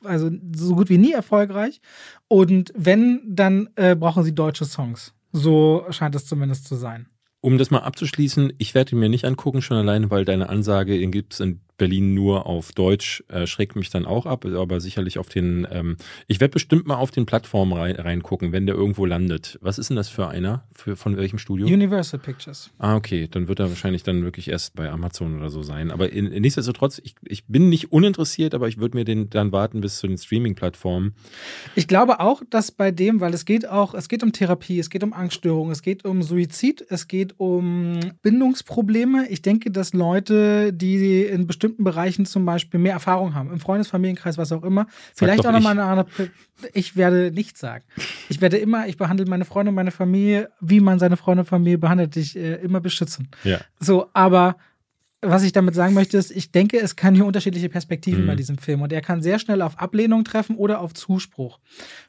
also 0.02 0.30
so 0.54 0.76
gut 0.76 0.88
wie 0.88 0.98
nie 0.98 1.12
erfolgreich. 1.12 1.80
Und 2.28 2.72
wenn, 2.76 3.20
dann 3.26 3.68
äh, 3.76 3.96
brauchen 3.96 4.22
sie 4.22 4.34
deutsche 4.34 4.64
Songs. 4.64 5.12
So 5.32 5.84
scheint 5.90 6.14
es 6.14 6.26
zumindest 6.26 6.66
zu 6.66 6.76
sein. 6.76 7.08
Um 7.40 7.58
das 7.58 7.72
mal 7.72 7.80
abzuschließen, 7.80 8.52
ich 8.58 8.74
werde 8.74 8.92
ihn 8.92 9.00
mir 9.00 9.08
nicht 9.08 9.24
angucken, 9.24 9.62
schon 9.62 9.76
alleine, 9.76 10.10
weil 10.10 10.24
deine 10.24 10.48
Ansage, 10.48 10.96
den 10.96 11.10
gibt 11.10 11.32
es 11.32 11.40
in 11.40 11.60
Berlin 11.78 12.14
nur 12.14 12.46
auf 12.46 12.72
Deutsch, 12.72 13.24
äh, 13.28 13.46
schreckt 13.46 13.76
mich 13.76 13.90
dann 13.90 14.06
auch 14.06 14.26
ab, 14.26 14.44
aber 14.44 14.80
sicherlich 14.80 15.18
auf 15.18 15.28
den, 15.28 15.66
ähm, 15.70 15.96
ich 16.28 16.40
werde 16.40 16.52
bestimmt 16.52 16.86
mal 16.86 16.96
auf 16.96 17.10
den 17.10 17.26
Plattformen 17.26 17.72
rein, 17.72 17.96
reingucken, 17.96 18.52
wenn 18.52 18.66
der 18.66 18.76
irgendwo 18.76 19.04
landet. 19.04 19.58
Was 19.62 19.78
ist 19.78 19.90
denn 19.90 19.96
das 19.96 20.08
für 20.08 20.28
einer? 20.28 20.64
Für, 20.74 20.94
von 20.94 21.16
welchem 21.16 21.38
Studio? 21.38 21.66
Universal 21.66 22.20
Pictures. 22.20 22.70
Ah, 22.78 22.94
okay, 22.94 23.26
dann 23.28 23.48
wird 23.48 23.58
er 23.58 23.68
wahrscheinlich 23.68 24.04
dann 24.04 24.22
wirklich 24.22 24.48
erst 24.48 24.76
bei 24.76 24.90
Amazon 24.90 25.36
oder 25.36 25.50
so 25.50 25.62
sein. 25.62 25.90
Aber 25.90 26.12
in, 26.12 26.26
in 26.26 26.42
nichtsdestotrotz, 26.42 27.00
ich, 27.02 27.16
ich 27.24 27.46
bin 27.46 27.68
nicht 27.68 27.90
uninteressiert, 27.90 28.54
aber 28.54 28.68
ich 28.68 28.78
würde 28.78 28.96
mir 28.96 29.04
den 29.04 29.28
dann 29.30 29.50
warten 29.50 29.80
bis 29.80 29.98
zu 29.98 30.06
den 30.06 30.18
Streaming-Plattformen. 30.18 31.14
Ich 31.74 31.88
glaube 31.88 32.20
auch, 32.20 32.42
dass 32.48 32.70
bei 32.70 32.92
dem, 32.92 33.20
weil 33.20 33.34
es 33.34 33.44
geht 33.44 33.68
auch, 33.68 33.94
es 33.94 34.08
geht 34.08 34.22
um 34.22 34.32
Therapie, 34.32 34.78
es 34.78 34.88
geht 34.88 35.02
um 35.02 35.12
Angststörungen, 35.12 35.72
es 35.72 35.82
geht 35.82 36.04
um 36.04 36.22
Suizid, 36.22 36.86
es 36.88 37.08
geht 37.08 37.40
um 37.40 37.98
Bindungsprobleme. 38.22 39.28
Ich 39.30 39.42
denke, 39.42 39.72
dass 39.72 39.94
Leute, 39.94 40.72
die 40.72 41.22
in 41.22 41.48
bestimmten 41.48 41.61
bestimmten 41.62 41.84
Bereichen 41.84 42.26
zum 42.26 42.44
Beispiel 42.44 42.80
mehr 42.80 42.94
Erfahrung 42.94 43.34
haben, 43.34 43.52
im 43.52 43.60
Freundesfamilienkreis, 43.60 44.36
was 44.36 44.50
auch 44.50 44.64
immer. 44.64 44.88
Vielleicht 45.14 45.46
auch 45.46 45.52
nochmal 45.52 45.78
eine 45.78 45.84
andere. 45.84 46.30
Ich 46.72 46.96
werde 46.96 47.30
nichts 47.32 47.60
sagen. 47.60 47.84
Ich 48.28 48.40
werde 48.40 48.56
immer, 48.56 48.88
ich 48.88 48.96
behandle 48.96 49.26
meine 49.26 49.44
Freunde 49.44 49.68
und 49.70 49.76
meine 49.76 49.92
Familie, 49.92 50.50
wie 50.60 50.80
man 50.80 50.98
seine 50.98 51.16
Freunde 51.16 51.42
und 51.42 51.46
Familie 51.46 51.78
behandelt, 51.78 52.16
dich 52.16 52.36
äh, 52.36 52.54
immer 52.56 52.80
beschützen. 52.80 53.28
Ja. 53.44 53.60
So, 53.78 54.08
aber 54.12 54.56
was 55.20 55.44
ich 55.44 55.52
damit 55.52 55.76
sagen 55.76 55.94
möchte, 55.94 56.16
ist, 56.16 56.32
ich 56.32 56.50
denke, 56.50 56.80
es 56.80 56.96
kann 56.96 57.14
hier 57.14 57.24
unterschiedliche 57.24 57.68
Perspektiven 57.68 58.22
mhm. 58.24 58.26
bei 58.26 58.34
diesem 58.34 58.58
Film 58.58 58.82
und 58.82 58.92
er 58.92 59.02
kann 59.02 59.22
sehr 59.22 59.38
schnell 59.38 59.62
auf 59.62 59.78
Ablehnung 59.78 60.24
treffen 60.24 60.56
oder 60.56 60.80
auf 60.80 60.94
Zuspruch. 60.94 61.60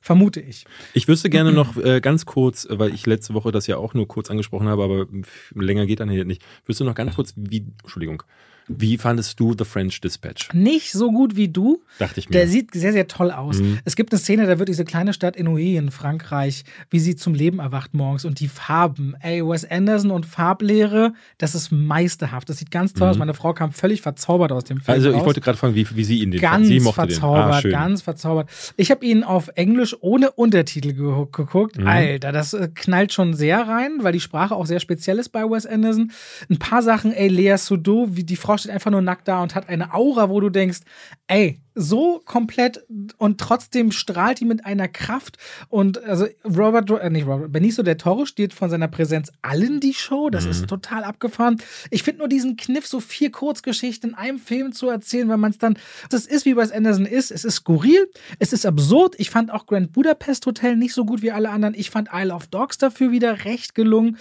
Vermute 0.01 0.41
ich. 0.41 0.65
Ich 0.95 1.07
wüsste 1.07 1.29
gerne 1.29 1.51
noch 1.51 1.77
äh, 1.77 2.01
ganz 2.01 2.25
kurz, 2.25 2.65
weil 2.71 2.91
ich 2.91 3.05
letzte 3.05 3.35
Woche 3.35 3.51
das 3.51 3.67
ja 3.67 3.77
auch 3.77 3.93
nur 3.93 4.07
kurz 4.07 4.31
angesprochen 4.31 4.67
habe, 4.67 4.83
aber 4.83 5.05
länger 5.53 5.85
geht 5.85 5.99
dann 5.99 6.09
hier 6.09 6.25
nicht. 6.25 6.41
Wüsste 6.65 6.85
noch 6.85 6.95
ganz 6.95 7.13
kurz, 7.13 7.35
wie, 7.35 7.67
Entschuldigung, 7.83 8.23
wie 8.67 8.97
fandest 8.97 9.39
du 9.39 9.53
The 9.57 9.65
French 9.65 9.99
Dispatch? 10.01 10.49
Nicht 10.53 10.91
so 10.93 11.11
gut 11.11 11.35
wie 11.35 11.49
du. 11.49 11.81
Dachte 11.99 12.19
ich 12.19 12.29
mir. 12.29 12.33
Der 12.33 12.47
sieht 12.47 12.73
sehr, 12.73 12.93
sehr 12.93 13.07
toll 13.07 13.31
aus. 13.31 13.59
Mhm. 13.59 13.79
Es 13.83 13.95
gibt 13.95 14.13
eine 14.13 14.19
Szene, 14.19 14.47
da 14.47 14.57
wird 14.59 14.69
diese 14.69 14.85
kleine 14.85 15.13
Stadt 15.13 15.35
Inouye 15.35 15.77
in 15.77 15.91
Frankreich, 15.91 16.63
wie 16.89 16.99
sie 16.99 17.15
zum 17.15 17.33
Leben 17.33 17.59
erwacht 17.59 17.93
morgens 17.93 18.25
und 18.25 18.39
die 18.39 18.47
Farben. 18.47 19.15
Ey, 19.19 19.45
Wes 19.45 19.69
Anderson 19.69 20.11
und 20.11 20.25
Farblehre, 20.25 21.13
das 21.37 21.55
ist 21.55 21.71
meisterhaft. 21.71 22.49
Das 22.49 22.57
sieht 22.57 22.71
ganz 22.71 22.93
toll 22.93 23.07
mhm. 23.07 23.11
aus. 23.11 23.17
Meine 23.17 23.33
Frau 23.33 23.53
kam 23.53 23.71
völlig 23.71 24.01
verzaubert 24.01 24.51
aus 24.51 24.63
dem 24.63 24.79
Film. 24.79 24.95
Also, 24.95 25.09
ich 25.09 25.17
raus. 25.17 25.25
wollte 25.25 25.41
gerade 25.41 25.57
fragen, 25.57 25.75
wie, 25.75 25.85
wie 25.95 26.03
sie 26.03 26.19
ihn 26.21 26.31
den 26.31 26.39
Ganz 26.39 26.67
sie 26.67 26.79
mochte 26.79 27.01
verzaubert, 27.01 27.65
den. 27.65 27.75
Ah, 27.75 27.79
ganz 27.79 28.01
verzaubert. 28.01 28.49
Ich 28.77 28.91
habe 28.91 29.05
ihn 29.05 29.23
auf 29.23 29.49
Englisch 29.55 29.95
ohne 29.99 30.31
Untertitel 30.31 30.93
ge 30.93 31.13
geguckt. 31.31 31.77
Mhm. 31.77 31.87
Alter, 31.87 32.31
das 32.31 32.53
äh, 32.53 32.69
knallt 32.73 33.11
schon 33.13 33.33
sehr 33.33 33.67
rein, 33.67 33.99
weil 34.01 34.13
die 34.13 34.19
Sprache 34.19 34.55
auch 34.55 34.65
sehr 34.65 34.79
speziell 34.79 35.19
ist 35.19 35.29
bei 35.29 35.43
Wes 35.43 35.65
Anderson. 35.65 36.11
Ein 36.49 36.59
paar 36.59 36.81
Sachen, 36.81 37.11
ey, 37.13 37.27
Lea 37.27 37.57
Sudot, 37.57 38.15
wie 38.15 38.23
die 38.23 38.35
Frau 38.35 38.52
steht 38.57 38.71
einfach 38.71 38.91
nur 38.91 39.01
nackt 39.01 39.27
da 39.27 39.33
da 39.33 39.41
und 39.41 39.55
hat 39.55 39.69
eine 39.69 39.93
Aura, 39.93 40.29
wo 40.29 40.39
du 40.39 40.49
denkst, 40.49 40.81
ey, 41.27 41.62
so 41.75 42.21
komplett 42.25 42.85
und 43.17 43.39
trotzdem 43.39 43.91
strahlt 43.91 44.39
die 44.39 44.45
mit 44.45 44.65
einer 44.65 44.87
Kraft. 44.87 45.37
Und 45.69 46.03
also 46.03 46.27
Robert, 46.43 46.89
äh, 46.89 47.09
nicht 47.09 47.27
Robert, 47.27 47.51
Benicio 47.51 47.83
del 47.83 47.97
Toro 47.97 48.25
steht 48.25 48.53
von 48.53 48.69
seiner 48.69 48.87
Präsenz 48.87 49.31
allen 49.41 49.79
die 49.79 49.93
Show. 49.93 50.29
Das 50.29 50.45
mhm. 50.45 50.51
ist 50.51 50.67
total 50.67 51.03
abgefahren. 51.03 51.61
Ich 51.89 52.03
finde 52.03 52.19
nur 52.19 52.27
diesen 52.27 52.57
Kniff, 52.57 52.87
so 52.87 52.99
vier 52.99 53.31
Kurzgeschichten 53.31 54.11
in 54.11 54.15
einem 54.15 54.39
Film 54.39 54.73
zu 54.73 54.89
erzählen, 54.89 55.29
weil 55.29 55.37
man 55.37 55.51
es 55.51 55.57
dann, 55.57 55.77
das 56.09 56.25
ist 56.25 56.45
wie 56.45 56.53
bei 56.53 56.63
Anderson 56.71 57.05
ist. 57.05 57.31
Es 57.31 57.43
ist 57.43 57.55
skurril, 57.55 58.09
es 58.39 58.53
ist 58.53 58.65
absurd. 58.65 59.15
Ich 59.17 59.29
fand 59.29 59.51
auch 59.51 59.65
Grand 59.65 59.91
Budapest 59.91 60.45
Hotel 60.45 60.75
nicht 60.75 60.93
so 60.93 61.05
gut 61.05 61.21
wie 61.21 61.31
alle 61.31 61.49
anderen. 61.49 61.73
Ich 61.75 61.89
fand 61.89 62.09
Isle 62.13 62.33
of 62.33 62.47
Dogs 62.47 62.77
dafür 62.77 63.11
wieder 63.11 63.45
recht 63.45 63.75
gelungen. 63.75 64.17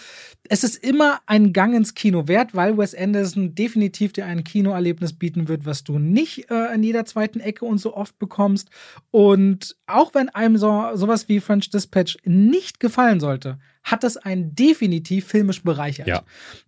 Es 0.49 0.65
ist 0.65 0.83
immer 0.83 1.21
ein 1.27 1.53
Gang 1.53 1.75
ins 1.75 1.95
Kino 1.95 2.27
wert, 2.29 2.55
weil 2.55 2.77
Wes 2.77 2.95
Anderson 2.95 3.55
definitiv 3.55 4.13
dir 4.13 4.27
ein 4.27 4.45
Kinoerlebnis 4.45 5.13
bieten 5.13 5.49
wird, 5.49 5.65
was 5.67 5.85
du 5.85 5.99
nicht 5.99 6.51
äh, 6.51 6.75
in 6.75 6.83
jeder 6.83 7.05
zweiten 7.05 7.41
Ecke 7.43 7.65
und 7.65 7.79
so 7.79 7.95
oft 7.97 8.19
bekommst. 8.19 8.71
Und 9.11 9.77
auch 9.87 10.15
wenn 10.15 10.29
einem 10.29 10.57
so 10.57 10.91
sowas 10.95 11.29
wie 11.29 11.41
French 11.41 11.71
Dispatch 11.71 12.17
nicht 12.25 12.81
gefallen 12.81 13.21
sollte, 13.21 13.59
hat 13.85 14.05
das 14.05 14.17
einen 14.17 14.55
definitiv 14.55 15.27
filmisch 15.27 15.63
bereichert. 15.63 16.07
Ja. 16.07 16.23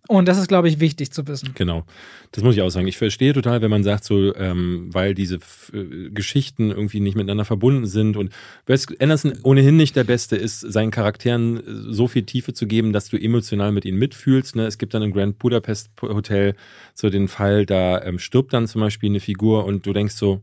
Und 0.07 0.27
das 0.27 0.37
ist, 0.37 0.47
glaube 0.47 0.67
ich, 0.67 0.79
wichtig 0.79 1.11
zu 1.11 1.25
wissen. 1.27 1.51
Genau. 1.55 1.85
Das 2.31 2.43
muss 2.43 2.55
ich 2.55 2.61
auch 2.61 2.69
sagen. 2.69 2.87
Ich 2.87 2.97
verstehe 2.97 3.31
total, 3.33 3.61
wenn 3.61 3.71
man 3.71 3.83
sagt, 3.83 4.03
so, 4.03 4.35
ähm, 4.35 4.89
weil 4.91 5.13
diese 5.13 5.39
äh, 5.71 6.09
Geschichten 6.09 6.71
irgendwie 6.71 6.99
nicht 6.99 7.15
miteinander 7.15 7.45
verbunden 7.45 7.85
sind 7.85 8.17
und 8.17 8.33
Wes 8.65 8.87
Anderson 8.99 9.33
ohnehin 9.43 9.77
nicht 9.77 9.95
der 9.95 10.03
Beste 10.03 10.35
ist, 10.35 10.59
seinen 10.59 10.91
Charakteren 10.91 11.57
äh, 11.57 11.93
so 11.93 12.07
viel 12.07 12.23
Tiefe 12.23 12.53
zu 12.53 12.67
geben, 12.67 12.91
dass 12.91 13.07
du 13.07 13.17
emotional 13.17 13.71
mit 13.71 13.85
ihnen 13.85 13.97
mitfühlst. 13.97 14.57
Ne? 14.57 14.65
Es 14.65 14.77
gibt 14.77 14.93
dann 14.93 15.01
im 15.01 15.13
Grand 15.13 15.39
Budapest 15.39 15.89
Hotel 16.01 16.55
so 16.93 17.09
den 17.09 17.29
Fall, 17.29 17.65
da 17.65 18.03
ähm, 18.03 18.19
stirbt 18.19 18.51
dann 18.53 18.67
zum 18.67 18.81
Beispiel 18.81 19.09
eine 19.09 19.21
Figur 19.21 19.65
und 19.65 19.85
du 19.85 19.93
denkst 19.93 20.15
so, 20.15 20.41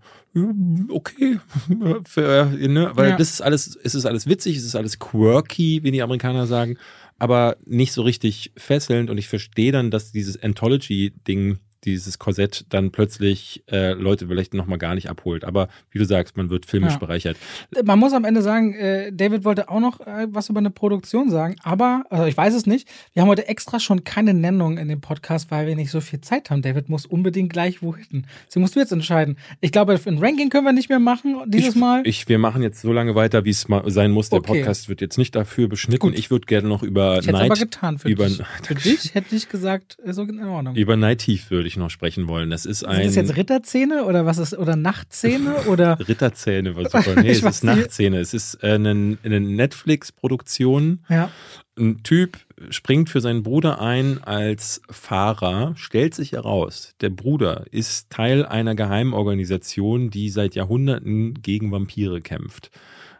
okay, 0.89 1.39
Für, 2.05 2.47
ne? 2.47 2.91
weil 2.95 3.11
ja. 3.11 3.16
das 3.16 3.30
ist 3.30 3.41
alles, 3.43 3.78
es 3.83 3.95
ist 3.95 4.07
alles 4.07 4.26
witzig, 4.26 4.57
es 4.57 4.64
ist 4.64 4.74
alles 4.74 4.99
quirky, 4.99 5.83
wie 5.83 5.91
die 5.91 6.03
Amerikaner 6.03 6.47
sagen, 6.47 6.78
aber 7.18 7.57
nicht 7.66 7.93
so 7.93 8.03
richtig 8.03 8.53
fesselnd 8.57 9.11
und 9.11 9.18
ich 9.18 9.28
verstehe 9.28 9.72
dann, 9.72 9.91
dass 9.91 10.12
dieses 10.12 10.43
Anthology-Ding 10.43 11.59
dieses 11.85 12.18
Korsett 12.18 12.64
dann 12.68 12.91
plötzlich 12.93 13.64
äh, 13.70 13.93
Leute 13.93 14.28
vielleicht 14.28 14.55
nochmal 14.55 14.78
gar 14.78 14.95
nicht 14.95 15.09
abholt. 15.11 15.45
Aber 15.45 15.68
wie 15.91 15.99
du 15.99 16.05
sagst, 16.05 16.37
man 16.37 16.49
wird 16.51 16.66
filmisch 16.66 16.93
Ja. 16.95 16.99
bereichert. 16.99 17.37
Man 17.85 17.99
muss 17.99 18.12
am 18.12 18.24
Ende 18.24 18.43
sagen, 18.43 18.74
äh, 18.74 19.12
David 19.12 19.45
wollte 19.45 19.68
auch 19.68 19.80
noch 19.80 20.01
äh, 20.01 20.26
was 20.30 20.49
über 20.49 20.59
eine 20.61 20.70
Produktion 20.70 21.30
sagen, 21.30 21.57
aber, 21.62 22.05
also 22.11 22.26
ich 22.26 22.37
weiß 22.37 22.55
es 22.55 22.66
nicht, 22.66 22.89
wir 23.14 23.22
haben 23.22 23.28
heute 23.28 23.49
extra 23.49 23.80
schon 23.80 24.05
keine 24.05 24.35
Nennung 24.35 24.78
in 24.78 24.89
dem 24.89 25.01
Podcast, 25.01 25.51
weil 25.51 25.66
wir 25.66 25.76
nicht 25.76 25.91
so 25.91 26.01
viel 26.01 26.20
Zeit 26.20 26.51
haben. 26.51 26.62
David 26.62 26.89
muss 26.89 27.07
unbedingt 27.07 27.53
gleich 27.53 27.83
wohin. 27.83 28.26
Sie 28.49 28.59
musst 28.61 28.76
du 28.76 28.80
jetzt 28.80 28.93
entscheiden. 28.93 29.37
Ich 29.61 29.72
glaube, 29.72 29.99
ein 30.07 30.18
Ranking 30.18 30.51
können 30.51 30.64
wir 30.64 30.72
nicht 30.72 30.89
mehr 30.89 30.99
machen 31.01 31.37
dieses 31.47 31.74
ich, 31.74 31.81
Mal. 31.81 32.02
Ich, 32.07 32.28
wir 32.28 32.39
machen 32.39 32.62
jetzt 32.62 32.81
so 32.81 32.93
lange 32.93 33.15
weiter, 33.15 33.44
wie 33.44 33.51
es 33.51 33.69
mal 33.69 33.82
sein 33.90 34.11
muss. 34.11 34.28
Der 34.31 34.39
Okay. 34.39 34.59
Podcast 34.59 34.89
wird 34.89 35.01
jetzt 35.01 35.19
nicht 35.19 35.35
dafür 35.35 35.69
beschnitten. 35.69 36.01
Gut. 36.01 36.19
Ich 36.19 36.31
würde 36.31 36.47
gerne 36.47 36.69
noch 36.69 36.82
über 36.82 37.19
Ich 37.19 37.27
hätte 37.27 37.31
es 37.36 37.40
aber 37.40 37.48
Night, 37.48 37.59
getan 37.61 37.98
für 37.98 38.09
über- 38.09 38.27
dich. 38.27 38.40
Für 38.62 38.74
dich 38.74 39.15
hätte 39.15 39.35
ich 39.36 39.48
gesagt, 39.48 39.98
so 40.07 40.23
in 40.23 40.43
Ordnung. 40.44 40.74
über 40.77 40.97
Night 40.97 41.19
Thief 41.20 41.51
würde 41.51 41.69
ich 41.69 41.72
noch 41.77 41.90
sprechen 41.90 42.28
wollen. 42.28 42.51
Das 42.51 42.66
ist 42.66 42.81
Sind 42.81 42.89
ein 42.90 43.07
das 43.07 43.15
jetzt 43.15 43.36
Ritterzähne 43.36 44.05
oder 44.05 44.27
was 44.27 44.39
ist, 44.39 44.57
oder 44.57 44.77
Nachtzähne 44.77 45.55
oder? 45.66 45.99
Ritterzähne, 45.99 46.77
war 46.77 46.85
super. 46.85 47.20
Nee, 47.20 47.31
Ich 47.32 47.43
es 47.43 47.57
ist. 47.57 47.65
Nachtzähne. 47.65 48.19
Es 48.20 48.35
ist 48.35 48.62
äh, 48.62 48.74
eine, 48.74 49.19
eine 49.23 49.40
Netflix-Produktion. 49.40 51.01
Ja. 51.09 51.31
Ein 51.78 52.03
Typ 52.03 52.39
springt 52.69 53.09
für 53.09 53.20
seinen 53.20 53.43
Bruder 53.43 53.81
ein 53.81 54.23
als 54.23 54.82
Fahrer, 54.90 55.73
stellt 55.77 56.15
sich 56.15 56.32
heraus, 56.32 56.94
der 57.01 57.09
Bruder 57.09 57.65
ist 57.70 58.11
Teil 58.11 58.44
einer 58.44 58.74
Geheimorganisation, 58.74 60.11
die 60.11 60.28
seit 60.28 60.55
Jahrhunderten 60.55 61.40
gegen 61.40 61.73
Vampire 61.73 62.20
kämpft. 62.20 62.70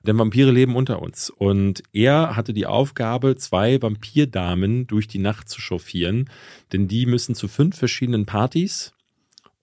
Denn 0.07 0.19
Vampire 0.19 0.51
leben 0.51 0.75
unter 0.75 1.01
uns. 1.01 1.31
Und 1.31 1.83
er 1.93 2.35
hatte 2.37 2.53
die 2.53 2.67
Aufgabe, 2.67 3.37
zwei 3.37 3.81
Vampirdamen 3.81 4.87
durch 4.87 5.07
die 5.07 5.19
Nacht 5.19 5.49
zu 5.49 5.61
chauffieren, 5.61 6.29
denn 6.73 6.89
die 6.89 7.07
müssen 7.07 7.35
zu 7.35 7.49
fünf 7.49 7.77
verschiedenen 7.77 8.27
Partys 8.27 8.93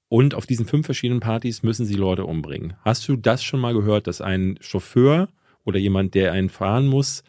und 0.08 0.34
auf 0.34 0.46
diesen 0.46 0.66
fünf 0.66 0.86
verschiedenen 0.86 1.20
Partys 1.20 1.64
müssen 1.64 1.86
sie 1.86 1.96
Leute 1.96 2.26
umbringen. 2.26 2.74
Hast 2.84 3.08
du 3.08 3.16
das 3.16 3.44
schon 3.44 3.60
mal 3.60 3.74
gehört, 3.74 4.08
dass 4.08 4.22
ein 4.22 4.58
Chauffeur 4.60 5.30
oder 5.64 5.78
jemand, 5.78 6.16
der 6.16 6.34
einen 6.34 6.50
fahren 6.50 6.88
muss, 6.88 7.24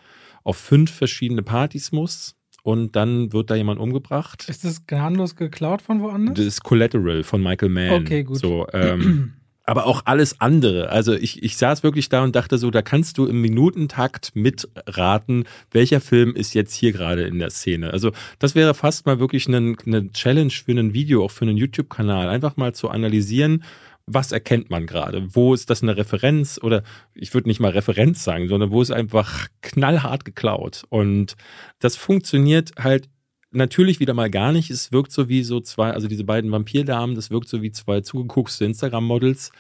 auf 0.45 0.57
fünf 0.57 0.91
verschiedene 0.91 1.43
Partys 1.43 1.93
muss 1.93 2.37
und 2.63 2.97
dann 2.97 3.33
wird 3.33 3.51
da 3.51 3.55
jemand 3.55 3.81
umgebracht? 3.81 4.49
Ist 4.49 4.65
das 4.65 4.87
gnadenlos 4.87 5.37
geklaut 5.37 5.83
von 5.83 6.01
woanders? 6.01 6.37
Das 6.37 6.47
ist 6.47 6.63
Collateral 6.63 7.23
von 7.23 7.43
Michael 7.43 7.69
Mann. 7.69 8.03
Okay, 8.03 8.23
gut. 8.25 8.39
So, 8.39 8.67
ähm, 8.73 9.35
aber 9.71 9.87
auch 9.87 10.03
alles 10.05 10.41
andere. 10.41 10.89
Also 10.89 11.13
ich, 11.13 11.45
ich 11.45 11.57
saß 11.57 11.85
wirklich 11.85 12.09
da 12.09 12.25
und 12.25 12.35
dachte 12.35 12.59
so, 12.59 12.73
da 12.73 12.83
kannst 12.83 13.19
du 13.19 13.27
im 13.27 13.41
Minutentakt 13.41 14.35
mitraten, 14.35 15.45
welcher 15.71 16.01
Film 16.01 16.35
ist 16.35 16.55
jetzt 16.55 16.75
hier 16.75 16.91
gerade 16.91 17.23
in 17.23 17.39
der 17.39 17.51
Szene. 17.51 17.93
Also 17.93 18.11
das 18.41 18.57
wäre 18.57 18.75
fast 18.75 19.07
mal 19.07 19.21
wirklich 19.21 19.47
eine, 19.47 19.77
eine 19.87 20.11
Challenge 20.11 20.51
für 20.51 20.73
ein 20.73 20.93
Video, 20.93 21.25
auch 21.25 21.31
für 21.31 21.45
einen 21.45 21.57
YouTube-Kanal. 21.57 22.29
Einfach 22.29 22.57
mal 22.57 22.75
zu 22.75 22.89
analysieren, 22.89 23.63
was 24.07 24.33
erkennt 24.33 24.71
man 24.71 24.87
gerade? 24.87 25.37
Wo 25.37 25.55
ist 25.55 25.71
das 25.71 25.85
eine 25.85 25.97
Referenz? 25.97 26.59
Oder 26.61 26.83
ich 27.15 27.33
würde 27.33 27.49
nicht 27.49 27.61
mal 27.61 27.71
Referenz 27.71 28.25
sagen, 28.25 28.49
sondern 28.49 28.73
wo 28.73 28.83
ist 28.83 28.91
einfach 28.91 29.47
knallhart 29.63 30.25
geklaut? 30.25 30.83
Und 30.89 31.37
das 31.79 31.95
funktioniert 31.95 32.73
halt 32.77 33.09
natürlich 33.51 34.01
wieder 34.01 34.15
mal 34.15 34.31
gar 34.31 34.53
nicht. 34.53 34.71
Es 34.71 34.93
wirkt 34.93 35.13
so 35.13 35.29
wie 35.29 35.43
so 35.43 35.61
zwei, 35.61 35.91
also 35.91 36.09
diese 36.09 36.25
beiden 36.25 36.53
Vampirdamen, 36.53 37.15
das 37.15 37.31
wirkt 37.31 37.49
so 37.49 37.63
wie 37.63 37.73
zwei 37.73 38.01
zugeguckste 38.01 38.65
Instagram-Models, 38.65 39.53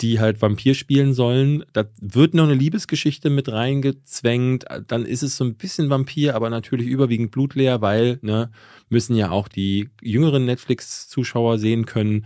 die 0.00 0.20
halt 0.20 0.42
Vampir 0.42 0.74
spielen 0.74 1.14
sollen. 1.14 1.64
Da 1.72 1.84
wird 2.00 2.34
noch 2.34 2.44
eine 2.44 2.54
Liebesgeschichte 2.54 3.30
mit 3.30 3.50
reingezwängt. 3.50 4.64
Dann 4.88 5.04
ist 5.04 5.22
es 5.22 5.36
so 5.36 5.44
ein 5.44 5.54
bisschen 5.54 5.90
Vampir, 5.90 6.34
aber 6.34 6.50
natürlich 6.50 6.86
überwiegend 6.86 7.30
blutleer, 7.30 7.80
weil, 7.80 8.18
ne, 8.22 8.50
müssen 8.88 9.16
ja 9.16 9.30
auch 9.30 9.48
die 9.48 9.90
jüngeren 10.00 10.44
Netflix-Zuschauer 10.44 11.58
sehen 11.58 11.86
können. 11.86 12.24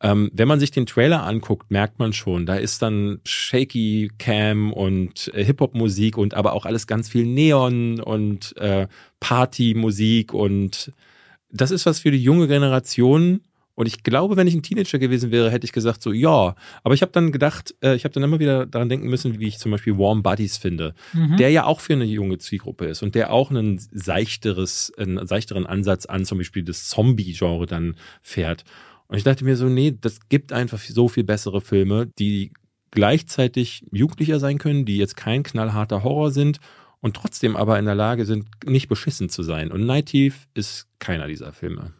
Ähm, 0.00 0.30
wenn 0.32 0.46
man 0.46 0.60
sich 0.60 0.70
den 0.70 0.86
Trailer 0.86 1.24
anguckt, 1.24 1.70
merkt 1.72 1.98
man 1.98 2.12
schon, 2.12 2.46
da 2.46 2.54
ist 2.54 2.82
dann 2.82 3.20
Shaky 3.24 4.12
Cam 4.18 4.72
und 4.72 5.30
äh, 5.34 5.44
Hip-Hop-Musik 5.44 6.16
und 6.16 6.34
aber 6.34 6.52
auch 6.52 6.66
alles 6.66 6.86
ganz 6.86 7.08
viel 7.08 7.26
Neon 7.26 7.98
und 8.00 8.56
äh, 8.58 8.86
Party-Musik 9.20 10.34
und 10.34 10.92
das 11.50 11.70
ist 11.70 11.86
was 11.86 12.00
für 12.00 12.10
die 12.10 12.22
junge 12.22 12.46
Generation. 12.48 13.40
Und 13.74 13.86
ich 13.86 14.02
glaube, 14.02 14.36
wenn 14.36 14.48
ich 14.48 14.54
ein 14.54 14.62
Teenager 14.64 14.98
gewesen 14.98 15.30
wäre, 15.30 15.52
hätte 15.52 15.64
ich 15.64 15.70
gesagt 15.72 16.02
so, 16.02 16.12
ja. 16.12 16.56
Aber 16.82 16.94
ich 16.94 17.00
habe 17.02 17.12
dann 17.12 17.30
gedacht, 17.30 17.76
äh, 17.80 17.94
ich 17.94 18.02
habe 18.02 18.12
dann 18.12 18.24
immer 18.24 18.40
wieder 18.40 18.66
daran 18.66 18.88
denken 18.88 19.08
müssen, 19.08 19.38
wie 19.38 19.46
ich 19.46 19.58
zum 19.58 19.70
Beispiel 19.70 19.96
Warm 19.96 20.24
Buddies 20.24 20.56
finde, 20.58 20.94
Mhm. 21.12 21.36
der 21.36 21.50
ja 21.50 21.64
auch 21.64 21.78
für 21.78 21.92
eine 21.92 22.04
junge 22.04 22.38
Zielgruppe 22.38 22.86
ist 22.86 23.04
und 23.04 23.14
der 23.14 23.32
auch 23.32 23.50
einen 23.50 23.78
seichteres, 23.92 24.92
einen 24.98 25.24
seichteren 25.28 25.64
Ansatz 25.64 26.06
an 26.06 26.24
zum 26.24 26.38
Beispiel 26.38 26.64
das 26.64 26.88
Zombie-Genre 26.88 27.66
dann 27.66 27.94
fährt. 28.20 28.64
Und 29.08 29.16
ich 29.16 29.24
dachte 29.24 29.44
mir 29.44 29.56
so, 29.56 29.66
nee, 29.66 29.96
das 29.98 30.28
gibt 30.28 30.52
einfach 30.52 30.78
so 30.78 31.08
viel 31.08 31.24
bessere 31.24 31.60
Filme, 31.60 32.06
die 32.18 32.52
gleichzeitig 32.90 33.84
jugendlicher 33.90 34.38
sein 34.38 34.58
können, 34.58 34.84
die 34.84 34.98
jetzt 34.98 35.16
kein 35.16 35.42
knallharter 35.42 36.02
Horror 36.04 36.30
sind 36.30 36.58
und 37.00 37.16
trotzdem 37.16 37.56
aber 37.56 37.78
in 37.78 37.84
der 37.84 37.94
Lage 37.94 38.24
sind, 38.24 38.46
nicht 38.66 38.88
beschissen 38.88 39.28
zu 39.28 39.42
sein. 39.42 39.72
Und 39.72 39.86
Night 39.86 40.06
Thief 40.06 40.48
ist 40.54 40.88
keiner 40.98 41.26
dieser 41.26 41.52
Filme. 41.52 41.94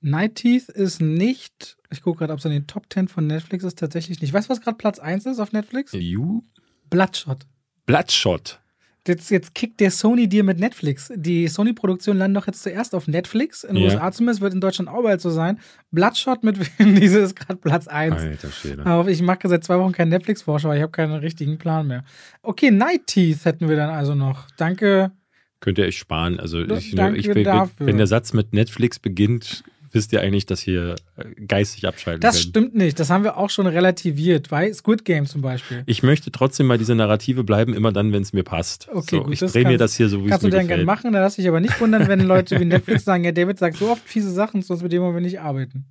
Night 0.00 0.36
Teeth 0.36 0.68
ist 0.68 1.00
nicht, 1.00 1.78
ich 1.90 2.02
gucke 2.02 2.18
gerade, 2.18 2.32
ob 2.32 2.38
es 2.38 2.44
in 2.44 2.52
den 2.52 2.66
Top 2.66 2.92
10 2.92 3.08
von 3.08 3.26
Netflix 3.26 3.64
ist, 3.64 3.78
tatsächlich 3.78 4.20
nicht. 4.20 4.32
Weißt 4.32 4.48
du, 4.48 4.52
was 4.52 4.60
gerade 4.60 4.76
Platz 4.76 4.98
1 4.98 5.26
ist 5.26 5.38
auf 5.40 5.52
Netflix? 5.52 5.92
You? 5.92 6.42
Bloodshot. 6.90 7.46
Bloodshot. 7.86 8.60
Jetzt, 9.06 9.30
jetzt 9.30 9.54
kickt 9.54 9.80
der 9.80 9.90
Sony 9.90 10.28
dir 10.28 10.44
mit 10.44 10.58
Netflix. 10.58 11.12
Die 11.14 11.46
Sony-Produktion 11.46 12.16
landet 12.16 12.42
doch 12.42 12.46
jetzt 12.46 12.62
zuerst 12.62 12.94
auf 12.94 13.06
Netflix. 13.06 13.62
In 13.62 13.74
den 13.74 13.84
Ja. 13.84 13.90
USA 13.92 14.12
zumindest, 14.12 14.40
wird 14.40 14.54
in 14.54 14.62
Deutschland 14.62 14.88
auch 14.88 15.02
bald 15.02 15.20
so 15.20 15.28
sein. 15.28 15.58
Bloodshot 15.90 16.42
mit 16.42 16.58
Vin 16.78 16.94
Diesel 17.00 17.22
ist 17.22 17.36
gerade 17.36 17.56
Platz 17.56 17.86
1. 17.86 18.14
Alter 18.14 18.50
Schwede. 18.50 19.10
Ich 19.10 19.20
mache 19.20 19.46
seit 19.48 19.62
zwei 19.62 19.78
Wochen 19.78 19.92
keinen 19.92 20.08
Netflix-Vorschau, 20.08 20.68
weil 20.68 20.78
ich 20.78 20.82
habe 20.82 20.92
keinen 20.92 21.12
richtigen 21.14 21.58
Plan 21.58 21.86
mehr. 21.86 22.04
Okay, 22.42 22.70
Night 22.70 23.06
Teeth 23.06 23.44
hätten 23.44 23.68
wir 23.68 23.76
dann 23.76 23.90
also 23.90 24.14
noch. 24.14 24.46
Danke. 24.56 25.12
Könnt 25.60 25.78
ihr 25.78 25.84
euch 25.84 25.98
sparen. 25.98 26.40
Also 26.40 26.62
ich, 26.62 26.94
Danke 26.94 27.18
ich, 27.18 27.28
wenn 27.28 27.96
der 27.98 28.06
Satz 28.06 28.32
mit 28.32 28.52
Netflix 28.52 28.98
beginnt, 28.98 29.64
wisst 29.94 30.12
ihr 30.12 30.20
eigentlich, 30.20 30.46
dass 30.46 30.66
ihr 30.66 30.96
äh, 31.16 31.24
geistig 31.46 31.86
abschalten 31.86 32.20
Das 32.20 32.36
könnt. 32.36 32.48
stimmt 32.48 32.74
nicht. 32.74 32.98
Das 33.00 33.10
haben 33.10 33.24
wir 33.24 33.36
auch 33.36 33.50
schon 33.50 33.66
relativiert. 33.66 34.50
Bei 34.50 34.72
Squid 34.72 35.04
Game 35.04 35.26
zum 35.26 35.42
Beispiel. 35.42 35.82
Ich 35.86 36.02
möchte 36.02 36.30
trotzdem 36.32 36.68
bei 36.68 36.76
dieser 36.76 36.94
Narrative 36.94 37.44
bleiben, 37.44 37.74
immer 37.74 37.92
dann, 37.92 38.12
wenn 38.12 38.22
es 38.22 38.32
mir 38.32 38.44
passt. 38.44 38.88
Okay, 38.92 39.16
so, 39.16 39.22
gut, 39.24 39.32
ich 39.32 39.40
drehe 39.40 39.64
mir 39.66 39.78
das 39.78 39.94
hier 39.96 40.08
so, 40.08 40.20
wie 40.20 40.24
es 40.26 40.30
Kannst 40.30 40.44
du 40.44 40.48
mir 40.48 40.56
dann 40.56 40.68
gerne 40.68 40.84
machen, 40.84 41.12
da 41.12 41.20
lass 41.20 41.36
dich 41.36 41.48
aber 41.48 41.60
nicht 41.60 41.80
wundern, 41.80 42.08
wenn 42.08 42.20
Leute 42.20 42.58
wie 42.60 42.64
Netflix 42.64 43.04
sagen, 43.04 43.24
ja, 43.24 43.32
David 43.32 43.58
sagt 43.58 43.76
so 43.76 43.90
oft 43.90 44.02
fiese 44.06 44.30
Sachen, 44.30 44.62
sonst 44.62 44.82
mit 44.82 44.92
dem 44.92 45.02
wollen 45.02 45.14
wir 45.14 45.20
nicht 45.20 45.40
arbeiten. 45.40 45.84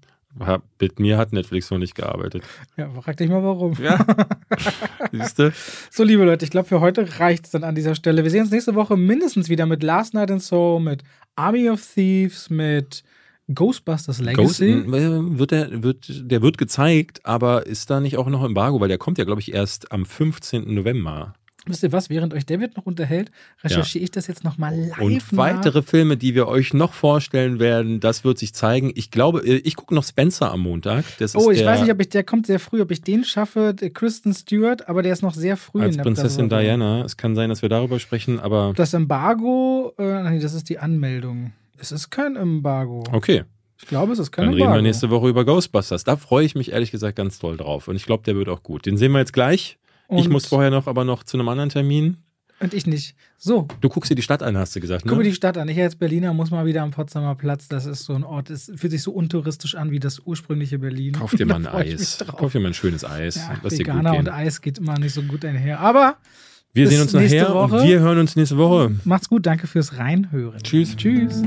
Mit 0.79 0.99
mir 0.99 1.17
hat 1.17 1.31
Netflix 1.31 1.69
noch 1.69 1.77
nicht 1.77 1.93
gearbeitet. 1.93 2.43
Ja, 2.75 2.89
frag 2.89 3.17
dich 3.17 3.29
mal 3.29 3.43
warum. 3.43 3.73
Ja. 3.81 4.03
Siehst 5.11 5.37
du? 5.37 5.53
So, 5.91 6.03
liebe 6.03 6.23
Leute, 6.23 6.43
ich 6.43 6.49
glaube, 6.51 6.67
für 6.67 6.79
heute 6.81 7.19
reicht's 7.19 7.51
dann 7.51 7.63
an 7.63 7.75
dieser 7.75 7.93
Stelle. 7.93 8.23
Wir 8.23 8.31
sehen 8.31 8.41
uns 8.41 8.51
nächste 8.51 8.73
Woche 8.73 8.97
mindestens 8.97 9.49
wieder 9.49 9.67
mit 9.67 9.83
Last 9.83 10.15
Night 10.15 10.31
in 10.31 10.39
Soul, 10.39 10.79
mit 10.81 11.03
Army 11.35 11.69
of 11.69 11.81
Thieves, 11.85 12.49
mit 12.49 13.03
Ghostbusters 13.53 14.19
Ghost, 14.35 14.59
Legacy. 14.59 14.71
äh, 14.71 15.37
wird 15.39 15.51
der, 15.51 15.83
wird, 15.83 16.05
der 16.09 16.41
wird 16.41 16.57
gezeigt, 16.57 17.25
aber 17.25 17.65
ist 17.65 17.89
da 17.89 17.99
nicht 17.99 18.17
auch 18.17 18.27
noch 18.27 18.43
Embargo? 18.43 18.79
Weil 18.79 18.87
der 18.87 18.97
kommt 18.97 19.17
ja, 19.17 19.25
glaube 19.25 19.41
ich, 19.41 19.53
erst 19.53 19.91
am 19.91 20.05
15. 20.05 20.73
November. 20.73 21.33
Wisst 21.65 21.81
ihr 21.81 21.93
was? 21.93 22.09
Während 22.09 22.33
euch 22.33 22.45
David 22.45 22.75
noch 22.75 22.85
unterhält, 22.85 23.31
recherchiere 23.63 24.03
ich 24.03 24.11
das 24.11 24.27
jetzt 24.27 24.43
nochmal 24.43 24.75
live 24.75 24.99
Und 24.99 25.13
nach. 25.31 25.37
weitere 25.37 25.81
Filme, 25.81 26.17
die 26.17 26.35
wir 26.35 26.49
euch 26.49 26.73
noch 26.73 26.91
vorstellen 26.91 27.57
werden, 27.57 28.01
das 28.01 28.25
wird 28.25 28.37
sich 28.37 28.53
zeigen. 28.53 28.91
Ich 28.95 29.11
glaube, 29.11 29.39
äh, 29.47 29.61
ich 29.63 29.77
gucke 29.77 29.95
noch 29.95 30.03
Spencer 30.03 30.51
am 30.51 30.59
Montag. 30.59 31.05
Das 31.19 31.37
Oh, 31.37 31.51
ich 31.51 31.63
weiß 31.63 31.81
nicht, 31.81 31.91
ob 31.91 32.01
ich, 32.01 32.09
der 32.09 32.25
kommt 32.25 32.47
sehr 32.47 32.59
früh, 32.59 32.81
ob 32.81 32.91
ich 32.91 33.01
den 33.01 33.23
schaffe, 33.23 33.73
Kristen 33.93 34.33
Stewart, 34.33 34.89
aber 34.89 35.03
der 35.03 35.13
ist 35.13 35.21
noch 35.21 35.33
sehr 35.35 35.55
früh 35.55 35.81
als 35.83 35.91
in 35.91 35.97
der 35.99 36.03
Prinzessin. 36.03 36.49
Diana. 36.49 37.05
Es 37.05 37.15
kann 37.15 37.33
sein, 37.33 37.47
dass 37.49 37.61
wir 37.61 37.69
darüber 37.69 37.97
sprechen, 37.99 38.41
aber 38.41 38.73
Das 38.75 38.93
Embargo, 38.93 39.93
äh, 39.97 40.29
nee, 40.31 40.39
das 40.39 40.53
ist 40.53 40.67
die 40.67 40.79
Anmeldung. 40.79 41.53
Es 41.83 41.91
ist 41.91 42.09
kein 42.09 42.37
Embargo. 42.37 43.03
okay. 43.11 43.43
Ich 43.81 43.87
glaube, 43.89 44.13
es 44.13 44.19
ist 44.19 44.31
kein 44.31 44.45
Dann 44.45 44.53
Embargo. 44.53 44.71
reden 44.71 44.83
wir 44.85 44.87
nächste 44.89 45.09
Woche 45.09 45.27
über 45.27 45.43
Ghostbusters. 45.43 46.05
Da 46.05 46.15
freue 46.15 46.45
ich 46.45 46.55
mich 46.55 46.71
ehrlich 46.71 46.91
gesagt 46.91 47.17
ganz 47.17 47.39
toll 47.39 47.57
drauf. 47.57 47.89
Und 47.89 47.97
ich 47.97 48.05
glaube, 48.05 48.23
der 48.23 48.37
wird 48.37 48.47
auch 48.47 48.63
gut. 48.63 48.85
Den 48.85 48.95
sehen 48.95 49.11
wir 49.11 49.19
jetzt 49.19 49.33
gleich. 49.33 49.77
ich 50.09 50.25
Und- 50.25 50.31
muss 50.31 50.45
vorher 50.45 50.69
noch, 50.71 50.87
aber 50.87 51.03
noch 51.03 51.23
zu 51.23 51.35
einem 51.35 51.49
anderen 51.49 51.69
Termin. 51.69 52.17
Und 52.61 52.73
ich 52.73 52.87
nicht. 52.87 53.15
So, 53.37 53.67
Du 53.81 53.89
guckst 53.89 54.09
dir 54.09 54.15
die 54.15 54.21
Stadt 54.21 54.41
an, 54.41 54.55
hast 54.57 54.73
du 54.73 54.79
gesagt, 54.79 55.03
guck 55.03 55.11
mir 55.17 55.17
ne? 55.17 55.23
die 55.31 55.33
Stadt 55.35 55.57
an. 55.57 55.67
Ich 55.67 55.77
als 55.81 55.97
Berliner 55.97 56.33
muss 56.33 56.49
mal 56.49 56.65
wieder 56.65 56.81
am 56.83 56.91
Potsdamer 56.91 57.35
Platz. 57.35 57.67
Das 57.67 57.85
ist 57.85 58.05
so 58.05 58.13
ein 58.13 58.23
Ort, 58.23 58.49
es 58.49 58.71
fühlt 58.77 58.91
sich 58.91 59.03
so 59.03 59.11
untouristisch 59.11 59.75
an 59.75 59.91
wie 59.91 59.99
das 59.99 60.19
ursprüngliche 60.23 60.79
Berlin. 60.79 61.11
Kauf 61.13 61.31
dir 61.35 61.45
mal 61.47 61.55
ein 61.67 61.87
ich 61.87 61.93
Eis. 61.95 62.19
Kauf 62.37 62.53
dir 62.53 62.61
mal 62.61 62.69
ein 62.69 62.73
schönes 62.73 63.03
Eis. 63.03 63.35
Ja, 63.35 63.55
Lass 63.63 63.73
dir 63.73 63.83
gut 63.83 63.95
Veganer 63.95 64.17
und. 64.17 64.29
Eis 64.29 64.61
geht 64.61 64.77
immer 64.77 64.97
nicht 64.97 65.13
so 65.13 65.23
gut 65.23 65.43
einher. 65.43 65.81
Aber 65.81 66.15
Wir 66.75 66.85
bis 66.85 66.93
sehen 66.93 67.01
uns 67.03 67.13
nachher 67.13 67.53
Woche. 67.53 67.75
und 67.75 67.87
wir 67.87 67.99
hören 67.99 68.17
uns 68.17 68.35
nächste 68.35 68.57
Woche. 68.57 68.95
macht's 69.03 69.29
gut. 69.29 69.45
Danke 69.45 69.67
fürs 69.67 69.99
Reinhören. 69.99 70.57
Tschüss. 70.63 70.95
Tschüss. 70.95 71.43